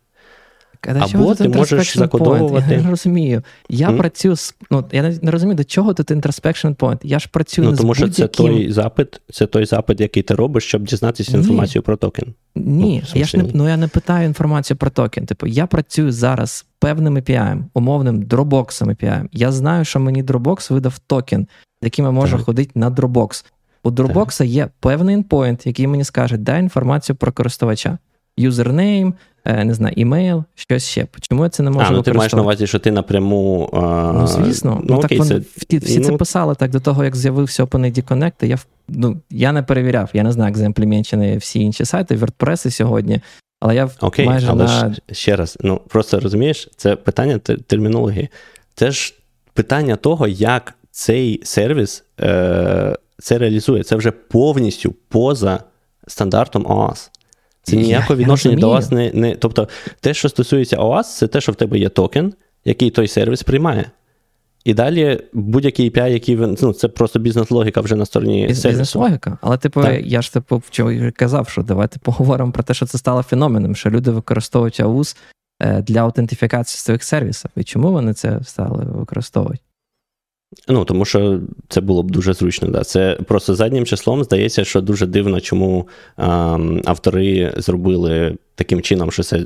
А 0.88 0.94
до 0.94 1.00
Або 1.00 1.34
ти 1.34 1.48
можеш 1.48 1.98
закодовувати- 1.98 2.66
point? 2.66 2.72
Я 2.76 2.82
не 2.82 2.90
розумію. 2.90 3.42
Я 3.68 3.88
М? 3.88 3.98
працюю 3.98 4.36
з. 4.36 4.54
Ну, 4.70 4.84
я 4.92 5.02
не, 5.22 5.30
розумію, 5.30 5.56
до 5.56 5.64
чого 5.64 5.94
тут 5.94 6.10
introspection 6.10 6.76
point. 6.76 6.98
Я 7.02 7.18
ж 7.18 7.28
працюю 7.32 7.64
Ну, 7.66 7.72
не 7.72 7.78
тому 7.78 7.94
з 7.94 7.96
що 7.98 8.08
це 8.08 8.26
той 8.26 8.72
запит, 8.72 9.20
це 9.32 9.46
той 9.46 9.66
запит, 9.66 10.00
який 10.00 10.22
ти 10.22 10.34
робиш, 10.34 10.64
щоб 10.64 10.82
дізнатися 10.84 11.38
Ні. 11.38 11.80
про 11.80 11.96
токен. 11.96 12.34
Ні, 12.54 13.02
Ну, 13.14 13.20
я 13.20 13.26
ж 13.26 13.36
не, 13.36 13.44
ну, 13.54 13.68
я 13.68 13.76
не 13.76 13.88
питаю 13.88 14.26
інформацію 14.26 14.76
про 14.76 14.90
токен. 14.90 15.26
Типу, 15.26 15.46
я 15.46 15.66
працюю 15.66 16.12
зараз 16.12 16.50
з 16.50 16.66
певним 16.78 17.18
API, 17.18 17.62
умовним 17.74 18.22
Dropbox 18.24 18.84
API. 18.84 19.24
Я 19.32 19.52
знаю, 19.52 19.84
що 19.84 20.00
мені 20.00 20.24
Dropbox 20.24 20.72
видав 20.72 20.98
токен, 20.98 21.46
яким 21.82 22.04
я 22.04 22.10
можу 22.10 22.36
Так. 22.36 22.46
ходити 22.46 22.70
на 22.74 22.90
Dropbox. 22.90 23.44
У 23.82 23.90
Dropbox 23.90 24.44
є 24.44 24.68
певний 24.80 25.16
endpoint, 25.16 25.66
який 25.66 25.86
мені 25.86 26.04
скаже, 26.04 26.36
дай 26.36 26.60
інформацію 26.60 27.16
про 27.16 27.32
користувача. 27.32 27.98
Юзернейм, 28.36 29.14
не 29.44 29.74
знаю, 29.74 29.94
імейл, 29.96 30.44
щось 30.54 30.84
ще. 30.84 31.06
Чому 31.20 31.44
я 31.44 31.50
це 31.50 31.62
не 31.62 31.70
можу 31.70 31.86
а, 31.88 31.90
ну 31.90 32.02
ти 32.02 32.12
маєш 32.12 32.32
на 32.32 32.42
увазі, 32.42 32.66
що 32.66 32.78
ти 32.78 32.90
напряму. 32.90 33.70
А, 33.72 34.12
Ну, 34.14 34.26
звісно, 34.26 34.80
ну, 34.84 34.96
так 34.96 35.04
окей, 35.04 35.18
вони 35.18 35.30
це, 35.30 35.38
всі, 35.56 35.78
всі 35.78 36.00
це 36.00 36.10
ну- 36.10 36.18
писали 36.18 36.54
так 36.54 36.70
до 36.70 36.80
того, 36.80 37.04
як 37.04 37.16
з'явився 37.16 37.64
OpenID 37.64 38.04
Connect. 38.04 38.46
Я, 38.46 38.58
ну, 38.88 39.16
я 39.30 39.52
не 39.52 39.62
перевіряв, 39.62 40.10
я 40.12 40.22
не 40.22 40.32
знаю, 40.32 40.48
як 40.48 40.58
заімплементовані 40.58 41.36
всі 41.36 41.60
інші 41.60 41.84
сайти, 41.84 42.16
WordPress 42.16 42.70
сьогодні, 42.70 43.20
але 43.60 43.74
я 43.74 43.90
Окей, 44.00 44.26
майже 44.26 44.46
але 44.50 44.64
на 44.64 44.94
ще 45.12 45.36
раз, 45.36 45.58
ну 45.60 45.80
просто 45.88 46.20
розумієш, 46.20 46.68
це 46.76 46.96
питання 46.96 47.38
термінології. 47.38 48.28
Це 48.74 48.90
ж 48.90 49.14
питання 49.54 49.96
того, 49.96 50.28
як 50.28 50.74
цей 50.90 51.40
сервіс 51.44 52.04
е, 52.20 52.96
це 53.18 53.38
реалізує. 53.38 53.82
Це 53.82 53.96
вже 53.96 54.10
повністю 54.10 54.94
поза 55.08 55.60
стандартом 56.06 56.66
OAuth. 56.66 57.10
Це 57.62 57.76
ніякого 57.76 58.14
я 58.14 58.20
відношення 58.20 58.56
до. 58.56 58.72
OAuth 58.72 58.94
не, 58.94 59.10
не. 59.14 59.36
Тобто, 59.36 59.68
те, 60.00 60.14
що 60.14 60.28
стосується 60.28 60.76
OAuth, 60.76 61.02
це 61.02 61.26
те, 61.26 61.40
що 61.40 61.52
в 61.52 61.54
тебе 61.54 61.78
є 61.78 61.88
токен, 61.88 62.32
який 62.64 62.90
той 62.90 63.08
сервіс 63.08 63.42
приймає. 63.42 63.90
І 64.64 64.74
далі 64.74 65.20
будь-який 65.32 65.90
API, 65.90 66.08
який 66.08 66.36
він. 66.36 66.56
Ну, 66.62 66.72
це 66.72 66.88
просто 66.88 67.18
бізнес-логіка 67.18 67.80
вже 67.80 67.96
на 67.96 68.06
стороні 68.06 68.46
Біз- 68.46 68.60
сервісу. 68.60 68.68
бізнес-логіка. 68.68 69.38
Але, 69.40 69.58
типу, 69.58 69.82
Так. 69.82 70.06
я 70.06 70.22
ж 70.22 70.32
типу 70.32 70.62
вчора 70.66 71.10
казав, 71.10 71.48
що 71.48 71.62
давайте 71.62 71.98
поговоримо 71.98 72.52
про 72.52 72.62
те, 72.62 72.74
що 72.74 72.86
це 72.86 72.98
стало 72.98 73.22
феноменом, 73.22 73.76
що 73.76 73.90
люди 73.90 74.10
використовують 74.10 74.80
AUS 74.80 75.16
е, 75.62 75.82
для 75.82 76.00
аутентифікації 76.00 76.78
своїх 76.78 77.02
сервісів. 77.04 77.50
І 77.56 77.64
чому 77.64 77.92
вони 77.92 78.14
це 78.14 78.40
стали 78.44 78.84
використовувати? 78.84 79.60
Ну, 80.68 80.84
тому 80.84 81.04
що 81.04 81.40
це 81.68 81.80
було 81.80 82.02
б 82.02 82.10
дуже 82.10 82.32
зручно. 82.32 82.68
Да. 82.68 82.84
Це 82.84 83.18
просто 83.26 83.54
заднім 83.54 83.86
числом 83.86 84.24
здається, 84.24 84.64
що 84.64 84.80
дуже 84.80 85.06
дивно, 85.06 85.40
чому 85.40 85.88
ем, 86.18 86.82
автори 86.84 87.54
зробили 87.56 88.36
таким 88.54 88.82
чином, 88.82 89.10
що 89.10 89.22
це 89.22 89.44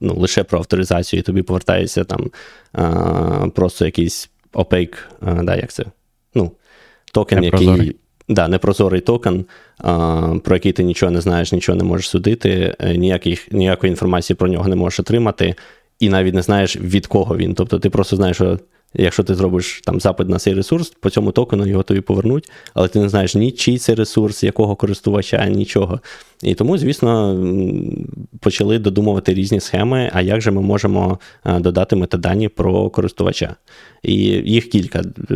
ну, 0.00 0.14
лише 0.14 0.44
про 0.44 0.58
авторизацію, 0.58 1.20
і 1.20 1.22
тобі 1.22 1.42
повертається 1.42 2.04
там 2.04 2.30
е, 2.78 3.50
просто 3.50 3.84
якийсь 3.84 4.30
opaque, 4.52 4.96
да, 5.42 5.56
як 5.56 5.72
це? 5.72 5.84
Ну, 6.34 6.52
токен, 7.12 7.44
який. 7.44 7.96
Да, 8.28 8.48
непрозорий 8.48 9.00
токен, 9.00 9.44
про 10.42 10.56
який 10.56 10.72
ти 10.72 10.82
нічого 10.82 11.12
не 11.12 11.20
знаєш, 11.20 11.52
нічого 11.52 11.78
не 11.78 11.84
можеш 11.84 12.08
судити, 12.08 12.76
ніяких, 12.96 13.52
ніякої 13.52 13.90
інформації 13.90 14.36
про 14.36 14.48
нього 14.48 14.68
не 14.68 14.76
можеш 14.76 15.00
отримати, 15.00 15.54
і 16.00 16.08
навіть 16.08 16.34
не 16.34 16.42
знаєш, 16.42 16.76
від 16.76 17.06
кого 17.06 17.36
він. 17.36 17.54
Тобто 17.54 17.78
ти 17.78 17.90
просто 17.90 18.16
знаєш, 18.16 18.36
що 18.36 18.58
Якщо 18.94 19.22
ти 19.22 19.34
зробиш 19.34 19.80
там 19.84 20.00
запит 20.00 20.28
на 20.28 20.38
цей 20.38 20.54
ресурс, 20.54 20.92
по 21.00 21.10
цьому 21.10 21.32
токену 21.32 21.66
його 21.66 21.82
тобі 21.82 22.00
повернуть, 22.00 22.50
але 22.74 22.88
ти 22.88 22.98
не 22.98 23.08
знаєш 23.08 23.34
ні 23.34 23.52
чий 23.52 23.78
це 23.78 23.94
ресурс, 23.94 24.44
якого 24.44 24.76
користувача, 24.76 25.46
нічого. 25.46 26.00
І 26.42 26.54
тому, 26.54 26.78
звісно, 26.78 27.44
почали 28.40 28.78
додумувати 28.78 29.34
різні 29.34 29.60
схеми, 29.60 30.10
а 30.12 30.22
як 30.22 30.40
же 30.40 30.50
ми 30.50 30.62
можемо 30.62 31.18
е, 31.44 31.60
додати 31.60 31.96
метадані 31.96 32.48
про 32.48 32.90
користувача. 32.90 33.56
І 34.02 34.14
їх 34.24 34.68
кілька 34.70 34.98
е, 34.98 35.34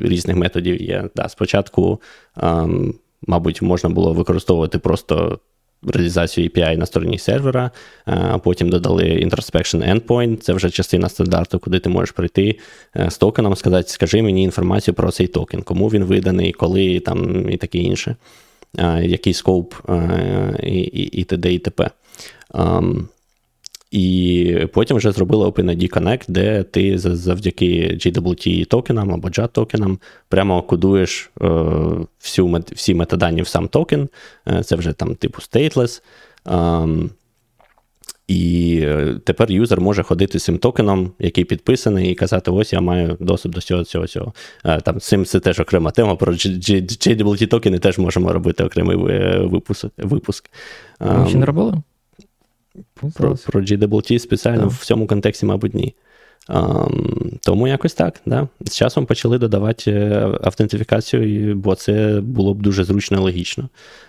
різних 0.00 0.36
методів 0.36 0.82
є. 0.82 1.04
Да, 1.16 1.28
Спочатку, 1.28 2.00
ем, 2.42 2.94
мабуть, 3.26 3.62
можна 3.62 3.90
було 3.90 4.12
використовувати 4.12 4.78
просто 4.78 5.38
реалізацію 5.86 6.48
API 6.48 6.76
на 6.76 6.86
стороні 6.86 7.18
сервера, 7.18 7.70
а 8.04 8.38
потім 8.38 8.68
додали 8.68 9.04
Introspection 9.04 9.94
Endpoint, 9.94 10.36
це 10.36 10.52
вже 10.52 10.70
частина 10.70 11.08
стандарту, 11.08 11.58
куди 11.58 11.78
ти 11.78 11.88
можеш 11.88 12.12
прийти 12.12 12.58
е, 12.96 13.10
з 13.10 13.18
токеном, 13.18 13.56
сказати, 13.56 13.88
скажи 13.88 14.22
мені 14.22 14.42
інформацію 14.42 14.94
про 14.94 15.10
цей 15.10 15.26
токен, 15.26 15.62
кому 15.62 15.88
він 15.88 16.04
виданий, 16.04 16.52
коли 16.52 17.00
там 17.00 17.50
і 17.50 17.56
таке 17.56 17.78
інше, 17.78 18.16
який 19.02 19.34
скоп 19.34 19.74
і 20.62 20.80
і, 20.80 21.02
і 21.02 21.24
т.д. 21.24 21.52
і 21.54 21.58
т.п. 21.58 21.90
І 23.90 24.66
потім 24.72 24.96
вже 24.96 25.12
зробили 25.12 25.46
OpenID 25.46 25.90
Connect, 25.90 26.24
де 26.28 26.62
ти 26.62 26.98
завдяки 26.98 27.98
GWT 28.00 28.66
токенам 28.66 29.12
або 29.12 29.28
JAT 29.28 29.48
токенам 29.48 29.98
прямо 30.28 30.62
кодуєш 30.62 31.30
е, 31.42 31.46
всю, 32.20 32.64
всі 32.72 32.94
метадані 32.94 33.42
в 33.42 33.48
сам 33.48 33.68
токен. 33.68 34.08
Е, 34.48 34.62
це 34.62 34.76
вже 34.76 34.92
там 34.92 35.14
типу 35.14 35.40
stateless. 35.40 36.02
Е, 36.48 37.10
і 38.28 38.86
тепер 39.24 39.50
юзер 39.50 39.80
може 39.80 40.02
ходити 40.02 40.38
з 40.38 40.44
цим 40.44 40.58
токеном, 40.58 41.12
який 41.18 41.44
підписаний, 41.44 42.10
і 42.10 42.14
казати: 42.14 42.50
ось 42.50 42.72
я 42.72 42.80
маю 42.80 43.16
доступ 43.20 43.54
до 43.54 43.60
цього, 43.60 43.84
цього, 43.84 44.06
цього. 44.06 44.32
Е, 44.64 44.80
там 44.80 45.00
цим 45.00 45.24
це 45.24 45.40
теж 45.40 45.60
окрема 45.60 45.90
тема. 45.90 46.16
Про 46.16 46.32
JWT 46.32 47.46
токени 47.46 47.78
теж 47.78 47.98
можемо 47.98 48.32
робити 48.32 48.64
окремий 48.64 48.96
випуск. 49.98 50.50
Ви 51.00 51.28
ще 51.28 51.38
не 51.38 51.46
робили? 51.46 51.82
Про 53.14 53.36
про 53.46 53.60
GWT 53.60 54.18
спеціально 54.18 54.62
так. 54.62 54.70
в 54.70 54.84
цьому 54.84 55.06
контексті, 55.06 55.46
мабуть, 55.46 55.74
ні. 55.74 55.94
Um, 56.48 57.38
тому 57.42 57.68
якось 57.68 57.94
так. 57.94 58.20
Да. 58.26 58.48
З 58.60 58.76
часом 58.76 59.06
почали 59.06 59.38
додавати 59.38 59.92
е, 59.92 60.38
автентифікацію, 60.42 61.54
бо 61.56 61.74
це 61.74 62.20
було 62.24 62.54
б 62.54 62.62
дуже 62.62 62.84
зручно 62.84 63.16
і 63.16 63.20
логічно. 63.20 63.68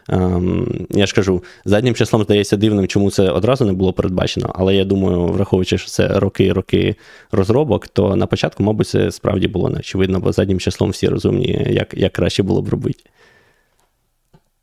Um, 0.09 0.85
я 0.89 1.05
ж 1.05 1.15
кажу, 1.15 1.43
заднім 1.65 1.95
числом 1.95 2.23
здається 2.23 2.57
дивним, 2.57 2.87
чому 2.87 3.11
це 3.11 3.29
одразу 3.29 3.65
не 3.65 3.73
було 3.73 3.93
передбачено, 3.93 4.51
але 4.55 4.75
я 4.75 4.85
думаю, 4.85 5.25
враховуючи, 5.25 5.77
що 5.77 5.87
це 5.87 6.19
роки-роки 6.19 6.95
розробок, 7.31 7.87
то 7.87 8.15
на 8.15 8.25
початку, 8.25 8.63
мабуть, 8.63 8.87
це 8.87 9.11
справді 9.11 9.47
було 9.47 9.69
неочевидно, 9.69 10.19
бо 10.19 10.31
заднім 10.31 10.59
числом 10.59 10.89
всі 10.89 11.07
розумні, 11.07 11.67
як, 11.69 11.93
як 11.93 12.13
краще 12.13 12.43
було 12.43 12.61
б 12.61 12.69
робити. 12.69 13.03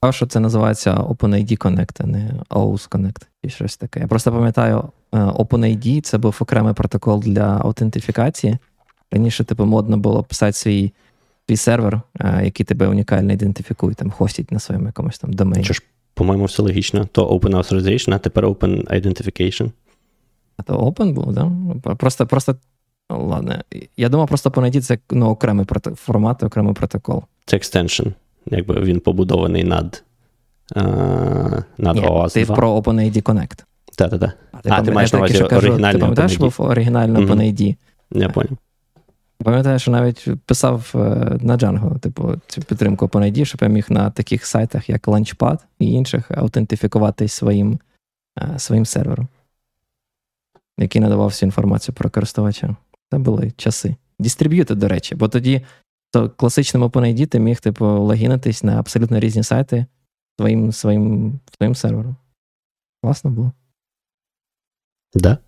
А 0.00 0.12
що 0.12 0.26
це 0.26 0.40
називається 0.40 0.94
OpenID 0.94 1.58
Connect, 1.58 1.96
а 2.00 2.06
не 2.06 2.32
OAuth 2.50 2.88
Connect 2.88 3.22
і 3.48 3.50
щось 3.50 3.76
таке. 3.76 4.00
Я 4.00 4.06
просто 4.06 4.32
пам'ятаю, 4.32 4.84
е, 5.12 5.18
OpenID 5.18 6.00
це 6.00 6.18
був 6.18 6.36
окремий 6.40 6.74
протокол 6.74 7.20
для 7.20 7.58
аутентифікації. 7.62 8.58
Раніше 9.10 9.44
типу, 9.44 9.64
модно 9.64 9.98
було 9.98 10.22
писати 10.22 10.52
свій 10.52 10.92
свій 11.46 11.56
сервер, 11.56 12.00
е, 12.20 12.40
який 12.44 12.66
тебе 12.66 12.88
унікально 12.88 13.32
ідентифікує, 13.32 13.94
там 13.94 14.10
хостить 14.10 14.52
на 14.52 14.58
своєму 14.58 14.86
якомусь 14.86 15.18
там 15.18 15.32
домені. 15.32 15.64
Що 15.64 15.74
ж, 15.74 15.82
по-моєму, 16.14 16.44
все 16.44 16.62
логічно. 16.62 17.08
То 17.12 17.28
Open 17.28 17.56
Authorization, 17.56 18.14
а 18.14 18.18
тепер 18.18 18.46
Open 18.46 19.00
Identification. 19.00 19.70
А 20.56 20.62
то 20.62 20.78
Open 20.78 21.12
був? 21.12 21.32
Да? 21.32 21.50
Просто, 21.94 22.26
просто, 22.26 22.56
ладно. 23.10 23.54
Я 23.96 24.08
думав, 24.08 24.28
просто 24.28 24.50
OpenID 24.50 24.80
це 24.80 24.98
ну, 25.10 25.26
окремий 25.26 25.66
формат, 25.94 26.42
окремий 26.42 26.74
протокол. 26.74 27.22
Це 27.44 27.56
extension 27.56 28.12
якби 28.50 28.80
він 28.80 29.00
побудований 29.00 29.64
над 29.64 30.04
е, 30.76 30.82
над 31.78 31.96
Ні, 31.96 32.26
Ти 32.32 32.44
про 32.44 32.76
OpenID 32.76 33.22
Connect. 33.22 33.64
Так-так-так. 33.96 34.36
А, 34.64 34.82
ти, 34.82 34.92
маєш 34.92 35.12
на 35.12 35.18
увазі 35.18 35.42
оригінальний 35.42 35.92
Ти 35.92 35.98
пам'ятаєш, 35.98 36.36
був 36.36 36.54
оригінальний 36.58 37.22
mm-hmm. 37.22 37.34
OpenID? 37.34 37.76
Я 38.12 38.28
понял. 38.28 38.52
Пам'ятаю, 39.44 39.78
що 39.78 39.90
навіть 39.90 40.28
писав 40.46 40.92
е, 40.94 40.98
на 41.40 41.56
Django, 41.56 41.98
типу, 41.98 42.32
цю 42.46 42.62
підтримку 42.62 43.06
OpenID, 43.06 43.44
щоб 43.44 43.62
я 43.62 43.68
міг 43.68 43.86
на 43.88 44.10
таких 44.10 44.46
сайтах, 44.46 44.88
як 44.88 45.08
Launchpad 45.08 45.58
і 45.78 45.92
інших, 45.92 46.30
аутентифікуватись 46.30 47.32
своїм 47.32 47.78
е, 48.38 48.58
своїм 48.58 48.86
сервером, 48.86 49.28
який 50.78 51.02
надавав 51.02 51.26
всю 51.26 51.46
інформацію 51.46 51.94
про 51.94 52.10
користувача. 52.10 52.76
Це 53.12 53.18
були 53.18 53.52
часи. 53.56 53.96
Дистриб'юти, 54.18 54.74
до 54.74 54.88
речі, 54.88 55.14
бо 55.14 55.28
тоді 55.28 55.62
то 56.10 56.30
класичним 56.30 56.84
OpenID 56.84 57.26
ти 57.26 57.38
міг 57.38 57.60
типу, 57.60 57.86
логінитись 57.86 58.64
на 58.64 58.78
абсолютно 58.78 59.20
різні 59.20 59.42
сайти 59.42 59.86
своїм 60.38 60.72
своїм, 60.72 61.40
своїм 61.56 61.74
сервером. 61.74 62.16
Класно 63.02 63.30
було. 63.30 63.52
Да. 65.14 65.38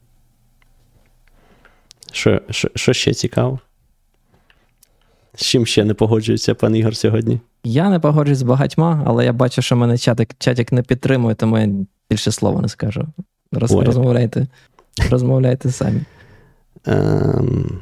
Що, 2.13 2.41
що, 2.51 2.71
що 2.75 2.93
ще 2.93 3.15
цікаво? 3.15 3.59
З 5.35 5.43
чим 5.43 5.67
ще 5.67 5.85
не 5.85 5.95
погоджується 5.95 6.55
пан 6.55 6.77
Ігор 6.77 6.97
сьогодні? 6.97 7.41
Я 7.65 7.91
не 7.91 8.01
погоджуюсь 8.01 8.39
з 8.39 8.43
багатьма, 8.43 9.05
але 9.07 9.25
я 9.25 9.33
бачу, 9.33 9.63
що 9.63 9.77
мене 9.77 9.99
чатик 9.99 10.35
чатик 10.39 10.73
не 10.73 10.83
підтримує, 10.83 11.35
тому 11.35 11.59
я 11.59 11.69
більше 12.11 12.33
слова 12.33 12.61
не 12.61 12.69
скажу. 12.69 13.07
Роз, 13.53 13.73
розмовляйте 13.73 14.47
розмовляйте 15.11 15.71
самі. 15.71 16.01
Um, 16.85 17.79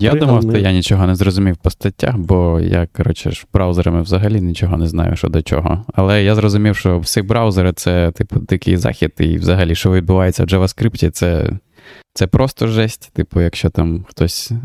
я 0.00 0.14
думав, 0.14 0.42
що 0.42 0.58
я 0.58 0.72
нічого 0.72 1.06
не 1.06 1.14
зрозумів 1.14 1.56
по 1.56 1.70
статтях, 1.70 2.18
бо 2.18 2.60
я, 2.60 2.88
коротше, 2.96 3.30
ж 3.30 3.46
браузерами 3.52 4.02
взагалі 4.02 4.40
нічого 4.40 4.76
не 4.76 4.88
знаю, 4.88 5.16
що 5.16 5.28
до 5.28 5.42
чого. 5.42 5.84
Але 5.94 6.24
я 6.24 6.34
зрозумів, 6.34 6.76
що 6.76 6.98
всі 6.98 7.22
браузери 7.22 7.72
це, 7.72 8.10
типу, 8.10 8.40
дикий 8.40 8.76
захід, 8.76 9.12
і 9.18 9.36
взагалі, 9.36 9.74
що 9.74 9.92
відбувається 9.92 10.44
в 10.44 10.46
JavaScript, 10.46 11.10
це 11.10 11.50
це 12.14 12.26
просто 12.26 12.66
жесть. 12.66 13.10
Типу, 13.12 13.40
якщо 13.40 13.70
там 13.70 14.04
хтось 14.08 14.50
е, 14.50 14.58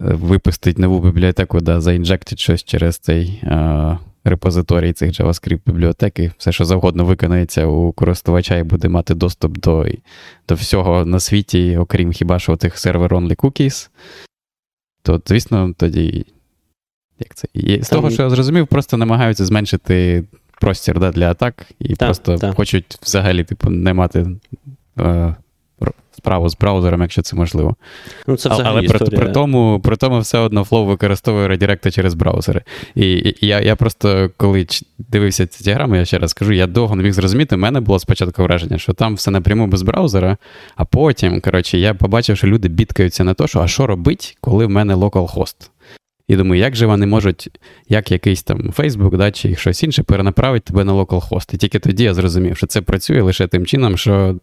випустить 0.00 0.78
нову 0.78 1.00
бібліотеку, 1.00 1.60
да, 1.60 1.80
заінжектить 1.80 2.38
щось 2.38 2.64
через 2.64 2.98
цей. 2.98 3.42
А, 3.46 3.96
репозиторій 4.26 4.92
цих 4.92 5.10
JavaScript 5.10 5.60
бібліотеки, 5.66 6.32
все, 6.38 6.52
що 6.52 6.64
завгодно 6.64 7.04
виконається 7.04 7.66
у 7.66 7.92
користувача 7.92 8.56
і 8.56 8.62
буде 8.62 8.88
мати 8.88 9.14
доступ 9.14 9.58
до 9.58 9.86
до 10.48 10.54
всього 10.54 11.04
на 11.04 11.20
світі, 11.20 11.76
окрім 11.76 12.12
хіба 12.12 12.38
що 12.38 12.56
тих 12.56 12.76
server-only 12.76 13.36
cookies, 13.36 13.90
то, 15.02 15.22
звісно, 15.26 15.74
тоді. 15.76 16.26
Як 17.18 17.34
це? 17.34 17.48
І 17.54 17.82
З 17.82 17.88
того, 17.88 18.10
що 18.10 18.22
я 18.22 18.30
зрозумів, 18.30 18.66
просто 18.66 18.96
намагаються 18.96 19.44
зменшити 19.44 20.24
простір 20.60 21.00
да, 21.00 21.10
для 21.12 21.30
атак 21.30 21.66
і 21.78 21.88
так, 21.88 22.08
просто 22.08 22.38
так. 22.38 22.56
хочуть 22.56 22.98
взагалі 23.02 23.44
типу, 23.44 23.70
не 23.70 23.94
мати 23.94 24.26
е, 24.98 25.34
справу 26.16 26.48
з 26.48 26.56
браузером, 26.56 27.00
якщо 27.00 27.22
це 27.22 27.36
можливо. 27.36 27.76
Ну, 28.26 28.36
це 28.36 28.48
Але 28.48 28.82
історія... 28.82 29.06
при, 29.06 29.18
при, 29.18 29.32
тому 29.32 29.80
при 29.80 29.96
тому 29.96 30.18
все 30.18 30.38
одно 30.38 30.62
Flow 30.62 30.86
використовує 30.86 31.48
редиректи 31.48 31.90
через 31.90 32.14
браузери. 32.14 32.62
І, 32.94 33.10
і 33.10 33.36
я 33.40 33.60
я 33.60 33.76
просто, 33.76 34.30
коли 34.36 34.66
дивився 34.98 35.46
ці 35.46 35.64
діаграми, 35.64 35.98
я 35.98 36.04
ще 36.04 36.18
раз 36.18 36.30
скажу, 36.30 36.52
я 36.52 36.66
довго 36.66 36.96
не 36.96 37.02
міг 37.02 37.12
зрозуміти, 37.12 37.56
у 37.56 37.58
мене 37.58 37.80
було 37.80 37.98
спочатку 37.98 38.42
враження, 38.42 38.78
що 38.78 38.92
там 38.92 39.14
все 39.14 39.30
напряму 39.30 39.66
без 39.66 39.82
браузера, 39.82 40.36
а 40.76 40.84
потім, 40.84 41.40
коротше, 41.40 41.78
я 41.78 41.94
побачив, 41.94 42.36
що 42.36 42.46
люди 42.46 42.68
бідкаються 42.68 43.24
на 43.24 43.34
те, 43.34 43.46
що 43.46 43.60
а 43.60 43.68
що 43.68 43.86
робить, 43.86 44.38
коли 44.40 44.66
в 44.66 44.70
мене 44.70 44.94
localhost. 44.94 45.70
І 46.28 46.36
думаю, 46.36 46.60
як 46.60 46.76
же 46.76 46.86
вони 46.86 47.06
можуть, 47.06 47.60
як 47.88 48.10
якийсь 48.10 48.42
там 48.42 48.58
Facebook 48.76 49.16
да, 49.16 49.30
чи 49.30 49.56
щось 49.56 49.82
інше, 49.82 50.02
перенаправити 50.02 50.66
тебе 50.66 50.84
на 50.84 50.92
localhost. 50.92 51.54
І 51.54 51.56
тільки 51.56 51.78
тоді 51.78 52.04
я 52.04 52.14
зрозумів, 52.14 52.56
що 52.56 52.66
це 52.66 52.80
працює 52.80 53.22
лише 53.22 53.46
тим 53.46 53.66
чином, 53.66 53.96
що 53.96 54.36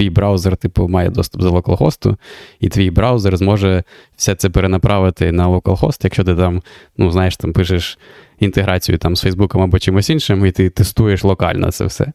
твій 0.00 0.10
браузер, 0.10 0.56
типу, 0.56 0.88
має 0.88 1.10
доступ 1.10 1.42
до 1.42 1.50
локалхосту, 1.50 2.16
і 2.60 2.68
твій 2.68 2.90
браузер 2.90 3.36
зможе 3.36 3.82
все 4.16 4.34
це 4.34 4.50
перенаправити 4.50 5.32
на 5.32 5.46
локалхост, 5.46 6.04
якщо 6.04 6.24
ти 6.24 6.36
там, 6.36 6.62
ну, 6.96 7.10
знаєш, 7.10 7.36
там 7.36 7.52
пишеш 7.52 7.98
інтеграцію 8.38 8.98
там 8.98 9.16
з 9.16 9.20
Фейсбуком 9.20 9.62
або 9.62 9.78
чимось 9.78 10.10
іншим, 10.10 10.46
і 10.46 10.52
ти 10.52 10.70
тестуєш 10.70 11.24
локально 11.24 11.70
це 11.70 11.84
все. 11.84 12.12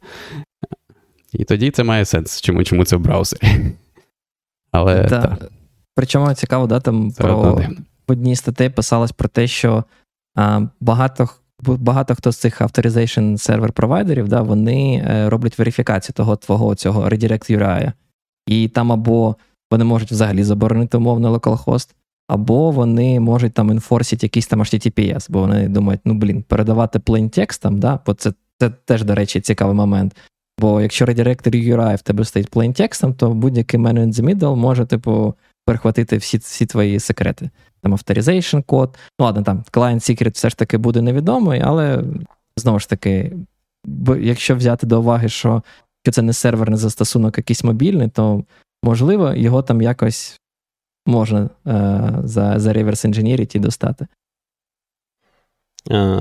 І 1.34 1.44
тоді 1.44 1.72
це 1.72 1.84
має 1.84 2.06
сенс, 2.06 2.42
чому 2.42 2.64
чому 2.64 2.86
це 2.86 2.96
в 2.96 3.00
браузері. 3.00 3.42
Але 4.72 5.04
да. 5.04 5.22
так. 5.22 5.52
Причому 5.96 6.34
цікаво, 6.34 6.68
да, 6.68 6.80
там 6.80 7.12
про 7.12 7.62
в 8.08 8.12
одній 8.12 8.36
статті 8.36 8.70
писалось 8.70 9.12
про 9.12 9.30
те, 9.30 9.48
що 9.48 9.84
а, 10.36 10.62
багато 10.80 11.30
багато 11.68 12.16
хто 12.16 12.32
з 12.32 12.38
цих 12.38 12.62
authorization 12.62 13.38
сервер 13.38 13.72
провайдерів 13.72 14.28
да, 14.28 14.42
вони 14.42 15.06
е, 15.08 15.30
роблять 15.30 15.58
верифікацію 15.58 16.14
того 16.14 16.36
твого 16.36 16.76
цього 16.76 17.10
redirect 17.10 17.58
URI. 17.58 17.92
І 18.48 18.68
там 18.68 18.92
або 18.92 19.36
вони 19.72 19.84
можуть 19.84 20.12
взагалі 20.12 20.44
заборонити 20.44 20.98
умовно 20.98 21.38
localhost, 21.38 21.90
або 22.28 22.72
вони 22.72 23.20
можуть 23.20 23.54
там 23.54 23.72
інфорсити 23.72 24.26
якийсь 24.26 24.48
там 24.48 24.62
HTTPS, 24.62 25.26
бо 25.30 25.40
вони 25.40 25.68
думають, 25.68 26.02
ну 26.06 26.14
блін, 26.14 26.44
передавати 26.44 27.00
plain 27.00 27.30
текстом, 27.30 27.80
да, 27.80 28.00
бо 28.06 28.14
це, 28.14 28.34
це 28.60 28.70
теж, 28.70 29.04
до 29.04 29.16
речі, 29.16 29.42
цікавий 29.42 29.76
момент. 29.76 30.16
Бо 30.60 30.82
якщо 30.82 31.06
редиректор 31.06 31.54
URI 31.54 31.96
в 31.96 32.02
тебе 32.02 32.26
стоїть 32.26 32.52
plain 32.52 32.74
текстом, 32.74 33.14
то 33.14 33.30
будь-який 33.30 33.80
man 33.80 33.94
in 33.94 34.08
the 34.08 34.36
middle 34.36 34.56
може, 34.56 34.86
типу, 34.86 35.36
перехватити 35.66 36.18
всі 36.18 36.38
всі 36.38 36.66
твої 36.66 37.00
секрети. 37.00 37.50
Там 37.86 37.94
authorization 37.94 38.64
код. 38.64 38.98
Ну, 39.20 39.26
ладно, 39.26 39.44
там 39.44 39.64
client 39.72 40.00
secret 40.00 40.34
все 40.34 40.50
ж 40.50 40.58
таки 40.58 40.78
буде 40.78 41.02
невідомий, 41.02 41.62
але 41.66 42.04
знову 42.58 42.80
ж 42.80 42.90
таки, 42.90 43.34
якщо 44.20 44.56
взяти 44.56 44.88
до 44.88 45.00
уваги, 45.00 45.30
що 45.30 45.64
це 46.12 46.22
не 46.22 46.34
серверний 46.34 46.80
застосунок, 46.80 47.38
якийсь 47.38 47.64
мобільний, 47.64 48.10
то 48.10 48.44
можливо 48.84 49.34
його 49.34 49.62
там 49.62 49.82
якось 49.82 50.40
можна 51.06 51.50
е, 51.68 52.12
за 52.24 52.60
за 52.60 52.74
реверс 52.74 53.06
інженіріті 53.06 53.60
достати. 53.60 54.08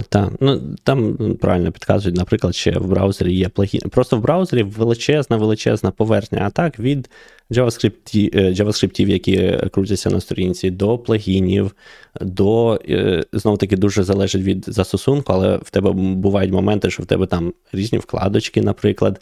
Так, 0.08 0.32
ну 0.40 0.60
там 0.82 1.16
правильно 1.40 1.72
підказують, 1.72 2.18
наприклад, 2.18 2.54
ще 2.54 2.78
в 2.78 2.86
браузері 2.86 3.34
є 3.34 3.48
плагін. 3.48 3.80
Просто 3.80 4.16
в 4.16 4.20
браузері 4.20 4.62
величезна, 4.62 5.36
величезна 5.36 5.90
поверхня 5.90 6.38
атак 6.46 6.78
від 6.78 7.10
JavaScript, 7.50 8.30
е, 8.34 8.52
JavaScript, 8.52 9.06
які 9.06 9.58
крутяться 9.72 10.10
на 10.10 10.20
сторінці, 10.20 10.70
до 10.70 10.98
плагінів, 10.98 11.74
до 12.20 12.80
е, 12.88 13.24
знов 13.32 13.58
таки 13.58 13.76
дуже 13.76 14.02
залежить 14.02 14.42
від 14.42 14.64
застосунку, 14.68 15.32
але 15.32 15.56
в 15.56 15.70
тебе 15.70 15.92
бувають 15.92 16.52
моменти, 16.52 16.90
що 16.90 17.02
в 17.02 17.06
тебе 17.06 17.26
там 17.26 17.52
різні 17.72 17.98
вкладочки, 17.98 18.62
наприклад, 18.62 19.20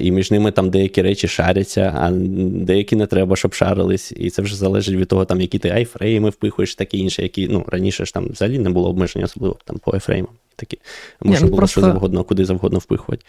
і 0.00 0.10
між 0.10 0.30
ними 0.30 0.50
там 0.50 0.70
деякі 0.70 1.02
речі 1.02 1.28
шаряться, 1.28 1.94
а 1.96 2.10
деякі 2.64 2.96
не 2.96 3.06
треба, 3.06 3.36
щоб 3.36 3.54
шарились. 3.54 4.12
І 4.16 4.30
це 4.30 4.42
вже 4.42 4.56
залежить 4.56 4.96
від 4.96 5.08
того, 5.08 5.24
там, 5.24 5.40
які 5.40 5.58
ти 5.58 5.70
iframe 5.70 6.21
и 6.21 6.30
впихуєш, 6.30 6.74
такі 6.74 6.98
інші, 6.98 7.22
які 7.22 7.48
ну, 7.48 7.64
раніше 7.68 8.04
ж 8.04 8.14
там 8.14 8.28
взагалі 8.28 8.58
не 8.58 8.70
було 8.70 8.88
обмеження, 8.88 9.24
особливо 9.24 9.56
там 9.64 9.78
по 9.78 9.92
iframe 9.92 10.19
ам. 10.19 10.32
Такі 10.56 10.78
можна 11.20 11.40
ну, 11.40 11.46
було 11.46 11.58
просто... 11.58 11.80
що 11.80 11.80
завгодно, 11.80 12.24
куди 12.24 12.44
завгодно 12.44 12.78
впихувати. 12.78 13.24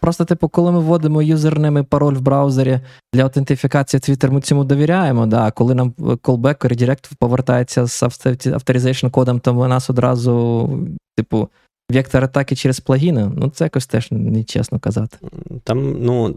Просто, 0.00 0.24
типу, 0.24 0.48
коли 0.48 0.72
ми 0.72 0.80
вводимо 0.80 1.22
username 1.22 1.78
і 1.78 1.82
пароль 1.82 2.14
в 2.14 2.20
браузері 2.20 2.80
для 3.14 3.22
аутентифікації 3.22 4.00
Twitter, 4.00 4.30
ми 4.30 4.40
цьому 4.40 4.64
довіряємо. 4.64 5.26
Да? 5.26 5.46
А 5.46 5.50
коли 5.50 5.74
нам 5.74 5.90
callback, 5.98 6.68
redirect 6.68 7.10
повертається 7.18 7.86
з 7.86 8.02
authorization 8.02 9.10
кодом, 9.10 9.40
то 9.40 9.54
у 9.54 9.66
нас 9.66 9.90
одразу, 9.90 10.68
типу, 11.16 11.48
вектор 11.90 12.24
атаки 12.24 12.56
через 12.56 12.80
плагіни, 12.80 13.30
ну 13.36 13.50
це 13.50 13.64
якось 13.64 13.86
теж 13.86 14.08
нечесно 14.10 14.78
казати. 14.78 15.18
Там, 15.64 16.04
ну 16.04 16.36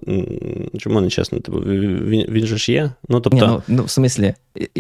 чому 0.78 1.02
не 1.02 1.10
чесно? 1.10 1.40
Типу, 1.40 1.58
він 1.60 2.26
він 2.30 2.46
же 2.46 2.58
ж 2.58 2.72
є. 2.72 2.92
Ну, 3.10 3.20
тобто... 3.20 3.48
Ні, 3.48 3.48
ну, 3.48 3.62
ну, 3.68 3.84
в 3.84 3.90
смислі, 3.90 4.34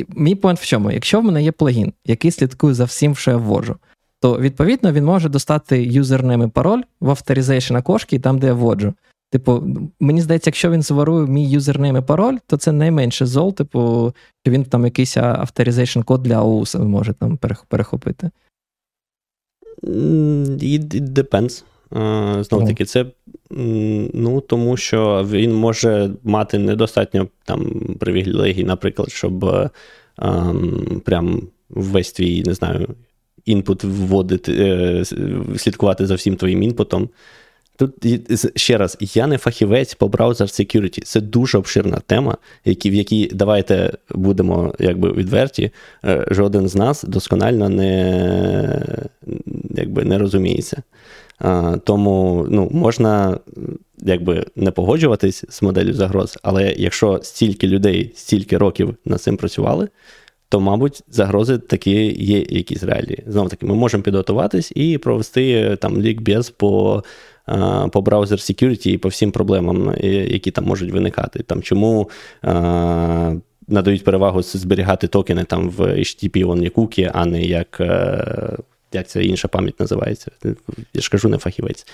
мій 0.07 0.35
point 0.35 0.59
в 0.59 0.65
чому? 0.65 0.91
Якщо 0.91 1.21
в 1.21 1.23
мене 1.23 1.43
є 1.43 1.51
плагін, 1.51 1.93
який 2.05 2.31
слідкує 2.31 2.73
за 2.73 2.83
всім, 2.83 3.15
що 3.15 3.31
я 3.31 3.37
вводжу, 3.37 3.75
то 4.23 4.39
відповідно 4.39 4.91
він 4.91 5.05
може 5.05 5.29
достати 5.29 5.83
username 5.83 6.43
і 6.43 6.47
пароль 6.47 6.81
в 6.99 7.09
authorization 7.09 7.75
окошки, 7.75 8.19
там, 8.19 8.39
де 8.39 8.47
я 8.47 8.53
вводжу. 8.53 8.93
Типу, 9.31 9.63
мені 9.99 10.21
здається, 10.21 10.49
якщо 10.49 10.71
він 10.71 10.81
сворує 10.81 11.27
мій 11.27 11.49
username 11.49 11.97
і 11.97 12.01
пароль, 12.01 12.37
то 12.47 12.57
це 12.57 12.71
найменше 12.71 13.25
зол, 13.25 13.55
типу, 13.55 14.13
що 14.43 14.51
він 14.51 14.63
там 14.63 14.85
якийсь 14.85 15.17
authorization 15.17 16.01
код 16.01 16.23
для 16.23 16.41
ОУС 16.41 16.75
може 16.75 17.13
там 17.13 17.39
перехопити. 17.67 18.29
It 19.83 21.01
depends. 21.01 21.63
Знову 22.43 22.67
таки, 22.67 22.85
це 22.85 23.05
ну, 24.13 24.41
тому 24.41 24.77
що 24.77 25.25
він 25.29 25.55
може 25.55 26.11
мати 26.23 26.57
недостатньо 26.57 27.27
там 27.45 27.71
привілегій, 27.99 28.63
наприклад, 28.63 29.11
щоб 29.11 29.43
um, 30.17 30.99
прям 30.99 31.41
весь 31.69 32.11
твій, 32.11 32.43
не 32.43 32.53
знаю, 32.53 32.87
інпут 33.45 33.83
вводити, 33.83 34.53
е, 34.53 35.05
слідкувати 35.57 36.05
за 36.05 36.15
всім 36.15 36.35
твоїм 36.35 36.63
інпутом. 36.63 37.09
Тут 37.77 37.91
ще 38.55 38.77
раз, 38.77 38.97
я 38.99 39.27
не 39.27 39.37
фахівець 39.37 39.93
по 39.93 40.07
браузер 40.07 40.47
security. 40.47 41.03
Це 41.03 41.21
дуже 41.21 41.57
обширна 41.57 42.01
тема, 42.07 42.37
які, 42.65 42.89
в 42.89 42.93
якій 42.93 43.29
давайте 43.33 43.93
будемо 44.09 44.75
якби 44.79 45.11
відверті. 45.11 45.71
Е, 46.05 46.27
жоден 46.31 46.67
з 46.67 46.75
нас 46.75 47.03
досконально 47.03 47.69
не 47.69 48.85
якби, 49.69 50.03
не 50.03 50.17
розуміється. 50.17 50.83
Тому 51.83 52.47
ну, 52.49 52.69
можна 52.71 53.37
якби 53.97 54.45
не 54.55 54.71
погоджуватись 54.71 55.45
з 55.49 55.61
моделлю 55.61 55.93
загроз, 55.93 56.39
але 56.43 56.73
якщо 56.77 57.19
стільки 57.23 57.67
людей, 57.67 58.11
стільки 58.15 58.57
років 58.57 58.95
над 59.05 59.21
цим 59.21 59.37
працювали, 59.37 59.87
то, 60.53 60.59
мабуть, 60.59 61.03
загрози 61.07 61.57
такі 61.57 62.23
є 62.23 62.45
якісь 62.49 62.83
реалії. 62.83 63.23
Знову 63.27 63.49
таки, 63.49 63.65
ми 63.65 63.75
можемо 63.75 64.03
підготуватись 64.03 64.71
і 64.75 64.97
провести 64.97 65.75
там 65.75 66.01
лікбез 66.01 66.49
по 66.49 67.03
по 67.91 68.01
браузер 68.01 68.39
security 68.39 68.87
і 68.87 68.97
по 68.97 69.09
всім 69.09 69.31
проблемам, 69.31 69.95
які 70.03 70.51
там 70.51 70.65
можуть 70.65 70.91
виникати. 70.91 71.43
Там 71.43 71.61
Чому 71.61 72.09
а, 72.41 73.33
надають 73.67 74.03
перевагу 74.03 74.41
зберігати 74.41 75.07
токени 75.07 75.43
там 75.43 75.69
в 75.69 75.79
HTTP 75.79 76.45
only 76.45 76.71
cookie, 76.71 77.11
а 77.13 77.25
не 77.25 77.43
як 77.45 77.77
е, 77.79 78.57
як 78.93 79.07
це 79.07 79.23
інша 79.23 79.47
пам'ять 79.47 79.79
називається. 79.79 80.31
Я 80.93 81.01
ж 81.01 81.09
кажу, 81.09 81.29
не 81.29 81.37
фахівець. 81.37 81.87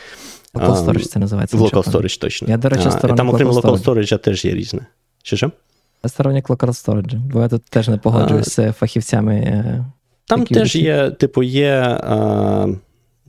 Local 0.53 0.85
storage 0.85 1.05
це 1.05 1.19
називається. 1.19 1.57
Local 1.57 1.91
storage, 1.91 2.21
точно. 2.21 2.47
Я, 2.49 2.57
до 2.57 2.69
речі, 2.69 2.87
а, 2.87 3.07
Там, 3.07 3.29
окрім 3.29 3.47
local 3.47 3.83
storage, 3.83 4.19
теж 4.19 4.45
є 4.45 4.53
різне. 4.53 4.85
Що 5.23 5.37
що? 5.37 5.51
Я 6.03 6.09
сторонник 6.09 6.49
local 6.49 6.69
storage, 6.69 7.19
бо 7.19 7.41
я 7.41 7.47
тут 7.47 7.63
теж 7.63 7.87
не 7.87 7.97
погоджуюсь 7.97 8.55
з 8.55 8.71
фахівцями. 8.71 9.35
Е, 9.35 9.85
там 10.25 10.45
теж 10.45 10.75
є, 10.75 11.11
типу, 11.11 11.43
є 11.43 11.99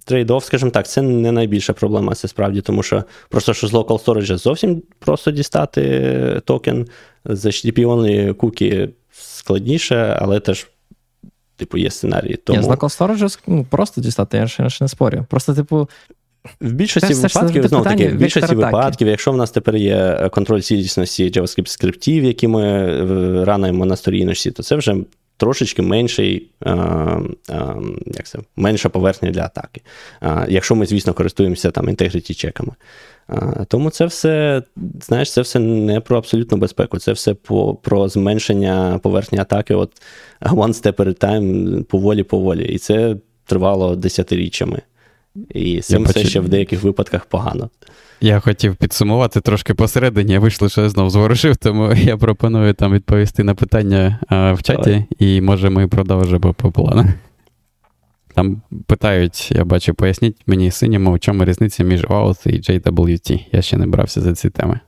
трейд-офф, 0.06 0.40
скажімо 0.40 0.70
так, 0.70 0.88
це 0.88 1.02
не 1.02 1.32
найбільша 1.32 1.72
проблема, 1.72 2.14
це 2.14 2.28
справді, 2.28 2.60
тому 2.60 2.82
що 2.82 3.04
просто 3.28 3.54
що 3.54 3.66
з 3.66 3.72
local 3.72 4.04
storage 4.04 4.36
зовсім 4.36 4.82
просто 4.98 5.30
дістати 5.30 6.42
токен, 6.44 6.86
з 7.24 7.46
HTTP 7.46 7.86
only 7.86 8.34
куки 8.34 8.88
складніше, 9.10 10.18
але 10.20 10.40
теж. 10.40 10.66
Типу, 11.56 11.78
є 11.78 11.90
сценарії. 11.90 12.36
Тому... 12.36 12.58
Ні, 12.58 12.64
з 12.64 12.68
local 12.68 12.98
storage 12.98 13.38
ну, 13.46 13.66
просто 13.70 14.00
дістати, 14.00 14.36
я 14.36 14.46
ще, 14.46 14.70
ще 14.70 14.84
не 14.84 14.88
спорю. 14.88 15.26
Просто, 15.28 15.54
типу, 15.54 15.88
в 16.60 16.72
більшості 16.72 17.14
це, 17.14 17.22
випадків, 17.22 17.68
знову 17.68 17.84
таки, 17.84 18.08
в 18.08 18.14
більшості 18.14 18.54
випадків, 18.54 19.08
якщо 19.08 19.32
в 19.32 19.36
нас 19.36 19.50
тепер 19.50 19.76
є 19.76 20.28
контроль 20.32 20.60
цілісності 20.60 21.30
JavaScript 21.30 21.66
скриптів, 21.66 22.24
які 22.24 22.48
ми 22.48 22.64
е, 22.64 23.44
рануємо 23.44 23.86
на 23.86 23.96
сторіночці, 23.96 24.50
то 24.50 24.62
це 24.62 24.76
вже 24.76 24.96
трошечки 25.36 25.82
менший, 25.82 26.46
е, 26.62 26.70
е, 26.70 27.22
як 28.06 28.26
це, 28.26 28.38
менша 28.56 28.88
поверхня 28.88 29.30
для 29.30 29.42
атаки. 29.42 29.80
Якщо 30.48 30.74
ми, 30.74 30.86
звісно, 30.86 31.14
користуємося 31.14 31.70
там 31.70 31.88
інтегриті 31.88 32.34
чеками. 32.34 32.72
Тому 33.68 33.90
це 33.90 34.06
все, 34.06 34.62
знаєш, 35.00 35.32
це 35.32 35.40
все 35.40 35.58
не 35.58 36.00
про 36.00 36.18
абсолютну 36.18 36.58
безпеку, 36.58 36.98
це 36.98 37.12
все 37.12 37.34
по, 37.34 37.74
про 37.74 38.08
зменшення 38.08 39.00
поверхні 39.02 39.38
атаки, 39.38 39.74
от 39.74 40.02
one 40.40 40.82
step 40.82 40.92
at 40.92 41.06
a 41.06 41.24
time, 41.24 41.82
поволі-поволі. 41.84 42.64
І 42.64 42.78
це 42.78 43.16
тривало 43.46 43.96
десятиріччями. 43.96 44.82
І 45.48 45.82
з 45.82 45.86
цим 45.86 46.04
все 46.04 46.24
ще 46.24 46.40
в 46.40 46.48
деяких 46.48 46.82
випадках 46.82 47.24
погано. 47.24 47.70
Я 48.20 48.40
хотів 48.40 48.76
підсумувати 48.76 49.40
трошки 49.40 49.74
посередині, 49.74 50.38
вийшло, 50.38 50.68
що 50.68 50.82
я 50.82 50.88
знов 50.88 51.10
зворушив, 51.10 51.56
тому 51.56 51.92
я 51.96 52.16
пропоную 52.16 52.74
там 52.74 52.92
відповісти 52.92 53.44
на 53.44 53.54
питання 53.54 54.20
а, 54.28 54.52
в 54.52 54.62
чаті, 54.62 54.82
Давай. 54.82 55.06
і 55.18 55.40
може 55.40 55.70
ми 55.70 55.88
продовжимо 55.88 56.54
по 56.54 56.72
плану. 56.72 57.04
Там 58.34 58.62
питають, 58.86 59.50
я 59.52 59.64
бачу, 59.64 59.94
поясніть 59.94 60.36
мені 60.46 60.70
синьому, 60.70 61.12
в 61.12 61.20
чому 61.20 61.44
різниця 61.44 61.84
між 61.84 62.04
OAuth 62.04 62.48
і 62.48 62.60
JWT. 62.60 63.40
Я 63.52 63.62
ще 63.62 63.76
не 63.76 63.86
брався 63.86 64.20
за 64.20 64.32
ці 64.32 64.50
теми. 64.50 64.80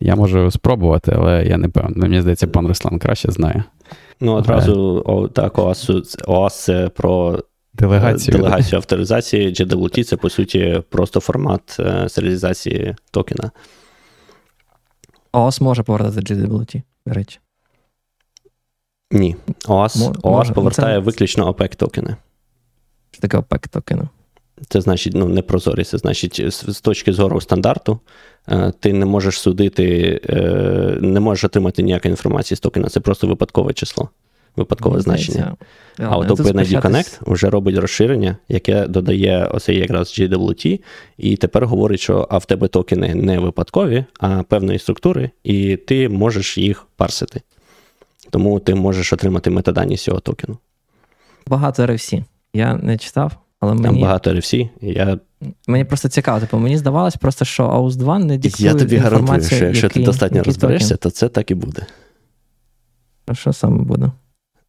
Я 0.00 0.16
можу 0.16 0.50
спробувати, 0.50 1.12
але 1.16 1.44
я 1.46 1.56
не 1.56 1.68
певний. 1.68 2.00
Мені 2.00 2.20
здається, 2.20 2.46
пан 2.46 2.66
Руслан 2.66 2.98
краще 2.98 3.32
знає. 3.32 3.64
Ну, 4.20 4.32
одразу 4.32 5.02
о, 5.06 5.28
так, 5.28 5.54
OAuth 5.58 6.50
це 6.50 6.88
про 6.88 7.38
Делегацію 7.74 8.36
Делегацію 8.36 8.76
авторизації 8.78 9.52
JWT 9.52 10.04
це, 10.04 10.16
по 10.16 10.30
суті, 10.30 10.82
просто 10.88 11.20
формат 11.20 11.76
е, 11.80 12.08
серіалізації 12.08 12.96
токена. 13.10 13.50
OAuth 15.32 15.62
може 15.62 15.82
повертати 15.82 16.34
JWT, 16.34 16.82
до 17.06 17.14
речі. 17.14 17.38
Ні. 19.10 19.36
OAuth, 19.64 20.12
OAuth 20.12 20.52
повертає 20.52 20.96
це... 20.96 20.98
виключно 20.98 21.52
OPEC 21.52 21.76
токени. 21.76 22.16
Що 23.10 23.20
таке 23.20 23.38
OPEC 23.38 23.68
токени? 23.68 24.08
Це 24.68 24.80
значить, 24.80 25.14
ну, 25.14 25.28
не 25.28 25.42
прозорі, 25.42 25.84
це 25.84 25.98
значить, 25.98 26.42
з 26.52 26.80
точки 26.80 27.12
зору 27.12 27.40
стандарту, 27.40 28.00
е, 28.48 28.72
ти 28.80 28.92
не 28.92 29.06
можеш 29.06 29.40
судити, 29.40 30.20
е, 30.28 30.40
не 31.00 31.20
можеш 31.20 31.44
отримати 31.44 31.82
ніякої 31.82 32.12
інформації 32.12 32.56
з 32.56 32.60
токена, 32.60 32.88
це 32.88 33.00
просто 33.00 33.26
випадкове 33.26 33.72
число. 33.72 34.08
Випадкове 34.56 35.00
значення. 35.00 35.56
А 35.98 36.16
от 36.16 36.28
OpenID 36.28 36.82
Connect 36.82 37.18
вже 37.32 37.50
робить 37.50 37.76
розширення, 37.76 38.36
яке 38.48 38.86
додає 38.86 39.46
оцей 39.46 39.78
якраз 39.78 40.08
GWT, 40.08 40.80
і 41.18 41.36
тепер 41.36 41.66
говорить, 41.66 42.00
що 42.00 42.26
а 42.30 42.38
в 42.38 42.44
тебе 42.44 42.68
токени 42.68 43.14
не 43.14 43.38
випадкові, 43.38 44.04
а 44.20 44.42
певної 44.42 44.78
структури, 44.78 45.30
і 45.44 45.76
ти 45.76 46.08
можеш 46.08 46.58
їх 46.58 46.86
парсити. 46.96 47.40
Тому 48.30 48.60
ти 48.60 48.74
можеш 48.74 49.12
отримати 49.12 49.50
метадані 49.50 49.96
з 49.96 50.02
цього 50.02 50.20
токену. 50.20 50.58
Багато 51.46 51.82
RFC. 51.82 52.24
Я 52.54 52.74
не 52.74 52.98
читав, 52.98 53.32
але 53.60 53.74
мені. 53.74 53.84
Там 53.84 54.00
багато 54.00 54.30
RFC. 54.30 54.68
Я... 54.80 55.18
Мені 55.66 55.84
просто 55.84 56.08
цікаво, 56.08 56.40
типу, 56.40 56.58
мені 56.58 56.78
здавалось 56.78 57.16
просто, 57.16 57.44
що 57.44 57.68
AUS 57.68 57.96
2 57.96 58.18
не 58.18 58.38
диктує 58.38 58.68
Я 58.68 58.74
тобі 58.74 58.96
гарантую, 58.96 59.42
що 59.42 59.64
якщо 59.64 59.86
який, 59.86 60.02
ти 60.02 60.06
достатньо 60.06 60.42
розберешся, 60.42 60.88
токен. 60.96 60.98
то 60.98 61.10
це 61.10 61.28
так 61.28 61.50
і 61.50 61.54
буде. 61.54 61.86
А 63.26 63.34
що 63.34 63.52
саме 63.52 63.82
буде? 63.82 64.10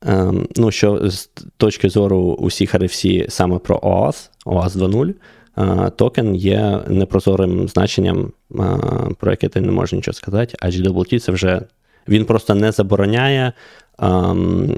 Ем, 0.08 0.48
ну, 0.56 0.72
що 0.72 1.10
з 1.10 1.30
точки 1.58 1.90
зору 1.90 2.18
усіх 2.20 2.76
RFC 2.76 3.30
саме 3.30 3.60
про 3.60 3.78
OAuth, 3.78 4.30
OAuth 4.46 4.70
2.0, 4.70 5.14
е, 5.58 5.90
токен 5.90 6.36
є 6.36 6.84
непрозорим 6.88 7.68
значенням, 7.68 8.32
е, 8.52 8.64
про 9.20 9.32
яке 9.32 9.50
ти 9.50 9.62
не 9.62 9.72
можеш 9.72 9.94
нічого 9.94 10.14
сказати, 10.14 10.56
а 10.60 10.68
GWT 10.68 11.20
це 11.20 11.32
вже 11.32 11.62
він 12.08 12.26
просто 12.26 12.56
не 12.56 12.72
забороняє 12.72 13.54
ем, 14.00 14.78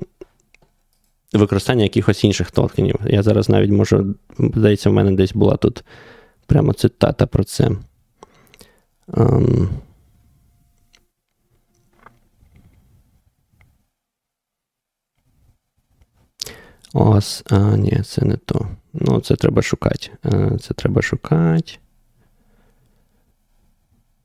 використання 1.34 1.84
якихось 1.84 2.24
інших 2.24 2.52
токенів. 2.52 2.96
Я 3.06 3.24
зараз 3.24 3.50
навіть 3.50 3.72
можу, 3.72 4.16
здається, 4.40 4.90
в 4.90 4.94
мене 4.94 5.12
десь 5.12 5.34
була 5.34 5.56
тут 5.56 5.84
прямо 6.46 6.74
цитата 6.74 7.26
про 7.26 7.44
це. 7.44 7.72
Ем, 9.18 9.70
Ос, 16.94 17.44
а, 17.50 17.78
ні, 17.78 18.02
це 18.06 18.26
не 18.26 18.38
то. 18.38 18.68
Ну, 18.94 19.22
це 19.22 19.36
треба 19.36 19.62
шукати. 19.62 20.10
Це 20.62 20.74
треба 20.74 21.02
шукати. 21.02 21.74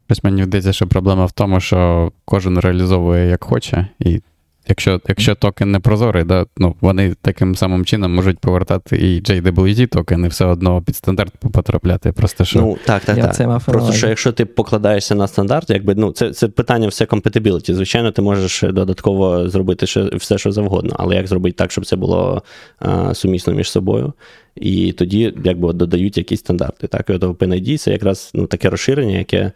Ось 0.09 0.25
мені 0.25 0.45
здається, 0.45 0.73
що 0.73 0.87
проблема 0.87 1.25
в 1.25 1.33
тому, 1.33 1.61
що 1.61 2.13
кожен 2.25 2.59
реалізовує 2.59 3.29
як 3.29 3.45
хоче, 3.45 3.89
і 3.99 4.23
якщо 4.69 5.01
якщо 5.09 5.35
токен 5.35 5.71
не 5.71 5.81
прозорий, 5.81 6.25
да, 6.25 6.47
ну, 6.57 6.77
вони 6.81 7.15
таким 7.23 7.57
самим 7.57 7.85
чином 7.85 8.15
можуть 8.15 8.39
повертати 8.39 8.97
і 8.97 9.21
JWT 9.21 9.89
токен, 9.89 10.25
і 10.25 10.29
все 10.29 10.45
одно 10.45 10.83
під 10.83 10.97
стандарт 10.97 11.33
потрапляти. 11.53 12.13
Просто 12.13 12.45
що... 12.45 12.61
Ну, 12.61 12.77
так, 12.85 13.05
так, 13.05 13.17
Я 13.17 13.25
так. 13.25 13.35
це 13.35 13.47
мав 13.47 13.65
Просто 13.65 13.93
що 13.93 14.09
якщо 14.09 14.33
ти 14.33 14.45
покладаєшся 14.45 15.15
на 15.15 15.29
стандарт, 15.29 15.71
якби 15.71 15.95
ну 15.95 16.13
це, 16.13 16.33
це 16.33 16.49
питання 16.49 16.89
все 16.89 17.05
compatibility. 17.05 17.75
Звичайно, 17.75 18.11
ти 18.11 18.23
можеш 18.23 18.63
додатково 18.73 19.49
зробити 19.49 19.87
ще 19.87 20.03
все, 20.03 20.39
що 20.39 20.53
завгодно, 20.53 20.97
але 20.99 21.17
як 21.17 21.27
зробити 21.27 21.57
так, 21.57 21.73
щоб 21.73 21.87
це 21.87 21.97
було 21.97 22.43
а, 22.79 23.15
сумісно 23.15 23.53
між 23.53 23.71
собою. 23.71 24.13
І 24.57 24.93
тоді 24.93 25.35
якби 25.45 25.73
додають 25.73 26.19
якісь 26.19 26.41
стандарти. 26.41 26.87
Так, 26.87 27.11
і 27.11 27.13
от 27.13 27.23
OpenID 27.23 27.79
це 27.79 27.93
якраз 27.93 28.31
ну, 28.35 28.47
таке 28.47 28.71
розширення, 28.71 29.19
яке 29.19 29.53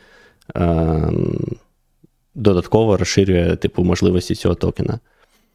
е, 0.56 1.10
додатково 2.36 2.96
розширює 2.96 3.56
типу 3.56 3.84
можливості 3.84 4.34
цього 4.34 4.54
токена. 4.54 4.98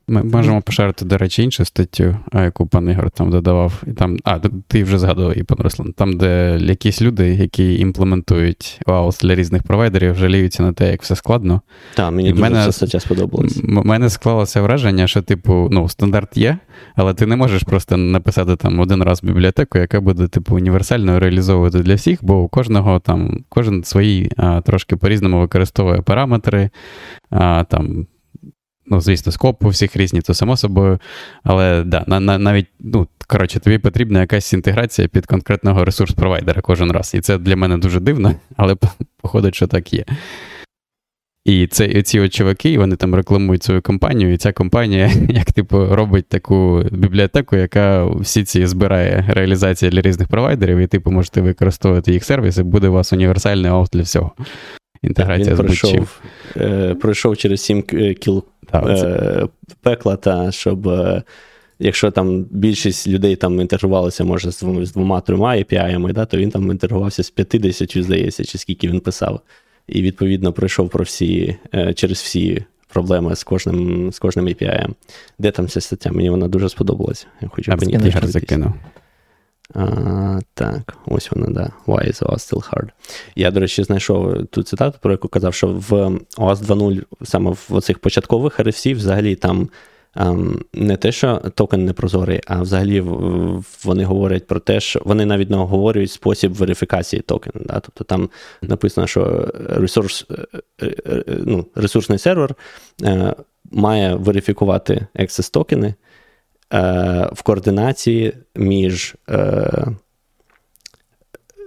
Ми 0.08 0.24
можемо 0.24 0.62
пошарити, 0.62 1.06
до 1.06 1.18
речі, 1.18 1.44
іншу 1.44 1.66
статтю, 1.66 2.18
яку 2.34 2.68
пан 2.68 2.90
Ігор 2.90 3.10
там 3.12 3.32
додавав. 3.32 3.84
І 3.88 3.92
там, 3.92 4.18
а, 4.24 4.40
ти 4.68 4.84
вже 4.84 5.00
згадував 5.00 5.38
і 5.38 5.44
пан 5.44 5.58
Руслан. 5.62 5.94
Там, 5.94 6.18
де 6.18 6.58
якісь 6.62 7.02
люди, 7.02 7.28
які 7.30 7.80
імплементують 7.80 8.80
OAuth 8.86 9.22
для 9.22 9.36
різних 9.36 9.64
провайдерів, 9.64 10.16
жаліються 10.16 10.64
на 10.64 10.74
те, 10.74 10.92
як 10.92 11.02
все 11.02 11.16
складно. 11.16 11.62
Так, 11.96 12.12
мені 12.12 12.30
І 12.30 12.32
дуже 12.32 12.42
мене- 12.42 12.66
ця 12.66 12.72
стаття 12.72 13.00
сподобалась. 13.00 13.58
У 13.64 13.84
мене 13.84 14.10
склалося 14.10 14.62
враження, 14.62 15.08
що, 15.08 15.22
типу, 15.22 15.68
ну, 15.72 15.90
стандарт 15.90 16.38
є, 16.38 16.58
але 16.96 17.14
ти 17.14 17.26
не 17.26 17.36
можеш 17.36 17.64
просто 17.64 17.98
написати 17.98 18.56
там 18.56 18.80
один 18.80 19.04
раз 19.04 19.24
бібліотеку, 19.24 19.78
яка 19.78 20.02
буде, 20.02 20.28
типу, 20.28 20.56
універсально 20.56 21.20
реалізовувати 21.20 21.80
для 21.80 21.96
всіх, 21.96 22.20
бо 22.22 22.42
у 22.44 22.48
кожного 22.48 23.00
там 23.00 23.44
кожен 23.50 23.84
свої 23.84 24.32
а, 24.38 24.62
трошки 24.62 24.96
по-різному 24.96 25.40
використовує 25.40 26.02
параметри, 26.02 26.70
а, 27.30 27.64
там. 27.64 28.08
Ну, 28.86 29.02
звісно, 29.02 29.32
скоп 29.32 29.66
у 29.66 29.70
всіх 29.70 29.96
різні, 29.96 30.22
то 30.22 30.34
само 30.34 30.58
собою. 30.58 31.00
Але 31.44 31.84
да, 31.84 32.04
на, 32.08 32.20
на, 32.20 32.38
навіть, 32.38 32.68
ну, 32.80 33.08
коротше, 33.28 33.60
тобі 33.60 33.78
потрібна 33.78 34.20
якась 34.20 34.54
інтеграція 34.54 35.08
під 35.08 35.26
конкретного 35.26 35.86
ресурс-провайдера 35.86 36.62
кожен 36.62 36.92
раз. 36.92 37.14
І 37.16 37.22
це 37.22 37.38
для 37.38 37.56
мене 37.56 37.78
дуже 37.78 38.00
дивно, 38.00 38.36
але 38.58 38.76
походить, 39.22 39.56
що 39.56 39.68
так 39.68 39.94
є. 39.94 40.06
І 41.46 41.68
це 41.68 42.02
ці 42.02 42.20
от 42.20 42.34
чуваки, 42.34 42.78
вони 42.78 42.96
там 42.96 43.16
рекламують 43.16 43.64
свою 43.64 43.82
компанію, 43.82 44.34
і 44.34 44.38
ця 44.38 44.52
компанія, 44.52 45.12
як 45.30 45.52
типу, 45.52 45.86
робить 45.86 46.28
таку 46.28 46.84
бібліотеку, 46.92 47.56
яка 47.56 48.06
всі 48.06 48.44
ці 48.44 48.68
збирає 48.68 49.26
реалізації 49.30 49.92
для 49.92 50.02
різних 50.02 50.28
провайдерів, 50.28 50.78
і 50.78 50.88
типу 50.88 51.12
можете 51.12 51.42
використовувати 51.42 52.14
їх 52.14 52.24
сервіси, 52.24 52.64
буде 52.64 52.88
у 52.88 52.92
вас 52.92 53.14
універсальний 53.14 53.72
аут 53.72 53.90
для 53.94 54.02
всього. 54.02 54.32
Інтеграція 55.02 55.56
Він 55.56 55.58
з 55.58 55.60
будь-чим. 55.60 55.90
пройшов, 55.90 56.22
е, 56.58 56.96
пройшов 56.96 57.38
через 57.38 57.62
7 57.62 57.82
кіл 58.20 58.44
Так, 58.44 58.44
оце. 58.44 58.51
Е, 58.74 59.48
пекла, 59.82 60.16
та 60.16 60.52
щоб. 60.52 60.88
е, 60.88 61.24
Якщо 61.84 62.12
там 62.12 62.44
більшість 62.52 63.08
людей 63.08 63.36
там 63.36 63.62
інтегрувалися, 63.62 64.24
може, 64.24 64.52
з 64.52 64.58
з 64.60 64.94
двома-трьома 64.94 65.56
API, 65.58 66.14
да, 66.14 66.26
то 66.26 66.38
він 66.38 66.50
там 66.50 66.72
інтегрувався 66.72 67.24
з 67.24 67.30
50, 67.30 68.04
здається, 68.04 68.44
чи 68.44 68.58
скільки 68.58 68.88
він 68.88 69.00
писав. 69.00 69.42
І 69.88 70.02
відповідно 70.02 70.54
пройшов 70.54 70.90
про 70.90 71.04
всі, 71.04 71.58
е, 71.74 71.94
через 71.94 72.18
всі 72.18 72.66
проблеми 72.88 73.36
з 73.36 73.44
кожним, 73.44 74.12
з 74.12 74.20
кожним 74.20 74.48
API. 74.48 74.88
Де 75.40 75.52
там 75.52 75.68
ця 75.68 75.82
стаття? 75.82 76.12
Мені 76.12 76.30
вона 76.30 76.48
дуже 76.48 76.70
сподобалася. 76.70 77.28
Я 77.42 77.48
хочу 77.48 77.72
закинув. 78.28 78.74
А, 79.74 80.40
так, 80.54 80.98
ось 81.06 81.32
вона, 81.32 81.48
да. 81.48 81.72
Why 81.88 82.08
is 82.08 82.24
OAuth 82.24 82.54
still 82.54 82.74
hard? 82.74 82.90
Я, 83.36 83.52
до 83.52 83.60
речі, 83.60 83.84
знайшов 83.84 84.46
ту 84.48 84.64
цитату, 84.64 84.98
про 85.02 85.12
яку 85.12 85.28
казав, 85.28 85.54
що 85.54 85.68
в 85.68 85.92
OAuth 85.92 86.66
2.0, 86.66 87.04
саме 87.24 87.52
в 87.52 87.68
оцих 87.70 88.00
початкових 88.00 88.60
RFC, 88.60 88.96
взагалі 88.96 89.36
там 89.36 89.70
ем, 90.16 90.60
не 90.74 90.98
те, 90.98 91.12
що 91.12 91.42
токен 91.56 91.86
не 91.86 91.94
прозорий, 91.94 92.42
а 92.48 92.62
взагалі 92.62 93.04
вони 93.84 94.04
говорять 94.04 94.48
про 94.48 94.60
те, 94.60 94.80
що 94.80 95.02
вони 95.06 95.26
навіть 95.26 95.50
не 95.50 95.58
оговорюють 95.58 96.12
спосіб 96.12 96.54
верифікації 96.54 97.22
токена. 97.22 97.66
Да? 97.66 97.80
Тобто 97.80 98.04
там 98.04 98.30
написано, 98.62 99.08
що 99.08 99.52
ресурс, 99.70 100.26
е, 100.32 100.46
е, 100.82 100.96
е, 101.08 101.24
ну, 101.46 101.66
ресурсний 101.76 102.18
сервер 102.18 102.56
е, 103.04 103.36
має 103.72 104.16
верифікувати 104.16 105.08
access 105.16 105.54
токени 105.54 105.88
е, 105.88 105.96
в 107.34 107.42
координації 107.44 108.34
між 108.56 109.16
е, 109.30 109.36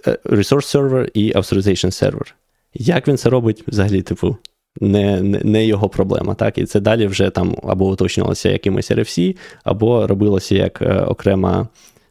е, 0.07 0.19
resource 0.25 0.77
server 0.77 1.11
і 1.15 1.33
authorization 1.33 1.87
server. 1.87 2.33
Як 2.75 3.09
він 3.09 3.17
це 3.17 3.31
робить, 3.31 3.65
взагалі, 3.69 4.03
типу, 4.03 4.37
не, 4.81 5.23
не, 5.23 5.67
його 5.67 5.89
проблема. 5.89 6.35
Так? 6.35 6.59
І 6.59 6.65
це 6.65 6.81
далі 6.81 7.07
вже 7.07 7.31
там 7.31 7.57
або 7.63 7.91
уточнювалося 7.91 8.49
якимось 8.49 8.91
RFC, 8.91 9.37
або 9.65 10.07
робилося 10.07 10.55
як 10.55 10.83
е, 10.83 11.01
окрема 11.01 11.69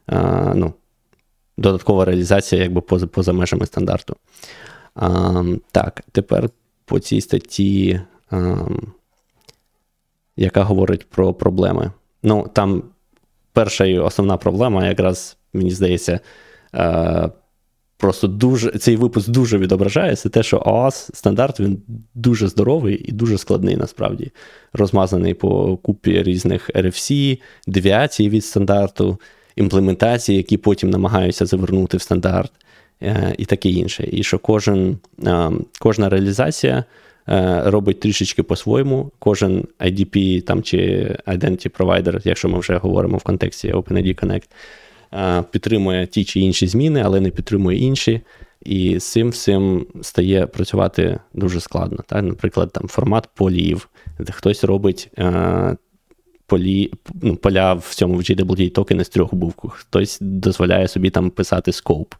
е, 0.09 0.51
ну, 0.55 0.73
додаткова 1.57 2.05
реалізація 2.05 2.61
якби 2.61 2.81
поза, 2.81 3.07
поза 3.07 3.33
межами 3.33 3.65
стандарту. 3.65 4.15
А, 4.95 5.43
так, 5.71 6.03
тепер 6.11 6.49
по 6.85 6.99
цій 6.99 7.21
статті, 7.21 8.01
а, 8.31 8.57
яка 10.37 10.63
говорить 10.63 11.09
про 11.09 11.33
проблеми. 11.33 11.91
Ну, 12.23 12.49
там 12.53 12.83
перша 13.53 13.85
і 13.85 13.99
основна 13.99 14.37
проблема, 14.37 14.87
якраз, 14.87 15.37
мені 15.53 15.71
здається, 15.71 16.19
е, 16.75 17.29
просто 17.97 18.27
дуже 18.27 18.71
цей 18.71 18.95
випуск 18.95 19.29
дуже 19.29 19.57
відображає, 19.57 20.15
це 20.15 20.29
те, 20.29 20.43
що 20.43 20.57
OAuth 20.57 21.15
стандарт 21.15 21.59
він 21.59 21.81
дуже 22.13 22.47
здоровий 22.47 23.05
і 23.05 23.11
дуже 23.11 23.37
складний 23.37 23.75
насправді. 23.75 24.31
Розмазаний 24.73 25.33
по 25.33 25.77
купі 25.77 26.23
різних 26.23 26.69
RFC, 26.69 27.39
девіацій 27.67 28.29
від 28.29 28.45
стандарту, 28.45 29.19
імплементації, 29.55 30.37
які 30.37 30.57
потім 30.57 30.89
намагаються 30.89 31.45
завернути 31.45 31.97
в 31.97 32.01
стандарт, 32.01 32.51
е, 33.01 33.35
і 33.37 33.45
таке 33.45 33.69
інше. 33.69 34.09
І 34.11 34.23
що 34.23 34.39
кожен, 34.39 34.97
е, 35.25 35.51
кожна 35.79 36.09
реалізація. 36.09 36.83
Е, 37.29 37.61
Робить 37.65 37.99
трішечки 37.99 38.43
по-своєму. 38.43 39.11
Кожен 39.19 39.67
IDP 39.79 40.41
там, 40.41 40.63
чи 40.63 40.77
Identity 41.27 41.77
Provider, 41.77 42.21
якщо 42.23 42.49
ми 42.49 42.59
вже 42.59 42.77
говоримо 42.77 43.17
в 43.17 43.23
контексті 43.23 43.73
OpenID 43.73 44.23
Connect, 44.23 44.49
е, 45.13 45.43
підтримує 45.51 46.07
ті 46.07 46.23
чи 46.23 46.39
інші 46.39 46.67
зміни, 46.67 47.01
але 47.05 47.19
не 47.19 47.29
підтримує 47.29 47.77
інші. 47.77 48.21
І 48.65 48.99
з 48.99 49.11
цим 49.11 49.29
всім 49.29 49.85
стає 50.01 50.47
працювати 50.47 51.19
дуже 51.33 51.59
складно. 51.59 52.03
Так? 52.07 52.23
Наприклад, 52.23 52.71
там 52.73 52.87
формат 52.87 53.29
полів, 53.35 53.89
де 54.19 54.31
хтось 54.31 54.63
робить 54.63 55.09
е, 55.19 55.75
полі, 56.45 56.91
ну, 57.21 57.35
поля 57.35 57.73
в 57.73 57.95
цьому 57.95 58.15
в 58.15 58.19
GWT 58.19 58.69
токени 58.69 59.03
з 59.03 59.09
трьох 59.09 59.33
букв, 59.33 59.69
хтось 59.69 60.17
дозволяє 60.21 60.87
собі 60.87 61.09
там 61.09 61.29
писати 61.29 61.71
scope. 61.71 62.13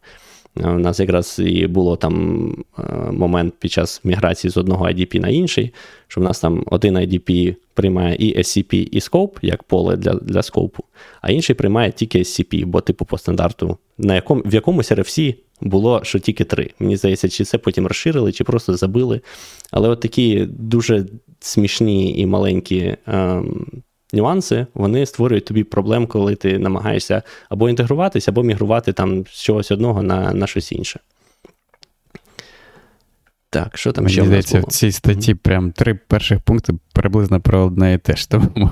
У 0.56 0.78
нас 0.78 1.00
якраз 1.00 1.40
і 1.44 1.66
було 1.66 1.96
там 1.96 2.64
момент 3.12 3.54
під 3.58 3.72
час 3.72 4.00
міграції 4.04 4.50
з 4.50 4.56
одного 4.56 4.86
IDP 4.86 5.20
на 5.20 5.28
інший, 5.28 5.72
що 6.08 6.20
в 6.20 6.24
нас 6.24 6.40
там 6.40 6.64
один 6.66 6.98
IDP 6.98 7.56
приймає 7.74 8.16
і 8.18 8.38
SCP, 8.38 8.74
і 8.74 8.98
Scope, 8.98 9.38
як 9.42 9.62
поле 9.62 9.96
для 9.96 10.14
для 10.14 10.42
скопу, 10.42 10.84
а 11.20 11.32
інший 11.32 11.56
приймає 11.56 11.92
тільки 11.92 12.18
SCP, 12.18 12.66
бо 12.66 12.80
типу 12.80 13.04
по 13.04 13.18
стандарту, 13.18 13.78
на 13.98 14.14
якому, 14.14 14.42
в 14.44 14.54
якомусь 14.54 14.92
RFC 14.92 15.34
було 15.60 16.00
що 16.04 16.18
тільки 16.18 16.44
три. 16.44 16.70
Мені 16.78 16.96
здається, 16.96 17.28
чи 17.28 17.44
це 17.44 17.58
потім 17.58 17.86
розширили, 17.86 18.32
чи 18.32 18.44
просто 18.44 18.76
забили. 18.76 19.20
Але 19.70 19.88
от 19.88 20.00
такі 20.00 20.46
дуже 20.50 21.06
смішні 21.40 22.18
і 22.18 22.26
маленькі 22.26 22.96
ем, 23.06 23.66
нюанси, 24.14 24.66
вони 24.74 25.06
створюють 25.06 25.44
тобі 25.44 25.64
проблем, 25.64 26.06
коли 26.06 26.34
ти 26.34 26.58
намагаєшся 26.58 27.22
або 27.48 27.68
інтегруватися, 27.68 28.30
або 28.30 28.42
мігрувати 28.42 28.92
там 28.92 29.26
з 29.26 29.42
чогось 29.42 29.70
одного 29.70 30.02
на, 30.02 30.32
на 30.32 30.46
щось 30.46 30.72
інше. 30.72 31.00
Так, 33.50 33.78
що 33.78 33.92
там 33.92 34.04
Мені 34.04 34.12
ще 34.12 34.22
в 34.22 34.26
здається, 34.26 34.60
в 34.60 34.64
цій 34.64 34.92
статті 34.92 35.32
mm-hmm. 35.32 35.38
прям 35.38 35.72
три 35.72 35.94
перших 35.94 36.40
пункти 36.40 36.72
приблизно 36.92 37.40
про 37.40 37.64
одне 37.64 37.94
і 37.94 37.98
те 37.98 38.16
ж. 38.16 38.30
Тому... 38.30 38.70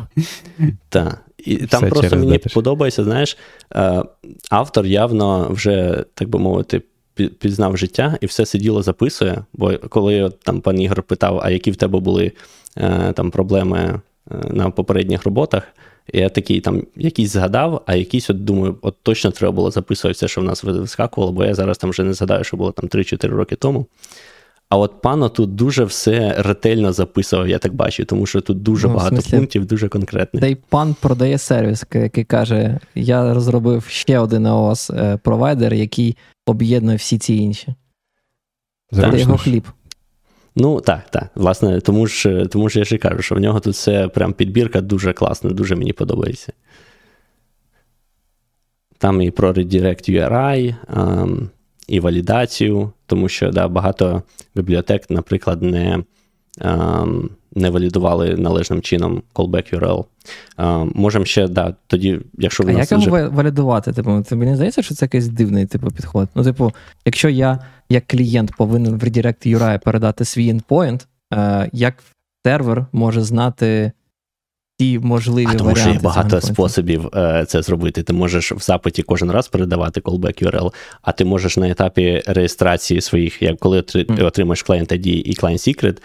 Так. 0.89 1.23
І 1.39 1.57
там 1.67 1.89
просто 1.89 2.17
мені 2.17 2.33
датиш. 2.33 2.53
подобається, 2.53 3.05
знаєш, 3.05 3.37
е, 3.75 4.03
автор 4.51 4.87
явно 4.87 5.49
вже, 5.51 6.05
так 6.15 6.29
би 6.29 6.39
мовити, 6.39 6.83
пізнав 7.15 7.77
життя 7.77 8.19
і 8.21 8.27
все 8.27 8.47
сиділо 8.47 8.83
записує. 8.83 9.45
Бо 9.53 9.79
коли 9.79 10.33
там 10.43 10.61
пан 10.61 10.81
Ігор 10.81 11.03
питав, 11.03 11.41
а 11.43 11.51
які 11.51 11.71
в 11.71 11.77
тебе 11.77 12.01
були 12.01 12.33
е, 12.77 13.13
там 13.13 13.31
проблеми 13.31 14.01
на 14.31 14.71
попередніх 14.71 15.25
роботах, 15.25 15.63
я 16.13 16.29
такий 16.29 16.61
там 16.61 16.83
якийсь 16.97 17.31
згадав, 17.31 17.83
а 17.87 17.95
якийсь 17.95 18.31
от 18.31 18.45
думаю, 18.45 18.79
от 18.83 18.97
точно 19.03 19.31
треба 19.31 19.53
було 19.53 19.71
записувати 19.71 20.13
все, 20.13 20.29
що 20.29 20.41
в 20.41 20.45
нас 20.45 20.65
вискакувало, 20.65 21.33
бо 21.33 21.45
я 21.45 21.55
зараз 21.55 21.79
там 21.79 21.91
вже 21.91 22.05
не 22.05 22.13
згадаю, 22.13 22.45
що 22.45 22.57
було 22.57 22.73
там 22.73 22.89
3-4 22.89 23.29
роки 23.29 23.57
тому. 23.57 23.87
А 24.69 24.77
от 24.77 25.01
пано 25.03 25.29
тут 25.29 25.55
дуже 25.55 25.85
все 25.85 26.35
ретельно 26.39 26.93
записував, 26.93 27.49
я 27.49 27.59
так 27.59 27.75
бачу, 27.75 28.05
тому 28.05 28.27
що 28.27 28.41
тут 28.41 28.63
дуже 28.63 28.89
ну, 28.89 28.95
багато 28.95 29.17
смислі, 29.17 29.37
пунктів, 29.37 29.67
дуже 29.67 29.89
конкретних. 29.89 30.41
Та 30.41 30.47
й 30.47 30.55
пан 30.55 30.97
продає 31.01 31.39
сервіс, 31.39 31.85
який 31.95 32.25
каже: 32.25 32.79
я 32.95 33.35
розробив 33.35 33.85
ще 33.89 34.19
один 34.19 34.47
OS 34.47 34.99
е, 34.99 35.17
провайдер, 35.17 35.75
який 35.75 36.17
об'єднує 36.47 36.97
всі 36.97 37.19
ці 37.19 37.35
інші. 37.35 37.75
Це 38.93 39.19
його 39.19 39.39
хліб. 39.39 39.65
Ну, 40.57 40.81
так, 40.81 41.11
так. 41.11 41.31
Власне, 41.35 41.81
тому 41.81 42.07
ж 42.07 42.47
тому 42.51 42.69
ж 42.69 42.79
я 42.79 42.85
ж 42.85 42.95
і 42.95 42.99
кажу, 42.99 43.23
що 43.23 43.35
в 43.35 43.41
нього 43.41 43.61
тут 43.61 43.75
все 43.75 44.09
прям 44.09 44.33
підбірка 44.33 44.81
дуже 44.81 45.13
класна, 45.13 45.51
дуже 45.51 45.77
мені 45.77 45.93
подобається. 45.93 46.53
Там 48.99 49.23
і 49.23 49.31
про 49.31 49.53
Redirect 49.53 50.11
URI, 50.11 50.75
і 51.89 52.01
валідацію, 52.01 52.93
тому 53.07 53.29
що 53.29 53.51
да, 53.51 53.69
багато 53.69 54.23
бібліотек, 54.55 55.11
наприклад, 55.11 55.63
не 55.63 56.05
не 57.55 57.71
валідували 57.71 58.37
належним 58.37 58.83
чином 58.83 59.23
callback 59.35 59.79
URL. 59.79 60.05
Можемо 60.95 61.25
ще, 61.25 61.49
да, 61.49 61.75
тоді, 61.87 62.21
якщо 62.39 62.65
в 62.65 62.69
а 62.69 62.73
нас. 62.73 62.93
як 62.93 63.01
вже... 63.01 63.11
валідувати? 63.29 63.93
Типу, 63.93 64.25
тобі 64.29 64.47
не 64.47 64.57
здається, 64.57 64.83
що 64.83 64.95
це 64.95 65.05
якийсь 65.05 65.29
дивний 65.29 65.67
типу, 65.67 65.91
підход? 65.91 66.29
Ну, 66.35 66.45
типу, 66.45 66.73
якщо 67.05 67.29
я 67.29 67.59
як 67.89 68.07
клієнт 68.07 68.57
повинен 68.57 68.99
в 68.99 69.05
Redirect 69.05 69.57
URI 69.57 69.85
передати 69.85 70.25
свій 70.25 70.55
endpoint, 70.55 71.07
е, 71.35 71.71
як 71.73 71.95
сервер 72.47 72.87
може 72.93 73.23
знати 73.23 73.93
ті 74.79 74.99
можливі 74.99 75.49
а, 75.51 75.55
тому 75.55 75.77
що 75.77 75.91
є 75.91 75.99
багато 76.03 76.41
способів 76.41 77.07
е, 77.15 77.45
це 77.49 77.63
зробити. 77.63 78.03
Ти 78.03 78.13
можеш 78.13 78.53
в 78.53 78.59
запиті 78.59 79.03
кожен 79.03 79.31
раз 79.31 79.49
передавати 79.49 80.01
callback 80.01 80.45
URL, 80.45 80.75
а 81.03 81.13
ти 81.13 81.25
можеш 81.25 81.57
на 81.57 81.69
етапі 81.69 82.23
реєстрації 82.27 83.01
своїх, 83.01 83.43
як 83.43 83.59
коли 83.59 83.83
ти 83.83 83.99
mm. 83.99 84.27
отримаєш 84.27 84.65
client 84.65 84.93
ID 84.93 85.07
і 85.07 85.35
client 85.35 85.69
secret, 85.69 85.99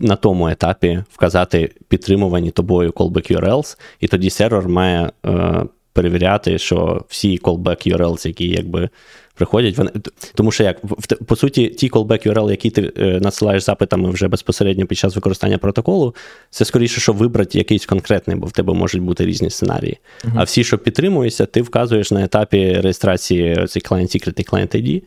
на 0.00 0.16
тому 0.16 0.48
етапі 0.48 1.02
вказати 1.12 1.72
підтримувані 1.88 2.50
тобою 2.50 2.90
callback 2.90 3.38
URLs, 3.38 3.78
і 4.00 4.08
тоді 4.08 4.30
сервер 4.30 4.68
має 4.68 5.10
е, 5.26 5.62
перевіряти, 5.92 6.58
що 6.58 7.04
всі 7.08 7.38
callback 7.38 7.96
URLs, 7.96 8.26
які 8.26 8.48
якби 8.48 8.88
приходять. 9.34 9.78
Вони, 9.78 9.90
Тому 10.34 10.50
що 10.50 10.64
як 10.64 10.80
по 11.26 11.36
суті, 11.36 11.68
ті 11.68 11.90
callback 11.90 12.28
URL, 12.28 12.50
які 12.50 12.70
ти 12.70 12.92
е, 12.98 13.20
надсилаєш 13.20 13.62
запитами 13.62 14.10
вже 14.10 14.28
безпосередньо 14.28 14.86
під 14.86 14.98
час 14.98 15.14
використання 15.14 15.58
протоколу, 15.58 16.14
це 16.50 16.64
скоріше, 16.64 17.00
що 17.00 17.12
вибрати 17.12 17.58
якийсь 17.58 17.86
конкретний, 17.86 18.36
бо 18.36 18.46
в 18.46 18.52
тебе 18.52 18.74
можуть 18.74 19.02
бути 19.02 19.26
різні 19.26 19.50
сценарії. 19.50 19.98
Uh-huh. 20.24 20.32
А 20.36 20.42
всі, 20.42 20.64
що 20.64 20.78
підтримуються, 20.78 21.46
ти 21.46 21.62
вказуєш 21.62 22.10
на 22.10 22.24
етапі 22.24 22.72
реєстрації 22.72 23.66
цей 23.66 23.82
client 23.82 24.16
secret 24.16 24.40
і 24.40 24.44
client 24.44 24.76
ID. 24.76 25.02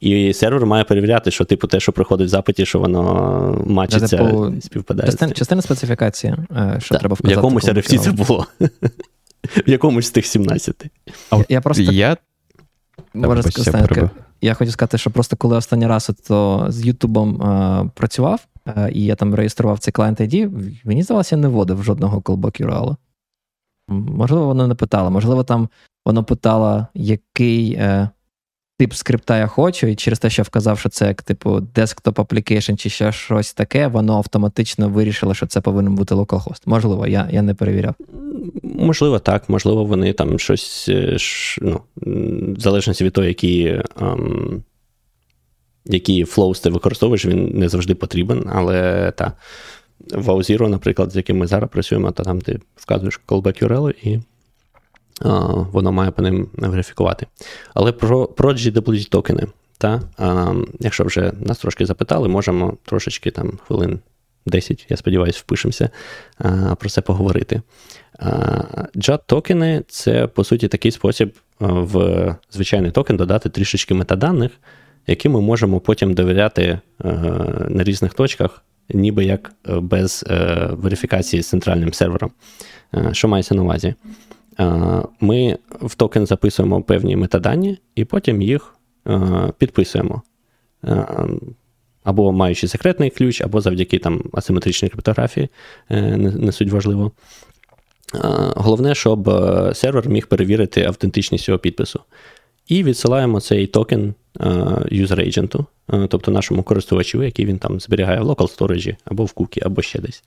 І 0.00 0.32
сервер 0.32 0.66
має 0.66 0.84
перевіряти, 0.84 1.30
що 1.30 1.44
типу 1.44 1.66
те, 1.66 1.80
що 1.80 1.92
приходить 1.92 2.26
в 2.26 2.30
запиті, 2.30 2.66
що 2.66 2.78
воно 2.78 3.64
мачиться, 3.66 4.16
типу, 4.16 4.52
співпадає. 4.60 5.06
Частина, 5.06 5.32
частина 5.32 5.62
специфікації, 5.62 6.34
е, 6.56 6.76
що 6.80 6.94
да, 6.94 6.98
треба 6.98 7.14
вказати. 7.14 7.34
В 7.34 7.36
якомусь 7.36 7.64
RFC 7.64 7.98
це 7.98 8.12
було. 8.12 8.46
В 9.66 9.70
якомусь 9.70 10.06
з 10.06 10.10
тих 10.10 10.26
17. 10.26 10.84
Я, 11.32 11.44
я 11.48 11.60
просто 11.60 11.82
я 11.82 12.16
Може 13.14 13.42
сказати, 13.42 14.10
я 14.40 14.54
хочу 14.54 14.70
сказати, 14.70 14.98
що 14.98 15.10
просто 15.10 15.36
коли 15.36 15.56
останній 15.56 15.86
раз 15.86 16.10
то 16.28 16.66
з 16.68 16.86
Ютубом 16.86 17.42
е, 17.42 17.90
працював, 17.94 18.46
е, 18.66 18.90
і 18.92 19.04
я 19.04 19.14
там 19.14 19.34
реєстрував 19.34 19.78
цей 19.78 19.92
клієнт 19.92 20.20
ID, 20.20 20.50
мені 20.84 21.02
здавалося, 21.02 21.36
я 21.36 21.42
не 21.42 21.48
вводив 21.48 21.82
жодного 21.82 22.20
callback 22.20 22.66
URL. 22.66 22.96
Можливо, 23.88 24.46
воно 24.46 24.66
не 24.66 24.74
питало, 24.74 25.10
можливо, 25.10 25.44
там 25.44 25.68
воно 26.06 26.24
питало, 26.24 26.86
який 26.94 27.72
е, 27.72 28.08
тип 28.78 28.94
скрипта 28.94 29.38
я 29.38 29.46
хочу, 29.46 29.86
і 29.86 29.94
через 29.94 30.18
те, 30.18 30.30
що 30.30 30.42
вказав, 30.42 30.78
що 30.78 30.88
це 30.88 31.06
як 31.06 31.22
типу 31.22 31.50
desktop 31.50 32.12
application 32.12 32.76
чи 32.76 32.90
ще 32.90 33.12
щось 33.12 33.54
таке, 33.54 33.86
воно 33.86 34.16
автоматично 34.16 34.88
вирішило, 34.88 35.34
що 35.34 35.46
це 35.46 35.60
повинен 35.60 35.94
бути 35.94 36.14
localhost. 36.14 36.62
Можливо, 36.66 37.06
я 37.06 37.28
я 37.32 37.42
не 37.42 37.54
перевіряв. 37.54 37.94
Можливо, 38.62 39.18
так, 39.18 39.48
можливо, 39.48 39.84
вони 39.84 40.12
там 40.12 40.38
щось 40.38 40.86
е, 40.88 41.16
ну, 41.60 41.80
в 42.56 42.60
залежності 42.60 43.04
від 43.04 43.12
того, 43.12 43.26
які. 43.26 43.82
Um, 43.96 44.62
які 45.90 46.24
флоус 46.24 46.60
ти 46.60 46.70
використовуєш, 46.70 47.26
він 47.26 47.50
не 47.54 47.68
завжди 47.68 47.94
потрібен, 47.94 48.44
але 48.52 49.10
та, 49.16 49.32
в 50.12 50.28
AuZero, 50.28 50.68
наприклад, 50.68 51.12
з 51.12 51.16
яким 51.16 51.38
ми 51.38 51.46
зараз 51.46 51.70
працюємо, 51.70 52.10
то 52.12 52.22
там 52.22 52.40
ти 52.40 52.60
вказуєш 52.76 53.20
callback 53.28 53.64
URL 53.64 53.94
і 54.02 54.20
воно 55.72 55.92
має 55.92 56.10
по 56.10 56.22
ним 56.22 56.48
верифікувати. 56.52 57.26
Але 57.74 57.92
про 57.92 58.26
про 58.26 58.52
GWT 58.52 59.08
токени, 59.08 59.46
та, 59.78 60.02
якщо 60.80 61.04
вже 61.04 61.32
нас 61.40 61.58
трошки 61.58 61.86
запитали, 61.86 62.28
можемо 62.28 62.76
трошечки 62.84 63.30
там 63.30 63.58
хвилин 63.66 64.00
10, 64.46 64.86
я 64.88 64.96
сподіваюся, 64.96 65.40
впишемося 65.42 65.90
про 66.78 66.88
це 66.88 67.00
поговорити. 67.00 67.62
JAT 68.94 69.20
токени 69.26 69.82
це, 69.88 70.26
по 70.26 70.44
суті, 70.44 70.68
такий 70.68 70.90
спосіб 70.90 71.34
в 71.60 72.36
звичайний 72.50 72.90
токен 72.90 73.16
додати 73.16 73.48
трішечки 73.48 73.94
метаданих, 73.94 74.52
які 75.06 75.28
ми 75.28 75.40
можемо 75.40 75.80
потім 75.80 76.14
довіряти 76.14 76.80
на 77.68 77.84
різних 77.84 78.14
точках, 78.14 78.62
ніби 78.88 79.24
як 79.24 79.52
без 79.64 80.24
верифікації 80.70 81.42
з 81.42 81.48
центральним 81.48 81.92
сервером. 81.92 82.30
Що 83.12 83.28
мається 83.28 83.54
на 83.54 83.62
увазі? 83.62 83.94
Ми 85.20 85.58
в 85.70 85.94
токен 85.94 86.26
записуємо 86.26 86.82
певні 86.82 87.16
метадані 87.16 87.78
і 87.94 88.04
потім 88.04 88.42
їх 88.42 88.74
підписуємо. 89.58 90.22
Або 92.04 92.32
маючи 92.32 92.68
секретний 92.68 93.10
ключ, 93.10 93.40
або 93.40 93.60
завдяки 93.60 93.98
там 93.98 94.22
асиметричній 94.32 94.88
криптографії, 94.88 95.48
е, 95.90 96.16
не 96.16 96.52
суть 96.52 96.70
важливо. 96.70 97.12
Головне, 98.56 98.94
щоб 98.94 99.28
е, 99.28 99.74
сервер 99.74 100.08
міг 100.08 100.26
перевірити 100.26 100.84
автентичність 100.84 101.44
цього 101.44 101.58
підпису. 101.58 102.00
І 102.68 102.82
відсилаємо 102.82 103.40
цей 103.40 103.66
токен 103.66 104.14
user 104.90 105.16
agent, 105.16 105.64
тобто 106.08 106.30
нашому 106.30 106.62
користувачу, 106.62 107.22
який 107.22 107.46
він 107.46 107.58
там 107.58 107.80
зберігає 107.80 108.20
в 108.20 108.24
local 108.24 108.58
storage, 108.58 108.96
або 109.04 109.24
в 109.24 109.32
кукі, 109.32 109.60
або 109.64 109.82
ще 109.82 109.98
десь. 109.98 110.24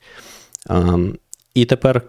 І 1.54 1.64
тепер 1.64 2.02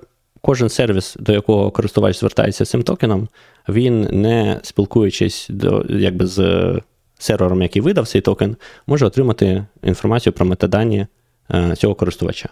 кожен 0.45 0.69
сервіс, 0.69 1.15
до 1.19 1.33
якого 1.33 1.71
користувач 1.71 2.19
звертається 2.19 2.65
цим 2.65 2.83
токеном, 2.83 3.27
він 3.69 4.01
не 4.01 4.59
спілкуючись 4.63 5.47
до, 5.49 5.85
якби 5.89 6.27
з 6.27 6.81
сервером, 7.19 7.61
який 7.61 7.81
видав 7.81 8.07
цей 8.07 8.21
токен, 8.21 8.55
може 8.87 9.05
отримати 9.05 9.65
інформацію 9.83 10.33
про 10.33 10.45
метадані 10.45 11.07
е, 11.51 11.75
цього 11.75 11.95
користувача. 11.95 12.49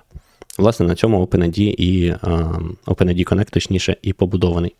Власне, 0.58 0.86
на 0.86 0.96
цьому 0.96 1.26
OpenID 1.26 1.60
і 1.60 2.08
е, 2.08 2.18
OpenID 2.86 3.30
Connect, 3.30 3.50
точніше, 3.50 3.96
і 4.02 4.14
побудований. 4.14 4.76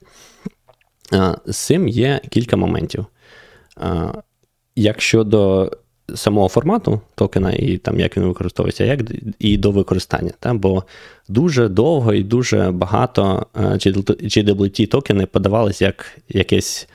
Е, 1.14 1.36
з 1.46 1.58
цим 1.58 1.88
є 1.88 2.22
кілька 2.30 2.58
моментів. 2.58 3.06
Якщо 4.76 5.24
до 5.24 5.72
самого 6.16 6.50
формату 6.50 7.02
токена 7.16 7.52
і 7.52 7.78
там 7.78 8.00
як 8.00 8.18
він 8.18 8.24
використовується, 8.24 8.84
як 8.84 9.00
і 9.40 9.58
до 9.58 9.72
використання. 9.72 10.32
Та? 10.40 10.54
Бо 10.54 10.84
дуже 11.30 11.68
довго 11.68 12.14
і 12.14 12.24
дуже 12.24 12.72
багато 12.72 13.46
GWT 13.56 14.88
токени 14.88 15.26
подавались 15.26 15.82
як 15.82 16.06
якесь 16.30 16.88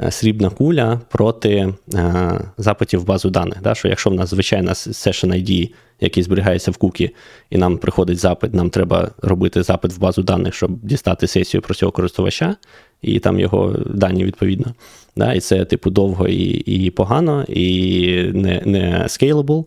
Е, 0.00 0.10
срібна 0.10 0.50
куля 0.50 1.00
проти 1.08 1.74
е, 1.94 2.40
запитів 2.58 3.00
в 3.00 3.04
базу 3.04 3.30
даних. 3.30 3.62
Да? 3.62 3.74
Що 3.74 3.88
Якщо 3.88 4.10
в 4.10 4.14
нас 4.14 4.30
звичайна 4.30 4.72
session 4.72 5.32
ID, 5.32 5.72
який 6.00 6.22
зберігається 6.22 6.70
в 6.70 6.76
кукі, 6.76 7.10
і 7.50 7.58
нам 7.58 7.78
приходить 7.78 8.18
запит, 8.18 8.54
нам 8.54 8.70
треба 8.70 9.10
робити 9.22 9.62
запит 9.62 9.92
в 9.92 9.98
базу 9.98 10.22
даних, 10.22 10.54
щоб 10.54 10.80
дістати 10.82 11.26
сесію 11.26 11.60
про 11.60 11.74
цього 11.74 11.92
користувача, 11.92 12.56
і 13.02 13.18
там 13.18 13.40
його 13.40 13.76
дані 13.86 14.24
відповідно. 14.24 14.74
Да? 15.16 15.32
І 15.32 15.40
це, 15.40 15.64
типу, 15.64 15.90
довго 15.90 16.28
і 16.28 16.44
і 16.50 16.90
погано, 16.90 17.44
і 17.48 18.30
не 18.34 18.62
не 18.64 19.04
scalable. 19.08 19.64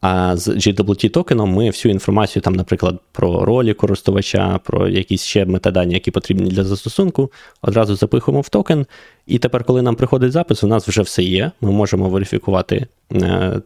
А 0.00 0.36
з 0.36 0.48
GWT 0.48 1.10
токеном 1.10 1.50
ми 1.50 1.66
всю 1.66 1.92
інформацію, 1.92 2.42
там, 2.42 2.54
наприклад, 2.54 3.00
про 3.12 3.44
ролі 3.44 3.74
користувача, 3.74 4.60
про 4.64 4.88
якісь 4.88 5.22
ще 5.22 5.44
метадані, 5.44 5.94
які 5.94 6.10
потрібні 6.10 6.50
для 6.50 6.64
застосунку, 6.64 7.32
одразу 7.62 7.96
запихуємо 7.96 8.40
в 8.40 8.48
токен. 8.48 8.86
І 9.26 9.38
тепер, 9.38 9.64
коли 9.64 9.82
нам 9.82 9.96
приходить 9.96 10.32
запис, 10.32 10.64
у 10.64 10.66
нас 10.66 10.88
вже 10.88 11.02
все 11.02 11.22
є. 11.22 11.52
Ми 11.60 11.70
можемо 11.70 12.08
верифікувати, 12.08 12.86
е, 13.12 13.60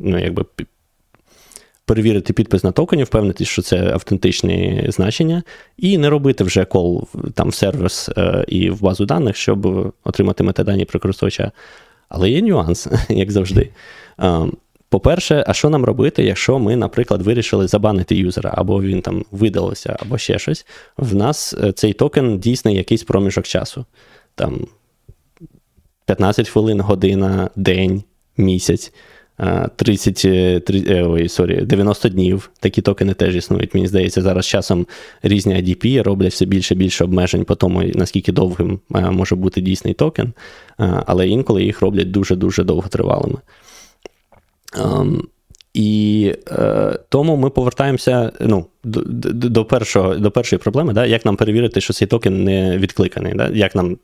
ну, 0.00 0.18
якби 0.18 0.44
перевірити 1.88 2.32
підпис 2.32 2.64
на 2.64 2.72
токені, 2.72 3.04
впевнитись, 3.04 3.48
що 3.48 3.62
це 3.62 3.92
автентичні 3.92 4.84
значення, 4.88 5.42
і 5.76 5.98
не 5.98 6.10
робити 6.10 6.44
вже 6.44 6.64
кол 6.64 7.08
там 7.34 7.48
в 7.48 7.54
сервіс 7.54 8.08
е, 8.08 8.44
і 8.48 8.70
в 8.70 8.82
базу 8.82 9.06
даних, 9.06 9.36
щоб 9.36 9.92
отримати 10.04 10.44
метадані 10.44 10.84
про 10.84 11.00
користувача. 11.00 11.52
Але 12.08 12.30
є 12.30 12.42
нюанс, 12.42 12.88
як 13.08 13.30
завжди. 13.30 13.70
Ем, 14.18 14.52
по-перше, 14.88 15.44
а 15.46 15.54
що 15.54 15.70
нам 15.70 15.84
робити, 15.84 16.24
якщо 16.24 16.58
ми, 16.58 16.76
наприклад, 16.76 17.22
вирішили 17.22 17.66
забанити 17.66 18.16
юзера, 18.16 18.54
або 18.56 18.82
він 18.82 19.00
там 19.00 19.24
видалився, 19.30 19.96
або 20.00 20.18
ще 20.18 20.38
щось. 20.38 20.66
В 20.96 21.14
нас 21.14 21.54
е, 21.64 21.72
цей 21.72 21.92
токен 21.92 22.38
дійсний 22.38 22.76
якийсь 22.76 23.02
проміжок 23.02 23.44
часу. 23.44 23.84
Там 24.34 24.66
15 26.06 26.48
хвилин, 26.48 26.80
година, 26.80 27.50
день, 27.56 28.02
місяць, 28.36 28.92
30, 29.76 30.24
е, 30.24 30.62
е, 30.70 31.02
ой, 31.02 31.22
sorry, 31.22 31.64
90 31.64 32.08
днів. 32.08 32.50
Такі 32.60 32.82
токени 32.82 33.14
теж 33.14 33.36
існують. 33.36 33.74
Мені 33.74 33.86
здається, 33.86 34.22
зараз 34.22 34.46
часом 34.46 34.86
різні 35.22 35.54
IDP 35.54 36.02
роблять 36.02 36.32
все 36.32 36.44
більше 36.44 36.74
і 36.74 36.76
більше 36.76 37.04
обмежень 37.04 37.44
по 37.44 37.54
тому, 37.54 37.82
наскільки 37.94 38.32
довгим 38.32 38.80
може 38.90 39.34
бути 39.34 39.60
дійсний 39.60 39.94
токен, 39.94 40.32
але 40.78 41.28
інколи 41.28 41.64
їх 41.64 41.82
роблять 41.82 42.10
дуже-дуже 42.10 42.64
довготривалими. 42.64 43.38
Um, 44.78 45.22
і 45.74 46.34
е, 46.50 46.98
тому 47.08 47.36
ми 47.36 47.50
повертаємося 47.50 48.32
ну, 48.40 48.66
до 48.84 49.00
до, 49.48 49.64
першого, 49.64 50.14
до 50.14 50.30
першої 50.30 50.60
проблеми, 50.60 50.92
да, 50.92 51.06
як 51.06 51.24
нам 51.24 51.36
перевірити, 51.36 51.80
що 51.80 51.92
цей 51.92 52.08
токен 52.08 52.44
не 52.44 52.78
відкликаний. 52.78 53.34
Да? 53.34 53.48
Як 53.48 53.74
нам 53.74 53.96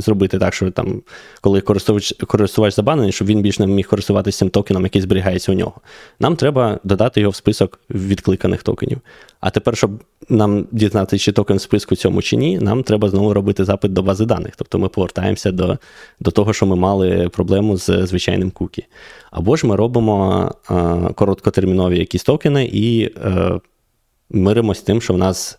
зробити 0.00 0.38
так, 0.38 0.54
що 0.54 0.70
там, 0.70 1.02
коли 1.40 1.60
користувач 1.60 2.14
користувач 2.26 2.74
забанений, 2.74 3.12
щоб 3.12 3.28
він 3.28 3.42
більш 3.42 3.58
не 3.58 3.66
міг 3.66 3.88
користуватися 3.88 4.38
цим 4.38 4.50
токеном, 4.50 4.82
який 4.82 5.02
зберігається 5.02 5.52
у 5.52 5.54
нього. 5.54 5.74
Нам 6.20 6.36
треба 6.36 6.78
додати 6.84 7.20
його 7.20 7.30
в 7.30 7.34
список 7.34 7.80
відкликаних 7.90 8.62
токенів. 8.62 8.98
А 9.40 9.50
тепер, 9.50 9.76
щоб 9.76 9.90
нам 10.28 10.66
дізнатися, 10.72 11.24
чи 11.24 11.32
токен 11.32 11.56
в 11.56 11.60
списку 11.60 11.96
цьому 11.96 12.22
чи 12.22 12.36
ні, 12.36 12.58
нам 12.58 12.82
треба 12.82 13.08
знову 13.08 13.34
робити 13.34 13.64
запит 13.64 13.92
до 13.92 14.02
бази 14.02 14.24
даних. 14.24 14.56
Тобто 14.56 14.78
ми 14.78 14.88
повертаємося 14.88 15.50
до 15.50 15.78
до 16.20 16.30
того, 16.30 16.52
що 16.52 16.66
ми 16.66 16.76
мали 16.76 17.28
проблему 17.28 17.76
з 17.76 18.06
звичайним 18.06 18.50
кукі. 18.50 18.84
Або 19.30 19.56
ж 19.56 19.66
ми 19.66 19.76
робимо 19.76 20.50
е, 20.70 20.74
короткотермінові 21.14 21.98
якісь 21.98 22.24
токени 22.24 22.70
і 22.72 23.02
е, 23.04 23.60
миримось 24.30 24.82
тим, 24.82 25.02
що 25.02 25.14
в 25.14 25.18
нас 25.18 25.58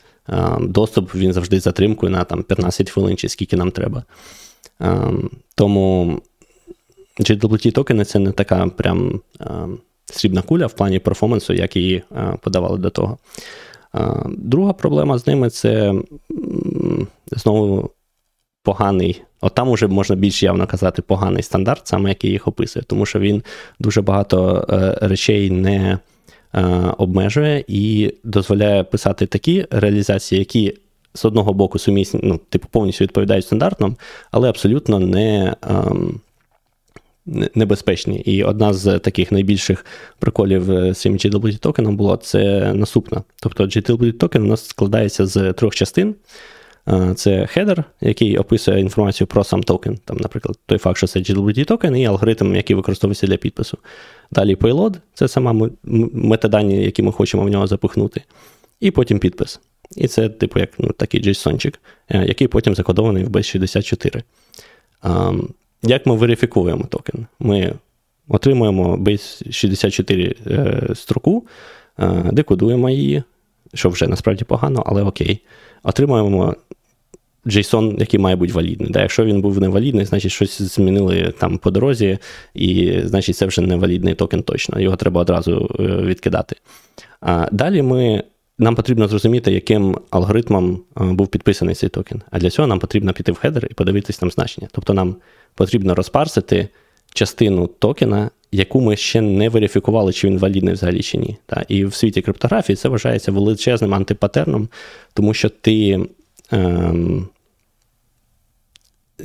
доступ 0.62 1.16
він 1.16 1.34
завжди 1.34 1.60
затримкою 1.60 2.12
на 2.12 2.24
там, 2.24 2.44
15 2.44 2.90
хвилин 2.90 3.18
чи 3.18 3.30
скільки 3.30 3.58
нам 3.58 3.72
треба. 3.72 4.04
Е, 4.82 5.12
тому 5.56 6.22
GWT 7.20 7.72
токени 7.72 8.06
це 8.06 8.20
не 8.20 8.32
така 8.32 8.68
прям 8.68 9.22
е, 9.42 9.46
срібна 10.06 10.42
куля 10.42 10.66
в 10.66 10.74
плані 10.74 11.00
перформансу, 11.00 11.54
як 11.54 11.76
її 11.76 12.04
е, 12.12 12.38
подавали 12.42 12.78
до 12.78 12.90
того. 12.90 13.18
Друга 14.38 14.74
проблема 14.74 15.18
з 15.18 15.28
ними 15.28 15.50
це 15.50 15.94
знову 17.32 17.90
поганий, 18.64 19.22
от 19.42 19.54
там 19.54 19.70
уже 19.70 19.88
можна 19.88 20.16
більш 20.16 20.44
явно 20.44 20.68
казати, 20.68 21.02
поганий 21.02 21.44
стандарт, 21.44 21.88
саме 21.88 22.10
який 22.10 22.32
їх 22.32 22.48
описує, 22.48 22.86
тому 22.88 23.06
що 23.06 23.20
він 23.20 23.44
дуже 23.80 24.02
багато 24.02 24.66
е, 24.70 25.08
речей 25.08 25.50
не 25.50 25.76
е, 25.76 26.00
обмежує 26.98 27.64
і 27.68 28.14
дозволяє 28.24 28.84
писати 28.84 29.26
такі 29.26 29.66
реалізації, 29.72 30.40
які. 30.40 30.78
З 31.14 31.26
одного 31.26 31.54
боку 31.54 31.80
сумісні, 31.80 32.20
ну, 32.24 32.40
типу, 32.50 32.68
повністю 32.72 33.04
відповідають 33.04 33.46
стандартам, 33.46 33.98
але 34.32 34.50
абсолютно 34.50 35.00
не 35.00 35.56
ем, 35.70 36.20
небезпечні. 37.56 38.20
І 38.20 38.44
одна 38.44 38.74
з 38.74 39.00
таких 39.00 39.32
найбільших 39.32 39.86
приколів 40.20 40.64
з 40.64 40.94
цим 40.94 41.14
GWT 41.14 41.58
токеном 41.58 41.98
було 41.98 42.16
це 42.16 42.74
наступна. 42.74 43.24
Тобто 43.42 43.64
GWT 43.64 44.14
токен 44.14 44.44
у 44.44 44.46
нас 44.46 44.66
складається 44.66 45.26
з 45.26 45.54
трьох 45.54 45.76
частин. 45.76 46.16
Це 47.16 47.46
хедер, 47.46 47.84
який 48.02 48.38
описує 48.38 48.80
інформацію 48.80 49.28
про 49.28 49.44
сам 49.44 49.64
токен, 49.64 50.00
там, 50.06 50.18
наприклад, 50.18 50.58
той 50.66 50.78
факт, 50.78 50.98
що 50.98 51.08
це 51.08 51.20
GWT 51.20 51.66
токен, 51.66 51.98
і 51.98 52.06
алгоритм, 52.06 52.56
який 52.56 52.76
використовується 52.76 53.28
для 53.28 53.38
підпису. 53.38 53.78
Далі 54.32 54.56
payload– 54.56 54.96
це 55.14 55.28
сама 55.28 55.70
метадані, 56.14 56.84
які 56.84 57.04
ми 57.04 57.12
хочемо 57.12 57.44
в 57.44 57.50
нього 57.50 57.68
запихнути. 57.68 58.22
І 58.80 58.92
потім 58.92 59.20
підпис. 59.20 59.60
І 59.96 60.08
це, 60.08 60.30
типу, 60.30 60.60
як 60.60 60.70
ну, 60.78 60.92
такий 60.92 61.22
JSON-чик, 61.22 61.80
е, 62.10 62.26
який 62.26 62.48
потім 62.48 62.76
закодований 62.76 63.24
в 63.24 63.30
Base64. 63.30 64.24
Як 65.84 66.06
ми 66.06 66.16
верифікуємо 66.16 66.84
токен? 66.84 67.28
Ми 67.40 67.74
отримуємо 68.28 68.98
Base64 68.98 70.36
е, 70.48 70.96
строку, 70.96 71.46
е, 72.00 72.30
декодуємо 72.32 72.90
її, 72.90 73.24
що 73.74 73.90
вже 73.90 74.08
насправді 74.08 74.44
погано, 74.44 74.84
але 74.86 75.04
окей. 75.04 75.40
Отримуємо 75.84 76.56
JSON, 77.46 78.00
який 78.00 78.20
має 78.20 78.36
бути 78.36 78.54
валідний. 78.54 78.90
Да? 78.92 79.02
Якщо 79.02 79.26
він 79.26 79.42
був 79.42 79.60
невалідний, 79.60 80.06
значить 80.06 80.32
щось 80.32 80.62
змінили 80.62 81.34
там 81.40 81.58
по 81.58 81.72
дорозі, 81.72 82.18
і 82.54 82.94
значить 83.04 83.36
це 83.36 83.46
вже 83.46 83.62
невалідний 83.62 84.16
токен 84.16 84.44
точно. 84.44 84.80
Його 84.80 84.96
треба 84.96 85.22
одразу 85.22 85.76
е, 85.80 85.84
відкидати. 85.84 86.56
А 87.22 87.50
Далі 87.52 87.82
ми. 87.82 88.24
Нам 88.62 88.76
потрібно 88.76 89.08
зрозуміти, 89.08 89.52
яким 89.52 89.98
алгоритмом 90.10 90.82
був 90.96 91.28
підписаний 91.28 91.76
цей 91.76 91.90
токен. 91.90 92.22
А 92.32 92.40
для 92.40 92.50
цього 92.50 92.68
нам 92.68 92.80
потрібно 92.80 93.14
піти 93.14 93.32
в 93.32 93.36
хедер 93.36 93.68
і 93.72 93.74
подивитись 93.74 94.18
там 94.18 94.32
значення. 94.32 94.68
Тобто 94.72 94.94
нам 94.94 95.16
потрібно 95.56 95.96
розпарсити 95.96 96.68
частину 97.14 97.68
токена, 97.68 98.30
яку 98.52 98.82
ми 98.82 98.96
ще 98.96 99.22
не 99.22 99.50
верифікували, 99.50 100.14
чи 100.14 100.28
він 100.28 100.40
валідний 100.40 100.74
взагалі 100.74 101.02
чи 101.02 101.18
ні. 101.18 101.38
І 101.68 101.86
в 101.86 101.94
світі 101.94 102.22
криптографії 102.22 102.76
це 102.76 102.90
вважається 102.90 103.32
величезним 103.32 103.94
антипатерном, 103.94 104.70
тому 105.14 105.34
що 105.34 105.50
ти 105.50 106.00
ем, 106.52 107.28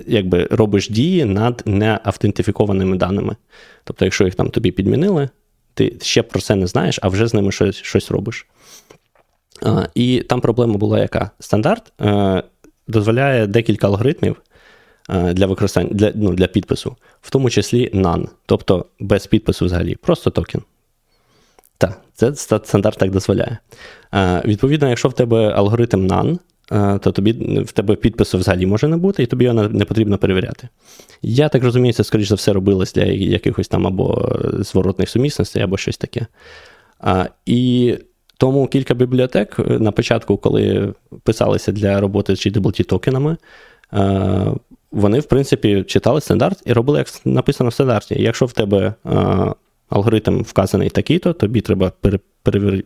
якби 0.07 0.49
робиш 0.51 0.91
дії 0.91 1.25
над 1.25 1.63
неавтентифікованими 1.67 2.97
даними. 2.97 3.37
Тобто, 3.85 4.05
якщо 4.05 4.25
їх 4.25 4.35
там 4.35 4.51
тобі 4.51 4.71
підмінили, 4.71 5.29
ти 5.75 5.97
ще 6.03 6.23
про 6.23 6.41
це 6.41 6.55
не 6.55 6.67
знаєш, 6.67 6.99
а 7.03 7.09
вже 7.09 7.27
з 7.27 7.35
ними 7.35 7.53
щось 7.53 7.77
щось 7.77 8.11
робиш. 8.11 8.47
А, 9.63 9.87
І 9.95 10.21
там 10.21 10.41
проблема 10.41 10.75
була 10.75 10.99
яка? 10.99 11.31
Стандарт 11.41 11.93
е, 12.01 12.43
дозволяє 12.89 13.47
декілька 13.47 13.87
алгоритмів. 13.87 14.37
Е, 15.11 15.33
для 15.33 15.47
використання 15.47 15.91
для 15.93 16.13
ну, 16.15 16.35
для 16.35 16.47
підпису, 16.47 16.97
в 17.21 17.31
тому 17.31 17.51
числі 17.51 17.91
none, 17.95 18.29
тобто 18.47 18.87
без 19.01 19.27
підпису 19.27 19.65
взагалі, 19.65 19.95
просто 19.95 20.31
токен. 20.31 20.63
Так, 21.79 22.01
це 22.13 22.35
стандарт 22.35 22.99
так 22.99 23.11
дозволяє. 23.11 23.59
Е, 24.15 24.43
відповідно, 24.45 24.89
якщо 24.89 25.09
в 25.09 25.13
тебе 25.13 25.53
алгоритм 25.53 26.13
е, 26.13 26.39
то 26.71 27.13
тобі 27.13 27.33
в 27.61 27.73
тебе 27.73 27.97
підпису 27.97 28.39
взагалі 28.39 28.67
може 28.67 28.89
не 28.89 28.97
бути, 28.97 29.23
і 29.23 29.27
тобі 29.27 29.45
його 29.45 29.69
не 29.69 29.85
потрібно 29.85 30.19
перевіряти. 30.19 30.69
Я 31.23 31.49
так 31.49 31.65
розумію, 31.65 31.93
це, 31.93 32.05
скоріш 32.05 32.29
за 32.29 32.35
все, 32.35 32.53
робилось 32.53 32.93
для 32.93 33.05
якихось 33.05 33.69
там 33.69 33.87
або 33.87 34.37
зворотних 34.59 35.09
сумісностей, 35.09 35.63
або 35.63 35.77
щось 35.77 35.97
таке. 35.97 36.27
І 37.47 37.95
тому 38.39 38.67
кілька 38.67 38.95
бібліотек 38.95 39.59
на 39.59 39.93
початку, 39.93 40.37
коли 40.37 40.93
писалися 41.23 41.73
для 41.73 42.01
роботи 42.01 42.37
з 42.37 42.47
GWT 42.47 42.85
токенами, 42.85 43.37
вони, 44.93 45.21
в 45.21 45.25
принципі, 45.25 45.83
читали 45.83 46.21
стандарт 46.21 46.63
і 46.65 46.73
робили, 46.73 46.99
як 46.99 47.09
написано 47.25 47.71
в 47.71 47.73
стандарті. 47.73 48.17
Якщо 48.19 48.47
в 48.47 48.53
тебе 48.53 48.95
а, 49.05 49.53
алгоритм 49.89 50.43
вказаний 50.43 50.91
такий-то, 50.91 51.33
тобі 51.33 51.61
треба 51.61 51.93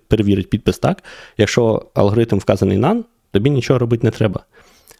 перевірити, 0.08 0.48
підпис 0.48 0.78
так. 0.78 1.04
Якщо 1.38 1.86
алгоритм 1.94 2.38
вказаний 2.38 2.78
none, 2.78 3.02
тобі 3.32 3.50
нічого 3.50 3.78
робити 3.78 4.06
не 4.06 4.10
треба. 4.10 4.40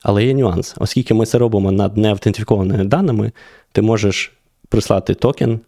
Але 0.02 0.24
є 0.24 0.34
нюанс, 0.34 0.74
оскільки 0.78 1.14
ми 1.14 1.26
це 1.26 1.38
робимо 1.38 1.72
над 1.72 1.96
неавтентифікованими 1.96 2.84
даними, 2.84 3.32
ти 3.72 3.82
можеш 3.82 4.32
прислати 4.68 5.14
токен, 5.14 5.60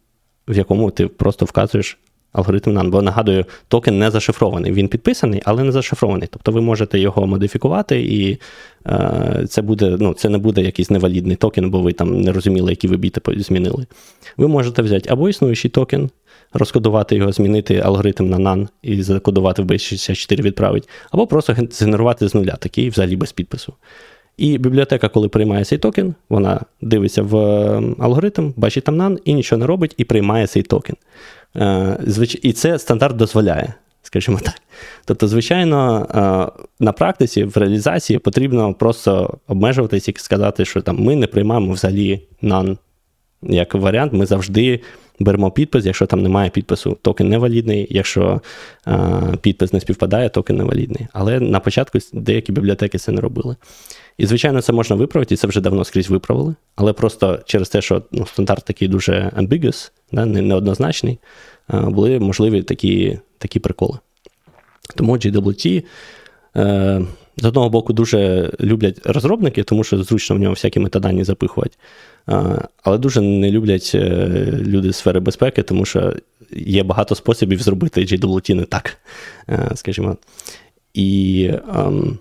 в 0.49 0.57
якому 0.57 0.91
ти 0.91 1.09
просто 1.09 1.45
вказуєш 1.45 1.99
алгоритм 2.33 2.79
NAND, 2.79 2.91
бо 2.91 3.03
нагадую, 3.03 3.45
токен 3.69 3.99
не 3.99 4.11
зашифрований. 4.11 4.73
Він 4.73 4.89
підписаний, 4.89 5.43
але 5.45 5.65
не 5.65 5.73
зашифрований. 5.73 6.29
Тобто 6.33 6.53
ви 6.53 6.61
можете 6.61 6.99
його 6.99 7.27
модифікувати, 7.27 8.03
і 8.03 8.39
е, 8.87 9.45
це 9.49 9.63
буде, 9.63 9.97
ну, 10.01 10.15
це 10.15 10.29
не 10.29 10.39
буде 10.39 10.63
якийсь 10.63 10.91
невалідний 10.91 11.37
токен, 11.37 11.71
бо 11.71 11.81
ви 11.81 11.93
там 11.93 12.21
не 12.21 12.33
розуміли, 12.33 12.73
які 12.73 12.89
ви 12.89 12.97
біти 12.97 13.21
змінили. 13.43 13.87
Ви 14.37 14.49
можете 14.49 14.83
взяти 14.83 15.11
або 15.13 15.29
існуючий 15.29 15.71
токен, 15.71 16.11
розкодувати 16.53 17.17
його, 17.17 17.33
змінити 17.33 17.79
алгоритм 17.79 18.29
на 18.29 18.37
NAND 18.37 18.69
і 18.83 19.03
закодувати 19.03 19.63
в 19.63 19.67
B64 19.67 20.43
відправить, 20.43 20.89
або 21.11 21.27
просто 21.27 21.57
згенерувати 21.71 22.29
з 22.29 22.35
нуля, 22.35 22.57
такий 22.57 22.91
взагалі 22.91 23.17
без 23.17 23.33
підпису. 23.33 23.75
І 24.37 24.59
бібліотека, 24.59 25.09
коли 25.09 25.29
приймає 25.29 25.65
цей 25.65 25.79
токен, 25.79 26.15
вона 26.29 26.61
дивиться 26.81 27.23
в 27.23 27.37
ем, 27.37 27.97
алгоритм, 27.99 28.53
бачить 28.57 28.85
там 28.85 29.03
NaN 29.03 29.19
і 29.25 29.35
нічого 29.35 29.59
не 29.59 29.67
робить, 29.67 29.95
і 29.97 30.05
приймає 30.05 30.47
цей 30.47 30.63
токен. 30.63 30.97
Е, 31.57 31.99
і 32.43 32.53
це 32.53 32.79
стандарт 32.79 33.17
дозволяє, 33.17 33.75
скажімо 34.03 34.39
так. 34.43 34.55
Тобто, 35.05 35.29
звичайно, 35.29 36.07
е, 36.11 36.63
на 36.81 36.93
практиці, 36.93 37.45
в 37.45 37.57
реалізації 37.57 38.19
потрібно 38.19 38.75
просто 38.75 39.39
обмежуватись 39.47 40.09
і 40.09 40.15
сказати, 40.17 40.65
що 40.65 40.81
там 40.81 40.99
ми 40.99 41.17
не 41.17 41.27
приймаємо 41.27 41.73
взагалі 41.73 42.23
NaN 42.43 42.77
як 43.43 43.75
варіант, 43.75 44.13
ми 44.13 44.27
завжди 44.27 44.81
беремо 45.21 45.51
підпис, 45.51 45.85
якщо 45.85 46.07
там 46.07 46.23
немає 46.23 46.51
підпису, 46.51 46.99
токен 47.03 47.29
невалідний, 47.29 47.87
якщо 47.91 48.41
е, 48.89 49.11
підпис 49.41 49.73
не 49.73 49.81
співпадає, 49.81 50.29
токен 50.29 50.57
невалідний. 50.57 51.07
Але 51.13 51.41
на 51.41 51.61
початку 51.61 51.99
деякі 52.13 52.53
бібліотеки 52.53 52.99
це 52.99 53.13
не 53.13 53.21
робили. 53.21 53.57
І, 54.19 54.27
звичайно, 54.27 54.63
це 54.63 54.73
можна 54.73 54.97
виправити, 54.97 55.35
і 55.35 55.37
це 55.37 55.47
вже 55.47 55.61
давно 55.61 55.85
скрізь 55.85 56.11
виправили. 56.11 56.55
Але 56.77 56.93
просто 56.93 57.39
через 57.45 57.69
те, 57.69 57.83
що 57.83 58.03
ну, 58.13 58.27
стандарт 58.27 58.65
такий 58.65 58.89
дуже 58.89 59.33
ambiguous, 59.37 59.91
да, 60.13 60.27
неоднозначний, 60.27 61.19
були 61.69 62.19
можливі 62.19 62.63
такі 62.63 63.19
такі 63.39 63.59
приколи. 63.59 63.99
Тому 64.97 65.13
GWT. 65.13 65.85
Е, 66.57 67.03
з 67.41 67.45
одного 67.45 67.71
боку, 67.71 67.93
дуже 67.93 68.51
люблять 68.61 69.01
розробники, 69.05 69.63
тому 69.63 69.85
що 69.85 70.03
зручно 70.03 70.37
в 70.37 70.39
нього 70.39 70.55
всякі 70.55 70.81
метадані 70.81 71.25
запихувати. 71.25 71.77
Але 72.85 72.99
дуже 72.99 73.21
не 73.21 73.51
люблять 73.51 73.93
е, 73.95 74.29
люди 74.61 74.93
з 74.93 74.97
сфери 74.97 75.21
безпеки, 75.21 75.63
тому 75.63 75.85
що 75.85 76.15
є 76.51 76.83
багато 76.83 77.15
способів 77.15 77.63
зробити 77.63 78.01
JWT 78.01 78.55
не 78.55 78.65
так, 78.65 78.99
е, 79.49 79.71
скажімо. 79.75 80.17
І 80.95 81.51
ем, 81.75 82.19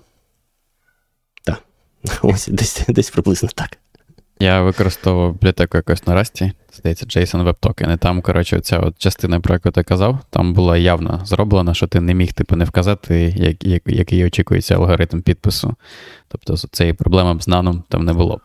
та, 1.43 1.57
ось 2.21 2.47
десь 2.47 2.81
десь 2.87 3.09
приблизно 3.09 3.49
так. 3.55 3.77
Я 4.41 4.61
використовував 4.61 5.33
бібліотеку 5.33 5.77
якось 5.77 6.07
на 6.07 6.15
Расті, 6.15 6.51
здається, 6.73 7.05
JSON 7.05 7.43
Web 7.43 7.55
Token. 7.59 7.93
І 7.93 7.97
там, 7.97 8.21
коротше, 8.21 8.59
ця 8.59 8.79
от 8.79 8.97
частина, 8.97 9.39
про 9.39 9.53
яку 9.53 9.71
ти 9.71 9.83
казав, 9.83 10.19
там 10.29 10.53
була 10.53 10.77
явно 10.77 11.21
зроблена, 11.25 11.73
що 11.73 11.87
ти 11.87 12.01
не 12.01 12.13
міг 12.13 12.33
типу, 12.33 12.55
не 12.55 12.65
вказати, 12.65 13.33
як, 13.37 13.63
як, 13.63 13.83
який 13.85 14.25
очікується 14.25 14.75
алгоритм 14.75 15.21
підпису. 15.21 15.75
Тобто 16.27 16.57
цієї 16.57 16.93
проблеми 16.93 17.41
з 17.41 17.47
наном 17.47 17.83
там 17.89 18.05
не 18.05 18.13
було 18.13 18.37
б. 18.37 18.41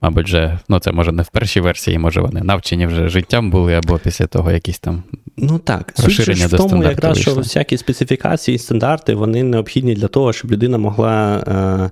Мабуть, 0.00 0.24
вже, 0.24 0.58
ну 0.68 0.78
це 0.78 0.92
може 0.92 1.12
не 1.12 1.22
в 1.22 1.28
першій 1.28 1.60
версії, 1.60 1.98
може 1.98 2.20
вони 2.20 2.40
навчені 2.42 2.86
вже 2.86 3.08
життям 3.08 3.50
були, 3.50 3.74
або 3.74 3.98
після 3.98 4.26
того 4.26 4.52
якісь 4.52 4.78
там. 4.78 5.02
Ну 5.36 5.58
так, 5.58 5.92
розширення 5.98 6.48
суть 6.48 6.60
в 6.60 6.68
тому, 6.68 6.82
якраз 6.82 7.16
вийшло. 7.16 7.32
що 7.32 7.42
всякі 7.42 7.76
специфікації, 7.76 8.58
стандарти, 8.58 9.14
вони 9.14 9.42
необхідні 9.42 9.94
для 9.94 10.08
того, 10.08 10.32
щоб 10.32 10.52
людина 10.52 10.78
могла. 10.78 11.36
Е, 11.36 11.90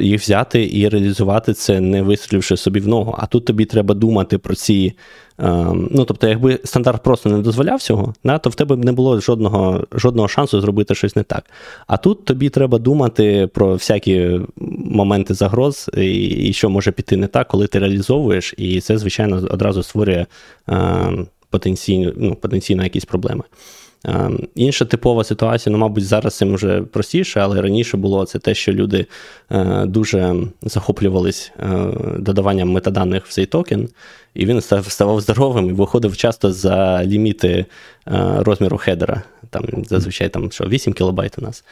їх 0.00 0.20
взяти 0.20 0.68
і 0.72 0.88
реалізувати 0.88 1.54
це, 1.54 1.80
не 1.80 2.02
вистріливши 2.02 2.56
собі 2.56 2.80
в 2.80 2.88
ногу. 2.88 3.14
А 3.18 3.26
тут 3.26 3.44
тобі 3.44 3.64
треба 3.64 3.94
думати 3.94 4.38
про 4.38 4.54
ці. 4.54 4.92
Ем, 5.38 5.88
ну, 5.90 6.04
тобто, 6.04 6.28
якби 6.28 6.58
стандарт 6.64 7.02
просто 7.02 7.30
не 7.30 7.38
дозволяв 7.38 7.82
цього, 7.82 8.14
да, 8.24 8.38
то 8.38 8.50
в 8.50 8.54
тебе 8.54 8.76
б 8.76 8.84
не 8.84 8.92
було 8.92 9.20
жодного 9.20 9.86
жодного 9.92 10.28
шансу 10.28 10.60
зробити 10.60 10.94
щось 10.94 11.16
не 11.16 11.22
так. 11.22 11.44
А 11.86 11.96
тут 11.96 12.24
тобі 12.24 12.48
треба 12.48 12.78
думати 12.78 13.48
про 13.54 13.72
всякі 13.72 14.40
моменти 14.84 15.34
загроз, 15.34 15.90
і, 15.96 16.24
і 16.24 16.52
що 16.52 16.70
може 16.70 16.92
піти 16.92 17.16
не 17.16 17.26
так, 17.26 17.48
коли 17.48 17.66
ти 17.66 17.78
реалізовуєш, 17.78 18.54
і 18.56 18.80
це, 18.80 18.98
звичайно, 18.98 19.36
одразу 19.50 19.82
створює 19.82 20.26
е, 20.68 21.26
потенційно, 21.50 22.12
ну, 22.16 22.34
потенційно 22.34 22.82
якісь 22.82 23.04
проблеми. 23.04 23.42
Ем, 24.04 24.38
інша 24.54 24.84
типова 24.84 25.24
ситуація, 25.24 25.72
ну, 25.72 25.78
мабуть, 25.78 26.04
зараз 26.04 26.36
цим 26.36 26.54
вже 26.54 26.82
простіше, 26.82 27.40
але 27.40 27.62
раніше 27.62 27.96
було 27.96 28.24
це 28.24 28.38
те, 28.38 28.54
що 28.54 28.72
люди 28.72 29.06
е, 29.50 29.86
дуже 29.86 30.36
захоплювались 30.62 31.52
е, 31.58 31.66
додаванням 32.18 32.70
метаданих 32.70 33.26
в 33.26 33.32
цей 33.32 33.46
токен, 33.46 33.88
і 34.34 34.46
він 34.46 34.60
ставав 34.60 35.20
здоровим 35.20 35.68
і 35.68 35.72
виходив 35.72 36.16
часто 36.16 36.52
за 36.52 37.04
ліміти 37.04 37.48
е, 37.48 37.66
розміру 38.38 38.78
хедера. 38.78 39.22
Там 39.50 39.64
зазвичай 39.88 40.28
там 40.28 40.52
що 40.52 40.64
8 40.64 40.92
кілобайт 40.92 41.38
у 41.38 41.42
нас. 41.42 41.64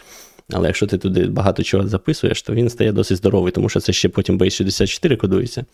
Але 0.52 0.66
якщо 0.66 0.86
ти 0.86 0.98
туди 0.98 1.26
багато 1.26 1.62
чого 1.62 1.88
записуєш, 1.88 2.42
то 2.42 2.54
він 2.54 2.70
стає 2.70 2.92
досить 2.92 3.16
здоровий, 3.16 3.52
тому 3.52 3.68
що 3.68 3.80
це 3.80 3.92
ще 3.92 4.08
потім 4.08 4.38
base 4.38 4.50
64 4.50 5.16
кодується. 5.16 5.64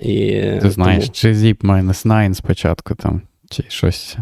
І 0.00 0.40
Ти 0.62 0.70
знаєш, 0.70 1.04
тому... 1.04 1.14
чи 1.14 1.32
zip-9 1.32 2.34
спочатку 2.34 2.94
там, 2.94 3.22
чи 3.50 3.64
щось 3.68 4.16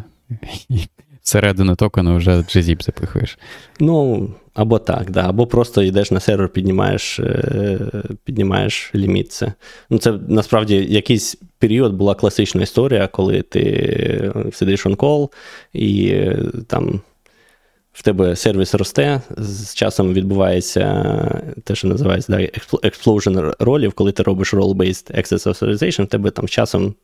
всередину 1.23 1.77
токену 1.77 2.17
вже 2.17 2.31
GZIP 2.31 2.83
запихуєш. 2.83 3.39
Ну, 3.81 4.29
або 4.55 4.79
так, 4.79 5.11
да. 5.11 5.29
або 5.29 5.47
просто 5.47 5.83
йдеш 5.83 6.11
на 6.11 6.21
сервер, 6.21 6.49
піднімаєш 6.49 7.19
е, 7.21 7.79
піднімаєш 8.25 8.91
ліміт. 8.95 9.33
Це 9.33 9.53
Ну, 9.91 9.99
це 9.99 10.13
насправді 10.29 10.87
якийсь 10.91 11.37
період 11.59 11.95
була 11.95 12.15
класична 12.15 12.63
історія, 12.63 13.07
коли 13.07 13.43
ти 13.43 14.33
сидиш 14.53 14.87
on 14.87 14.97
call 14.97 15.29
і 15.73 16.09
е, 16.09 16.39
там. 16.67 17.01
В 17.93 18.03
тебе 18.03 18.37
сервіс 18.37 18.75
росте, 18.75 19.21
з 19.37 19.75
часом 19.75 20.13
відбувається 20.15 21.43
те, 21.65 21.75
що 21.75 21.89
називається 21.89 22.33
да, 22.33 22.39
explosion 22.89 23.55
ролів, 23.59 23.93
коли 23.93 24.13
ти 24.13 24.23
робиш 24.23 24.55
role-based 24.55 25.19
access 25.19 25.49
authorization, 25.49 26.03
в 26.03 26.07
тебе 26.07 26.31
там 26.31 26.49
часом 26.49 26.95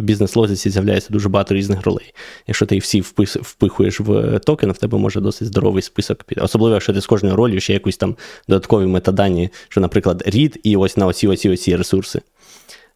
в 0.00 0.02
бізнес-логіці 0.02 0.70
з'являється 0.70 1.08
дуже 1.12 1.28
багато 1.28 1.54
різних 1.54 1.82
ролей. 1.84 2.14
Якщо 2.46 2.66
ти 2.66 2.74
їх 2.74 2.84
всі 2.84 3.00
впихуєш 3.24 4.00
в 4.00 4.38
токен, 4.38 4.72
в 4.72 4.78
тебе 4.78 4.98
може 4.98 5.20
досить 5.20 5.48
здоровий 5.48 5.82
список. 5.82 6.24
піти. 6.24 6.40
Особливо, 6.40 6.74
якщо 6.74 6.92
ти 6.92 7.00
з 7.00 7.06
кожною 7.06 7.36
ролью 7.36 7.60
ще 7.60 7.72
якусь 7.72 7.96
там 7.96 8.16
додаткові 8.48 8.86
метадані, 8.86 9.50
що, 9.68 9.80
наприклад, 9.80 10.22
рід 10.26 10.60
і 10.62 10.76
ось 10.76 10.96
на 10.96 11.06
оці 11.06 11.28
оці 11.28 11.48
оці 11.48 11.76
ресурси. 11.76 12.20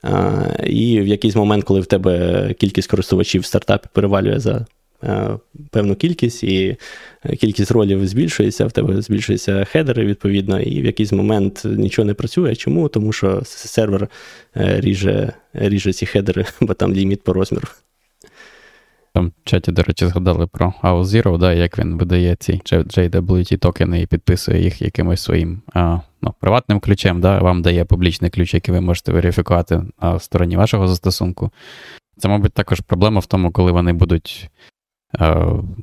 А, 0.03 0.43
І 0.67 1.01
в 1.01 1.07
якийсь 1.07 1.35
момент, 1.35 1.65
коли 1.65 1.81
в 1.81 1.87
тебе 1.87 2.55
кількість 2.55 2.91
користувачів 2.91 3.43
в 3.43 3.47
стартапі 3.47 3.89
перевалює 3.93 4.39
за 4.39 4.53
Е, 4.53 4.67
певну 5.71 5.95
кількість, 5.95 6.45
і 6.45 6.77
кількість 7.41 7.71
ролів 7.71 8.07
збільшується, 8.07 8.67
в 8.67 8.73
тебе 8.73 9.03
збільшуються 9.03 9.65
хедери, 9.65 10.07
відповідно, 10.07 10.61
і 10.61 10.83
в 10.83 10.85
якийсь 10.85 11.13
момент 11.13 11.63
нічого 11.65 12.07
не 12.07 12.15
працює. 12.15 12.57
Чому? 12.57 12.89
Тому 12.89 13.13
що 13.13 13.43
сервер 13.45 14.09
е, 14.57 14.81
ріже, 14.81 15.33
ріже 15.53 15.93
ці 15.93 16.07
хедери, 16.07 16.45
бо 16.61 16.75
там 16.75 16.95
ліміт 16.95 17.23
по 17.23 17.33
розміру. 17.33 17.69
Там 19.15 19.27
в 19.27 19.33
чаті, 19.49 19.73
до 19.73 19.83
речі, 19.83 20.07
згадали 20.07 20.47
про 20.47 20.75
AOZero, 20.83 21.39
да, 21.39 21.53
як 21.53 21.79
він 21.79 21.99
видає 21.99 22.37
ці 22.37 22.53
JWT 22.53 23.59
токени 23.59 24.01
і 24.01 24.07
підписує 24.07 24.63
їх 24.63 24.83
якимось 24.83 25.23
своїм 25.23 25.63
а, 25.75 25.99
ну, 26.23 26.35
приватним 26.41 26.81
ключем, 26.81 27.21
да, 27.21 27.39
вам 27.39 27.63
дає 27.63 27.85
публічний 27.85 28.31
ключ, 28.31 28.55
який 28.55 28.75
ви 28.75 28.81
можете 28.81 29.13
верифікувати 29.13 29.83
на 30.03 30.19
стороні 30.19 30.57
вашого 30.57 30.89
застосунку. 30.89 31.51
Це, 32.19 32.29
мабуть, 32.29 32.53
також 32.53 32.81
проблема 32.81 33.21
в 33.21 33.27
тому, 33.27 33.53
коли 33.53 33.73
вони 33.73 33.93
будуть 33.93 34.51
Е, 34.65 34.74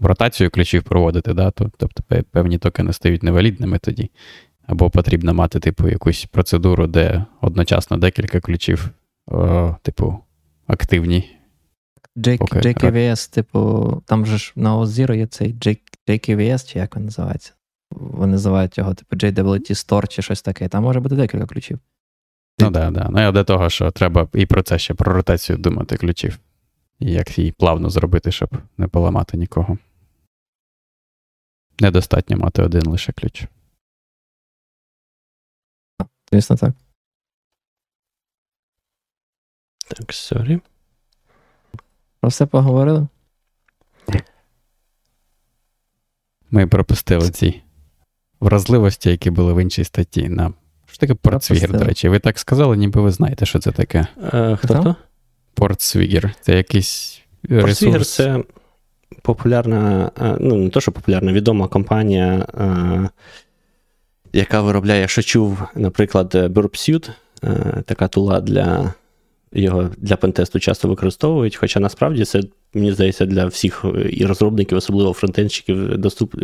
ротацію 0.01 0.49
ключів 0.49 0.83
проводити, 0.83 1.33
да, 1.33 1.51
тобто 1.51 2.03
певні 2.31 2.57
токени 2.57 2.93
стають 2.93 3.23
невалідними 3.23 3.79
тоді. 3.79 4.09
Або 4.67 4.89
потрібно 4.89 5.33
мати, 5.33 5.59
типу, 5.59 5.89
якусь 5.89 6.25
процедуру, 6.25 6.87
де 6.87 7.25
одночасно 7.41 7.97
декілька 7.97 8.39
ключів, 8.39 8.89
о, 9.27 9.75
типу, 9.81 10.19
активні. 10.67 11.29
JKVS, 12.17 13.33
типу, 13.33 14.03
там 14.05 14.25
же 14.25 14.37
ж 14.37 14.53
на 14.55 14.77
OZero 14.77 15.15
є 15.15 15.27
цей 15.27 15.53
JKVS, 16.07 16.71
чи 16.71 16.79
як 16.79 16.95
він 16.95 17.05
називається? 17.05 17.53
Вони 17.91 18.31
називають 18.31 18.77
його, 18.77 18.93
типу, 18.93 19.15
JWT 19.15 19.71
Store 19.71 20.07
чи 20.07 20.21
щось 20.21 20.41
таке. 20.41 20.67
Там 20.67 20.83
може 20.83 20.99
бути 20.99 21.15
декілька 21.15 21.45
ключів. 21.45 21.79
Ну 22.59 22.71
так, 22.71 22.91
да, 22.91 22.99
да. 22.99 23.09
ну 23.11 23.21
я 23.21 23.31
до 23.31 23.43
того, 23.43 23.69
що 23.69 23.91
треба 23.91 24.27
і 24.33 24.45
про 24.45 24.63
це 24.63 24.79
ще 24.79 24.93
про 24.93 25.13
ротацію 25.13 25.57
думати 25.57 25.97
ключів 25.97 26.39
і 27.01 27.11
як 27.11 27.37
її 27.37 27.51
плавно 27.51 27.89
зробити, 27.89 28.31
щоб 28.31 28.49
не 28.77 28.87
поламати 28.87 29.37
нікого. 29.37 29.77
Недостатньо 31.79 32.37
мати 32.37 32.61
один 32.61 32.89
лише 32.89 33.11
ключ. 33.11 33.45
Звісно, 36.31 36.55
так. 36.55 36.73
Так, 39.87 40.13
sorry. 40.13 40.59
Про 42.19 42.29
все 42.29 42.45
поговорили? 42.45 43.07
Ми 46.51 46.67
пропустили 46.67 47.29
ці 47.29 47.63
вразливості, 48.39 49.09
які 49.09 49.29
були 49.29 49.53
в 49.53 49.61
іншій 49.61 49.83
статті. 49.83 50.29
на 50.29 50.53
Що 50.85 50.97
таке 50.97 51.13
PortSwigger, 51.13 51.71
до 51.71 51.83
речі? 51.83 52.09
Ви 52.09 52.19
так 52.19 52.39
сказали, 52.39 52.77
ніби 52.77 53.01
ви 53.01 53.11
знаєте, 53.11 53.45
що 53.45 53.59
це 53.59 53.71
таке. 53.71 54.07
Е, 54.33 54.55
Хто? 54.55 54.79
хто? 54.79 54.95
PortSwigger. 55.53 56.33
Це 56.41 56.57
якийсь 56.57 57.21
ресурс. 57.43 57.63
PortSwigger 57.63 58.05
це 58.05 58.43
популярна, 59.21 60.11
ну 60.39 60.55
не 60.55 60.69
то, 60.69 60.81
що 60.81 60.91
популярна, 60.91 61.33
відома 61.33 61.67
компанія, 61.67 62.45
яка 64.33 64.61
виробляє, 64.61 65.01
якщо 65.01 65.21
чув, 65.21 65.61
наприклад, 65.75 66.35
Burp 66.35 66.65
Suite, 66.65 67.09
така 67.85 68.07
tool 68.07 68.35
а 68.35 68.41
для 68.41 68.93
його 69.53 69.89
для 69.97 70.15
пентесту 70.15 70.59
часто 70.59 70.87
використовують. 70.87 71.55
Хоча 71.55 71.79
насправді 71.79 72.25
це, 72.25 72.41
мені 72.73 72.91
здається, 72.91 73.25
для 73.25 73.45
всіх 73.45 73.85
і 74.09 74.25
розробників, 74.25 74.77
особливо 74.77 75.13
фронтенщиків, 75.13 75.97
доступ, 75.97 76.35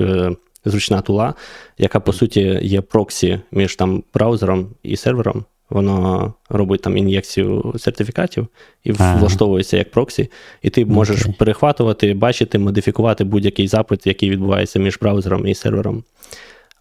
зручна 0.65 1.01
тула, 1.01 1.33
яка 1.77 1.99
по 1.99 2.13
суті 2.13 2.59
є 2.61 2.81
проксі 2.81 3.39
між 3.51 3.75
там 3.75 4.03
браузером 4.13 4.69
і 4.83 4.97
сервером. 4.97 5.45
Воно 5.69 6.33
робить 6.49 6.81
там 6.81 6.97
ін'єкцію 6.97 7.73
сертифікатів 7.77 8.47
і 8.83 8.91
ага. 8.91 9.19
влаштовується 9.19 9.77
як 9.77 9.91
проксі, 9.91 10.29
і 10.61 10.69
ти 10.69 10.85
можеш 10.85 11.25
okay. 11.25 11.37
перехватувати, 11.37 12.13
бачити, 12.13 12.59
модифікувати 12.59 13.23
будь-який 13.23 13.67
запит, 13.67 14.07
який 14.07 14.29
відбувається 14.29 14.79
між 14.79 14.97
браузером 14.99 15.47
і 15.47 15.55
сервером. 15.55 16.03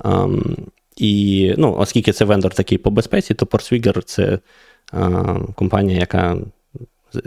Um, 0.00 0.56
і 0.96 1.54
ну, 1.58 1.76
оскільки 1.78 2.12
це 2.12 2.24
вендор 2.24 2.54
такий 2.54 2.78
по 2.78 2.90
безпеці, 2.90 3.34
то 3.34 3.46
Portswigger 3.46 4.02
це 4.04 4.38
uh, 4.92 5.54
компанія, 5.54 5.98
яка 5.98 6.36
е, 6.36 7.20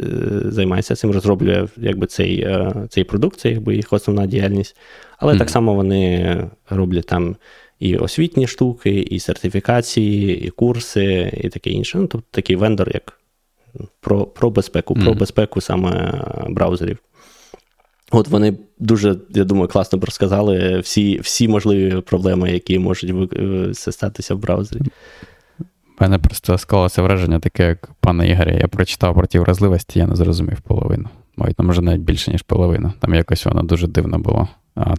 займається 0.45 0.95
цим, 0.95 1.11
розроблює 1.11 1.68
якби, 1.77 2.07
цей 2.07 2.48
uh, 2.48 2.88
цей 2.88 3.03
продукт, 3.03 3.40
це 3.40 3.49
якби 3.49 3.76
їх 3.76 3.94
основна 3.94 4.26
діяльність. 4.26 4.77
Але 5.18 5.34
mm-hmm. 5.34 5.40
так 5.40 5.49
само 5.49 5.73
вони 5.73 6.49
роблять 6.69 7.06
там 7.06 7.36
і 7.80 7.95
освітні 7.95 8.47
штуки, 8.47 8.99
і 8.99 9.19
сертифікації, 9.19 10.41
і 10.47 10.49
курси, 10.49 11.39
і 11.43 11.49
таке 11.49 11.69
інше. 11.69 11.97
Ну, 11.97 12.07
Тобто 12.07 12.27
такий 12.31 12.56
вендор, 12.56 12.91
як 12.93 13.19
про 13.99 14.26
про 14.26 14.49
безпеку, 14.49 14.93
mm. 14.93 15.03
про 15.03 15.14
безпеку 15.14 15.61
саме 15.61 16.23
браузерів. 16.49 16.97
От 18.11 18.27
вони 18.27 18.57
дуже, 18.80 19.15
я 19.30 19.43
думаю, 19.43 19.68
класно 19.68 19.99
розказали 20.01 20.80
всі 20.80 21.19
всі 21.19 21.47
можливі 21.47 22.01
проблеми, 22.01 22.51
які 22.51 22.80
можуть 22.80 23.34
е, 23.34 23.73
статися 23.73 24.35
в 24.35 24.39
браузері. 24.39 24.81
У 25.60 25.64
мене 26.03 26.18
просто 26.18 26.57
склалося 26.57 27.01
враження 27.01 27.39
таке, 27.39 27.68
як 27.68 27.89
пане 27.99 28.30
Ігорі, 28.30 28.57
я 28.61 28.68
прочитав 28.68 29.15
про 29.15 29.27
ті 29.27 29.39
вразливості, 29.39 29.99
я 29.99 30.07
не 30.07 30.15
зрозумів 30.15 30.61
половину. 30.61 31.10
Мабуть, 31.35 31.60
може 31.60 31.81
навіть 31.81 32.01
більше, 32.01 32.31
ніж 32.31 32.41
половину. 32.41 32.93
Там 32.99 33.14
якось 33.14 33.45
воно 33.45 33.64
дуже 33.64 33.88
дивно 33.88 34.19
було. 34.19 34.47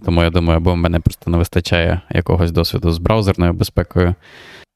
Тому 0.05 0.23
я 0.23 0.29
думаю, 0.29 0.57
або 0.57 0.73
в 0.73 0.77
мене 0.77 0.99
просто 0.99 1.31
не 1.31 1.37
вистачає 1.37 2.01
якогось 2.09 2.51
досвіду 2.51 2.91
з 2.91 2.97
браузерною 2.97 3.53
безпекою, 3.53 4.15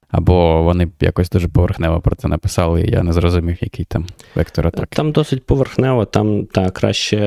або 0.10 0.64
вони 0.64 0.88
якось 1.02 1.30
дуже 1.30 1.48
поверхнево 1.48 2.02
про 2.02 2.16
це 2.16 2.28
написали, 2.28 2.82
і 2.82 2.92
я 2.92 3.04
не 3.04 3.14
зрозумів, 3.14 3.58
який 3.62 3.86
там 3.86 4.06
вектор 4.36 4.68
атаки. 4.68 4.96
Там 4.96 5.12
досить 5.12 5.46
поверхнево, 5.46 6.06
там 6.06 6.46
та 6.46 6.70
краще. 6.70 7.18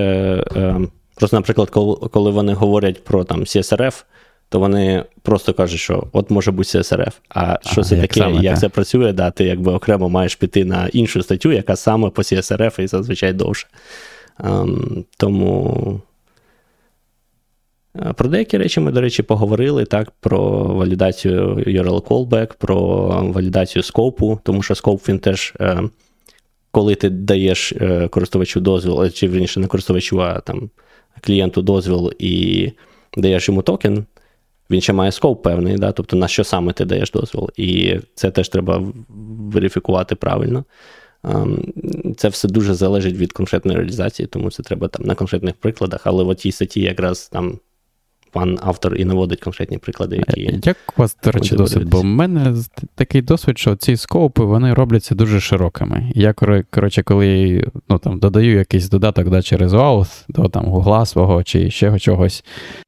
Е, 0.57 0.77
просто, 1.15 1.37
наприклад, 1.37 1.71
коли, 1.71 1.97
коли 1.97 2.31
вони 2.31 2.53
говорять 2.53 3.05
про 3.05 3.25
там 3.25 3.41
CSRF, 3.41 4.05
то 4.49 4.61
вони 4.61 5.05
просто 5.23 5.55
кажуть, 5.55 5.81
що 5.81 6.07
от 6.13 6.31
може 6.31 6.51
бути 6.51 6.79
CSRF. 6.79 7.13
А 7.29 7.59
що 7.63 7.83
це 7.83 7.95
як 7.97 8.03
таке, 8.09 8.21
саме, 8.21 8.43
як 8.43 8.55
та? 8.55 8.61
це 8.61 8.69
працює, 8.69 9.13
да, 9.13 9.31
ти 9.31 9.45
якби 9.45 9.73
окремо 9.73 10.09
маєш 10.09 10.37
піти 10.37 10.65
на 10.65 10.89
іншу 10.93 11.23
статтю, 11.23 11.53
яка 11.53 11.77
саме 11.77 12.11
по 12.11 12.23
CSRF 12.23 12.81
і 12.81 12.87
зазвичай 12.87 13.33
довше. 13.33 13.67
Um, 14.41 15.05
тому 15.17 16.01
Е, 16.08 16.08
про 18.17 18.29
деякі 18.29 18.59
речі 18.59 18.81
ми, 18.81 18.93
до 18.93 19.01
речі, 19.01 19.23
поговорили 19.23 19.85
так, 19.85 20.11
про 20.11 20.65
валідацію 20.65 21.55
URL 21.55 22.03
callback, 22.03 22.55
про 22.59 22.79
валідацію 23.23 23.83
скопу, 23.83 24.41
тому 24.43 24.63
що 24.63 24.75
скоп 24.75 25.09
він 25.09 25.19
теж, 25.19 25.55
е, 25.61 25.83
коли 26.71 26.95
ти 26.95 27.11
даєш 27.11 27.73
е, 27.73 28.09
користувачу 28.09 28.61
дозвіл, 28.61 29.11
чи 29.11 29.29
верніше 29.29 29.61
не 29.61 29.67
користувачу, 29.67 30.23
а 30.23 30.41
там 30.41 30.71
клієнту 31.21 31.63
дозвіл 31.63 32.13
і 32.19 32.71
даєш 33.17 33.49
йому 33.49 33.63
токен, 33.63 34.05
він 34.71 34.81
ще 34.81 34.93
має 34.93 35.13
скоп 35.13 35.43
певний, 35.43 35.77
да? 35.77 35.93
тобто 35.93 36.17
на 36.17 36.29
що 36.29 36.45
саме 36.45 36.73
ти 36.73 36.85
даєш 36.85 37.11
дозвіл. 37.11 37.51
І 37.57 37.97
це 38.15 38.31
теж 38.31 38.49
треба 38.49 38.83
верифікувати 39.53 40.15
правильно. 40.15 40.65
Ем, 41.25 41.73
це 42.17 42.29
все 42.29 42.49
дуже 42.49 42.75
залежить 42.75 43.17
від 43.17 43.33
конкретної 43.33 43.79
реалізації, 43.79 44.27
тому 44.27 44.51
це 44.51 44.63
треба 44.63 44.89
там 44.89 45.07
на 45.07 45.15
конкретних 45.15 45.55
прикладах, 45.55 46.01
але 46.05 46.25
в 46.25 46.35
тій 46.35 46.53
статті 46.53 46.81
якраз 46.81 47.29
там 47.29 47.59
пан 48.33 48.59
автор 48.63 48.97
і 48.97 49.05
наводить 49.05 49.41
конкретні 49.41 49.79
приклади, 49.79 50.17
які. 50.17 50.61
Як 50.65 50.77
у 50.97 51.03
вас, 51.03 51.17
до 51.25 51.31
речі, 51.31 51.57
досвід? 51.57 51.89
Бо 51.89 52.01
в 52.01 52.05
мене 52.05 52.55
такий 52.95 53.23
досвід, 53.23 53.59
що 53.59 53.77
ці 53.77 53.97
скопи 53.97 54.45
вони 54.45 54.75
робляться 54.75 55.15
дуже 55.15 55.41
широкими. 55.41 56.13
Я, 56.15 56.33
коротше, 56.71 57.03
коли 57.03 57.65
ну, 57.89 57.99
там, 57.99 58.19
додаю 58.19 58.55
якийсь 58.55 58.89
додаток 58.89 59.31
да, 59.31 59.43
через 59.43 59.73
Auth, 59.73 60.25
до 60.29 60.49
там 60.49 60.65
Гугла 60.65 61.07
свого 61.07 61.43
чи 61.43 61.71
ще 61.71 61.99
чогось. 61.99 62.45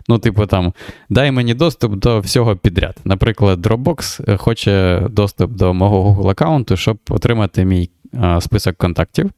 Ну, 0.08 0.18
типу, 0.18 0.46
там, 0.46 0.72
дай 1.08 1.30
мені 1.30 1.54
доступ 1.54 1.94
до 1.94 2.20
всього 2.20 2.56
підряд. 2.56 2.96
Наприклад, 3.04 3.66
Dropbox 3.66 4.36
хоче 4.36 5.02
доступ 5.10 5.52
до 5.52 5.74
мого 5.74 6.22
Google 6.22 6.30
аккаунту, 6.30 6.76
щоб 6.76 6.98
отримати 7.08 7.64
мій 7.64 7.90
а, 8.20 8.40
список 8.40 8.76
контактів. 8.76 9.30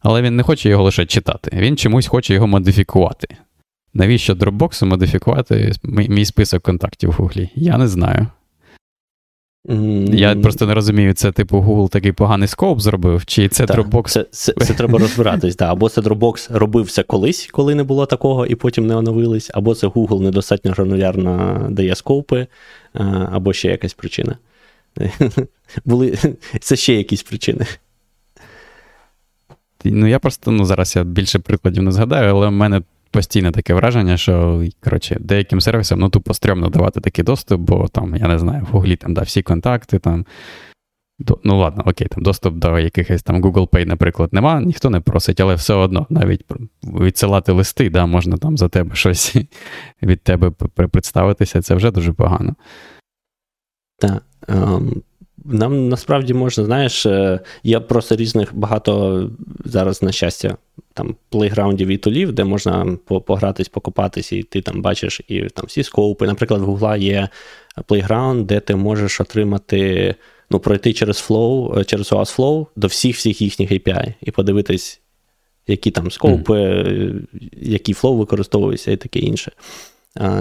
Але 0.00 0.22
він 0.22 0.36
не 0.36 0.42
хоче 0.42 0.68
його 0.68 0.82
лише 0.82 1.06
читати, 1.06 1.50
він 1.54 1.76
чомусь 1.76 2.06
хоче 2.06 2.34
його 2.34 2.46
модифікувати. 2.46 3.28
Навіщо 3.94 4.34
Dropbox 4.34 4.84
модифікувати 4.84 5.72
мій 5.84 6.24
список 6.24 6.62
контактів 6.62 7.10
в 7.10 7.12
Гуглі? 7.12 7.50
Я 7.54 7.78
не 7.78 7.88
знаю. 7.88 8.26
Mm. 9.68 10.14
Я 10.14 10.36
просто 10.36 10.66
не 10.66 10.74
розумію, 10.74 11.14
це 11.14 11.32
типу 11.32 11.58
Google 11.58 11.88
такий 11.88 12.12
поганий 12.12 12.48
скоп 12.48 12.80
зробив, 12.80 13.26
чи 13.26 13.48
це 13.48 13.66
так, 13.66 13.78
Dropbox. 13.78 14.08
Це 14.08 14.26
це, 14.30 14.52
це 14.52 14.74
треба 14.74 14.98
розбиратись. 14.98 15.56
да. 15.56 15.72
Або 15.72 15.88
це 15.88 16.00
Dropbox 16.00 16.58
робився 16.58 17.02
колись, 17.02 17.48
коли 17.52 17.74
не 17.74 17.84
було 17.84 18.06
такого, 18.06 18.46
і 18.46 18.54
потім 18.54 18.86
не 18.86 18.96
оновились, 18.96 19.50
або 19.54 19.74
це 19.74 19.86
Google 19.86 20.20
недостатньо 20.20 20.72
гранулярно 20.72 21.66
дає 21.70 21.94
скопи, 21.94 22.46
або 23.32 23.52
ще 23.52 23.68
якась 23.68 23.94
причина. 23.94 24.38
Були... 25.84 26.18
Це 26.60 26.76
ще 26.76 26.94
якісь 26.94 27.22
причини. 27.22 27.66
Ну, 29.84 30.06
я 30.06 30.18
просто 30.18 30.50
ну, 30.50 30.64
зараз 30.64 30.96
я 30.96 31.04
більше 31.04 31.38
прикладів 31.38 31.82
не 31.82 31.92
згадаю, 31.92 32.30
але 32.30 32.48
в 32.48 32.52
мене 32.52 32.82
постійне 33.10 33.50
таке 33.50 33.74
враження, 33.74 34.16
що 34.16 34.64
коротше, 34.84 35.16
деяким 35.20 35.60
сервісам 35.60 35.98
ну, 35.98 36.08
тупо 36.08 36.34
стрьомно 36.34 36.68
давати 36.68 37.00
такий 37.00 37.24
доступ, 37.24 37.60
бо 37.60 37.88
там, 37.88 38.16
я 38.16 38.28
не 38.28 38.38
знаю, 38.38 38.62
в 38.62 38.72
Гуглі 38.72 38.96
там 38.96 39.14
да, 39.14 39.22
всі 39.22 39.42
контакти. 39.42 39.98
там, 39.98 40.26
до, 41.18 41.38
Ну, 41.44 41.58
ладно, 41.58 41.82
окей, 41.86 42.08
там 42.08 42.22
доступ 42.22 42.54
до 42.54 42.78
якихось 42.78 43.22
там 43.22 43.42
Google 43.42 43.68
Pay, 43.68 43.84
наприклад, 43.84 44.32
нема, 44.32 44.60
ніхто 44.60 44.90
не 44.90 45.00
просить, 45.00 45.40
але 45.40 45.54
все 45.54 45.74
одно 45.74 46.06
навіть 46.10 46.44
відсилати 46.82 47.52
листи, 47.52 47.90
да, 47.90 48.06
можна 48.06 48.36
там 48.36 48.56
за 48.56 48.68
тебе 48.68 48.94
щось 48.94 49.36
від 50.02 50.22
тебе 50.22 50.50
представитися, 50.92 51.62
це 51.62 51.74
вже 51.74 51.90
дуже 51.90 52.12
погано. 52.12 52.54
Так. 53.98 54.22
Um, 54.48 55.02
нам 55.44 55.88
насправді 55.88 56.34
можна, 56.34 56.64
знаєш, 56.64 57.06
е, 57.06 57.40
є 57.62 57.80
просто 57.80 58.16
різних 58.16 58.54
багато 58.54 59.30
зараз, 59.64 60.02
на 60.02 60.12
щастя, 60.12 60.56
там 60.94 61.16
плейграундів 61.30 61.88
і 61.88 61.96
тулів, 61.96 62.32
де 62.32 62.44
можна 62.44 62.96
погратись, 63.26 63.68
покопатись, 63.68 64.32
і 64.32 64.42
ти 64.42 64.62
там 64.62 64.82
бачиш 64.82 65.20
і 65.28 65.40
там 65.40 65.64
всі 65.68 65.82
скоупи. 65.82 66.26
Наприклад, 66.26 66.60
в 66.60 66.64
Гугла 66.64 66.96
є 66.96 67.28
плейграунд, 67.86 68.46
де 68.46 68.60
ти 68.60 68.76
можеш 68.76 69.20
отримати, 69.20 70.14
ну, 70.50 70.58
пройти 70.58 70.92
через 70.92 71.16
Flow, 71.28 71.78
е, 71.78 71.84
через 71.84 72.12
OAuth 72.12 72.36
Flow 72.36 72.66
до 72.76 72.86
всіх 72.86 73.16
всіх 73.16 73.42
їхніх 73.42 73.72
API 73.72 74.14
і 74.20 74.30
подивитись, 74.30 75.00
які 75.66 75.90
там 75.90 76.10
скоупи, 76.10 76.54
mm. 76.54 77.22
які 77.52 77.92
flow 77.92 78.16
використовуються 78.16 78.90
і 78.90 78.96
таке 78.96 79.18
інше. 79.18 79.52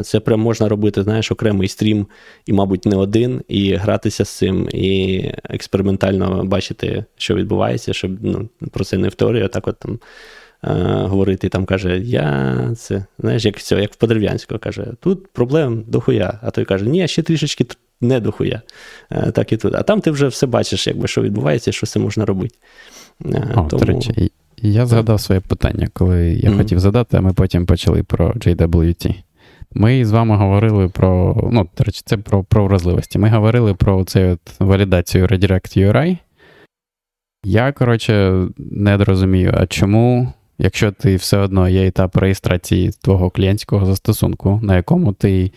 Це 0.04 0.20
прям 0.20 0.40
можна 0.40 0.70
робити, 0.70 1.04
знаєш, 1.04 1.32
окремий 1.32 1.68
стрім, 1.68 2.08
і, 2.46 2.54
мабуть, 2.54 2.86
не 2.86 2.96
один, 2.96 3.42
і 3.48 3.74
гратися 3.74 4.26
з 4.26 4.30
цим, 4.30 4.70
і 4.74 5.24
експериментально 5.44 6.44
бачити, 6.46 7.06
що 7.18 7.36
відбувається, 7.36 7.94
щоб 7.94 8.12
ну, 8.22 8.50
про 8.72 8.86
це 8.86 8.98
не 8.98 9.08
в 9.08 9.16
теорії, 9.16 9.44
а 9.44 9.48
так 9.48 9.68
от 9.68 9.76
там 9.80 10.00
говорити. 11.10 11.48
І 11.48 11.50
там 11.50 11.66
каже, 11.66 12.00
я 12.00 12.56
це, 12.78 13.06
знаєш, 13.20 13.46
як 13.46 13.58
все, 13.58 13.76
як 13.76 13.94
в 13.94 13.96
Подерев'янського 13.96 14.60
каже, 14.60 14.88
тут 15.00 15.28
проблем 15.28 15.84
дохуя. 15.88 16.40
А 16.42 16.52
той 16.52 16.66
каже, 16.66 16.86
ні, 16.86 17.08
ще 17.08 17.22
трішечки 17.22 17.66
не 18.02 18.20
дохуя. 18.20 18.62
Так 19.34 19.52
і 19.52 19.58
тут. 19.58 19.76
А 19.76 19.84
там 19.84 20.02
ти 20.02 20.12
вже 20.12 20.28
все 20.28 20.48
бачиш, 20.48 20.88
якби, 20.88 21.08
що 21.08 21.22
відбувається, 21.22 21.72
що 21.72 21.88
це 21.88 22.00
можна 22.00 22.26
робити. 22.26 22.56
О, 23.56 23.68
Тому... 23.70 23.86
речі, 23.86 24.32
я 24.58 24.86
згадав 24.86 25.22
своє 25.22 25.42
питання, 25.42 25.88
коли 25.94 26.34
я 26.34 26.50
mm-hmm. 26.50 26.58
хотів 26.58 26.80
задати, 26.80 27.18
а 27.18 27.22
ми 27.22 27.34
потім 27.34 27.66
почали 27.66 28.04
про 28.04 28.32
JWT. 28.32 29.16
Ми 29.72 30.06
з 30.06 30.12
вами 30.12 30.36
говорили 30.36 30.90
про, 30.90 31.36
ну, 31.52 31.70
це 32.06 32.18
про 32.18 32.44
про 32.44 32.66
вразливості. 32.66 33.20
Ми 33.20 33.30
говорили 33.30 33.74
про 33.74 34.04
цю 34.04 34.38
валідацію 34.60 35.28
Redirect 35.28 35.78
URI. 35.78 36.18
Я, 37.46 37.72
коротше, 37.72 38.46
не 38.58 38.98
розумію, 38.98 39.54
а 39.58 39.68
чому, 39.68 40.34
якщо 40.58 40.92
ти 40.92 41.16
все 41.16 41.38
одно 41.38 41.70
є 41.70 41.88
етап 41.88 42.16
реєстрації 42.18 42.92
твого 43.02 43.30
клієнтського 43.30 43.86
застосунку, 43.86 44.60
на 44.64 44.76
якому 44.76 45.14
ти 45.14 45.52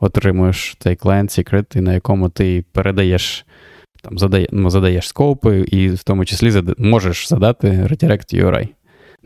отримуєш 0.00 0.76
цей 0.78 0.96
клієнт 0.96 1.30
секрет, 1.30 1.76
і 1.76 1.80
на 1.80 1.94
якому 1.94 2.28
ти 2.28 2.64
передаєш, 2.72 3.46
там, 4.02 4.18
задає, 4.18 4.48
ну, 4.52 4.70
задаєш 4.70 5.08
scope 5.08 5.45
и, 5.45 5.60
і 5.60 5.88
в 5.88 6.02
тому 6.02 6.24
числі 6.24 6.50
зада, 6.50 6.74
можеш 6.78 7.28
задати 7.28 7.68
Redirect 7.68 8.44
URI. 8.44 8.68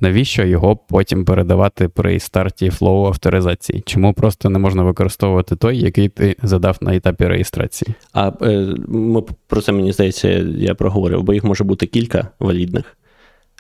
Навіщо 0.01 0.45
його 0.45 0.77
потім 0.77 1.25
передавати 1.25 1.89
при 1.89 2.21
старті 2.21 2.71
flow 2.71 3.07
авторизації? 3.07 3.83
Чому 3.87 4.15
просто 4.15 4.51
не 4.51 4.59
можна 4.59 4.83
використовувати 4.83 5.57
той, 5.57 5.79
який 5.79 6.09
ти 6.09 6.37
задав 6.43 6.79
на 6.81 6.97
етапі 6.97 7.27
реєстрації? 7.27 7.95
А 8.13 8.33
е, 8.43 8.75
ми 8.89 9.23
про 9.47 9.61
це 9.61 9.73
мені 9.73 9.93
здається, 9.93 10.29
я 10.59 10.75
проговорив, 10.75 11.23
бо 11.23 11.35
їх 11.35 11.45
може 11.45 11.65
бути 11.65 11.87
кілька 11.87 12.29
валідних. 12.39 12.97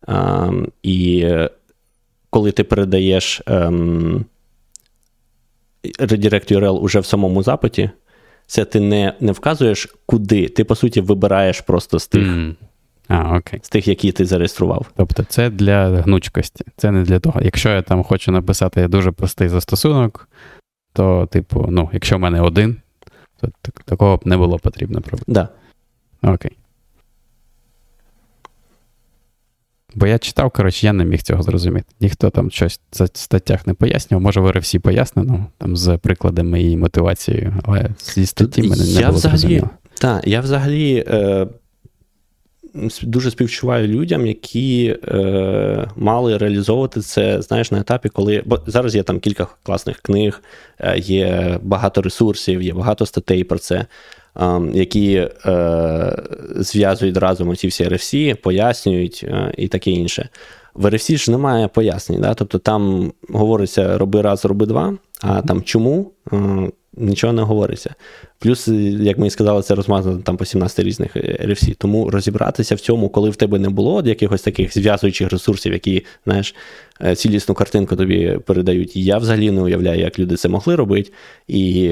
А, 0.07 0.51
І 0.83 1.29
коли 2.31 2.53
ти 2.53 2.65
передаєш 2.65 3.43
ем, 3.47 4.25
redirect 5.85 6.53
URL 6.53 6.79
уже 6.79 7.01
в 7.01 7.07
самому 7.07 7.43
запиті, 7.43 7.91
це 8.47 8.65
ти 8.65 8.81
не 8.81 9.15
не 9.21 9.33
вказуєш 9.33 9.95
куди. 10.07 10.49
Ти, 10.49 10.65
по 10.65 10.75
суті, 10.75 11.01
вибираєш 11.01 11.61
просто 11.61 11.99
з 11.99 12.07
тих, 12.07 12.23
mm. 12.23 12.55
А, 13.09 13.37
окей. 13.37 13.61
з 13.63 13.69
тих, 13.69 13.89
які 13.89 14.13
ти 14.13 14.27
зареєстрував. 14.27 14.87
Тобто 14.97 15.25
це 15.29 15.51
для 15.51 15.89
гнучкості. 15.89 16.65
Це 16.77 16.91
не 16.91 17.03
для 17.03 17.19
того. 17.19 17.41
Якщо 17.43 17.69
я 17.69 17.83
там 17.83 18.03
хочу 18.03 18.33
написати 18.33 18.89
дуже 18.89 19.11
простий 19.13 19.49
застосунок, 19.49 20.29
то, 20.93 21.27
типу, 21.27 21.67
ну, 21.71 21.91
якщо 21.93 22.17
в 22.17 22.21
мене 22.21 22.41
один, 22.41 22.77
то 23.41 23.49
такого 23.85 24.17
б 24.17 24.21
не 24.25 24.37
було 24.37 24.59
потрібно 24.59 25.01
пробувати. 25.01 25.33
Да. 25.33 25.49
Окей. 26.33 26.57
Бо 29.95 30.07
я 30.07 30.19
читав, 30.19 30.51
коротше, 30.51 30.87
я 30.87 30.93
не 30.93 31.05
міг 31.05 31.23
цього 31.23 31.43
зрозуміти. 31.43 31.87
Ніхто 32.01 32.31
там 32.31 32.51
щось 32.51 32.81
в 32.93 33.09
статтях 33.13 33.67
не 33.67 33.75
пояснював. 33.75 34.23
Може, 34.23 34.41
в 34.41 34.59
всі 34.59 34.79
пояснено 34.79 35.47
там 35.59 35.77
з 35.77 35.99
прикладами 35.99 36.63
і 36.63 36.77
мотивацією, 36.77 37.55
але 37.65 37.91
зі 37.99 38.27
статті 38.27 38.63
мене 38.63 38.85
не 38.85 38.91
я 38.91 39.07
було 39.07 39.19
взагалі, 39.19 39.39
зрозуміло. 39.39 39.71
Так, 39.95 40.27
я 40.27 40.41
взагалі 40.41 41.05
е, 41.09 41.47
дуже 43.03 43.31
співчуваю 43.31 43.89
людям, 43.89 44.27
які 44.27 44.97
е, 45.09 45.89
мали 45.97 46.39
реалізовувати 46.39 47.01
це, 47.01 47.43
знаєш, 47.43 47.71
на 47.71 47.81
етапі, 47.81 48.09
коли. 48.09 48.43
Бо 48.47 48.59
зараз 48.67 48.95
є 48.95 49.03
там 49.03 49.21
кілька 49.21 49.47
класних 49.63 49.99
книг, 49.99 50.43
е, 50.79 50.99
є 50.99 51.59
багато 51.63 52.03
ресурсів, 52.03 52.63
є 52.63 52.73
багато 52.73 53.07
статей 53.07 53.45
про 53.45 53.59
це 53.59 53.87
які 54.73 55.29
е, 55.47 56.23
зв'язують 56.57 57.17
разом 57.17 57.57
ці 57.57 57.69
всі 57.69 57.85
RFC, 57.85 58.35
пояснюють 58.35 59.25
е, 59.29 59.55
і 59.59 59.69
таке 59.69 59.91
інше. 59.91 60.29
В 60.75 60.87
RFC 60.87 61.17
ж 61.17 61.31
немає 61.31 61.69
пояснень. 61.69 62.21
Да? 62.21 62.35
Тобто 62.35 62.59
там 62.59 63.13
говориться 63.29 63.99
роби 63.99 64.23
раз, 64.23 64.45
роби 64.45 64.67
два, 64.67 64.95
а 65.21 65.43
там 65.43 65.63
чому 65.63 66.11
е, 66.33 66.37
нічого 66.97 67.33
не 67.33 67.43
говориться. 67.43 67.95
Плюс, 68.39 68.69
як 68.69 69.19
ми 69.19 69.27
і 69.27 69.31
сказали, 69.31 69.63
це 69.63 69.75
розмазано 69.75 70.19
там 70.19 70.37
по 70.37 70.45
17 70.45 70.79
різних 70.79 71.17
RFC. 71.17 71.75
Тому 71.75 72.11
розібратися 72.11 72.75
в 72.75 72.81
цьому, 72.81 73.09
коли 73.09 73.31
в 73.31 73.37
тебе 73.37 73.59
не 73.59 73.69
було 73.69 74.03
якихось 74.05 74.43
таких 74.43 74.75
зв'язуючих 74.75 75.31
ресурсів, 75.31 75.73
які, 75.73 76.05
знаєш, 76.25 76.55
Е, 77.03 77.17
цілісну 77.17 77.55
картинку 77.55 77.97
тобі 77.97 78.39
передають. 78.47 78.97
Я 78.97 79.19
взагалі 79.19 79.51
не 79.51 79.63
уявляю, 79.63 80.01
як 80.01 80.19
люди 80.19 80.37
це 80.37 80.49
могли 80.49 80.77
робити, 80.77 81.13
і, 81.49 81.85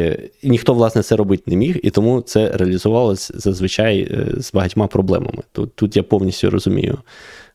і 0.42 0.50
ніхто, 0.50 0.74
власне, 0.74 1.02
це 1.02 1.16
робити 1.16 1.42
не 1.46 1.56
міг, 1.56 1.76
і 1.82 1.90
тому 1.90 2.20
це 2.20 2.50
реалізувалось 2.54 3.32
зазвичай 3.34 4.00
е, 4.00 4.26
з 4.36 4.52
багатьма 4.52 4.86
проблемами. 4.86 5.42
Тут, 5.52 5.74
тут 5.74 5.96
я 5.96 6.02
повністю 6.02 6.50
розумію. 6.50 6.98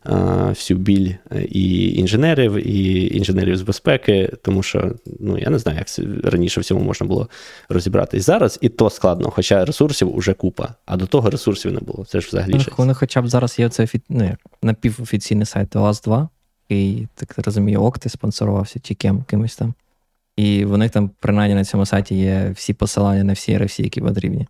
Е, 0.10 0.50
всю 0.50 0.78
біль 0.78 1.14
і 1.50 1.94
інженерів, 1.94 2.68
і 2.68 3.08
інженерів 3.18 3.58
з 3.58 3.62
безпеки, 3.62 4.34
тому 4.42 4.64
що 4.64 4.92
ну 5.20 5.38
я 5.38 5.50
не 5.50 5.60
знаю, 5.60 5.78
як 5.78 5.88
раніше 6.24 6.62
в 6.62 6.64
цьому 6.64 6.82
можна 6.82 7.08
було 7.08 7.30
розібратись. 7.70 8.26
Зараз 8.26 8.60
і 8.62 8.70
то 8.70 8.90
складно, 8.90 9.32
хоча 9.32 9.66
ресурсів 9.66 10.16
уже 10.16 10.34
купа, 10.34 10.70
а 10.86 10.98
до 10.98 11.06
того 11.06 11.30
ресурсів 11.30 11.72
не 11.72 11.80
було. 11.80 12.06
Це 12.06 12.22
ж 12.22 12.28
взагалі. 12.28 12.66
Вони 12.78 12.94
хоча 12.94 13.22
б 13.22 13.28
зараз 13.28 13.60
є 13.60 13.70
це 13.70 13.88
ну, 14.10 14.36
напівофіційний 14.62 15.46
сайт 15.46 15.76
оаз 15.76 16.02
2 16.02 16.30
який, 16.70 17.08
так 17.16 17.46
розумію, 17.46 17.82
Окти 17.82 18.10
спонсорувався 18.10 18.80
чи 18.80 18.96
ким, 18.96 19.24
кимось 19.24 19.56
там. 19.56 19.74
І 20.36 20.66
в 20.66 20.78
них 20.78 20.92
там, 20.92 21.12
принаймні, 21.20 21.56
на 21.56 21.66
цьому 21.66 21.86
сайті 21.86 22.16
є 22.16 22.52
всі 22.56 22.74
посилання 22.74 23.24
на 23.24 23.34
всі 23.34 23.58
RFC, 23.58 23.82
які 23.82 24.02
потрібні. 24.02 24.48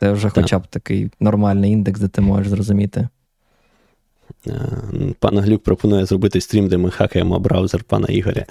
Це 0.00 0.12
вже 0.12 0.30
хоча 0.30 0.58
б 0.58 0.66
такий 0.66 1.10
нормальний 1.20 1.72
індекс, 1.72 2.00
де 2.00 2.08
ти 2.08 2.20
можеш 2.20 2.48
зрозуміти. 2.48 3.08
Е, 4.46 4.52
пан 5.18 5.38
Глюк 5.38 5.62
пропонує 5.62 6.06
зробити 6.06 6.40
стрім, 6.40 6.68
де 6.68 6.76
ми 6.76 6.90
хакаємо 6.90 7.38
браузер 7.38 7.84
пана 7.84 8.06
Ігоря. 8.06 8.44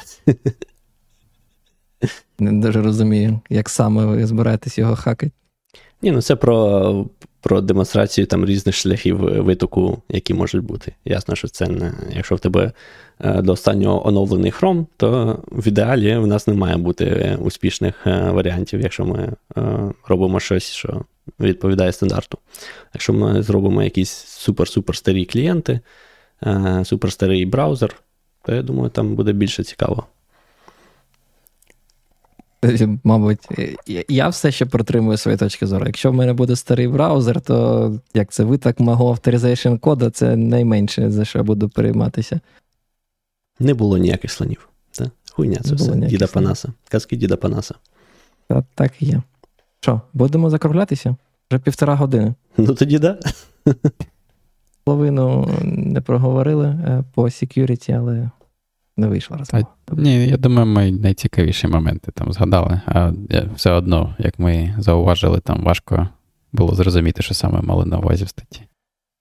Не 2.39 2.51
дуже 2.51 2.81
розумію, 2.81 3.39
як 3.49 3.69
саме 3.69 4.05
ви 4.05 4.25
збираєтесь 4.25 4.77
його 4.77 4.95
хакати. 4.95 5.31
Ні, 6.01 6.11
ну 6.11 6.21
це 6.21 6.35
про 6.35 7.05
про 7.41 7.61
демонстрацію 7.61 8.27
там 8.27 8.45
різних 8.45 8.75
шляхів 8.75 9.17
витоку, 9.17 10.01
які 10.09 10.33
можуть 10.33 10.63
бути. 10.63 10.93
Ясно, 11.05 11.35
що 11.35 11.47
це 11.47 11.67
не 11.67 11.93
якщо 12.11 12.35
в 12.35 12.39
тебе 12.39 12.71
е, 13.19 13.41
до 13.41 13.51
останнього 13.51 14.07
оновлений 14.07 14.51
Chrome, 14.51 14.85
то 14.97 15.39
в 15.51 15.67
ідеалі 15.67 16.17
в 16.17 16.27
нас 16.27 16.47
не 16.47 16.53
має 16.53 16.77
бути 16.77 17.37
успішних 17.41 18.07
е, 18.07 18.31
варіантів, 18.31 18.81
якщо 18.81 19.05
ми 19.05 19.33
робимо 20.07 20.39
щось, 20.39 20.71
що 20.71 21.05
відповідає 21.39 21.91
стандарту. 21.91 22.37
Якщо 22.93 23.13
ми 23.13 23.43
зробимо 23.43 23.83
якісь 23.83 24.11
супер-супер 24.47 24.93
старі 24.93 25.25
клієнти, 25.25 25.79
суперстарий 26.83 27.45
браузер, 27.45 27.95
то 28.45 28.55
я 28.55 28.61
думаю, 28.61 28.89
там 28.89 29.15
буде 29.15 29.33
більше 29.33 29.63
цікаво. 29.63 30.05
Мабуть, 33.03 33.39
я 34.07 34.27
все 34.27 34.51
ще 34.51 34.65
притримуюсь 34.65 35.17
своєї 35.17 35.37
точки 35.37 35.67
зору. 35.67 35.85
Якщо 35.85 36.11
в 36.11 36.13
мене 36.13 36.33
буде 36.33 36.55
старий 36.55 36.87
браузер, 36.87 37.41
то 37.41 37.99
як 38.13 38.31
витік 38.31 38.79
мого 38.79 39.09
authorization 39.09 39.75
code 39.75 39.98
а, 39.98 40.09
це 40.09 40.35
найменше, 40.35 41.11
за 41.11 41.25
що 41.25 41.39
я 41.39 41.43
буду 41.43 41.69
перейматися. 41.69 42.39
Не 43.59 43.73
було 43.73 43.97
ніяких 43.97 44.31
слонів. 44.31 44.69
Так? 44.91 45.07
Хуйня 45.31 45.59
це 45.63 45.75
все. 45.75 45.91
Діда 45.91 46.07
слонів. 46.07 46.31
Панаса. 46.31 46.73
Казки 46.89 47.15
діда 47.15 47.35
Панаса. 47.35 47.75
Та, 48.47 48.63
так 48.75 48.91
і 48.99 49.05
є. 49.05 49.21
Що, 49.81 50.01
будемо 50.13 50.49
закруглятися? 50.49 51.15
Вже 51.51 51.59
півтора 51.59 51.95
години. 51.95 52.33
Ну 52.57 52.73
тоді 52.73 52.99
да. 52.99 53.19
Половину 54.83 55.49
не 55.63 56.01
проговорили 56.01 56.67
е, 56.67 57.03
по 57.13 57.23
security, 57.23 57.91
але 57.91 58.29
не 58.97 59.07
вийшла 59.07 59.37
розмова. 59.37 59.65
Ні, 59.91 60.27
я 60.27 60.37
думаю, 60.37 60.65
ми 60.65 60.91
найцікавіші 60.91 61.67
моменти 61.67 62.11
там 62.11 62.33
згадали, 62.33 62.81
а 62.85 63.11
все 63.55 63.71
одно, 63.71 64.15
як 64.19 64.39
ми 64.39 64.75
зауважили, 64.77 65.39
там 65.39 65.63
важко 65.63 66.07
було 66.51 66.75
зрозуміти, 66.75 67.21
що 67.21 67.33
саме 67.33 67.61
мали 67.61 67.85
на 67.85 67.97
увазі 67.97 68.23
в 68.23 68.29
статті. 68.29 68.61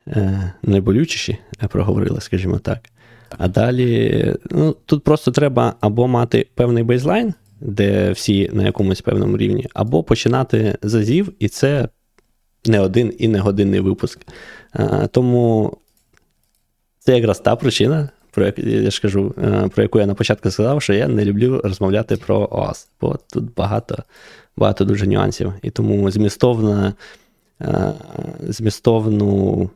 Е, 0.09 0.53
Найболючіші 0.63 1.39
проговорили, 1.69 2.21
скажімо 2.21 2.59
так. 2.59 2.79
А 3.39 3.49
далі 3.49 4.35
ну, 4.51 4.77
тут 4.87 5.05
просто 5.05 5.31
треба 5.31 5.75
або 5.81 6.09
мати 6.09 6.49
певний 6.55 6.85
бейзлайн, 6.85 7.35
де 7.61 8.13
всі 8.13 8.51
на 8.53 8.63
якомусь 8.63 9.01
певному 9.01 9.37
рівні, 9.37 9.67
або 9.75 10.03
починати 10.03 10.79
з 10.83 10.95
азів, 10.95 11.33
і 11.39 11.49
це 11.49 11.89
не 12.67 12.81
один 12.81 13.15
і 13.19 13.29
не 13.29 13.39
годинний 13.39 13.81
випуск. 13.81 14.21
Тому 15.11 15.77
це 16.99 17.17
якраз 17.17 17.41
та 17.41 17.57
причина, 17.57 18.09
про 18.31 18.53
я 18.57 18.91
ж 18.91 19.03
кажу, 19.03 19.35
е, 19.43 19.69
про 19.75 19.83
яку 19.83 19.99
я 19.99 20.07
на 20.07 20.15
початку 20.15 20.51
сказав, 20.51 20.83
що 20.83 20.93
я 20.93 21.09
не 21.09 21.25
люблю 21.25 21.61
розмовляти 21.65 22.17
про 22.17 22.49
ОАС, 22.51 22.89
бо 23.01 23.19
тут 23.33 23.55
багато 23.55 24.03
багато 24.57 24.85
дуже 24.85 25.07
нюансів. 25.07 25.53
І 25.63 25.71
тому 25.71 26.11
змістовна, 26.11 26.95
е, 27.61 27.93
змістовну. 28.41 29.71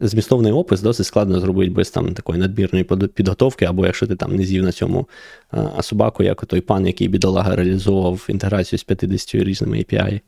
Змістовний 0.00 0.52
опис 0.52 0.80
досить 0.80 1.06
складно 1.06 1.40
зробити 1.40 1.70
без 1.70 1.90
там 1.90 2.14
такої 2.14 2.40
надмірної 2.40 2.84
підготовки, 2.84 3.64
або 3.64 3.86
якщо 3.86 4.06
ти 4.06 4.16
там 4.16 4.36
не 4.36 4.44
з'їв 4.44 4.64
на 4.64 4.72
цьому 4.72 5.08
а 5.50 5.82
собаку, 5.82 6.22
як 6.22 6.46
той 6.46 6.60
пан, 6.60 6.86
який 6.86 7.08
бідолага 7.08 7.56
реалізовував 7.56 8.26
інтеграцію 8.28 8.78
з 8.78 8.84
50 8.84 9.34
різними 9.34 9.76
API. 9.76 10.20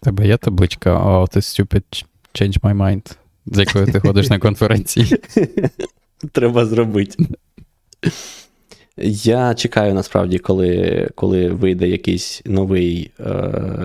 Тебе 0.00 0.26
є 0.26 0.36
табличка 0.36 0.90
oh, 0.90 1.36
this 1.36 1.64
stupid 1.64 2.04
change 2.34 2.60
my 2.60 2.76
mind, 2.76 3.16
з 3.46 3.58
якою 3.58 3.86
ти 3.86 4.00
ходиш 4.00 4.28
на 4.28 4.38
конференції. 4.48 5.16
Треба 6.32 6.66
зробити. 6.66 7.26
Я 9.02 9.54
чекаю 9.54 9.94
насправді, 9.94 10.38
коли 10.38 11.08
коли 11.14 11.48
вийде 11.48 11.88
якийсь 11.88 12.42
новий 12.44 13.10
е, 13.20 13.24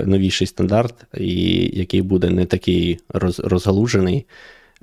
новіший 0.05 0.47
стандарт, 0.47 0.95
і 1.17 1.35
який 1.79 2.01
буде 2.01 2.29
не 2.29 2.45
такий 2.45 2.99
роз, 3.09 3.39
розгалужений. 3.39 4.25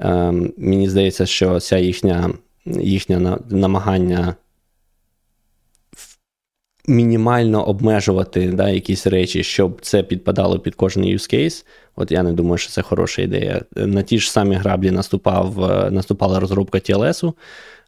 Е, 0.01 0.33
мені 0.57 0.89
здається, 0.89 1.27
що 1.27 1.61
ця 1.61 1.79
їхня 1.79 2.31
їхня 2.67 3.39
намагання 3.51 4.35
мінімально 6.89 7.65
обмежувати 7.69 8.53
да, 8.53 8.69
якісь 8.69 9.07
речі, 9.07 9.43
щоб 9.43 9.81
це 9.81 10.03
підпадало 10.03 10.59
під 10.59 10.75
кожен 10.75 11.05
use 11.05 11.35
case. 11.35 11.65
От 11.97 12.13
я 12.13 12.23
не 12.23 12.33
думаю, 12.33 12.59
що 12.59 12.71
це 12.71 12.83
хороша 12.83 13.23
ідея. 13.23 13.63
На 13.77 14.03
ті 14.03 14.19
ж 14.19 14.31
самі 14.31 14.55
граблі 14.55 14.91
наступав, 14.91 15.65
е, 15.65 15.91
наступала 15.91 16.41
розробка 16.41 16.79
TLS, 16.79 17.33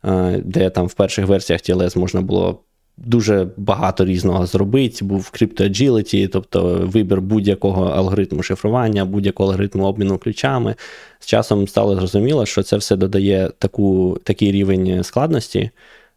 е, 0.05 0.41
де 0.45 0.71
там 0.71 0.87
в 0.87 0.95
перших 0.95 1.27
версіях 1.27 1.61
TLS 1.61 1.99
можна 1.99 2.21
було 2.21 2.61
дуже 3.07 3.49
багато 3.57 4.05
різного 4.05 4.47
зробити. 4.47 5.05
Був 5.05 5.31
CryptoAgility, 5.35 6.29
тобто 6.29 6.81
вибір 6.85 7.21
будь-якого 7.21 7.85
алгоритму 7.85 8.43
шифрування, 8.43 9.05
будь-якого 9.05 9.49
алгоритму 9.49 9.85
обміну 9.87 10.19
ключами. 10.19 10.75
З 11.19 11.27
часом 11.27 11.69
стало 11.69 11.95
зрозуміло, 11.95 12.47
що 12.47 12.63
це 12.63 12.77
все 12.77 12.97
додає 12.97 13.51
таку, 13.59 14.19
такий 14.25 14.53
рівень 14.53 15.05
складності, 15.05 15.71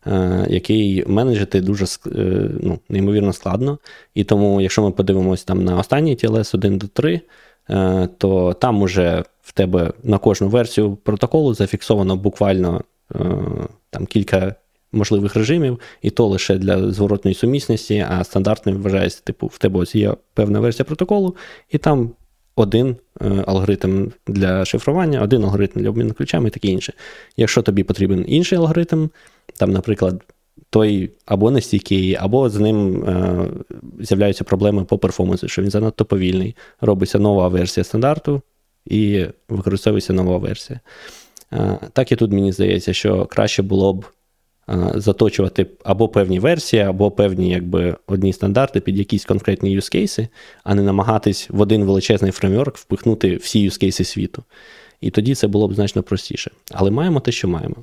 е, 0.07 0.47
який 0.49 1.05
менеджити 1.07 1.61
дуже 1.61 1.85
е, 1.85 2.49
ну, 2.61 2.79
неймовірно 2.89 3.33
складно. 3.33 3.77
І 4.13 4.23
тому, 4.23 4.61
якщо 4.61 4.81
ми 4.83 4.91
подивимося 4.91 5.45
там 5.45 5.63
на 5.63 5.79
останній 5.79 6.15
TLS 6.15 6.55
1 6.55 6.77
до 6.77 6.87
3, 6.87 7.21
е, 7.69 8.09
то 8.17 8.53
там 8.53 8.81
уже 8.81 9.23
в 9.41 9.51
тебе 9.51 9.91
на 10.03 10.17
кожну 10.17 10.47
версію 10.47 10.97
протоколу 11.03 11.53
зафіксовано 11.53 12.15
буквально 12.15 12.81
там 13.89 14.05
кілька 14.05 14.55
можливих 14.95 15.35
режимів, 15.35 15.79
і 16.01 16.09
то 16.09 16.27
лише 16.27 16.55
для 16.55 16.91
зворотної 16.91 17.35
сумісності, 17.35 18.05
а 18.09 18.23
стандартним 18.23 18.81
вважається, 18.81 19.21
типу, 19.23 19.47
в 19.47 19.57
тебе 19.57 19.79
ось 19.79 19.95
є 19.95 20.13
певна 20.33 20.59
версія 20.59 20.85
протоколу, 20.85 21.35
і 21.69 21.77
там 21.77 22.11
один 22.55 22.95
е, 23.21 23.43
алгоритм 23.47 24.11
для 24.27 24.65
шифрування, 24.65 25.21
один 25.21 25.43
алгоритм 25.43 25.71
для 25.75 25.89
обміну 25.89 26.13
ключами 26.13 26.47
і 26.47 26.51
таке 26.51 26.67
інше. 26.67 26.93
Якщо 27.37 27.61
тобі 27.61 27.83
потрібен 27.83 28.25
інший 28.27 28.57
алгоритм, 28.57 29.09
там, 29.57 29.71
наприклад, 29.71 30.21
той 30.69 31.11
або 31.25 31.51
нестійкий, 31.51 32.15
або 32.15 32.49
з 32.49 32.59
ним 32.59 33.03
е, 33.03 33.47
з'являються 33.99 34.43
проблеми 34.43 34.83
по 34.83 34.97
перформансу, 34.97 35.47
що 35.47 35.61
він 35.61 35.69
занадто 35.69 36.05
повільний, 36.05 36.55
робиться 36.81 37.19
нова 37.19 37.47
версія 37.47 37.83
стандарту 37.83 38.41
і 38.85 39.25
використовується 39.49 40.13
нова 40.13 40.37
версія. 40.37 40.79
Е, 41.53 41.79
так 41.93 42.11
і 42.11 42.15
тут 42.15 42.31
мені 42.31 42.51
здається, 42.51 42.93
що 42.93 43.25
краще 43.25 43.61
було 43.61 43.93
б 43.93 44.05
заточувати 44.95 45.67
або 45.83 46.07
певні 46.07 46.39
версії, 46.39 46.81
або 46.81 47.11
певні 47.11 47.49
якби, 47.49 47.95
одні 48.07 48.33
стандарти 48.33 48.79
під 48.79 48.97
якісь 48.97 49.25
конкретні 49.25 49.71
юзкейси, 49.71 50.27
а 50.63 50.75
не 50.75 50.83
намагатись 50.83 51.49
в 51.49 51.61
один 51.61 51.83
величезний 51.83 52.31
фреймворк 52.31 52.77
впихнути 52.77 53.35
всі 53.35 53.59
юзкейси 53.59 54.03
світу. 54.03 54.43
І 55.01 55.11
тоді 55.11 55.35
це 55.35 55.47
було 55.47 55.67
б 55.67 55.73
значно 55.73 56.03
простіше. 56.03 56.51
Але 56.71 56.91
маємо 56.91 57.19
те, 57.19 57.31
що 57.31 57.47
маємо. 57.47 57.75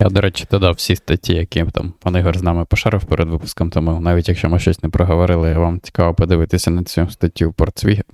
Я, 0.00 0.08
до 0.08 0.20
речі, 0.20 0.46
додав 0.50 0.74
всі 0.74 0.96
статті, 0.96 1.34
які 1.34 1.64
там 1.64 1.92
пан 1.98 2.16
Ігор 2.16 2.38
з 2.38 2.42
нами 2.42 2.64
пошарив 2.64 3.04
перед 3.04 3.28
випуском, 3.28 3.70
тому 3.70 4.00
навіть 4.00 4.28
якщо 4.28 4.48
ми 4.48 4.58
щось 4.58 4.82
не 4.82 4.88
проговорили, 4.88 5.54
вам 5.54 5.80
цікаво 5.80 6.14
подивитися 6.14 6.70
на 6.70 6.84
цю 6.84 7.10
статтю 7.10 7.52
Портцвігер, 7.52 8.04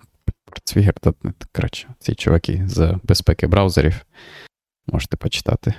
Портцвігер, 0.45 0.95
то 1.01 1.15
коротше, 1.53 1.89
ці 1.99 2.15
чуваки 2.15 2.65
з 2.67 2.95
безпеки 3.05 3.47
браузерів. 3.47 4.05
Можете 4.87 5.17
почитати. 5.17 5.75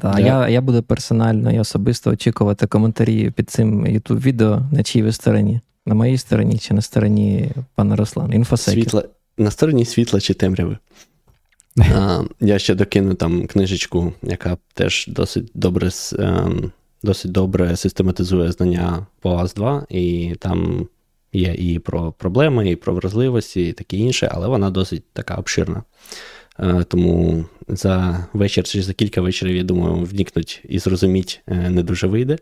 Так, 0.00 0.16
yeah. 0.16 0.26
я 0.26 0.48
я 0.48 0.60
буду 0.60 0.82
персонально 0.82 1.52
і 1.52 1.58
особисто 1.58 2.10
очікувати 2.10 2.66
коментарі 2.66 3.30
під 3.30 3.50
цим 3.50 3.86
youtube 3.86 4.20
відео 4.20 4.62
на 4.72 4.82
чиїй 4.82 5.02
ви 5.02 5.12
стороні. 5.12 5.60
На 5.86 5.94
моїй 5.94 6.18
стороні 6.18 6.58
чи 6.58 6.74
на 6.74 6.80
стороні 6.80 7.50
пана 7.74 7.96
Руслана. 7.96 8.34
Інфосекер. 8.34 8.82
Світла, 8.82 9.04
на 9.38 9.50
стороні 9.50 9.84
світла 9.84 10.20
чи 10.20 10.34
темряви. 10.34 10.78
а, 11.78 12.22
Я 12.40 12.58
ще 12.58 12.74
докину 12.74 13.14
там 13.14 13.46
книжечку, 13.46 14.12
яка 14.22 14.56
теж 14.74 15.06
досить 15.08 15.50
добре 15.54 15.90
ем, 16.18 16.72
досить 17.02 17.32
добре 17.32 17.76
систематизує 17.76 18.52
знання 18.52 19.06
по 19.20 19.30
АС2, 19.30 19.92
і 19.92 20.34
там 20.38 20.88
є 21.32 21.54
і 21.54 21.78
про 21.78 22.12
проблеми, 22.12 22.70
і 22.70 22.76
про 22.76 22.94
вразливості, 22.94 23.68
і 23.68 23.72
таке 23.72 23.96
інше, 23.96 24.28
але 24.32 24.48
вона 24.48 24.70
досить 24.70 25.04
така 25.12 25.34
обширна. 25.34 25.82
Е, 26.60 26.84
тому 26.84 27.44
за 27.68 28.26
вечір 28.32 28.64
чи 28.64 28.82
за 28.82 28.92
кілька 28.92 29.20
вечорів, 29.20 29.56
я 29.56 29.62
думаю, 29.62 29.94
вникнуть 29.94 30.62
і 30.68 30.78
зрозуміть 30.78 31.42
е, 31.46 31.70
не 31.70 31.82
дуже 31.82 32.06
вийде. 32.06 32.38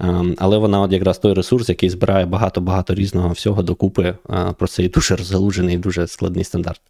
Е, 0.00 0.24
але 0.38 0.58
вона 0.58 0.80
от 0.80 0.92
якраз 0.92 1.18
той 1.18 1.34
ресурс, 1.34 1.68
який 1.68 1.90
збирає 1.90 2.26
багато-багато 2.26 2.94
різного 2.94 3.28
всього 3.28 3.62
докупи 3.62 4.14
про 4.58 4.68
цей 4.68 4.88
дуже 4.88 5.16
розгалужений, 5.16 5.78
дуже 5.78 6.06
складний 6.06 6.44
стандарт, 6.44 6.80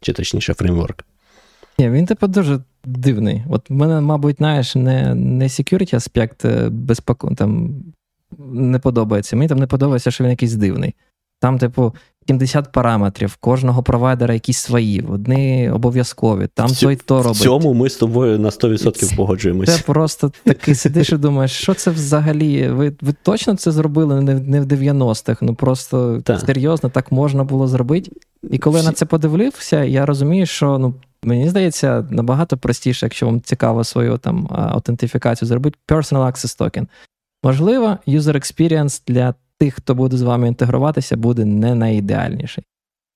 чи 0.00 0.12
точніше 0.12 0.54
фреймворк. 0.54 1.04
Ні, 1.78 1.90
Він 1.90 2.06
типу 2.06 2.26
дуже 2.26 2.60
дивний. 2.84 3.42
От 3.50 3.70
в 3.70 3.72
мене, 3.72 4.00
мабуть, 4.00 4.36
знаєш, 4.36 4.74
не 4.74 5.14
не 5.14 5.44
security 5.44 5.96
аспект 5.96 6.46
безпеку 6.68 7.34
там 7.34 7.74
не 8.38 8.78
подобається. 8.78 9.36
Мені 9.36 9.48
там 9.48 9.58
не 9.58 9.66
подобається, 9.66 10.10
що 10.10 10.24
він 10.24 10.30
якийсь 10.30 10.54
дивний. 10.54 10.94
Там, 11.40 11.58
типу, 11.58 11.94
70 12.28 12.72
параметрів, 12.72 13.36
кожного 13.36 13.82
провайдера 13.82 14.34
якісь 14.34 14.58
свої, 14.58 15.00
одні 15.00 15.70
обов'язкові. 15.70 16.48
Там 16.54 16.68
Ць, 16.68 16.80
той 16.80 16.96
то 16.96 17.22
робить. 17.22 17.38
В 17.38 17.42
цьому 17.42 17.74
ми 17.74 17.90
з 17.90 17.96
тобою 17.96 18.38
на 18.38 18.48
100% 18.48 19.16
погоджуємося. 19.16 19.72
Це 19.72 19.82
просто 19.82 20.32
такий 20.44 20.74
сидиш 20.74 21.12
і 21.12 21.16
думаєш, 21.16 21.52
що 21.52 21.74
це 21.74 21.90
взагалі? 21.90 22.68
Ви 22.68 22.92
ви 23.00 23.14
точно 23.22 23.56
це 23.56 23.72
зробили 23.72 24.20
не 24.20 24.34
не 24.34 24.60
в 24.60 24.64
90-х? 24.64 25.38
Ну 25.42 25.54
просто 25.54 26.20
так. 26.24 26.40
серйозно, 26.40 26.90
так 26.90 27.12
можна 27.12 27.44
було 27.44 27.68
зробити. 27.68 28.10
І 28.50 28.58
коли 28.58 28.76
Всі... 28.76 28.84
я 28.84 28.90
на 28.90 28.94
це 28.94 29.06
подивився, 29.06 29.84
я 29.84 30.06
розумію, 30.06 30.46
що 30.46 30.78
ну. 30.78 30.94
Мені 31.26 31.48
здається, 31.48 32.06
набагато 32.10 32.56
простіше, 32.56 33.06
якщо 33.06 33.26
вам 33.26 33.40
цікаво 33.40 33.84
свою 33.84 34.18
там 34.18 34.48
аутентифікацію 34.50 35.48
зробити, 35.48 35.78
Personal 35.88 36.26
Access 36.26 36.60
Token. 36.60 36.86
Можливо, 37.44 37.98
user 38.08 38.34
experience 38.34 39.02
для 39.06 39.34
тих, 39.58 39.74
хто 39.74 39.94
буде 39.94 40.16
з 40.16 40.22
вами 40.22 40.48
інтегруватися, 40.48 41.16
буде 41.16 41.44
не 41.44 41.74
найідеальніший. 41.74 42.64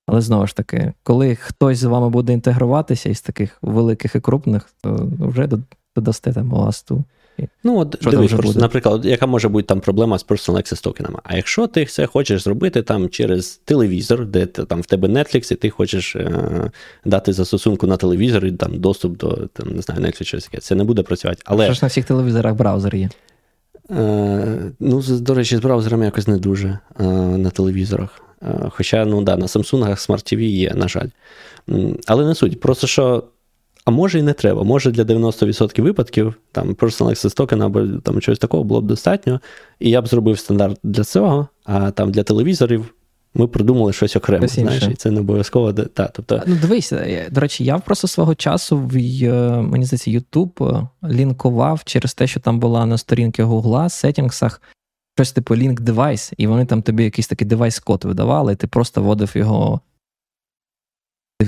Але 0.06 0.20
знову 0.20 0.46
ж 0.46 0.56
таки, 0.56 0.92
коли 1.02 1.34
хтось 1.34 1.78
з 1.78 1.84
вами 1.84 2.10
буде 2.10 2.32
інтегруватися 2.32 3.08
із 3.08 3.20
таких 3.20 3.58
великих 3.62 4.14
і 4.14 4.20
крупних, 4.20 4.70
то 4.82 5.10
вже 5.20 5.48
додасте 5.96 6.32
там 6.32 6.52
ласту. 6.52 7.04
Ну, 7.64 7.78
от 7.78 7.96
Що 8.00 8.10
дивись, 8.10 8.32
просто, 8.32 8.60
наприклад, 8.60 9.04
яка 9.04 9.26
може 9.26 9.48
бути 9.48 9.66
там 9.66 9.80
проблема 9.80 10.18
з 10.18 10.26
Personal 10.26 10.56
Access 10.56 10.82
токенами? 10.82 11.18
А 11.24 11.36
якщо 11.36 11.66
ти 11.66 11.86
це 11.86 12.06
хочеш 12.06 12.42
зробити 12.42 12.82
там 12.82 13.08
через 13.08 13.56
телевізор, 13.64 14.26
де 14.26 14.46
там 14.46 14.80
в 14.80 14.86
тебе 14.86 15.08
Netflix, 15.08 15.52
і 15.52 15.54
ти 15.54 15.70
хочеш 15.70 16.16
е, 16.16 16.70
дати 17.04 17.32
застосунку 17.32 17.86
на 17.86 17.96
телевізор 17.96 18.46
і 18.46 18.52
там 18.52 18.80
доступ 18.80 19.16
до 19.16 19.46
там, 19.46 19.68
не 19.68 19.82
знаю, 19.82 20.00
Netflix, 20.00 20.24
щось 20.24 20.44
таке, 20.44 20.58
це 20.58 20.74
не 20.74 20.84
буде 20.84 21.02
працювати. 21.02 21.42
Але... 21.44 21.64
Що 21.64 21.74
ж 21.74 21.80
на 21.82 21.88
всіх 21.88 22.04
телевізорах 22.04 22.54
браузер 22.54 22.96
є? 22.96 23.08
Е, 23.90 24.72
ну, 24.80 25.02
до 25.08 25.34
речі, 25.34 25.56
з 25.56 25.60
браузерами 25.60 26.04
якось 26.04 26.28
не 26.28 26.38
дуже 26.38 26.78
е, 27.00 27.04
на 27.38 27.50
телевізорах. 27.50 28.20
Е, 28.42 28.70
хоча, 28.70 29.04
ну 29.04 29.22
да, 29.22 29.36
на 29.36 29.46
Samsung 29.46 29.84
Smart 29.84 30.34
TV 30.34 30.40
є, 30.40 30.74
на 30.74 30.88
жаль. 30.88 31.08
Але 32.06 32.26
не 32.26 32.34
суть. 32.34 32.60
Просто 32.60 32.86
що. 32.86 33.24
А 33.84 33.90
може 33.90 34.18
і 34.18 34.22
не 34.22 34.32
треба. 34.32 34.62
Може 34.62 34.90
для 34.90 35.02
90% 35.02 35.82
випадків 35.82 36.34
там 36.52 36.74
Personal 36.74 37.08
Access 37.08 37.36
Token 37.36 37.64
або 37.64 38.00
там 38.00 38.20
чогось 38.20 38.38
такого 38.38 38.64
було 38.64 38.80
б 38.80 38.86
достатньо. 38.86 39.40
І 39.78 39.90
я 39.90 40.02
б 40.02 40.08
зробив 40.08 40.38
стандарт 40.38 40.80
для 40.82 41.04
цього, 41.04 41.48
а 41.64 41.90
там 41.90 42.10
для 42.10 42.22
телевізорів 42.22 42.94
ми 43.38 43.46
придумали 43.46 43.92
щось 43.92 44.16
окремо. 44.16 44.48
знаєш, 44.48 44.82
і 44.82 44.94
Це 44.94 45.10
не 45.10 45.20
обов'язково. 45.20 45.72
Та, 45.72 46.08
тобто... 46.08 46.42
Ну, 46.46 46.56
дивись, 46.62 46.92
е, 46.92 47.28
до 47.30 47.40
речі, 47.40 47.64
я 47.64 47.78
просто 47.78 48.08
свого 48.08 48.34
часу 48.34 48.78
в 48.78 48.96
е, 48.96 49.62
мені 49.62 49.84
здається, 49.84 50.10
YouTube 50.10 50.78
е, 50.78 50.88
лінкував 51.08 51.84
через 51.84 52.14
те, 52.14 52.26
що 52.26 52.40
там 52.40 52.60
була 52.60 52.86
на 52.86 52.98
сторінці 52.98 53.42
Google 53.42 53.88
сеттінгсах 53.88 54.62
щось 55.18 55.32
типу 55.32 55.54
link 55.54 55.80
device, 55.80 56.32
і 56.36 56.46
вони 56.46 56.66
там 56.66 56.82
тобі 56.82 57.04
якийсь 57.04 57.28
такий 57.28 57.48
device 57.48 57.82
code 57.82 58.04
видавали, 58.04 58.52
і 58.52 58.56
ти 58.56 58.66
просто 58.66 59.02
вводив 59.02 59.32
його. 59.34 59.80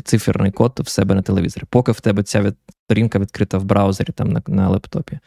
Циферний 0.05 0.53
код 0.53 0.81
в 0.85 0.89
себе 0.89 1.15
на 1.15 1.23
телевізорі, 1.23 1.65
поки 1.71 1.93
в 1.93 2.01
тебе 2.01 2.23
ця 2.23 2.43
від... 2.43 2.55
сторінка 2.85 3.19
відкрита 3.19 3.59
в 3.59 3.65
браузері 3.65 4.13
там 4.15 4.29
на 4.29 4.43
на 4.47 4.69
лептопі. 4.69 5.19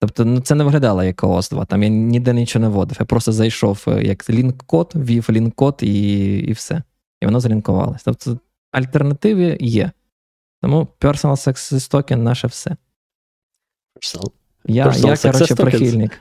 Тобто 0.00 0.24
ну, 0.24 0.40
це 0.40 0.54
не 0.54 0.64
виглядало 0.64 1.04
як 1.04 1.24
ООС 1.24 1.50
2 1.50 1.64
Там 1.64 1.82
я 1.82 1.88
ніде 1.88 2.32
нічого 2.32 2.62
не 2.62 2.68
вводив. 2.68 2.96
Я 3.00 3.06
просто 3.06 3.32
зайшов 3.32 3.84
е, 3.88 4.02
як 4.02 4.30
link 4.30 4.58
code, 4.58 4.92
ввів 4.94 5.26
link 5.30 5.54
code 5.54 5.78
і 5.82 6.36
і 6.38 6.52
все. 6.52 6.82
І 7.20 7.26
воно 7.26 7.40
залінкувалось. 7.40 8.02
Тобто 8.02 8.38
альтернативи 8.72 9.58
є. 9.60 9.90
Тому 10.62 10.88
Personal 11.00 11.48
Access 11.48 11.92
Token 11.92 12.16
наше 12.16 12.46
все. 12.46 12.76
Я, 14.66 14.94
я 14.96 15.16
коротше, 15.16 15.54
прихильник. 15.54 16.20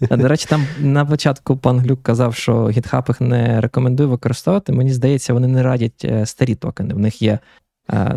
До 0.00 0.28
речі, 0.28 0.46
там 0.48 0.66
на 0.78 1.04
початку 1.04 1.56
пан 1.56 1.80
Глюк 1.80 2.02
казав, 2.02 2.34
що 2.34 2.64
GitHub 2.64 3.08
їх 3.08 3.20
не 3.20 3.60
рекомендує 3.60 4.08
використовувати. 4.08 4.72
Мені 4.72 4.92
здається, 4.92 5.32
вони 5.32 5.48
не 5.48 5.62
радять 5.62 6.04
е, 6.04 6.26
старі 6.26 6.54
токени. 6.54 6.94
В 6.94 6.98
них 6.98 7.22
є 7.22 7.38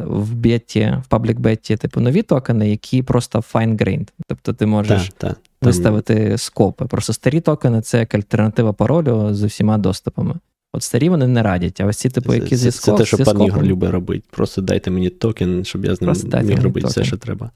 в 0.05 0.33
беті, 0.33 0.97
в 1.03 1.07
паблік 1.07 1.39
беті, 1.39 1.77
типу, 1.77 2.01
нові 2.01 2.21
токени, 2.21 2.69
які 2.69 3.03
просто 3.03 3.39
fine-grained. 3.39 4.07
Тобто 4.27 4.53
ти 4.53 4.65
можеш 4.65 5.11
так, 5.17 5.29
так. 5.29 5.39
виставити 5.61 6.37
скопи. 6.37 6.85
Просто 6.85 7.13
старі 7.13 7.41
токени 7.41 7.81
це 7.81 7.99
як 7.99 8.15
альтернатива 8.15 8.73
паролю 8.73 9.33
з 9.33 9.43
усіма 9.43 9.77
доступами. 9.77 10.35
От 10.73 10.83
старі 10.83 11.09
вони 11.09 11.27
не 11.27 11.43
радять, 11.43 11.81
а 11.81 11.85
ось 11.85 11.97
ці, 11.97 12.09
типу, 12.09 12.33
які 12.33 12.55
зі 12.55 12.71
скоп, 12.71 12.97
Це 12.97 13.03
те, 13.03 13.05
що 13.05 13.17
пан 13.17 13.41
Ігор 13.41 13.63
любить 13.63 13.89
робити. 13.89 14.23
Просто 14.31 14.61
дайте 14.61 14.91
мені 14.91 15.09
токен, 15.09 15.65
щоб 15.65 15.85
я 15.85 15.95
з 15.95 16.01
ним 16.01 16.15
міг 16.45 16.63
робити 16.63 16.87
токен. 16.87 16.89
все, 16.89 17.03
що 17.03 17.17
треба. 17.17 17.51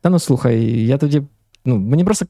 Та 0.00 0.10
ну 0.10 0.18
слухай, 0.18 0.84
я 0.86 0.98
тоді. 0.98 1.22
Ну, 1.64 1.76
мені 1.76 2.04
просто. 2.04 2.26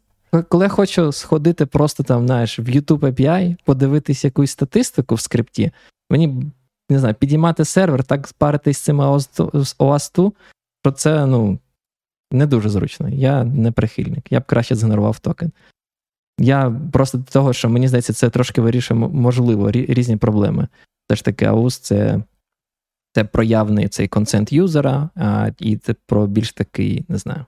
Коли 0.49 0.65
я 0.65 0.69
хочу 0.69 1.13
сходити 1.13 1.67
просто 1.67 2.03
там, 2.03 2.27
знаєш, 2.27 2.59
в 2.59 2.63
YouTube 2.63 2.99
API, 2.99 3.57
подивитись 3.65 4.25
якусь 4.25 4.51
статистику 4.51 5.15
в 5.15 5.21
скрипті, 5.21 5.71
мені 6.11 6.43
не 6.91 6.99
знаю, 6.99 7.15
підіймати 7.15 7.65
сервер, 7.65 8.05
так 8.05 8.29
спаритись 8.29 8.79
з 8.79 8.81
цим 8.81 9.01
OAuth 9.01 10.13
2, 10.15 10.33
що 10.85 10.93
це, 10.93 11.27
ну, 11.27 11.59
не 12.33 12.47
дуже 12.47 12.69
зручно. 12.69 13.09
Я 13.09 13.45
не 13.45 13.73
прихильник. 13.73 14.33
Я 14.33 14.41
б 14.41 14.45
краще 14.45 14.75
згенерував 14.75 15.19
токен. 15.19 15.53
Я 16.39 16.81
просто 16.93 17.19
до 17.19 17.25
того, 17.25 17.53
що 17.53 17.69
мені 17.69 17.89
здається, 17.89 18.13
це 18.13 18.31
трошки 18.31 18.61
вирішує, 18.61 19.01
можливо, 19.01 19.71
різні 19.71 20.17
проблеми. 20.17 20.69
Все 21.09 21.17
ж 21.17 21.25
таки, 21.25 21.47
AUS 21.47 21.81
це 21.83 22.23
це 23.15 23.25
про 23.25 23.46
явний 23.46 23.89
цей 23.89 24.09
consent 24.09 24.53
юзера, 24.53 25.11
а, 25.15 25.51
і 25.59 25.77
це 25.77 25.95
про 26.07 26.27
більш 26.27 26.53
такий, 26.53 27.05
не 27.09 27.19
знаю, 27.19 27.45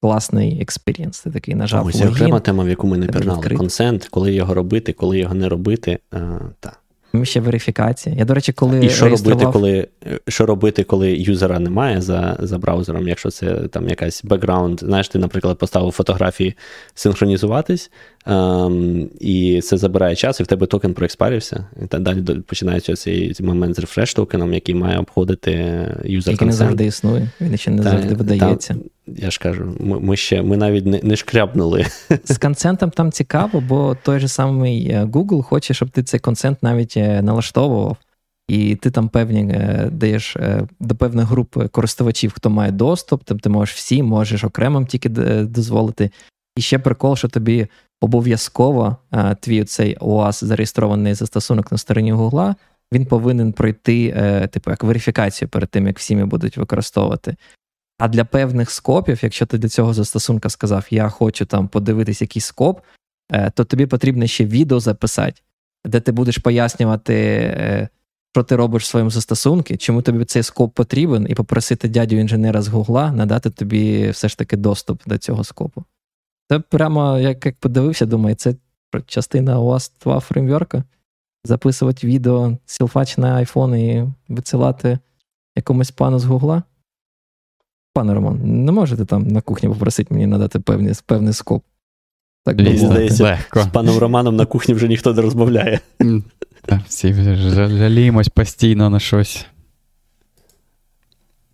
класний 0.00 0.62
experience. 0.62 1.18
Це 1.18 1.30
такий 1.30 1.54
нажав. 1.54 1.86
Ось 1.86 2.02
окрема 2.02 2.40
тема, 2.40 2.64
в 2.64 2.68
яку 2.68 2.86
ми 2.86 2.98
не 2.98 3.06
пірнали. 3.06 3.56
Consent, 3.56 4.08
коли 4.10 4.34
його 4.34 4.54
робити, 4.54 4.92
коли 4.92 5.18
його 5.18 5.34
не 5.34 5.48
робити. 5.48 5.98
А, 6.10 6.38
та. 6.60 6.72
Ще 7.22 7.40
верифікація. 7.40 8.14
Я, 8.18 8.24
до 8.24 8.34
речі, 8.34 8.52
коли 8.52 8.84
І 8.84 8.90
що 8.90 9.08
робити, 9.08 9.46
коли 9.52 9.88
що 10.28 10.46
робити, 10.46 10.84
коли 10.84 11.12
юзера 11.12 11.58
немає 11.58 12.00
за 12.00 12.36
за 12.40 12.58
браузером, 12.58 13.08
якщо 13.08 13.30
це 13.30 13.54
там 13.54 13.88
якась 13.88 14.24
бекграунд, 14.24 14.80
знаєш, 14.80 15.08
ти, 15.08 15.18
наприклад, 15.18 15.58
поставив 15.58 15.92
фотографії 15.92 16.54
синхронізуватись, 16.94 17.90
ем, 18.26 19.10
і 19.20 19.60
це 19.60 19.76
забирає 19.76 20.16
час, 20.16 20.40
і 20.40 20.42
в 20.42 20.46
тебе 20.46 20.66
токен 20.66 20.94
проекспарився. 20.94 21.66
І 21.84 21.86
так 21.86 22.02
далі 22.02 22.22
починається 22.46 22.96
цей 22.96 23.36
момент 23.40 23.76
з 23.76 23.78
refresh 23.78 24.14
токеном, 24.14 24.54
який 24.54 24.74
має 24.74 24.98
обходити 24.98 25.52
юзер 26.04 26.32
Який 26.32 26.46
не 26.46 26.52
завжди 26.52 26.86
існує, 26.86 27.28
він 27.40 27.56
ще 27.56 27.70
не 27.70 27.82
та, 27.82 27.90
завжди 27.90 28.14
видається. 28.14 28.74
Та, 28.74 28.80
я 29.16 29.30
ж 29.30 29.40
кажу, 29.40 29.76
ми 29.80 30.00
ми 30.00 30.16
ще 30.16 30.42
ми 30.42 30.56
навіть 30.56 30.86
не 30.86 31.00
не 31.02 31.16
шкрябнули. 31.16 31.86
З 32.24 32.38
консентом 32.38 32.90
там 32.90 33.12
цікаво, 33.12 33.60
бо 33.60 33.96
той 34.02 34.20
же 34.20 34.28
самий 34.28 34.90
е, 34.90 35.04
Google 35.04 35.42
хоче, 35.42 35.74
щоб 35.74 35.90
ти 35.90 36.02
цей 36.02 36.20
консент 36.20 36.62
навіть 36.62 36.96
е, 36.96 37.22
налаштовував, 37.22 37.96
і 38.48 38.76
ти 38.76 38.90
там 38.90 39.08
певні 39.08 39.52
е, 39.52 39.88
даєш 39.92 40.36
до 40.80 40.94
певних 40.94 41.26
груп 41.26 41.70
користувачів, 41.70 42.32
хто 42.36 42.50
має 42.50 42.72
доступ, 42.72 43.24
там 43.24 43.38
ти 43.38 43.48
можеш 43.48 43.74
всі, 43.74 44.02
можеш 44.02 44.44
окремим 44.44 44.86
тільки 44.86 45.08
дозволити. 45.08 46.10
І 46.56 46.60
ще 46.60 46.78
прикол, 46.78 47.16
що 47.16 47.28
тобі 47.28 47.66
обов'язково 48.00 48.96
твій 49.40 49.64
цей 49.64 49.96
ОАС 50.00 50.44
зареєстрований 50.44 51.14
застосунок 51.14 51.72
на 51.72 51.78
стороні 51.78 52.12
Гугла, 52.12 52.54
він 52.92 53.06
повинен 53.06 53.52
пройти, 53.52 54.10
типу, 54.52 54.70
як 54.70 54.84
верифікацію 54.84 55.48
перед 55.48 55.68
тим, 55.68 55.86
як 55.86 55.98
всіми 55.98 56.26
будуть 56.26 56.56
використовувати. 56.56 57.36
А 57.98 58.08
для 58.08 58.24
певних 58.24 58.70
скопів, 58.70 59.18
якщо 59.22 59.46
ти 59.46 59.58
до 59.58 59.68
цього 59.68 59.94
застосунка 59.94 60.48
сказав, 60.48 60.86
я 60.90 61.08
хочу 61.08 61.46
там 61.46 61.68
подивитись 61.68 62.20
якийсь 62.20 62.44
скоп, 62.44 62.80
е, 63.32 63.50
то 63.50 63.64
тобі 63.64 63.86
потрібно 63.86 64.26
ще 64.26 64.44
відео 64.44 64.80
записати, 64.80 65.42
де 65.84 66.00
ти 66.00 66.12
будеш 66.12 66.38
пояснювати, 66.38 67.14
е, 67.14 67.88
що 68.34 68.42
ти 68.42 68.56
робиш 68.56 68.82
в 68.82 68.86
своєму 68.86 69.10
застосунку, 69.10 69.76
чому 69.76 70.02
тобі 70.02 70.24
цей 70.24 70.42
скоп 70.42 70.74
потрібен, 70.74 71.26
і 71.30 71.34
попросити 71.34 71.88
дядю 71.88 72.16
інженера 72.16 72.62
з 72.62 72.68
Гугла 72.68 73.12
надати 73.12 73.50
тобі 73.50 74.10
все 74.10 74.28
ж 74.28 74.38
таки 74.38 74.56
доступ 74.56 75.02
до 75.06 75.18
цього 75.18 75.44
скопу. 75.44 75.84
Це 76.50 76.58
прямо, 76.58 77.18
як 77.18 77.46
як 77.46 77.56
подивився, 77.56 78.06
думаю, 78.06 78.34
це 78.34 78.54
частина 79.06 79.60
у 79.60 79.66
вас 79.66 79.92
два 80.04 80.20
фреймворка. 80.20 80.84
Записувати 81.44 82.06
відео, 82.06 82.58
сілфач 82.66 83.18
на 83.18 83.40
iPhone 83.40 83.76
і 83.76 84.12
висилати 84.28 84.98
якомусь 85.56 85.90
пану 85.90 86.18
з 86.18 86.24
Гугла. 86.24 86.62
Пане 87.94 88.14
Роман, 88.14 88.64
не 88.64 88.72
можете 88.72 89.04
там 89.04 89.28
на 89.28 89.40
кухні 89.40 89.68
попросити 89.68 90.14
мені 90.14 90.26
надати 90.26 90.58
певний, 90.58 90.94
певний 91.06 91.32
скоп? 91.32 91.62
Так 92.44 92.60
Здається, 92.60 93.24
легко. 93.24 93.60
З 93.62 93.66
паном 93.66 93.98
Романом 93.98 94.36
на 94.36 94.46
кухні 94.46 94.74
вже 94.74 94.88
ніхто 94.88 95.14
не 95.14 95.22
розмовляє. 95.22 95.80
Всі 96.86 97.12
жаліємось 97.12 98.28
постійно 98.28 98.90
на 98.90 99.00
щось. 99.00 99.46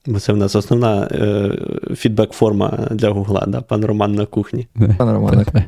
Бо 0.07 0.21
це 0.21 0.33
в 0.33 0.37
нас 0.37 0.57
основна 0.57 1.09
е, 1.13 1.51
фідбек-форма 1.95 2.89
для 2.91 3.11
Гугла, 3.11 3.45
да? 3.49 3.61
пан 3.61 3.85
Роман 3.85 4.15
на 4.15 4.27
кухні. 4.27 4.69
Пан 4.99 5.11
Роман 5.11 5.37
на 5.37 5.45
кухні. 5.45 5.65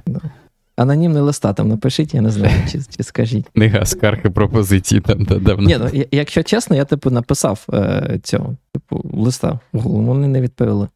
Анонімний 0.81 1.23
листа 1.23 1.53
там 1.53 1.69
напишіть, 1.69 2.15
я 2.15 2.21
не 2.21 2.31
знаю, 2.31 2.69
чи 2.73 2.81
чи 2.97 3.03
скажіть. 3.03 3.49
Книга 3.49 3.87
скарги 3.87 4.31
пропозиції 4.31 5.01
там 5.01 5.25
давно. 5.25 5.69
Ні, 5.69 5.79
ну, 5.79 6.05
Якщо 6.11 6.43
чесно, 6.43 6.77
я 6.77 6.85
типу 6.85 7.11
написав 7.11 7.67
е, 7.73 8.21
цього, 8.23 8.57
типу, 8.73 9.01
листа 9.05 9.61
вони 9.73 10.29
не 10.29 10.41
відповіли. 10.41 10.89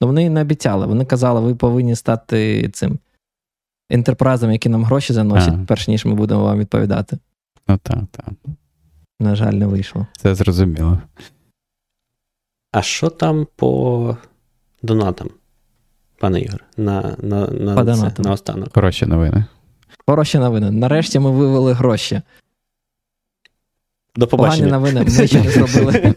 Ну, 0.00 0.06
Вони 0.06 0.30
не 0.30 0.40
обіцяли. 0.40 0.86
Вони 0.86 1.04
казали, 1.04 1.40
ви 1.40 1.54
повинні 1.54 1.96
стати 1.96 2.68
цим 2.68 2.98
інтерпрайзом, 3.90 4.52
які 4.52 4.68
нам 4.68 4.84
гроші 4.84 5.12
заносять, 5.12 5.54
а. 5.54 5.64
перш 5.68 5.88
ніж 5.88 6.04
ми 6.04 6.14
будемо 6.14 6.44
вам 6.44 6.58
відповідати. 6.58 7.18
Ну 7.68 7.78
так, 7.82 7.98
так. 8.10 8.34
На 9.20 9.34
жаль, 9.34 9.52
не 9.52 9.66
вийшло. 9.66 10.06
Це 10.16 10.34
зрозуміло. 10.34 10.98
А 12.72 12.82
що 12.82 13.10
там 13.10 13.46
по 13.56 14.16
донатам? 14.82 15.30
Пане 16.24 16.40
Ігор, 16.40 16.64
на 16.76 17.16
на, 17.22 17.46
на, 17.46 17.96
це, 17.96 18.22
на 18.22 18.32
останок. 18.32 18.68
Хороші 18.74 19.06
новини. 19.06 19.44
Хороші 20.06 20.38
новини. 20.38 20.70
Нарешті 20.70 21.18
ми 21.18 21.30
вивели 21.30 21.72
гроші. 21.72 22.20
До 24.16 24.26
побачення. 24.26 24.68
Погані 24.68 24.72
новини 24.72 25.04
ми 25.04 25.26
ще 25.26 25.42
не 25.42 25.50
зробили. 25.50 26.14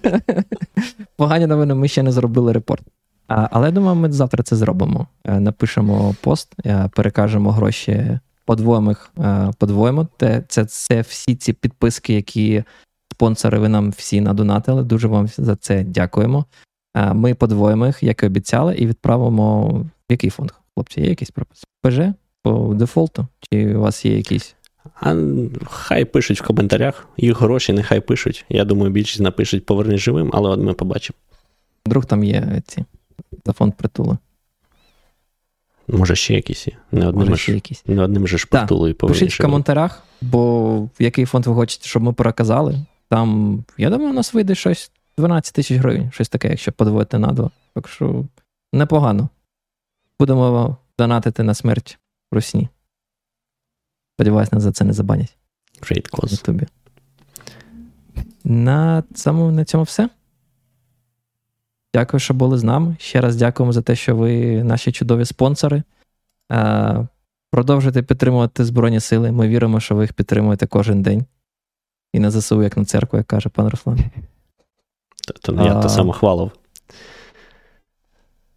Погані 1.17 1.47
новини 1.47 1.73
ми 1.73 1.87
ще 1.87 2.03
не 2.03 2.11
зробили 2.11 2.53
репорт. 2.53 2.83
А, 3.27 3.47
Але 3.51 3.65
я 3.65 3.71
думаю, 3.71 3.95
ми 3.95 4.11
завтра 4.11 4.43
це 4.43 4.55
зробимо. 4.55 5.07
Е, 5.23 5.39
напишемо 5.39 6.15
пост, 6.21 6.55
е, 6.65 6.89
перекажемо 6.95 7.51
гроші, 7.51 8.19
подвоїмо 8.45 8.91
їх, 8.91 9.11
е, 9.19 9.51
подвоїмо. 9.57 10.07
Це, 10.19 10.43
це, 10.47 10.65
це 10.65 11.01
всі 11.01 11.35
ці 11.35 11.53
підписки, 11.53 12.13
які 12.13 12.63
спонсори 13.11 13.59
ви 13.59 13.69
нам 13.69 13.89
всі 13.89 14.21
надонатили. 14.21 14.83
Дуже 14.83 15.07
вам 15.07 15.27
за 15.27 15.55
це 15.55 15.83
дякуємо. 15.83 16.45
Ми 17.13 17.33
подвоїмо 17.33 17.85
їх, 17.85 18.03
як 18.03 18.23
і 18.23 18.25
обіцяли, 18.25 18.75
і 18.75 18.87
відправимо 18.87 19.81
який 20.09 20.29
фонд, 20.29 20.51
хлопці? 20.73 21.01
Є 21.01 21.09
якийсь 21.09 21.31
пропис? 21.31 21.63
ПЖ 21.81 21.99
по 22.43 22.73
дефолту? 22.73 23.27
Чи 23.39 23.75
у 23.75 23.79
вас 23.81 24.05
є 24.05 24.17
якийсь? 24.17 24.55
А 25.01 25.15
хай 25.65 26.05
пишуть 26.05 26.41
в 26.41 26.47
коментарях. 26.47 27.07
Їх 27.17 27.41
гроші, 27.41 27.73
нехай 27.73 27.99
пишуть. 27.99 28.45
Я 28.49 28.65
думаю, 28.65 28.91
більшість 28.91 29.19
напишуть 29.19 29.65
поверни 29.65 29.97
живим, 29.97 30.31
але 30.33 30.49
от 30.49 30.59
ми 30.59 30.73
побачимо. 30.73 31.17
Вдруг 31.85 32.05
там 32.05 32.23
є 32.23 32.61
ці 32.67 32.85
за 33.45 33.53
фонд 33.53 33.73
притулу. 33.73 34.17
Може, 35.87 36.15
ще 36.15 36.33
якісь 36.33 36.67
є. 36.67 36.73
Не 36.91 37.07
одним, 37.07 37.29
Може, 37.29 37.41
ще 37.41 37.53
якісь. 37.53 37.83
Не 37.85 38.03
одним 38.03 38.27
же 38.27 38.37
ж 38.37 38.47
притулу 38.47 38.87
і 38.87 38.93
поверни 38.93 39.19
Пишіть 39.19 39.39
в 39.39 39.43
коментарях, 39.43 40.03
бо 40.21 40.89
який 40.99 41.25
фонд 41.25 41.45
ви 41.45 41.53
хочете, 41.53 41.87
щоб 41.87 42.03
ми 42.03 42.13
переказали. 42.13 42.85
Там, 43.09 43.63
я 43.77 43.89
думаю, 43.89 44.09
у 44.09 44.13
нас 44.13 44.33
вийде 44.33 44.55
щось 44.55 44.91
12 45.17 45.53
тисяч 45.53 45.77
гривень, 45.77 46.11
щось 46.11 46.29
таке, 46.29 46.49
якщо 46.49 46.71
подвоїти 46.71 47.17
на 47.17 47.27
два. 47.27 47.51
Так 47.75 47.87
що 47.87 48.25
непогано. 48.73 49.29
Будемо 50.19 50.77
донатити 50.99 51.43
на 51.43 51.53
смерть 51.53 51.99
русні. 52.31 52.69
Сподіваюсь, 54.15 54.51
нас 54.51 54.63
за 54.63 54.71
це 54.71 54.85
не 54.85 54.93
забанять. 54.93 55.37
Great 55.81 56.11
cause. 56.11 56.43
Тобі. 56.43 56.67
На 58.43 59.03
цьому, 59.13 59.51
на 59.51 59.65
цьому 59.65 59.83
все. 59.83 60.09
Дякую, 61.93 62.19
що 62.19 62.33
були 62.33 62.57
з 62.57 62.63
нами. 62.63 62.95
Ще 62.99 63.21
раз 63.21 63.35
дякуємо 63.35 63.73
за 63.73 63.81
те, 63.81 63.95
що 63.95 64.15
ви 64.15 64.63
наші 64.63 64.91
чудові 64.91 65.25
спонсори. 65.25 65.83
Продовжуйте 67.51 68.03
підтримувати 68.03 68.65
Збройні 68.65 68.99
Сили. 68.99 69.31
Ми 69.31 69.47
віримо, 69.47 69.79
що 69.79 69.95
ви 69.95 70.03
їх 70.03 70.13
підтримуєте 70.13 70.67
кожен 70.67 71.01
день. 71.01 71.25
І 72.13 72.19
на 72.19 72.31
ЗСУ, 72.31 72.63
як 72.63 72.77
на 72.77 72.85
церкву, 72.85 73.17
як 73.17 73.27
каже 73.27 73.49
пан 73.49 73.67
Руслан. 73.67 73.99
Я 75.47 75.75
а, 75.75 75.81
то 75.81 75.89
самохвалив. 75.89 76.51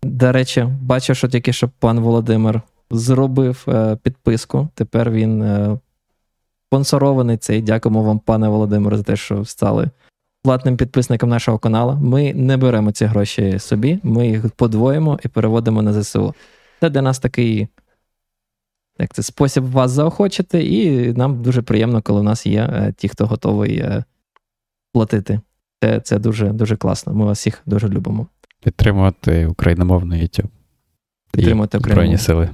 До 0.02 0.32
речі, 0.32 0.68
бачу, 0.82 1.14
що 1.14 1.28
тільки 1.28 1.52
що 1.52 1.70
пан 1.78 2.00
Володимир 2.00 2.62
зробив 2.90 3.64
е, 3.68 3.96
підписку. 4.02 4.68
Тепер 4.74 5.10
він 5.10 5.42
е, 5.42 5.78
спонсорований 6.68 7.36
цей. 7.36 7.62
Дякуємо 7.62 8.02
вам, 8.02 8.18
пане 8.18 8.48
Володимире, 8.48 8.96
за 8.96 9.02
те, 9.02 9.16
що 9.16 9.44
стали 9.44 9.90
платним 10.42 10.76
підписником 10.76 11.30
нашого 11.30 11.58
каналу. 11.58 11.98
Ми 12.02 12.34
не 12.34 12.56
беремо 12.56 12.92
ці 12.92 13.04
гроші 13.04 13.58
собі, 13.58 14.00
ми 14.02 14.28
їх 14.28 14.50
подвоїмо 14.50 15.18
і 15.24 15.28
переводимо 15.28 15.82
на 15.82 16.02
ЗСУ. 16.02 16.34
Це 16.80 16.90
для 16.90 17.02
нас 17.02 17.18
такий 17.18 17.68
як 19.00 19.14
це, 19.14 19.22
спосіб 19.22 19.64
вас 19.64 19.90
заохочити, 19.90 20.64
і 20.64 21.12
нам 21.12 21.42
дуже 21.42 21.62
приємно, 21.62 22.02
коли 22.02 22.20
в 22.20 22.24
нас 22.24 22.46
є 22.46 22.60
е, 22.62 22.94
ті, 22.96 23.08
хто 23.08 23.26
готовий 23.26 23.78
е, 23.78 24.04
платити. 24.92 25.40
Це 25.82 26.00
це 26.00 26.18
дуже 26.18 26.48
дуже 26.48 26.76
класно. 26.76 27.14
Ми 27.14 27.24
вас 27.24 27.38
всіх 27.38 27.62
дуже 27.66 27.88
любимо. 27.88 28.26
Підтримувати 28.60 29.46
україномовний 29.46 30.22
YouTube. 30.22 30.48
Підтримувати 31.32 31.78
Українські 31.78 32.26
сили. 32.26 32.50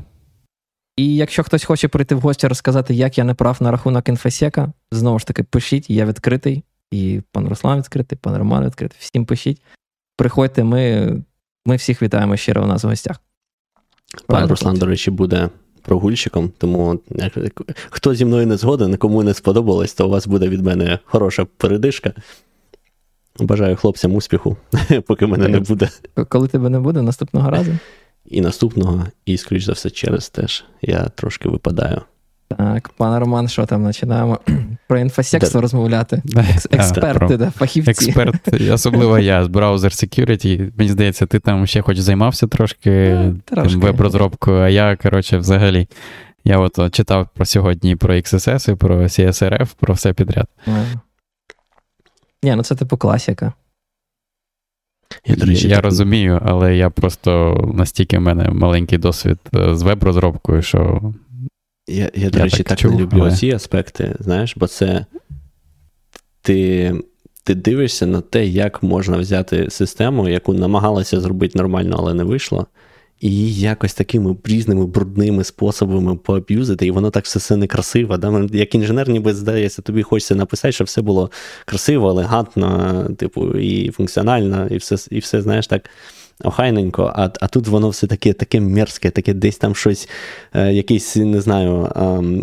І 0.96 1.16
якщо 1.16 1.42
хтось 1.42 1.64
хоче 1.64 1.88
прийти 1.88 2.14
в 2.14 2.20
гості 2.20 2.48
розказати, 2.48 2.94
як 2.94 3.18
я 3.18 3.24
не 3.24 3.34
прав 3.34 3.56
на 3.60 3.70
рахунок 3.70 4.08
інфосека, 4.08 4.72
знову 4.90 5.18
ж 5.18 5.26
таки, 5.26 5.42
пишіть, 5.42 5.90
я 5.90 6.06
відкритий. 6.06 6.64
І 6.90 7.20
пан 7.32 7.48
Руслан 7.48 7.78
відкритий, 7.78 8.18
пан 8.22 8.36
Роман 8.36 8.64
відкритий. 8.64 8.98
Всім 9.00 9.26
пишіть. 9.26 9.62
Приходьте, 10.16 10.64
ми 10.64 11.12
ми 11.66 11.76
всіх 11.76 12.02
вітаємо 12.02 12.36
щиро 12.36 12.62
у 12.62 12.66
нас 12.66 12.84
в 12.84 12.88
гостях. 12.88 13.20
Пан 14.26 14.48
Руслан, 14.48 14.76
до 14.76 14.86
речі, 14.86 15.10
буде 15.10 15.48
прогульщиком, 15.82 16.52
тому 16.58 17.00
хто 17.90 18.14
зі 18.14 18.24
мною 18.24 18.46
не 18.46 18.56
згоден, 18.56 18.96
кому 18.96 19.22
не 19.22 19.34
сподобалось, 19.34 19.94
то 19.94 20.06
у 20.06 20.10
вас 20.10 20.26
буде 20.26 20.48
від 20.48 20.62
мене 20.62 20.98
хороша 21.04 21.44
передишка. 21.56 22.12
Бажаю 23.40 23.76
хлопцям 23.76 24.14
успіху, 24.14 24.56
поки 25.06 25.26
мене 25.26 25.48
не 25.48 25.60
буде. 25.60 25.88
Коли 26.28 26.48
тебе 26.48 26.68
не 26.68 26.80
буде, 26.80 27.02
наступного 27.02 27.50
разу. 27.50 27.72
І 28.26 28.40
наступного, 28.40 29.06
і, 29.26 29.36
скоріш 29.36 29.64
за 29.64 29.72
все, 29.72 29.90
через 29.90 30.28
теж 30.28 30.64
я 30.82 31.04
трошки 31.04 31.48
випадаю. 31.48 32.00
Так, 32.58 32.88
пане 32.88 33.18
Роман, 33.18 33.48
що 33.48 33.66
там 33.66 33.84
починаємо 33.86 34.40
про 34.88 34.98
інфосекство 34.98 35.58
Да. 35.58 35.62
розмовляти. 35.62 36.22
Да, 36.24 36.40
Екс- 36.40 36.66
да, 36.70 36.76
Експерти, 36.78 37.18
про- 37.26 37.36
да, 37.36 37.50
фахівці. 37.50 37.90
Експерт, 37.90 38.48
особливо 38.72 39.18
я 39.18 39.44
з 39.44 39.48
браузер 39.48 39.90
security. 39.90 40.72
Мені 40.78 40.90
здається, 40.90 41.26
ти 41.26 41.40
там 41.40 41.66
ще 41.66 41.82
хоч 41.82 41.98
займався 41.98 42.46
трошки 42.46 43.16
трошки. 43.44 43.70
тим 43.72 43.80
веб-розробкою, 43.80 44.58
а 44.60 44.68
я, 44.68 44.96
коротше, 44.96 45.38
взагалі. 45.38 45.88
Я 46.44 46.58
от 46.58 46.94
читав 46.94 47.28
про 47.34 47.44
сьогодні 47.44 47.96
про 47.96 48.14
XSS, 48.14 48.72
і 48.72 48.74
про 48.74 49.02
CSRF, 49.02 49.68
про 49.80 49.94
все 49.94 50.12
підряд. 50.12 50.46
Ні, 52.42 52.54
ну 52.56 52.62
це 52.62 52.74
типу 52.74 52.96
класика. 52.96 53.52
Я, 55.26 55.36
до 55.36 55.46
речі, 55.46 55.68
я 55.68 55.76
так- 55.76 55.84
розумію, 55.84 56.40
але 56.44 56.76
я 56.76 56.90
просто 56.90 57.54
настільки 57.74 58.18
в 58.18 58.20
мене 58.20 58.50
маленький 58.50 58.98
досвід 58.98 59.38
е, 59.54 59.74
з 59.76 59.82
веб-розробкою, 59.82 60.62
що 60.62 61.12
Я, 61.88 62.10
я 62.14 62.30
до 62.30 62.38
Я 62.38 62.44
речі, 62.44 62.56
так 62.56 62.66
так, 62.66 62.78
чув, 62.78 62.92
не 62.92 62.98
люблю 62.98 63.20
але- 63.20 63.36
ці 63.36 63.50
аспекти, 63.50 64.16
знаєш, 64.20 64.56
бо 64.56 64.66
це 64.66 65.06
ти, 66.42 66.92
ти 67.44 67.54
дивишся 67.54 68.06
на 68.06 68.20
те, 68.20 68.46
як 68.46 68.82
можна 68.82 69.16
взяти 69.16 69.70
систему, 69.70 70.28
яку 70.28 70.54
намагалися 70.54 71.20
зробити 71.20 71.58
нормально, 71.58 71.96
але 71.98 72.14
не 72.14 72.24
вийшло, 72.24 72.66
її 73.20 73.60
якось 73.60 73.94
такими 73.94 74.36
різними 74.44 74.86
брудними 74.86 75.44
способами 75.44 76.16
поаб'юзити, 76.16 76.86
і 76.86 76.90
воно 76.90 77.10
так 77.10 77.24
все, 77.24 77.38
все 77.38 77.56
некрасиво. 77.56 78.16
Да? 78.16 78.30
Мен- 78.30 78.56
Як 78.56 78.74
інженер, 78.74 79.08
ніби 79.08 79.34
здається, 79.34 79.82
тобі 79.82 80.02
хочеться 80.02 80.34
написати, 80.34 80.72
щоб 80.72 80.86
все 80.86 81.02
було 81.02 81.30
красиво, 81.64 82.08
елегантно, 82.08 83.04
типу, 83.18 83.58
і 83.58 83.90
функціонально, 83.90 84.66
і 84.70 84.76
все, 84.76 84.96
і 85.10 85.18
все 85.18 85.42
знаєш, 85.42 85.66
так. 85.66 85.90
Охайненько, 86.44 87.12
а, 87.16 87.30
а 87.40 87.48
тут 87.48 87.66
воно 87.66 87.88
все 87.88 88.06
таке 88.06 88.32
таке 88.32 88.60
мерзке, 88.60 89.10
таке 89.10 89.34
десь 89.34 89.56
там 89.56 89.74
щось, 89.74 90.08
е, 90.54 90.72
якийсь, 90.72 91.16
не 91.16 91.40
знаю, 91.40 91.92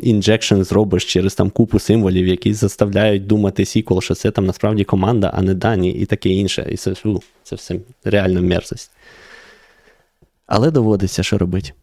injection 0.03 0.61
зробиш 0.61 1.05
через 1.05 1.35
там 1.35 1.49
купу 1.49 1.79
символів, 1.79 2.27
які 2.27 2.53
заставляють 2.53 3.27
думати 3.27 3.63
SQL, 3.63 4.01
що 4.01 4.15
це 4.15 4.31
там 4.31 4.45
насправді 4.45 4.83
команда, 4.83 5.31
а 5.33 5.41
не 5.41 5.53
дані, 5.53 5.91
і 5.91 6.05
таке 6.05 6.29
інше. 6.29 6.67
І 6.71 6.77
це, 6.77 6.95
фу, 6.95 7.21
це 7.43 7.55
все 7.55 7.75
реально 8.03 8.41
мерзость. 8.41 8.91
Але 10.45 10.71
доводиться, 10.71 11.23
що 11.23 11.37
робити. 11.37 11.73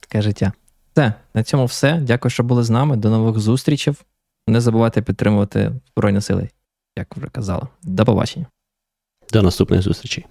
Таке 0.00 0.22
життя. 0.22 0.52
Все, 0.92 1.12
на 1.34 1.42
цьому 1.42 1.64
все. 1.64 2.00
Дякую, 2.00 2.30
що 2.30 2.42
були 2.42 2.62
з 2.62 2.70
нами. 2.70 2.96
До 2.96 3.10
нових 3.10 3.38
зустрічей. 3.38 3.94
Не 4.48 4.60
забувайте 4.60 5.02
підтримувати 5.02 5.72
Збройні 5.92 6.20
сили, 6.20 6.48
як 6.96 7.16
вже 7.16 7.26
казала. 7.26 7.68
До 7.82 8.04
побачення. 8.04 8.46
До 9.32 9.42
наступних 9.42 9.82
зустрічей. 9.82 10.26